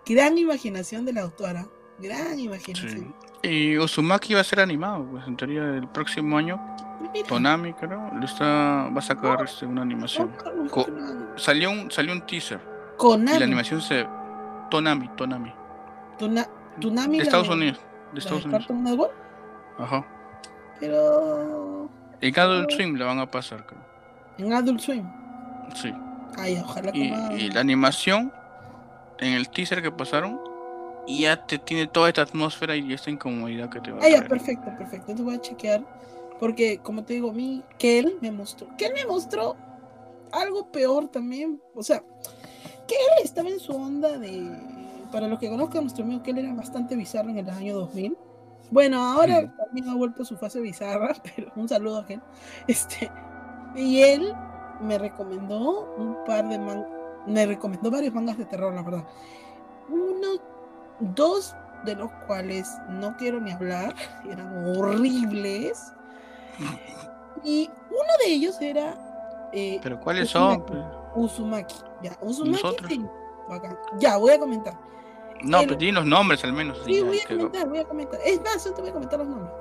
gran 0.07 0.39
imaginación 0.39 1.05
de 1.05 1.13
la 1.13 1.23
autora. 1.23 1.67
Gran 1.99 2.39
imaginación. 2.39 3.15
Y 3.43 3.79
Uzumaki 3.79 4.35
va 4.35 4.41
a 4.41 4.45
ser 4.45 4.61
animado, 4.61 5.07
pues 5.11 5.27
en 5.27 5.37
teoría 5.37 5.63
el 5.63 5.89
próximo 5.89 6.37
año. 6.37 6.61
Tonami, 7.27 7.73
creo, 7.73 8.11
le 8.19 8.27
está, 8.27 8.91
va 8.91 8.99
a 8.99 9.03
sacar 9.03 9.45
este, 9.45 9.65
una 9.65 9.83
animación. 9.83 10.31
salió 11.37 11.71
un 11.71 11.91
salió 11.91 12.13
un 12.13 12.27
teaser. 12.27 12.61
Konami. 12.99 13.37
Y 13.37 13.39
la 13.39 13.45
animación 13.47 13.81
se. 13.81 14.07
Tonami, 14.71 15.09
Tonami. 15.17 15.53
Tonami. 16.19 17.19
De 17.19 17.25
Estados 17.25 17.49
Unidos. 17.49 17.81
De 18.13 18.19
Estados 18.19 18.45
Unidos. 18.45 19.11
Ajá. 19.79 20.07
Pero. 20.81 21.91
En 22.21 22.39
Adult 22.39 22.71
Swim 22.71 22.97
le 22.97 23.05
van 23.05 23.19
a 23.19 23.31
pasar, 23.31 23.67
creo. 23.67 23.81
En 24.39 24.53
Adult 24.53 24.81
Swim. 24.81 25.05
Sí. 25.75 25.93
Ay, 26.39 26.59
ojalá 26.63 26.91
Y, 26.95 27.11
coma- 27.11 27.35
y 27.35 27.51
la 27.51 27.61
animación, 27.61 28.33
en 29.19 29.33
el 29.35 29.49
teaser 29.49 29.83
que 29.83 29.91
pasaron, 29.91 30.39
ya 31.09 31.47
te 31.47 31.59
tiene 31.59 31.87
toda 31.87 32.09
esta 32.09 32.23
atmósfera 32.23 32.77
y 32.77 32.93
esta 32.93 33.11
incomodidad 33.11 33.69
que 33.71 33.81
te 33.81 33.93
va 33.93 34.01
a 34.03 34.05
Ah, 34.05 34.09
ya, 34.09 34.23
perfecto, 34.27 34.65
perfecto. 34.77 35.13
Entonces 35.13 35.25
voy 35.25 35.35
a 35.37 35.41
chequear. 35.41 35.83
Porque, 36.41 36.79
como 36.79 37.03
te 37.05 37.15
digo, 37.15 37.31
a 37.31 37.33
mí, 37.33 37.63
Kel 37.79 38.17
me 38.21 38.31
mostró. 38.31 38.67
Kel 38.77 38.93
me 38.93 39.07
mostró 39.07 39.57
algo 40.33 40.71
peor 40.71 41.09
también. 41.09 41.61
O 41.75 41.83
sea, 41.83 42.03
Kel 42.87 43.25
estaba 43.25 43.49
en 43.49 43.59
su 43.61 43.73
onda 43.73 44.19
de. 44.19 44.51
Para 45.13 45.29
los 45.29 45.39
que 45.39 45.49
conozcan, 45.49 45.83
nuestro 45.85 46.05
amigo 46.05 46.23
Kel 46.23 46.37
era 46.39 46.53
bastante 46.53 46.95
bizarro 46.97 47.31
en 47.31 47.39
el 47.39 47.49
año 47.49 47.75
2000. 47.75 48.17
Bueno, 48.71 49.03
ahora 49.03 49.41
Ujú. 49.41 49.53
también 49.57 49.89
ha 49.89 49.95
vuelto 49.95 50.25
su 50.25 50.37
fase 50.37 50.61
bizarra, 50.61 51.15
pero 51.37 51.53
un 51.57 51.69
saludo 51.69 51.99
a 51.99 52.07
Kel. 52.07 52.21
Este, 52.67 53.11
y 53.75 54.03
él 54.03 54.35
me 54.81 54.99
recomendó 54.99 55.95
un 55.97 56.25
par 56.25 56.49
de 56.49 56.59
mangas. 56.59 56.91
Me 57.27 57.45
recomendó 57.45 57.91
varios 57.91 58.15
mangas 58.15 58.39
de 58.39 58.45
terror, 58.45 58.73
la 58.73 58.83
verdad. 58.83 59.05
Uno, 59.89 60.41
dos 61.01 61.57
de 61.85 61.97
los 61.97 62.11
cuales 62.27 62.71
no 62.89 63.17
quiero 63.17 63.41
ni 63.41 63.51
hablar, 63.53 63.95
eran 64.31 64.65
horribles. 64.77 65.93
Y 67.45 67.69
uno 67.91 68.25
de 68.25 68.33
ellos 68.33 68.57
era 68.61 68.97
eh, 69.53 69.81
Pero 69.83 70.01
¿cuáles 70.01 70.31
son? 70.31 70.63
Uzumaki. 70.63 70.73
pues? 70.73 70.85
Uzumaki. 71.15 71.75
Ya, 72.03 72.19
Uzumaki. 72.21 72.77
Sí, 72.89 73.05
bacán. 73.49 73.79
Ya, 73.99 74.17
voy 74.17 74.33
a 74.33 74.39
comentar. 74.39 74.79
No, 75.43 75.61
el- 75.61 75.67
pues 75.67 75.79
di 75.79 75.93
los 75.93 76.07
nombres 76.07 76.43
al 76.45 76.53
menos. 76.53 76.79
Sí, 76.85 77.01
voy 77.03 77.21
a 77.21 77.27
comentar, 77.29 77.69
voy 77.69 77.79
a 77.79 77.85
comentar. 77.85 78.21
Es 78.25 78.41
más, 78.43 78.65
yo 78.65 78.73
te 78.75 78.81
voy 78.81 78.91
a 78.91 78.95
comentar 78.95 79.19
los 79.19 79.29
nombres. 79.29 79.53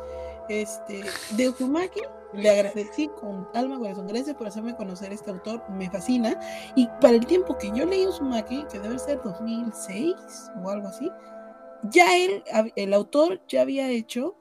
Este, 0.48 1.04
de 1.32 1.50
Uzumaki, 1.50 2.02
le 2.34 2.50
agradecí 2.50 3.08
con 3.20 3.48
alma, 3.56 3.80
corazón. 3.80 4.06
Gracias 4.08 4.36
por 4.36 4.46
hacerme 4.48 4.76
conocer 4.76 5.12
este 5.12 5.32
autor, 5.32 5.64
me 5.72 5.90
fascina. 5.90 6.40
Y 6.76 6.88
para 7.02 7.16
el 7.16 7.26
tiempo 7.26 7.58
que 7.58 7.72
yo 7.74 7.86
leí 7.86 8.06
Uzumaki, 8.06 8.64
que 8.72 8.80
debe 8.80 9.00
ser 9.00 9.22
2006 9.24 10.14
o 10.64 10.70
algo 10.70 10.88
así, 10.88 11.10
ya 11.84 12.16
él, 12.18 12.44
el 12.76 12.94
autor 12.94 13.42
ya 13.48 13.62
había 13.62 13.90
hecho, 13.90 14.36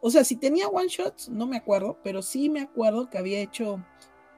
o 0.00 0.10
sea, 0.10 0.24
si 0.24 0.36
tenía 0.36 0.68
one 0.68 0.88
shots, 0.88 1.28
no 1.28 1.46
me 1.46 1.56
acuerdo, 1.56 1.98
pero 2.02 2.20
sí 2.22 2.50
me 2.50 2.60
acuerdo 2.60 3.08
que 3.08 3.18
había 3.18 3.40
hecho 3.40 3.82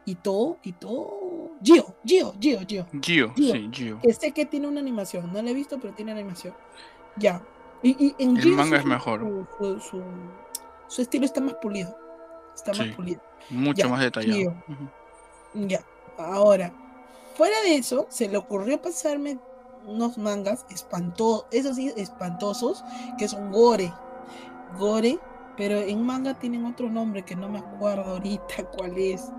Ito, 0.05 0.59
Ito, 0.63 1.24
Gio, 1.65 1.95
Gio, 2.05 2.35
Gio, 2.39 2.61
Gio 2.67 2.87
Gio, 3.01 3.33
Gio. 3.35 3.53
sí, 3.55 3.71
Gio. 3.73 3.99
que 4.01 4.13
sé 4.13 4.33
que 4.33 4.45
tiene 4.45 4.69
una 4.69 4.81
animación, 4.81 5.33
no 5.33 5.41
la 5.43 5.51
he 5.51 5.55
visto, 5.55 5.79
pero 5.81 5.95
tiene 5.95 6.13
animación. 6.13 6.55
Ya. 7.17 7.43
Y, 7.83 7.91
y 8.07 8.15
en 8.23 8.37
El 8.37 8.43
Gio 8.43 8.55
manga 8.57 8.77
su- 8.77 8.83
es 8.83 8.85
mejor. 8.85 9.21
Su, 9.21 9.47
su- 9.59 9.81
su- 9.81 10.03
su 10.89 11.03
estilo 11.03 11.25
está 11.25 11.41
más 11.41 11.55
pulido. 11.55 11.97
Está 12.55 12.73
más 12.73 12.87
Sí. 12.87 12.93
pulido. 12.93 13.21
Mucho 13.51 13.83
Ya, 13.83 13.89
más 13.89 14.01
detallado. 14.01 14.35
Gio. 14.37 14.55
Ya. 15.55 15.81
Ahora, 16.19 16.73
fuera 17.35 17.59
de 17.63 17.77
eso, 17.77 18.07
se 18.11 18.29
le 18.29 18.37
ocurrió 18.37 18.81
pasarme 18.81 19.39
unos 19.87 20.17
mangas 20.19 20.65
espantosos, 20.71 21.47
esos 21.51 21.77
sí, 21.77 21.93
espantosos, 21.97 22.85
que 23.19 23.27
son 23.29 23.51
gore. 23.53 23.93
Gore, 24.79 25.19
pero 25.57 25.77
en 25.79 26.05
manga 26.05 26.35
tienen 26.35 26.65
otro 26.65 26.89
nombre 26.91 27.23
que 27.25 27.37
no 27.37 27.49
me 27.49 27.59
acuerdo 27.61 28.03
ahorita 28.05 28.65
cuál 28.77 28.97
es. 28.99 29.31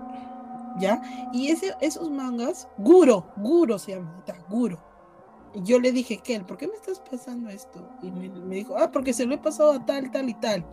¿Ya? 0.78 1.00
Y 1.32 1.48
ese, 1.50 1.74
esos 1.80 2.10
mangas, 2.10 2.68
Guro, 2.76 3.26
Guro 3.36 3.78
se 3.78 3.92
llama, 3.92 4.12
Guro. 4.48 4.78
Y 5.54 5.62
yo 5.62 5.78
le 5.78 5.90
dije, 5.92 6.18
Kel, 6.18 6.44
¿por 6.44 6.58
qué 6.58 6.66
me 6.68 6.74
estás 6.74 7.00
pasando 7.00 7.48
esto? 7.48 7.80
Y 8.02 8.10
me, 8.10 8.28
me 8.28 8.56
dijo, 8.56 8.76
ah, 8.76 8.90
porque 8.90 9.12
se 9.14 9.24
lo 9.24 9.34
he 9.34 9.38
pasado 9.38 9.72
a 9.72 9.84
tal, 9.84 10.10
tal 10.10 10.28
y 10.28 10.34
tal. 10.34 10.64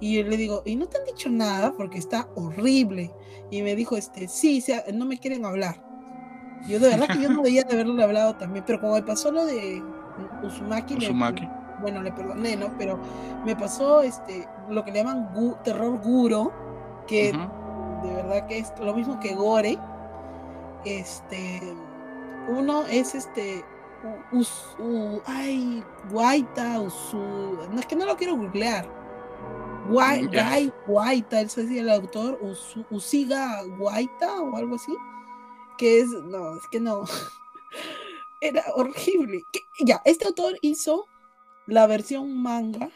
Y 0.00 0.16
yo 0.16 0.24
le 0.24 0.36
digo, 0.36 0.62
¿y 0.66 0.74
no 0.76 0.86
te 0.86 0.98
han 0.98 1.04
dicho 1.04 1.30
nada? 1.30 1.72
Porque 1.76 1.98
está 1.98 2.28
horrible. 2.34 3.12
Y 3.50 3.62
me 3.62 3.76
dijo, 3.76 3.96
este, 3.96 4.26
sí, 4.28 4.60
sea, 4.60 4.84
no 4.92 5.06
me 5.06 5.18
quieren 5.18 5.44
hablar. 5.44 5.80
Yo 6.68 6.80
de 6.80 6.88
verdad 6.88 7.06
que 7.08 7.22
yo 7.22 7.28
no 7.30 7.42
debía 7.42 7.62
de 7.62 7.74
haberle 7.74 8.02
hablado 8.02 8.34
también, 8.34 8.64
pero 8.66 8.80
como 8.80 8.94
me 8.94 9.02
pasó 9.02 9.30
lo 9.30 9.44
de 9.46 9.80
Uzumaki, 10.42 10.94
le- 10.94 11.06
Uzumaki. 11.06 11.48
bueno, 11.80 12.02
le 12.02 12.10
perdoné, 12.10 12.56
¿no? 12.56 12.76
Pero 12.76 12.98
me 13.44 13.54
pasó 13.54 14.02
este, 14.02 14.48
lo 14.68 14.84
que 14.84 14.90
le 14.90 14.98
llaman 14.98 15.32
gu- 15.32 15.62
terror 15.62 16.00
guro, 16.02 16.52
que. 17.06 17.30
De 18.02 18.14
verdad 18.14 18.46
que 18.46 18.58
es 18.58 18.72
lo 18.80 18.94
mismo 18.94 19.18
que 19.20 19.34
gore. 19.34 19.78
Este, 20.84 21.60
uno 22.48 22.84
es 22.86 23.14
este, 23.14 23.64
u- 24.32 24.38
us- 24.38 24.76
u- 24.78 25.20
ay, 25.26 25.82
Guaita, 26.10 26.80
Usu, 26.80 27.18
no 27.18 27.80
es 27.80 27.86
que 27.86 27.96
no 27.96 28.06
lo 28.06 28.16
quiero 28.16 28.36
googlear. 28.36 28.86
Guay. 29.88 30.26
Guy 30.26 30.72
Guaita, 30.86 31.40
ese 31.40 31.62
es 31.62 31.70
el 31.70 31.88
autor, 31.90 32.38
Usu- 32.42 32.84
Usiga 32.90 33.62
Guaita 33.78 34.40
o 34.42 34.56
algo 34.56 34.76
así, 34.76 34.92
que 35.78 36.00
es, 36.00 36.08
no, 36.08 36.56
es 36.56 36.66
que 36.70 36.80
no, 36.80 37.02
era 38.40 38.64
horrible. 38.74 39.42
Que- 39.52 39.84
ya, 39.84 40.00
este 40.04 40.26
autor 40.26 40.56
hizo 40.62 41.06
la 41.66 41.86
versión 41.86 42.40
manga 42.42 42.90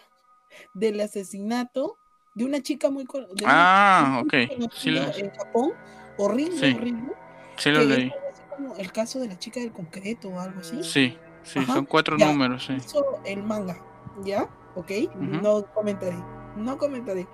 del 0.74 1.00
asesinato 1.00 1.96
de 2.34 2.44
una 2.44 2.62
chica 2.62 2.90
muy 2.90 3.06
Ah, 3.44 4.22
ok. 4.24 4.34
Sí, 4.72 4.90
lo, 4.90 5.02
en 5.16 5.30
Japón, 5.30 5.72
horrible, 6.16 6.56
Sí. 6.56 6.74
horrible, 6.76 7.12
sí 7.56 7.70
lo 7.70 7.84
leí. 7.84 8.12
así 8.32 8.42
como 8.56 8.76
el 8.76 8.92
caso 8.92 9.20
de 9.20 9.28
la 9.28 9.38
chica 9.38 9.60
del 9.60 9.72
concreto 9.72 10.28
o 10.28 10.40
algo 10.40 10.60
así. 10.60 10.82
Sí, 10.82 11.16
sí, 11.42 11.58
Ajá, 11.58 11.74
son 11.74 11.86
cuatro 11.86 12.16
ya. 12.16 12.26
números, 12.26 12.64
sí. 12.66 12.74
Hizo 12.74 13.04
el 13.24 13.42
manga, 13.42 13.82
¿ya? 14.24 14.48
¿Ok? 14.74 14.90
Ujú. 15.14 15.24
No 15.24 15.64
comentaré, 15.74 16.16
no 16.56 16.78
comentaré. 16.78 17.26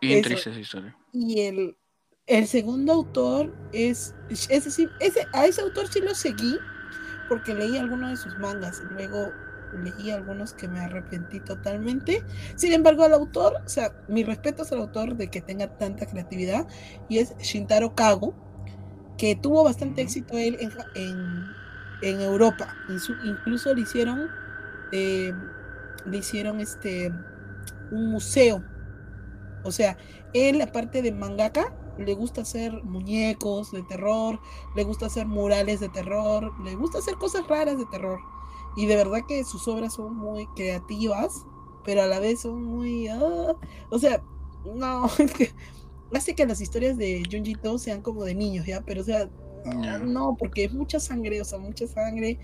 Bien 0.00 0.18
eso. 0.18 0.28
triste 0.28 0.50
esa 0.50 0.60
historia. 0.60 0.96
Y 1.12 1.40
el, 1.42 1.76
el 2.26 2.46
segundo 2.46 2.92
autor 2.92 3.52
es, 3.72 4.14
es 4.30 4.64
decir, 4.64 4.90
ese, 5.00 5.28
a 5.32 5.46
ese 5.46 5.60
autor 5.60 5.88
sí 5.88 6.00
lo 6.00 6.14
seguí 6.14 6.58
porque 7.28 7.54
leí 7.54 7.76
algunos 7.78 8.10
de 8.10 8.16
sus 8.16 8.38
mangas, 8.38 8.82
luego 8.90 9.32
leí 9.72 10.10
algunos 10.10 10.52
que 10.52 10.68
me 10.68 10.80
arrepentí 10.80 11.40
totalmente. 11.40 12.24
Sin 12.56 12.72
embargo, 12.72 13.04
al 13.04 13.14
autor, 13.14 13.54
o 13.64 13.68
sea, 13.68 13.92
mis 14.08 14.26
respetos 14.26 14.72
al 14.72 14.80
autor 14.80 15.16
de 15.16 15.28
que 15.28 15.40
tenga 15.40 15.78
tanta 15.78 16.06
creatividad, 16.06 16.66
y 17.08 17.18
es 17.18 17.36
Shintaro 17.38 17.94
Kago, 17.94 18.34
que 19.16 19.36
tuvo 19.36 19.64
bastante 19.64 20.02
éxito 20.02 20.36
él 20.36 20.56
en, 20.60 20.72
en, 20.94 21.46
en 22.02 22.20
Europa. 22.20 22.74
Incluso 23.24 23.74
le 23.74 23.82
hicieron, 23.82 24.28
eh, 24.90 25.32
le 26.06 26.16
hicieron 26.18 26.60
este, 26.60 27.12
un 27.90 28.10
museo. 28.10 28.62
O 29.64 29.70
sea, 29.70 29.96
él, 30.32 30.60
aparte 30.60 31.02
de 31.02 31.12
mangaka, 31.12 31.72
le 31.98 32.14
gusta 32.14 32.40
hacer 32.40 32.72
muñecos 32.84 33.70
de 33.70 33.82
terror, 33.82 34.40
le 34.74 34.82
gusta 34.82 35.06
hacer 35.06 35.26
murales 35.26 35.78
de 35.80 35.88
terror, 35.88 36.52
le 36.64 36.74
gusta 36.74 36.98
hacer 36.98 37.14
cosas 37.16 37.46
raras 37.46 37.78
de 37.78 37.84
terror. 37.86 38.18
Y 38.76 38.86
de 38.86 38.96
verdad 38.96 39.20
que 39.26 39.44
sus 39.44 39.66
obras 39.68 39.94
son 39.94 40.16
muy 40.16 40.46
creativas, 40.56 41.44
pero 41.84 42.02
a 42.02 42.06
la 42.06 42.20
vez 42.20 42.40
son 42.42 42.62
muy... 42.64 43.08
ah, 43.08 43.54
o 43.90 43.98
sea, 43.98 44.22
no, 44.64 45.06
es 45.18 45.32
que 45.32 45.50
hace 46.14 46.34
que 46.34 46.46
las 46.46 46.60
historias 46.60 46.96
de 46.96 47.22
Junji 47.30 47.54
To 47.56 47.78
sean 47.78 48.02
como 48.02 48.24
de 48.24 48.34
niños, 48.34 48.66
¿ya? 48.66 48.82
Pero 48.82 49.00
o 49.00 49.04
sea, 49.04 49.28
no, 50.04 50.36
porque 50.38 50.64
es 50.64 50.72
mucha 50.72 51.00
sangre, 51.00 51.40
o 51.40 51.44
sea, 51.44 51.58
mucha 51.58 51.86
sangre 51.86 52.38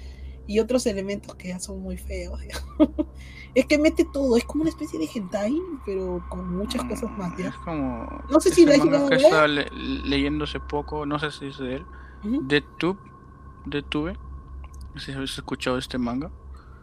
y 0.46 0.60
otros 0.60 0.86
elementos 0.86 1.34
que 1.34 1.48
ya 1.48 1.60
son 1.60 1.80
muy 1.80 1.96
feos. 1.98 2.40
¿ya? 2.42 2.54
es 3.54 3.66
que 3.66 3.78
mete 3.78 4.06
todo, 4.12 4.36
es 4.36 4.44
como 4.44 4.62
una 4.62 4.70
especie 4.70 4.98
de 4.98 5.08
hentai, 5.14 5.54
pero 5.84 6.24
con 6.30 6.56
muchas 6.56 6.82
cosas 6.84 7.10
más, 7.18 7.38
Es 7.38 7.46
¿ya? 7.46 7.54
como. 7.64 8.08
No 8.30 8.40
sé 8.40 8.50
si 8.52 8.62
ese 8.62 8.70
lo 8.70 8.72
has 8.72 8.78
manga 8.78 9.16
llegado 9.16 9.42
a 9.42 9.46
que 9.46 9.48
le- 9.48 9.70
leyendo 9.70 10.44
hace 10.44 10.60
poco, 10.60 11.04
no 11.06 11.18
sé 11.18 11.30
si 11.30 11.46
es 11.48 11.58
de 11.58 11.76
él. 11.76 11.86
No 12.24 12.40
sé 14.00 14.14
si 15.00 15.12
habéis 15.12 15.36
escuchado 15.36 15.78
este 15.78 15.98
manga. 15.98 16.30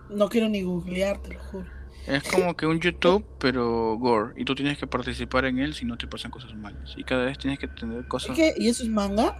No 0.10 0.30
quiero 0.30 0.50
ni 0.50 0.62
googlear, 0.64 1.22
te 1.22 1.34
lo 1.34 1.40
juro. 1.46 1.66
Es 2.08 2.24
como 2.32 2.56
que 2.56 2.68
un 2.68 2.80
YouTube, 2.80 3.26
pero 3.40 3.96
gore. 3.98 4.34
Y 4.38 4.46
tú 4.46 4.54
tienes 4.54 4.78
que 4.78 4.86
participar 4.86 5.46
en 5.46 5.58
él 5.60 5.74
si 5.74 5.86
no 5.86 5.98
te 5.98 6.06
pasan 6.08 6.30
cosas 6.30 6.54
malas. 6.56 6.94
Y 6.98 7.04
cada 7.04 7.26
vez 7.26 7.38
tienes 7.40 7.58
que 7.58 7.68
tener 7.68 8.02
Es 8.02 8.08
cosas. 8.08 8.36
que, 8.36 8.54
¿y 8.58 8.68
eso 8.70 8.84
es 8.84 8.90
manga? 8.90 9.36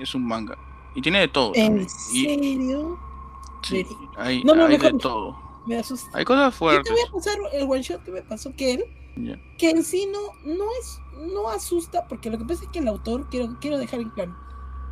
Es 0.00 0.14
un 0.14 0.26
manga. 0.26 0.58
Y 0.96 1.02
tiene 1.02 1.20
de 1.20 1.28
todo. 1.28 1.52
¿En 1.54 1.66
también. 1.66 1.86
Y 2.12 2.24
serio? 2.24 2.98
sí, 3.62 3.84
Veri- 3.84 4.10
hay, 4.16 4.42
No, 4.44 4.54
no, 4.54 4.66
hay 4.66 4.76
de 4.78 4.92
todo. 4.94 5.36
Me 5.66 5.76
asusta. 5.78 6.10
Hay 6.18 6.24
cosas 6.24 6.44
Yo 6.44 6.50
te 6.50 6.56
fuertes. 6.56 6.92
voy 6.92 7.00
a 7.08 7.12
pasar 7.12 7.34
el 7.52 7.62
one 7.70 7.82
shot 7.82 8.02
que 8.02 8.10
me 8.10 8.22
pasó 8.22 8.52
que 8.56 8.74
él, 8.74 8.84
Ya. 9.16 9.36
que 9.58 9.70
en 9.70 9.82
sí 9.84 10.08
no, 10.12 10.18
no 10.44 10.64
es, 10.80 11.00
no 11.32 11.48
asusta, 11.48 12.06
porque 12.08 12.30
lo 12.30 12.38
que 12.38 12.44
pasa 12.44 12.64
es 12.64 12.70
que 12.70 12.78
el 12.80 12.88
autor, 12.88 13.28
quiero, 13.30 13.56
quiero 13.60 13.78
dejar 13.78 14.00
en 14.00 14.10
claro, 14.10 14.36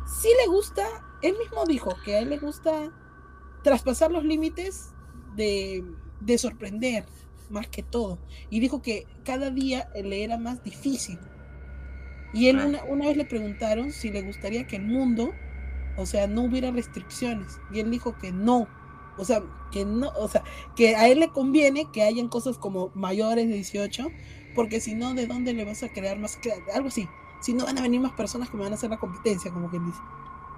sí 0.05 0.29
le 0.41 0.47
gusta, 0.51 0.83
él 1.27 1.35
mismo 1.37 1.65
dijo 1.65 1.95
que 2.03 2.15
a 2.15 2.19
él 2.19 2.29
le 2.29 2.37
gusta 2.37 2.91
traspasar 3.63 4.11
los 4.11 4.23
límites 4.23 4.93
de, 5.35 5.83
de 6.21 6.37
sorprender, 6.37 7.05
más 7.49 7.67
que 7.67 7.83
todo. 7.83 8.19
Y 8.49 8.59
dijo 8.59 8.81
que 8.81 9.07
cada 9.23 9.49
día 9.49 9.89
le 9.95 10.23
era 10.23 10.37
más 10.37 10.63
difícil. 10.63 11.19
Y 12.33 12.47
él 12.47 12.59
una, 12.59 12.83
una 12.83 13.05
vez 13.05 13.17
le 13.17 13.25
preguntaron 13.25 13.91
si 13.91 14.11
le 14.11 14.21
gustaría 14.21 14.67
que 14.67 14.75
el 14.75 14.83
mundo, 14.83 15.31
o 15.97 16.05
sea, 16.05 16.27
no 16.27 16.43
hubiera 16.43 16.71
restricciones. 16.71 17.59
Y 17.71 17.79
él 17.79 17.89
dijo 17.89 18.17
que 18.17 18.31
no. 18.31 18.67
O 19.17 19.23
sea, 19.23 19.41
que 19.71 19.85
no, 19.85 20.09
o 20.17 20.27
sea, 20.27 20.43
que 20.75 20.95
a 20.95 21.07
él 21.07 21.19
le 21.19 21.29
conviene 21.29 21.89
que 21.91 22.03
hayan 22.03 22.27
cosas 22.27 22.57
como 22.57 22.91
mayores 22.93 23.47
de 23.47 23.53
18, 23.53 24.07
porque 24.53 24.79
si 24.81 24.93
no, 24.93 25.13
¿de 25.13 25.27
dónde 25.27 25.53
le 25.53 25.65
vas 25.65 25.83
a 25.83 25.89
crear 25.89 26.19
más? 26.19 26.39
Algo 26.73 26.89
así. 26.89 27.07
Si 27.39 27.53
no, 27.53 27.65
van 27.65 27.77
a 27.77 27.81
venir 27.81 28.01
más 28.01 28.13
personas 28.13 28.49
que 28.49 28.57
me 28.57 28.63
van 28.63 28.73
a 28.73 28.75
hacer 28.75 28.89
la 28.89 28.97
competencia, 28.97 29.51
como 29.51 29.69
quien 29.69 29.85
dice. 29.85 29.99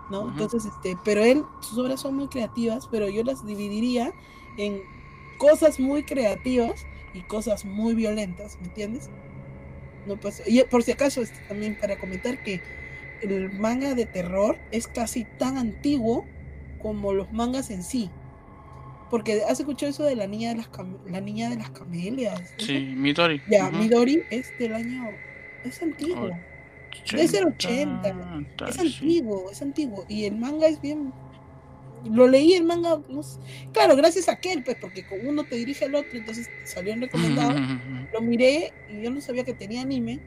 ¿No? 0.09 0.29
Entonces, 0.29 0.65
este, 0.65 0.97
pero 1.03 1.23
él, 1.23 1.43
sus 1.61 1.77
obras 1.77 2.01
son 2.01 2.15
muy 2.15 2.27
creativas, 2.27 2.87
pero 2.89 3.09
yo 3.09 3.23
las 3.23 3.45
dividiría 3.45 4.13
en 4.57 4.81
cosas 5.37 5.79
muy 5.79 6.03
creativas 6.03 6.85
y 7.13 7.21
cosas 7.21 7.65
muy 7.65 7.93
violentas, 7.93 8.57
¿me 8.61 8.67
entiendes? 8.67 9.09
No, 10.05 10.15
pues, 10.15 10.41
y 10.47 10.63
por 10.63 10.83
si 10.83 10.91
acaso, 10.91 11.21
este, 11.21 11.37
también 11.47 11.77
para 11.79 11.97
comentar 11.97 12.41
que 12.41 12.61
el 13.21 13.51
manga 13.51 13.95
de 13.95 14.05
terror 14.05 14.57
es 14.71 14.87
casi 14.87 15.25
tan 15.37 15.57
antiguo 15.57 16.25
como 16.81 17.13
los 17.13 17.31
mangas 17.33 17.69
en 17.69 17.83
sí. 17.83 18.09
Porque 19.09 19.41
has 19.47 19.59
escuchado 19.59 19.89
eso 19.89 20.03
de 20.03 20.15
la 20.15 20.27
niña 20.27 20.49
de 20.49 20.55
las 20.55 20.69
la 21.05 21.21
niña 21.21 21.49
de 21.49 21.55
las 21.55 21.69
camelias. 21.69 22.53
Sí, 22.57 22.93
Midori. 22.95 23.41
Ya, 23.49 23.69
Midori 23.71 24.23
es 24.29 24.57
del 24.59 24.73
año 24.73 25.09
es 25.63 25.81
antiguo. 25.81 26.29
Debe 27.11 27.27
ser 27.27 27.45
80. 27.45 28.15
Es 28.67 28.79
antiguo, 28.79 29.51
es 29.51 29.61
antiguo 29.61 30.05
y 30.07 30.25
el 30.25 30.35
manga 30.35 30.67
es 30.67 30.81
bien 30.81 31.13
lo 32.05 32.27
leí 32.27 32.53
el 32.53 32.63
manga, 32.63 33.01
claro, 33.73 33.95
gracias 33.95 34.29
a 34.29 34.33
aquel, 34.33 34.63
pues, 34.63 34.77
porque 34.79 35.05
uno 35.23 35.43
te 35.45 35.55
dirige 35.55 35.85
al 35.85 35.95
otro, 35.95 36.17
entonces 36.17 36.49
salió 36.65 36.93
en 36.93 37.01
recomendado. 37.01 37.59
lo 38.13 38.21
miré 38.21 38.73
y 38.89 39.01
yo 39.01 39.11
no 39.11 39.21
sabía 39.21 39.43
que 39.43 39.53
tenía 39.53 39.81
anime. 39.81 40.19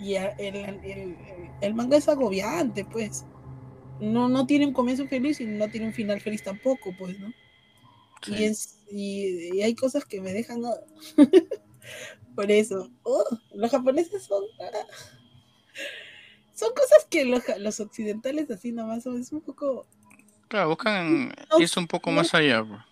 Y 0.00 0.14
el, 0.14 1.74
manga 1.74 1.96
es 1.96 2.08
agobiante, 2.08 2.84
pues. 2.84 3.24
No, 4.00 4.30
no 4.30 4.46
tiene 4.46 4.66
un 4.66 4.72
comienzo 4.72 5.06
feliz 5.06 5.40
y 5.40 5.44
no 5.44 5.68
tiene 5.68 5.88
un 5.88 5.92
final 5.92 6.20
feliz 6.20 6.42
tampoco, 6.42 6.94
pues, 6.98 7.18
¿no? 7.18 7.32
Y, 8.26 8.44
es, 8.44 8.78
y, 8.90 9.60
hay 9.60 9.74
cosas 9.74 10.04
que 10.04 10.20
me 10.20 10.32
dejan. 10.32 10.62
Por 12.34 12.50
eso. 12.50 12.90
Oh, 13.02 13.24
los 13.54 13.70
japoneses 13.70 14.22
son. 14.22 14.44
Son 16.54 16.70
cosas 16.74 17.06
que 17.08 17.24
los, 17.24 17.42
los 17.58 17.80
occidentales 17.80 18.50
así 18.50 18.72
nomás 18.72 19.02
son. 19.04 19.18
Es 19.18 19.32
un 19.32 19.40
poco 19.40 19.86
Claro, 20.50 20.70
buscan 20.70 21.32
es 21.60 21.76
un 21.76 21.86
poco 21.86 22.10
más 22.10 22.34
allá. 22.34 22.62
Bro. 22.62 22.84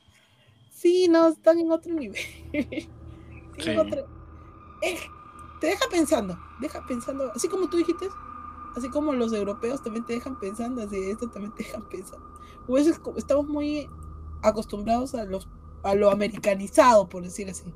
Sí, 0.70 1.08
no, 1.08 1.26
están 1.26 1.58
en 1.58 1.72
otro 1.72 1.92
nivel. 1.92 2.16
sí. 2.52 3.76
otro... 3.76 4.06
Eh, 4.80 4.96
te 5.60 5.66
deja 5.66 5.84
pensando, 5.90 6.38
deja 6.60 6.86
pensando, 6.86 7.32
así 7.34 7.48
como 7.48 7.68
tú 7.68 7.78
dijiste, 7.78 8.08
así 8.76 8.88
como 8.90 9.12
los 9.12 9.32
europeos 9.32 9.82
también 9.82 10.06
te 10.06 10.12
dejan 10.12 10.38
pensando, 10.38 10.82
así 10.82 11.10
esto 11.10 11.28
también 11.30 11.52
te 11.56 11.64
dejan 11.64 11.88
pensando. 11.88 12.24
Pues 12.68 12.86
estamos 12.86 13.48
muy 13.48 13.90
acostumbrados 14.44 15.16
a, 15.16 15.24
los, 15.24 15.48
a 15.82 15.96
lo 15.96 16.12
americanizado, 16.12 17.08
por 17.08 17.24
decir 17.24 17.50
así, 17.50 17.74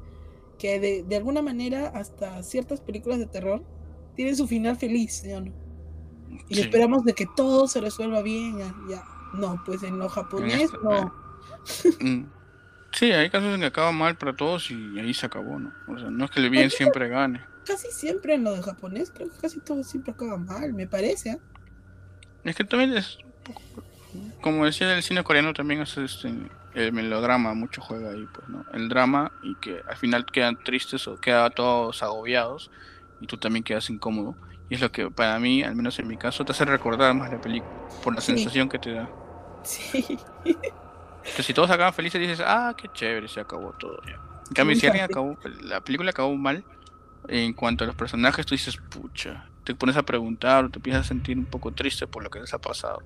que 0.60 0.78
de, 0.78 1.02
de 1.02 1.16
alguna 1.16 1.43
manera 1.43 1.89
hasta 1.89 2.40
ciertas 2.44 2.80
películas 2.80 3.18
de 3.18 3.26
terror 3.26 3.64
tienen 4.14 4.36
su 4.36 4.47
final 4.47 4.76
feliz, 4.76 5.22
¿no? 5.24 5.52
Y 6.48 6.60
esperamos 6.60 7.05
de 7.05 7.14
que 7.14 7.26
todo 7.36 7.68
se 7.68 7.80
resuelva 7.80 8.22
bien, 8.22 8.59
ya. 8.89 9.05
No, 9.34 9.62
pues 9.64 9.82
en 9.82 9.98
lo 9.98 10.09
japonés 10.09 10.70
no. 10.82 11.20
Mm, 12.01 12.24
sí, 12.90 13.12
hay 13.12 13.30
casos 13.30 13.55
en 13.55 13.60
que 13.60 13.66
acaba 13.66 13.93
mal 13.93 14.16
para 14.16 14.34
todos 14.34 14.68
y 14.72 14.98
ahí 14.98 15.14
se 15.14 15.26
acabó, 15.26 15.60
¿no? 15.60 15.72
O 15.86 15.97
sea, 15.97 16.10
no 16.10 16.24
es 16.24 16.30
que 16.32 16.40
el 16.40 16.51
bien 16.51 16.70
siempre 16.70 17.09
gane. 17.09 17.40
Casi 17.64 17.86
siempre 17.93 18.34
en 18.34 18.43
lo 18.43 18.52
de 18.52 18.62
japonés, 18.62 19.12
creo 19.14 19.30
que 19.30 19.39
casi 19.39 19.60
todo 19.60 19.84
siempre 19.84 20.12
acaba 20.12 20.36
mal, 20.39 20.72
me 20.72 20.89
parece. 20.89 21.30
¿eh? 21.30 21.39
Es 22.43 22.56
que 22.56 22.64
también 22.64 22.94
es, 22.94 23.18
como 24.40 24.64
decía 24.64 24.97
el 24.97 25.05
cine 25.05 25.22
coreano, 25.22 25.52
también 25.52 25.82
es 25.82 25.97
este, 25.97 26.34
el 26.74 26.93
melodrama, 26.93 27.55
mucho 27.55 27.80
juega 27.80 28.10
ahí, 28.10 28.26
pues, 28.34 28.48
¿no? 28.48 28.64
El 28.72 28.89
drama 28.89 29.30
y 29.43 29.55
que 29.56 29.82
al 29.89 29.97
final 29.97 30.26
quedan 30.26 30.62
tristes 30.64 31.06
o 31.06 31.20
quedan 31.20 31.52
todos 31.52 32.02
agobiados 32.02 32.72
y 33.23 33.27
tú 33.27 33.36
también 33.39 33.62
quedas 33.62 33.89
incómodo. 33.89 34.35
Y 34.69 34.74
es 34.74 34.81
lo 34.81 34.90
que 34.90 35.11
para 35.11 35.39
mí, 35.39 35.62
al 35.62 35.77
menos 35.77 35.99
en 35.99 36.09
mi 36.09 36.16
caso, 36.16 36.44
te 36.44 36.53
hace 36.53 36.65
recordar 36.65 37.15
más 37.15 37.31
la 37.31 37.40
película, 37.40 37.70
por 38.03 38.15
la 38.15 38.20
sensación 38.20 38.69
que 38.69 38.78
te 38.78 38.93
da. 38.93 39.09
Sí. 39.62 40.19
Que 41.36 41.43
si 41.43 41.55
todos 41.55 41.70
acaban 41.70 41.94
felices 41.94 42.20
dices, 42.20 42.43
ah, 42.44 42.74
qué 42.77 42.89
chévere, 42.93 43.28
se 43.28 43.40
acabó 43.40 43.73
todo 43.78 43.97
ya. 44.07 44.20
En 44.49 44.55
cambio, 44.55 44.77
si 44.77 44.86
alguien 44.86 45.05
acabó, 45.05 45.39
la 45.62 45.81
película 45.81 46.11
acabó 46.11 46.35
mal, 46.36 46.65
en 47.28 47.53
cuanto 47.53 47.85
a 47.85 47.86
los 47.86 47.97
personajes, 47.97 48.44
tú 48.44 48.55
dices, 48.55 48.77
pucha, 48.90 49.47
te 49.65 49.74
pones 49.74 49.97
a 49.97 50.03
preguntar 50.03 50.65
o 50.65 50.70
te 50.70 50.78
empiezas 50.78 51.07
a 51.07 51.09
sentir 51.09 51.39
un 51.39 51.44
poco 51.44 51.73
triste 51.73 52.07
por 52.07 52.24
lo 52.24 52.31
que 52.31 52.40
les 52.40 52.53
ha 52.53 52.59
pasado. 52.59 53.03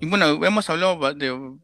Y 0.00 0.06
bueno, 0.06 0.44
hemos 0.44 0.68
hablado 0.68 1.14
de 1.14 1.56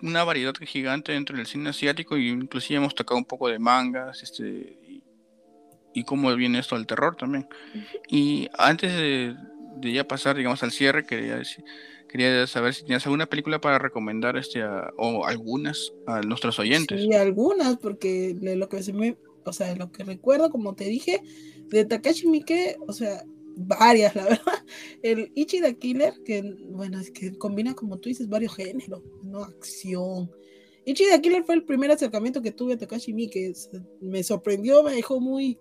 una 0.00 0.24
variedad 0.24 0.54
gigante 0.62 1.12
dentro 1.12 1.36
del 1.36 1.46
cine 1.46 1.70
asiático 1.70 2.16
y 2.16 2.28
inclusive 2.28 2.78
hemos 2.78 2.94
tocado 2.94 3.18
un 3.18 3.24
poco 3.24 3.48
de 3.48 3.58
mangas 3.58 4.22
este, 4.22 4.78
y, 5.92 6.04
cómo 6.04 6.34
viene 6.34 6.58
esto 6.58 6.76
al 6.76 6.86
terror 6.86 7.16
también. 7.16 7.46
Y 8.08 8.48
antes 8.56 8.92
de, 8.92 9.36
de, 9.76 9.92
ya 9.92 10.06
pasar, 10.06 10.36
digamos, 10.36 10.62
al 10.62 10.72
cierre, 10.72 11.04
quería 11.04 11.36
decir, 11.36 11.64
Quería 12.08 12.46
saber 12.46 12.72
si 12.74 12.84
tienes 12.84 13.04
alguna 13.04 13.26
película 13.26 13.60
para 13.60 13.78
recomendar 13.78 14.36
este 14.38 14.64
o 14.96 15.26
algunas 15.26 15.92
a 16.06 16.22
nuestros 16.22 16.58
oyentes. 16.58 17.02
Sí, 17.02 17.12
algunas, 17.12 17.76
porque 17.76 18.34
lo 18.40 18.68
que 18.68 18.82
se 18.82 18.94
me, 18.94 19.18
o 19.44 19.52
sea, 19.52 19.76
lo 19.76 19.92
que 19.92 20.04
recuerdo, 20.04 20.50
como 20.50 20.74
te 20.74 20.84
dije, 20.84 21.20
de 21.68 21.84
Takashi 21.84 22.26
Miike, 22.26 22.76
o 22.86 22.94
sea, 22.94 23.22
varias, 23.56 24.16
la 24.16 24.24
verdad. 24.24 24.64
El 25.02 25.30
Ichi 25.34 25.60
the 25.60 25.76
Killer, 25.76 26.14
que 26.24 26.56
bueno, 26.70 26.98
es 26.98 27.10
que 27.10 27.36
combina, 27.36 27.74
como 27.74 27.98
tú 27.98 28.08
dices, 28.08 28.26
varios 28.26 28.56
géneros, 28.56 29.02
¿no? 29.22 29.42
Acción. 29.42 30.30
Ichi 30.86 31.04
the 31.12 31.20
Killer 31.20 31.44
fue 31.44 31.56
el 31.56 31.64
primer 31.64 31.90
acercamiento 31.90 32.40
que 32.40 32.52
tuve 32.52 32.72
a 32.72 32.78
Takashi 32.78 33.12
Miike. 33.12 33.52
Me 34.00 34.22
sorprendió, 34.22 34.82
me 34.82 34.94
dejó 34.94 35.20
muy, 35.20 35.58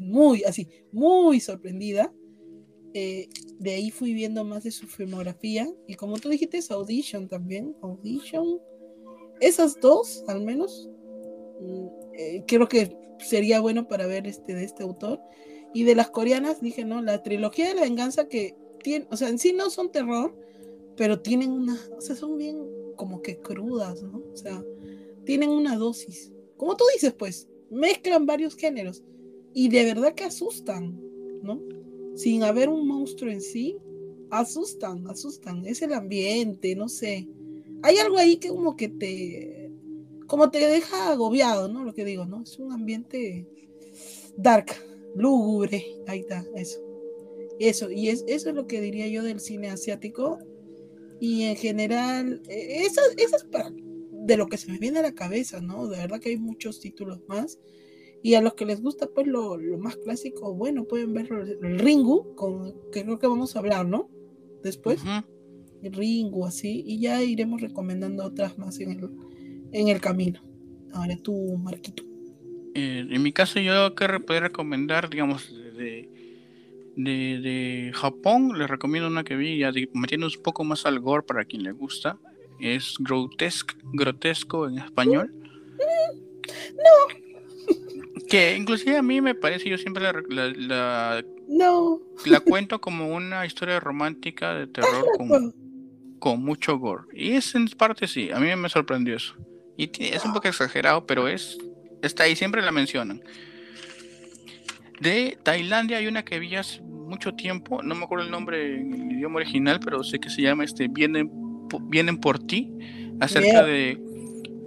muy, 0.00 0.44
así, 0.44 0.68
muy 0.92 1.40
sorprendida. 1.40 2.12
Eh, 2.92 3.28
de 3.58 3.72
ahí 3.72 3.90
fui 3.90 4.14
viendo 4.14 4.44
más 4.44 4.64
de 4.64 4.70
su 4.70 4.86
filmografía. 4.86 5.68
Y 5.86 5.94
como 5.94 6.18
tú 6.18 6.28
dijiste, 6.28 6.58
es 6.58 6.70
Audition 6.70 7.28
también. 7.28 7.74
Audition. 7.82 8.60
Esas 9.40 9.80
dos, 9.80 10.24
al 10.28 10.42
menos, 10.42 10.88
mm, 11.60 11.86
eh, 12.14 12.44
creo 12.46 12.68
que 12.68 12.96
sería 13.18 13.60
bueno 13.60 13.88
para 13.88 14.06
ver 14.06 14.26
este 14.26 14.54
de 14.54 14.64
este 14.64 14.82
autor. 14.82 15.20
Y 15.72 15.82
de 15.84 15.96
las 15.96 16.10
coreanas, 16.10 16.60
dije, 16.60 16.84
no, 16.84 17.02
la 17.02 17.22
trilogía 17.22 17.68
de 17.68 17.74
la 17.74 17.82
venganza 17.82 18.28
que 18.28 18.56
tiene, 18.82 19.08
o 19.10 19.16
sea, 19.16 19.28
en 19.28 19.38
sí 19.38 19.52
no 19.52 19.70
son 19.70 19.90
terror, 19.90 20.36
pero 20.96 21.20
tienen 21.20 21.50
una, 21.50 21.76
o 21.96 22.00
sea, 22.00 22.14
son 22.14 22.38
bien 22.38 22.64
como 22.94 23.22
que 23.22 23.38
crudas, 23.38 24.02
¿no? 24.02 24.22
O 24.32 24.36
sea, 24.36 24.62
tienen 25.24 25.50
una 25.50 25.76
dosis. 25.76 26.32
Como 26.56 26.76
tú 26.76 26.84
dices, 26.94 27.12
pues, 27.12 27.48
mezclan 27.70 28.24
varios 28.24 28.54
géneros 28.54 29.02
y 29.54 29.68
de 29.68 29.84
verdad 29.84 30.14
que 30.14 30.24
asustan, 30.24 31.00
¿no? 31.42 31.60
sin 32.14 32.42
haber 32.44 32.68
un 32.68 32.86
monstruo 32.86 33.30
en 33.30 33.40
sí, 33.40 33.76
asustan, 34.30 35.06
asustan. 35.08 35.66
Es 35.66 35.82
el 35.82 35.92
ambiente, 35.92 36.74
no 36.74 36.88
sé. 36.88 37.28
Hay 37.82 37.98
algo 37.98 38.18
ahí 38.18 38.36
que 38.36 38.48
como 38.48 38.76
que 38.76 38.88
te, 38.88 39.70
como 40.26 40.50
te 40.50 40.66
deja 40.66 41.12
agobiado, 41.12 41.68
¿no? 41.68 41.84
Lo 41.84 41.94
que 41.94 42.04
digo, 42.04 42.24
¿no? 42.24 42.42
Es 42.42 42.58
un 42.58 42.72
ambiente 42.72 43.46
dark, 44.36 44.66
lúgubre. 45.14 45.84
Ahí 46.06 46.20
está, 46.20 46.44
eso. 46.56 46.80
Eso, 47.58 47.90
y 47.90 48.08
es, 48.08 48.24
eso 48.26 48.48
es 48.48 48.54
lo 48.54 48.66
que 48.66 48.80
diría 48.80 49.06
yo 49.08 49.22
del 49.22 49.40
cine 49.40 49.68
asiático. 49.68 50.38
Y 51.20 51.42
en 51.44 51.56
general, 51.56 52.42
eso, 52.48 53.00
eso 53.16 53.36
es 53.36 53.44
para, 53.44 53.70
de 53.70 54.36
lo 54.36 54.48
que 54.48 54.58
se 54.58 54.70
me 54.70 54.78
viene 54.78 54.98
a 54.98 55.02
la 55.02 55.14
cabeza, 55.14 55.60
¿no? 55.60 55.86
De 55.88 55.98
verdad 55.98 56.20
que 56.20 56.30
hay 56.30 56.36
muchos 56.36 56.80
títulos 56.80 57.20
más. 57.28 57.58
Y 58.24 58.36
a 58.36 58.40
los 58.40 58.54
que 58.54 58.64
les 58.64 58.80
gusta 58.80 59.06
pues 59.14 59.26
lo, 59.26 59.58
más 59.78 59.96
clásico, 59.98 60.54
bueno, 60.54 60.84
pueden 60.84 61.12
ver 61.12 61.28
el 61.62 61.78
Ringu, 61.78 62.34
con, 62.34 62.72
que 62.90 63.04
creo 63.04 63.18
que 63.18 63.26
vamos 63.26 63.54
a 63.54 63.58
hablar, 63.58 63.84
¿no? 63.86 64.08
Después. 64.62 65.02
El 65.82 65.92
Ringu, 65.92 66.46
así, 66.46 66.82
y 66.86 67.00
ya 67.00 67.22
iremos 67.22 67.60
recomendando 67.60 68.24
otras 68.24 68.56
más 68.56 68.80
en 68.80 68.92
el, 68.92 69.10
en 69.72 69.88
el 69.88 70.00
camino. 70.00 70.40
Ahora 70.94 71.18
tú, 71.22 71.58
Marquito. 71.58 72.02
Eh, 72.74 73.06
en 73.10 73.22
mi 73.22 73.30
caso 73.30 73.60
yo 73.60 73.94
que 73.94 74.08
puedo 74.20 74.40
recomendar, 74.40 75.10
digamos, 75.10 75.54
de, 75.76 76.08
de, 76.96 77.90
Japón, 77.92 78.58
les 78.58 78.70
recomiendo 78.70 79.06
una 79.06 79.24
que 79.24 79.36
vi, 79.36 79.58
ya 79.58 79.70
metiendo 79.92 80.28
un 80.28 80.42
poco 80.42 80.64
más 80.64 80.86
al 80.86 80.98
gore 80.98 81.26
para 81.26 81.44
quien 81.44 81.62
le 81.62 81.72
gusta. 81.72 82.18
Es 82.58 82.94
Grotesque, 82.98 83.74
Grotesco 83.92 84.66
en 84.66 84.78
español. 84.78 85.30
No, 86.74 87.24
que 88.28 88.56
inclusive 88.56 88.96
a 88.96 89.02
mí 89.02 89.20
me 89.20 89.34
parece, 89.34 89.68
yo 89.68 89.78
siempre 89.78 90.02
la, 90.02 90.12
la, 90.28 91.24
no. 91.48 92.00
la 92.26 92.40
cuento 92.40 92.80
como 92.80 93.14
una 93.14 93.44
historia 93.46 93.80
romántica 93.80 94.54
de 94.54 94.66
terror 94.66 95.04
con, 95.16 95.54
con, 96.18 96.42
mucho 96.42 96.78
gore. 96.78 97.04
Y 97.12 97.32
es 97.32 97.54
en 97.54 97.66
parte 97.68 98.06
sí, 98.06 98.30
a 98.30 98.38
mí 98.38 98.54
me 98.56 98.68
sorprendió 98.68 99.16
eso. 99.16 99.34
Y 99.76 99.90
es 100.04 100.24
un 100.24 100.32
poco 100.32 100.48
exagerado, 100.48 101.06
pero 101.06 101.28
es 101.28 101.58
está 102.02 102.24
ahí, 102.24 102.36
siempre 102.36 102.62
la 102.62 102.72
mencionan. 102.72 103.22
De 105.00 105.38
Tailandia 105.42 105.98
hay 105.98 106.06
una 106.06 106.24
que 106.24 106.38
vi 106.38 106.54
hace 106.54 106.80
mucho 106.82 107.34
tiempo, 107.34 107.82
no 107.82 107.94
me 107.94 108.04
acuerdo 108.04 108.24
el 108.24 108.30
nombre 108.30 108.76
en 108.76 108.94
el 108.94 109.12
idioma 109.12 109.36
original, 109.36 109.80
pero 109.84 110.02
sé 110.04 110.18
que 110.18 110.30
se 110.30 110.42
llama 110.42 110.64
este 110.64 110.88
Vienen, 110.88 111.30
Vienen 111.88 112.18
por 112.18 112.38
ti, 112.38 112.72
acerca 113.20 113.64
de 113.64 114.00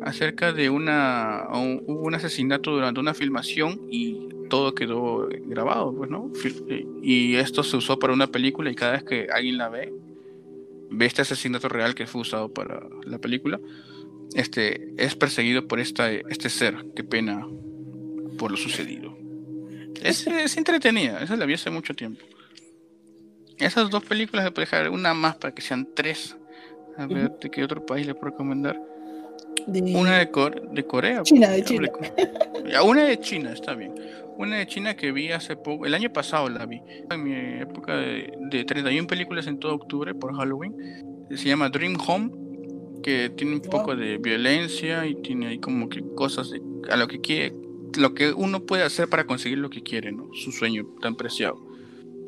acerca 0.02 0.54
de 0.54 0.70
una 0.70 1.48
un, 1.54 1.84
un 1.86 2.16
asesinato 2.16 2.72
durante 2.72 3.00
una 3.00 3.14
filmación 3.14 3.88
y 3.90 4.28
todo 4.48 4.74
quedó 4.74 5.28
grabado, 5.46 5.94
pues, 5.94 6.10
¿no? 6.10 6.32
Y 7.02 7.36
esto 7.36 7.64
se 7.64 7.78
usó 7.78 8.00
para 8.00 8.14
una 8.14 8.28
película 8.28 8.72
y 8.72 8.76
cada 8.76 8.94
vez 8.94 9.04
que 9.04 9.28
alguien 9.32 9.58
la 9.58 9.70
ve, 9.70 9.94
ve 10.90 11.06
este 11.06 11.22
asesinato 11.22 11.70
real 11.70 11.96
que 11.96 12.08
fue 12.08 12.22
usado 12.22 12.54
para 12.54 12.88
la 13.06 13.20
película, 13.20 13.60
este, 14.34 14.94
es 14.98 15.16
perseguido 15.16 15.68
por 15.68 15.80
esta, 15.80 16.12
este 16.12 16.50
ser 16.50 16.86
que 16.96 17.04
pena 17.04 17.48
por 18.38 18.52
lo 18.52 18.58
sucedido. 18.58 19.18
Es, 20.02 20.28
es 20.28 20.58
entretenida, 20.58 21.22
esa 21.22 21.36
la 21.36 21.46
vi 21.46 21.54
hace 21.54 21.70
mucho 21.70 21.94
tiempo. 21.94 22.24
Esas 23.58 23.90
dos 23.90 24.04
películas 24.04 24.46
le 24.46 24.52
puedo 24.52 24.66
dejar 24.66 24.90
una 24.90 25.14
más 25.14 25.36
para 25.38 25.54
que 25.54 25.62
sean 25.62 25.88
tres. 25.96 26.38
A 26.98 27.08
ver, 27.08 27.32
¿de 27.42 27.50
qué 27.50 27.64
otro 27.64 27.86
país 27.86 28.06
le 28.06 28.14
puedo 28.14 28.32
recomendar? 28.32 28.80
Una 29.68 30.20
de, 30.20 30.30
de 30.72 30.86
Corea. 30.86 31.24
China, 31.24 31.50
de 31.50 31.64
China. 31.64 31.90
Una 32.84 33.06
de 33.06 33.20
China, 33.20 33.54
está 33.54 33.76
bien. 33.76 33.94
Una 34.38 34.58
de 34.58 34.68
China 34.68 34.96
que 34.96 35.12
vi 35.12 35.32
hace 35.32 35.56
poco, 35.56 35.86
el 35.86 35.94
año 35.94 36.12
pasado 36.14 36.48
la 36.50 36.66
vi, 36.66 36.82
en 37.10 37.24
mi 37.24 37.34
época 37.62 37.98
de, 37.98 38.32
de 38.52 38.64
31 38.66 39.08
películas 39.08 39.48
en 39.48 39.60
todo 39.60 39.74
octubre 39.74 40.14
por 40.14 40.36
Halloween. 40.36 40.76
Se 41.36 41.50
llama 41.50 41.70
Dream 41.70 41.98
Home, 42.08 42.32
que 43.02 43.30
tiene 43.30 43.54
un 43.56 43.62
poco 43.62 43.96
de 43.96 44.18
violencia 44.18 45.06
y 45.06 45.16
tiene 45.16 45.48
ahí 45.48 45.60
como 45.60 45.90
que 45.90 46.04
cosas 46.16 46.52
a 46.90 46.98
lo 46.98 47.08
que 47.08 47.20
quiere, 47.20 47.56
lo 47.98 48.14
que 48.14 48.32
uno 48.32 48.62
puede 48.66 48.84
hacer 48.84 49.10
para 49.10 49.26
conseguir 49.26 49.58
lo 49.58 49.70
que 49.70 49.82
quiere, 49.82 50.12
¿no? 50.12 50.30
Su 50.34 50.52
sueño 50.52 50.86
tan 51.02 51.16
preciado. 51.16 51.67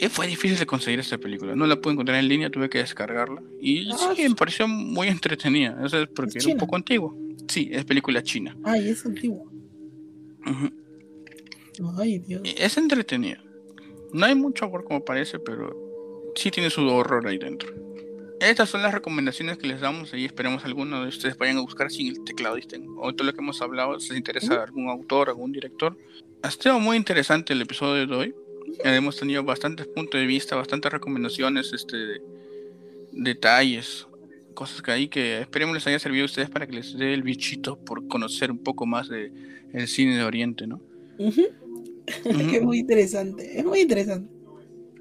Y 0.01 0.07
fue 0.07 0.27
difícil 0.27 0.57
de 0.57 0.65
conseguir 0.65 0.99
esta 1.01 1.17
película. 1.17 1.55
No 1.55 1.67
la 1.67 1.75
pude 1.75 1.93
encontrar 1.93 2.17
en 2.19 2.29
línea, 2.29 2.49
tuve 2.49 2.69
que 2.69 2.77
descargarla. 2.77 3.43
Y 3.59 3.91
ah, 3.91 4.13
sí, 4.15 4.29
me 4.29 4.35
pareció 4.35 4.65
muy 4.65 5.09
entretenida. 5.09 5.77
Eso 5.85 6.01
es 6.01 6.07
porque 6.07 6.39
era 6.39 6.47
un 6.53 6.57
poco 6.57 6.77
antiguo. 6.77 7.17
Sí, 7.49 7.69
es 7.69 7.83
película 7.83 8.23
china. 8.23 8.55
Ay, 8.63 8.87
es 8.87 9.05
antigua. 9.05 9.43
Ay, 11.97 12.19
Dios. 12.19 12.41
Es 12.57 12.77
entretenida. 12.77 13.43
No 14.13 14.25
hay 14.25 14.35
mucho 14.35 14.67
horror 14.67 14.85
como 14.85 15.03
parece, 15.03 15.37
pero 15.37 15.75
sí 16.35 16.49
tiene 16.49 16.69
su 16.69 16.87
horror 16.87 17.27
ahí 17.27 17.37
dentro. 17.37 17.69
Estas 18.39 18.69
son 18.69 18.81
las 18.81 18.93
recomendaciones 18.93 19.57
que 19.57 19.67
les 19.67 19.81
damos 19.81 20.13
y 20.13 20.23
esperemos 20.23 20.63
alguno 20.63 21.01
de 21.01 21.09
ustedes 21.09 21.37
vayan 21.37 21.57
a 21.57 21.61
buscar 21.61 21.91
sin 21.91 22.07
el 22.07 22.23
teclado. 22.23 22.55
O 22.99 23.13
todo 23.13 23.27
lo 23.27 23.33
que 23.33 23.41
hemos 23.41 23.61
hablado, 23.61 23.99
si 23.99 24.09
les 24.09 24.17
interesa 24.17 24.63
algún 24.63 24.87
autor, 24.87 25.27
algún 25.27 25.51
director. 25.51 25.97
Ha 26.41 26.47
estado 26.47 26.79
muy 26.79 26.95
interesante 26.95 27.51
el 27.51 27.61
episodio 27.61 28.07
de 28.07 28.15
hoy. 28.15 28.35
Hemos 28.83 29.17
tenido 29.17 29.43
bastantes 29.43 29.87
puntos 29.87 30.19
de 30.19 30.27
vista, 30.27 30.55
bastantes 30.55 30.91
recomendaciones, 30.91 31.73
este, 31.73 32.21
detalles, 33.11 34.07
cosas 34.53 34.81
que 34.81 34.91
hay 34.91 35.07
que 35.07 35.41
esperemos 35.41 35.75
les 35.75 35.87
haya 35.87 35.99
servido 35.99 36.23
a 36.23 36.25
ustedes 36.25 36.49
para 36.49 36.67
que 36.67 36.73
les 36.73 36.97
dé 36.97 37.13
el 37.13 37.23
bichito 37.23 37.77
por 37.77 38.07
conocer 38.07 38.51
un 38.51 38.59
poco 38.59 38.85
más 38.85 39.07
de 39.07 39.31
el 39.73 39.87
cine 39.87 40.17
de 40.17 40.23
Oriente, 40.23 40.67
¿no? 40.67 40.81
es 41.17 41.37
muy 42.61 42.79
interesante, 42.79 43.59
es 43.59 43.65
muy 43.65 43.81
interesante. 43.81 44.29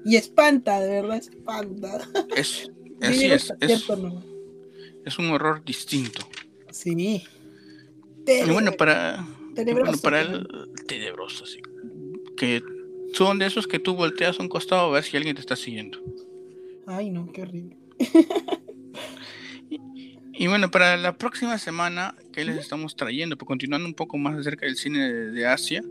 Y 0.05 0.15
espanta, 0.15 0.79
de 0.79 0.89
verdad, 0.89 1.17
espanta. 1.17 2.07
Es, 2.35 2.71
así 3.01 3.25
es, 3.25 3.53
es, 3.59 5.19
un 5.19 5.31
horror 5.31 5.63
distinto. 5.63 6.27
Sí. 6.71 7.23
y 8.27 8.51
bueno, 8.51 8.71
para, 8.73 9.25
bueno, 9.55 9.91
para 10.01 10.21
el 10.21 10.47
tenebroso, 10.87 11.45
sí. 11.45 11.61
Que 12.37 12.61
son 13.13 13.39
de 13.39 13.45
esos 13.45 13.67
que 13.67 13.79
tú 13.79 13.95
volteas 13.95 14.39
a 14.39 14.43
un 14.43 14.49
costado 14.49 14.87
a 14.87 14.91
ver 14.91 15.03
si 15.03 15.17
alguien 15.17 15.35
te 15.35 15.41
está 15.41 15.55
siguiendo. 15.55 15.99
Ay, 16.85 17.09
no, 17.09 17.31
qué 17.31 17.43
horrible. 17.43 17.77
y, 20.33 20.47
bueno, 20.47 20.71
para 20.71 20.97
la 20.97 21.17
próxima 21.17 21.57
semana, 21.57 22.15
¿qué 22.31 22.45
les 22.45 22.57
estamos 22.57 22.95
trayendo? 22.95 23.37
Pues 23.37 23.47
continuando 23.47 23.87
un 23.87 23.93
poco 23.93 24.17
más 24.17 24.37
acerca 24.37 24.65
del 24.65 24.75
cine 24.75 25.09
de, 25.09 25.47
Asia, 25.47 25.83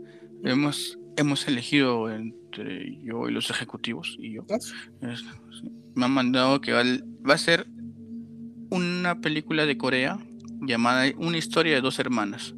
hemos, 0.43 0.99
hemos 1.17 1.47
elegido 1.47 2.11
entre 2.11 2.99
yo 3.03 3.29
y 3.29 3.31
los 3.31 3.49
ejecutivos 3.49 4.17
y 4.19 4.33
yo. 4.33 4.45
me 5.95 6.05
han 6.05 6.11
mandado 6.11 6.61
que 6.61 6.73
va, 6.73 6.83
va 6.83 7.33
a 7.33 7.37
ser 7.37 7.67
una 8.69 9.21
película 9.21 9.65
de 9.65 9.77
Corea 9.77 10.19
llamada 10.61 11.11
Una 11.17 11.37
historia 11.37 11.75
de 11.75 11.81
dos 11.81 11.99
hermanas. 11.99 12.53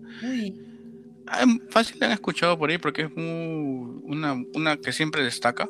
Ah, 1.28 1.46
fácil 1.70 1.98
la 2.00 2.08
han 2.08 2.12
escuchado 2.14 2.58
por 2.58 2.70
ahí 2.70 2.78
porque 2.78 3.04
es 3.04 3.12
una, 4.12 4.34
una 4.54 4.78
que 4.78 4.92
siempre 4.92 5.24
destaca. 5.24 5.70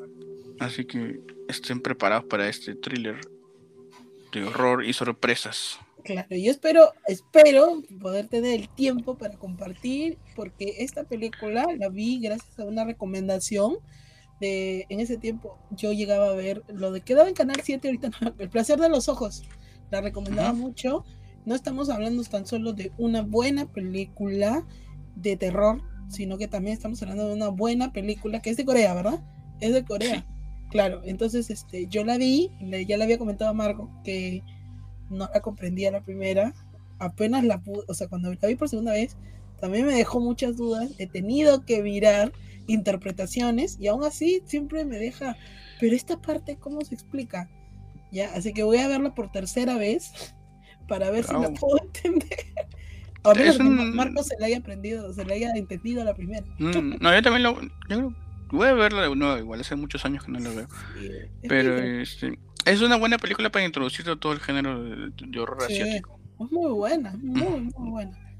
Así 0.59 0.85
que 0.85 1.21
estén 1.47 1.81
preparados 1.81 2.25
para 2.25 2.47
este 2.49 2.75
thriller 2.75 3.19
de 4.31 4.43
horror 4.43 4.83
y 4.85 4.93
sorpresas. 4.93 5.79
Claro, 6.03 6.27
yo 6.35 6.51
espero, 6.51 6.93
espero 7.07 7.83
poder 7.99 8.27
tener 8.27 8.59
el 8.59 8.69
tiempo 8.69 9.17
para 9.17 9.37
compartir, 9.37 10.17
porque 10.35 10.75
esta 10.79 11.03
película 11.03 11.67
la 11.77 11.89
vi 11.89 12.19
gracias 12.19 12.57
a 12.59 12.63
una 12.65 12.85
recomendación 12.85 13.77
de, 14.39 14.87
en 14.89 14.99
ese 14.99 15.17
tiempo 15.17 15.59
yo 15.69 15.93
llegaba 15.93 16.29
a 16.29 16.33
ver 16.33 16.63
lo 16.73 16.91
de 16.91 17.01
quedaba 17.01 17.29
en 17.29 17.35
Canal 17.35 17.61
7, 17.63 17.87
ahorita 17.87 18.09
no, 18.19 18.33
El 18.39 18.49
placer 18.49 18.79
de 18.79 18.89
los 18.89 19.09
ojos, 19.09 19.43
la 19.91 20.01
recomendaba 20.01 20.53
mucho, 20.53 21.05
no 21.45 21.53
estamos 21.53 21.89
hablando 21.89 22.23
tan 22.23 22.47
solo 22.47 22.73
de 22.73 22.91
una 22.97 23.21
buena 23.21 23.71
película, 23.71 24.65
de 25.15 25.37
terror, 25.37 25.83
sino 26.11 26.37
que 26.37 26.47
también 26.47 26.73
estamos 26.75 27.01
hablando 27.01 27.27
de 27.27 27.33
una 27.33 27.47
buena 27.47 27.91
película 27.91 28.41
que 28.41 28.49
es 28.49 28.57
de 28.57 28.65
Corea, 28.65 28.93
¿verdad? 28.93 29.21
Es 29.59 29.73
de 29.73 29.83
Corea. 29.83 30.25
Claro, 30.69 31.01
entonces 31.03 31.49
este, 31.49 31.87
yo 31.87 32.03
la 32.03 32.17
vi, 32.17 32.51
ya 32.87 32.97
le 32.97 33.03
había 33.03 33.17
comentado 33.17 33.49
a 33.49 33.53
Marco 33.53 33.89
que 34.03 34.43
no 35.09 35.29
la 35.33 35.41
comprendía 35.41 35.91
la 35.91 36.01
primera, 36.01 36.53
apenas 36.99 37.43
la 37.43 37.59
pude, 37.59 37.83
o 37.87 37.93
sea, 37.93 38.07
cuando 38.07 38.33
la 38.33 38.47
vi 38.47 38.55
por 38.55 38.69
segunda 38.69 38.93
vez, 38.93 39.17
también 39.59 39.85
me 39.85 39.93
dejó 39.93 40.19
muchas 40.19 40.55
dudas, 40.57 40.89
he 40.97 41.07
tenido 41.07 41.65
que 41.65 41.83
mirar 41.83 42.31
interpretaciones 42.67 43.77
y 43.79 43.87
aún 43.87 44.03
así 44.03 44.41
siempre 44.45 44.85
me 44.85 44.97
deja, 44.97 45.35
pero 45.79 45.95
esta 45.95 46.21
parte, 46.21 46.57
¿cómo 46.57 46.81
se 46.81 46.95
explica? 46.95 47.49
Ya, 48.11 48.33
así 48.33 48.53
que 48.53 48.63
voy 48.63 48.77
a 48.77 48.87
verla 48.87 49.13
por 49.13 49.31
tercera 49.31 49.77
vez 49.77 50.33
para 50.87 51.09
ver 51.11 51.23
si 51.23 51.33
la 51.33 51.51
puedo 51.53 51.81
entender. 51.83 52.45
A 53.23 53.33
menos 53.33 53.57
que 53.57 53.63
Marco 53.63 54.23
se 54.23 54.35
la 54.39 54.47
haya 54.47 54.57
aprendido, 54.57 55.13
se 55.13 55.25
la 55.25 55.33
haya 55.33 55.51
entendido 55.55 56.03
la 56.03 56.13
primera. 56.13 56.45
Mm, 56.57 56.95
no, 56.99 57.13
yo 57.13 57.21
también 57.21 57.43
lo. 57.43 57.61
Yo 57.89 58.13
voy 58.49 58.67
a 58.67 58.73
verla 58.73 59.03
de 59.03 59.15
nuevo, 59.15 59.37
igual 59.37 59.61
hace 59.61 59.75
muchos 59.75 60.03
años 60.05 60.23
que 60.23 60.31
no 60.31 60.39
la 60.39 60.49
veo. 60.49 60.67
Pero 61.47 61.77
este, 61.77 62.39
es 62.65 62.81
una 62.81 62.97
buena 62.97 63.17
película 63.17 63.51
para 63.51 63.65
introducir 63.65 64.05
todo 64.17 64.33
el 64.33 64.39
género 64.39 64.83
de, 64.83 65.39
horror 65.39 65.63
asiático. 65.63 66.19
Es 66.39 66.51
muy 66.51 66.71
buena, 66.71 67.13
muy, 67.21 67.71
muy 67.75 67.89
buena 67.91 68.30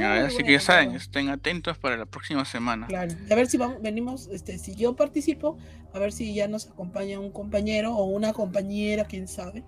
así 0.00 0.42
que 0.42 0.52
ya 0.52 0.60
saben, 0.60 0.94
estén 0.94 1.28
atentos 1.30 1.78
para 1.78 1.96
la 1.96 2.06
próxima 2.06 2.44
semana. 2.44 2.86
Claro, 2.86 3.12
a 3.30 3.34
ver 3.34 3.46
si 3.46 3.56
vamos, 3.56 3.80
venimos, 3.80 4.28
este, 4.28 4.58
si 4.58 4.74
yo 4.74 4.94
participo, 4.94 5.58
a 5.94 5.98
ver 5.98 6.12
si 6.12 6.34
ya 6.34 6.48
nos 6.48 6.68
acompaña 6.68 7.18
un 7.18 7.32
compañero 7.32 7.94
o 7.94 8.04
una 8.04 8.32
compañera, 8.32 9.04
quién 9.04 9.28
sabe. 9.28 9.64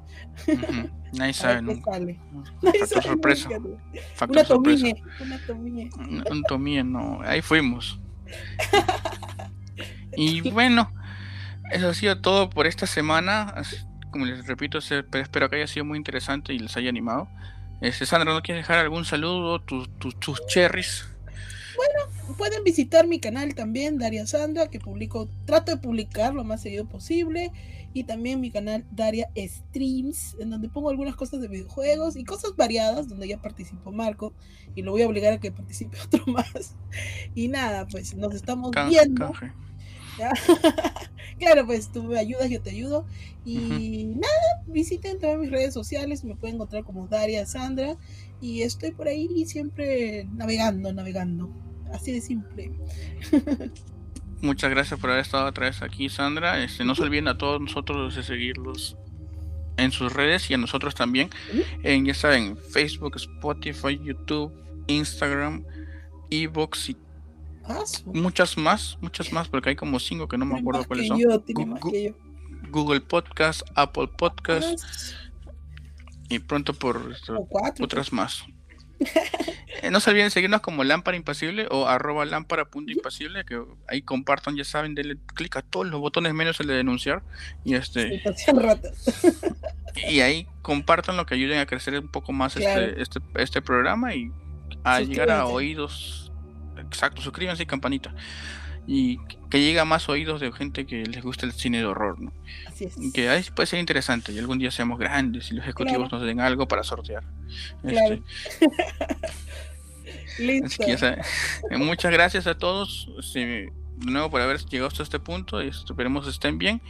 Nadie 1.13 1.33
sabe 1.33 1.63
nunca. 1.63 1.93
Factor 2.61 3.03
sorpresa. 3.03 3.49
Factor 4.15 4.37
una 4.37 4.45
tomie, 4.45 5.03
una 5.21 5.47
tomie. 5.47 5.91
Un 6.31 6.43
tomie, 6.45 6.85
no, 6.85 7.21
ahí 7.23 7.41
fuimos. 7.41 8.01
y 10.17 10.51
bueno, 10.51 10.93
eso 11.73 11.89
ha 11.89 11.95
sido 11.95 12.21
todo 12.21 12.51
por 12.51 12.67
esta 12.67 12.87
semana. 12.87 13.55
Como 14.11 14.27
les 14.27 14.47
repito, 14.47 14.79
espero 14.79 15.49
que 15.49 15.57
haya 15.57 15.67
sido 15.67 15.85
muy 15.85 15.97
interesante 15.97 16.53
y 16.53 16.59
les 16.59 16.77
haya 16.77 16.89
animado. 16.89 17.29
Este, 17.81 18.05
Sandra, 18.05 18.33
¿no 18.33 18.43
quieres 18.43 18.65
dejar 18.65 18.79
algún 18.79 19.05
saludo? 19.05 19.61
Tus, 19.61 19.89
tus, 19.99 20.47
cherries. 20.47 21.07
Bueno, 21.77 22.35
pueden 22.37 22.63
visitar 22.63 23.07
mi 23.07 23.21
canal 23.21 23.55
también, 23.55 23.99
Daria 23.99 24.27
Sandra, 24.27 24.69
que 24.69 24.79
publico, 24.79 25.29
trato 25.47 25.73
de 25.73 25.79
publicar 25.79 26.35
lo 26.35 26.45
más 26.45 26.61
seguido 26.61 26.87
posible. 26.87 27.53
Y 27.93 28.05
también 28.05 28.41
mi 28.41 28.51
canal 28.51 28.85
Daria 28.93 29.31
Streams, 29.37 30.37
en 30.39 30.51
donde 30.51 30.69
pongo 30.69 30.91
algunas 30.91 31.17
cosas 31.17 31.41
de 31.41 31.49
videojuegos 31.49 32.17
y 32.17 32.25
cosas 32.25 32.55
variadas, 32.55 33.09
donde 33.09 33.27
ya 33.27 33.41
participó 33.41 33.91
Marco. 33.91 34.35
Y 34.75 34.83
lo 34.83 34.93
voy 34.93 35.03
a 35.03 35.09
obligar 35.09 35.33
a 35.33 35.41
que 35.41 35.51
participe 35.51 35.97
otro 36.05 36.25
más. 36.27 36.77
Y 37.35 37.49
nada, 37.49 37.87
pues 37.89 38.15
nos 38.15 38.35
estamos 38.35 38.73
viendo. 38.89 39.33
claro, 41.39 41.67
pues 41.67 41.91
tú 41.93 42.03
me 42.05 42.19
ayudas, 42.19 42.51
yo 42.51 42.61
te 42.61 42.71
ayudo. 42.71 43.07
Y 43.45 44.05
nada, 44.17 44.63
visiten 44.67 45.19
todas 45.19 45.39
mis 45.39 45.51
redes 45.51 45.73
sociales, 45.73 46.25
me 46.25 46.37
pueden 46.37 46.57
encontrar 46.57 46.85
como 46.85 47.07
Daria 47.07 47.47
Sandra. 47.47 47.97
Y 48.41 48.63
estoy 48.63 48.93
por 48.93 49.09
ahí 49.09 49.45
siempre 49.47 50.27
navegando, 50.35 50.93
navegando. 50.93 51.51
Así 51.93 52.13
de 52.13 52.21
simple. 52.21 52.73
Muchas 54.43 54.71
gracias 54.71 54.99
por 54.99 55.11
haber 55.11 55.23
estado 55.23 55.47
otra 55.47 55.67
vez 55.67 55.83
aquí, 55.83 56.09
Sandra. 56.09 56.63
Este, 56.63 56.85
no 56.85 56.95
se 56.95 57.03
olviden 57.03 57.29
a 57.29 57.37
todos 57.37 57.61
nosotros 57.61 58.17
de 58.17 58.23
seguirlos 58.23 58.97
en 59.77 59.93
sus 59.93 60.13
redes 60.13 60.51
y 60.51 60.55
a 60.55 60.57
nosotros 60.59 60.95
también. 60.95 61.31
En, 61.83 62.07
ya 62.07 62.15
saben, 62.15 62.57
Facebook, 62.57 63.17
Spotify, 63.17 64.01
YouTube, 64.03 64.53
Instagram, 64.87 65.65
Evox 66.31 66.91
y 66.91 66.97
Muchas 68.07 68.57
más, 68.57 68.99
muchas 69.01 69.33
más, 69.33 69.49
porque 69.49 69.71
hay 69.71 69.77
como 69.77 70.01
cinco 70.01 70.29
que 70.29 70.39
no 70.39 70.45
me 70.45 70.59
acuerdo 70.59 70.85
cuáles 70.85 71.09
son. 71.09 71.21
Google, 72.71 73.01
Podcast, 73.01 73.63
Apple 73.75 74.09
Podcast 74.17 74.85
y 76.29 76.39
pronto 76.39 76.73
por 76.75 77.15
otras 77.81 78.13
más. 78.13 78.45
Eh, 79.83 79.91
no 79.91 80.01
se 80.01 80.11
olviden 80.11 80.31
seguirnos 80.31 80.61
como 80.61 80.85
Lámpara 80.85 81.17
Impasible 81.17 81.67
o 81.71 81.87
arroba 81.87 82.27
lámpara 82.27 82.67
punto 82.67 82.93
impasible, 82.93 83.45
que 83.45 83.63
ahí 83.89 84.03
compartan, 84.03 84.57
ya 84.57 84.65
saben, 84.65 84.95
denle 84.95 85.17
clic 85.35 85.57
a 85.57 85.63
todos 85.63 85.87
los 85.87 86.01
botones 86.01 86.35
menos 86.35 86.61
el 86.61 86.67
de 86.67 86.75
denunciar. 86.75 87.23
Y 87.65 87.75
este. 87.75 88.23
y 90.09 90.21
ahí 90.21 90.47
compartan 90.61 91.17
lo 91.17 91.25
que 91.25 91.35
ayuden 91.35 91.61
a 91.61 91.67
crecer 91.67 91.99
un 91.99 92.09
poco 92.09 92.33
más 92.33 92.57
este, 92.57 93.01
este, 93.01 93.21
este 93.37 93.63
programa 93.63 94.15
y 94.15 94.31
a 94.85 95.01
llegar 95.01 95.31
a 95.31 95.47
oídos. 95.47 96.30
Exacto, 96.81 97.23
suscríbanse 97.23 97.63
y 97.63 97.67
campanita. 97.67 98.15
Y 98.87 99.19
que 99.51 99.61
llegue 99.61 99.79
a 99.79 99.85
más 99.85 100.09
oídos 100.09 100.41
de 100.41 100.51
gente 100.53 100.87
que 100.87 101.05
les 101.05 101.23
gusta 101.23 101.47
el 101.47 101.53
cine 101.53 101.79
de 101.79 101.85
horror, 101.85 102.21
¿no? 102.21 102.33
Así 102.67 102.85
es. 102.85 102.97
Que 103.13 103.29
ahí 103.29 103.45
puede 103.55 103.67
ser 103.67 103.79
interesante 103.79 104.33
y 104.33 104.39
algún 104.39 104.59
día 104.59 104.71
seamos 104.71 104.99
grandes 104.99 105.51
y 105.51 105.55
los 105.55 105.65
ejecutivos 105.65 106.11
nos 106.11 106.23
den 106.23 106.41
algo 106.41 106.67
para 106.67 106.83
sortear. 106.83 107.25
Este, 107.85 108.23
Listo. 110.39 110.85
muchas 111.79 112.13
gracias 112.13 112.47
a 112.47 112.57
todos 112.57 113.09
de 113.35 113.71
nuevo 114.01 114.31
por 114.31 114.41
haber 114.41 114.59
llegado 114.65 114.89
hasta 114.89 115.03
este 115.03 115.19
punto 115.19 115.63
y 115.63 115.69
esperemos 115.69 116.27
estén 116.27 116.59
bien 116.59 116.81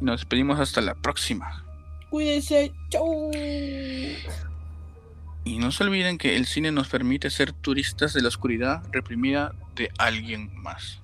y 0.00 0.04
nos 0.04 0.20
despedimos 0.20 0.60
hasta 0.60 0.80
la 0.80 0.94
próxima. 0.94 1.64
Cuídense, 2.10 2.72
chau. 2.88 3.30
Y 5.50 5.58
no 5.58 5.72
se 5.72 5.82
olviden 5.82 6.16
que 6.16 6.36
el 6.36 6.46
cine 6.46 6.70
nos 6.70 6.86
permite 6.86 7.28
ser 7.28 7.52
turistas 7.52 8.14
de 8.14 8.22
la 8.22 8.28
oscuridad 8.28 8.84
reprimida 8.92 9.52
de 9.74 9.90
alguien 9.98 10.48
más. 10.54 11.00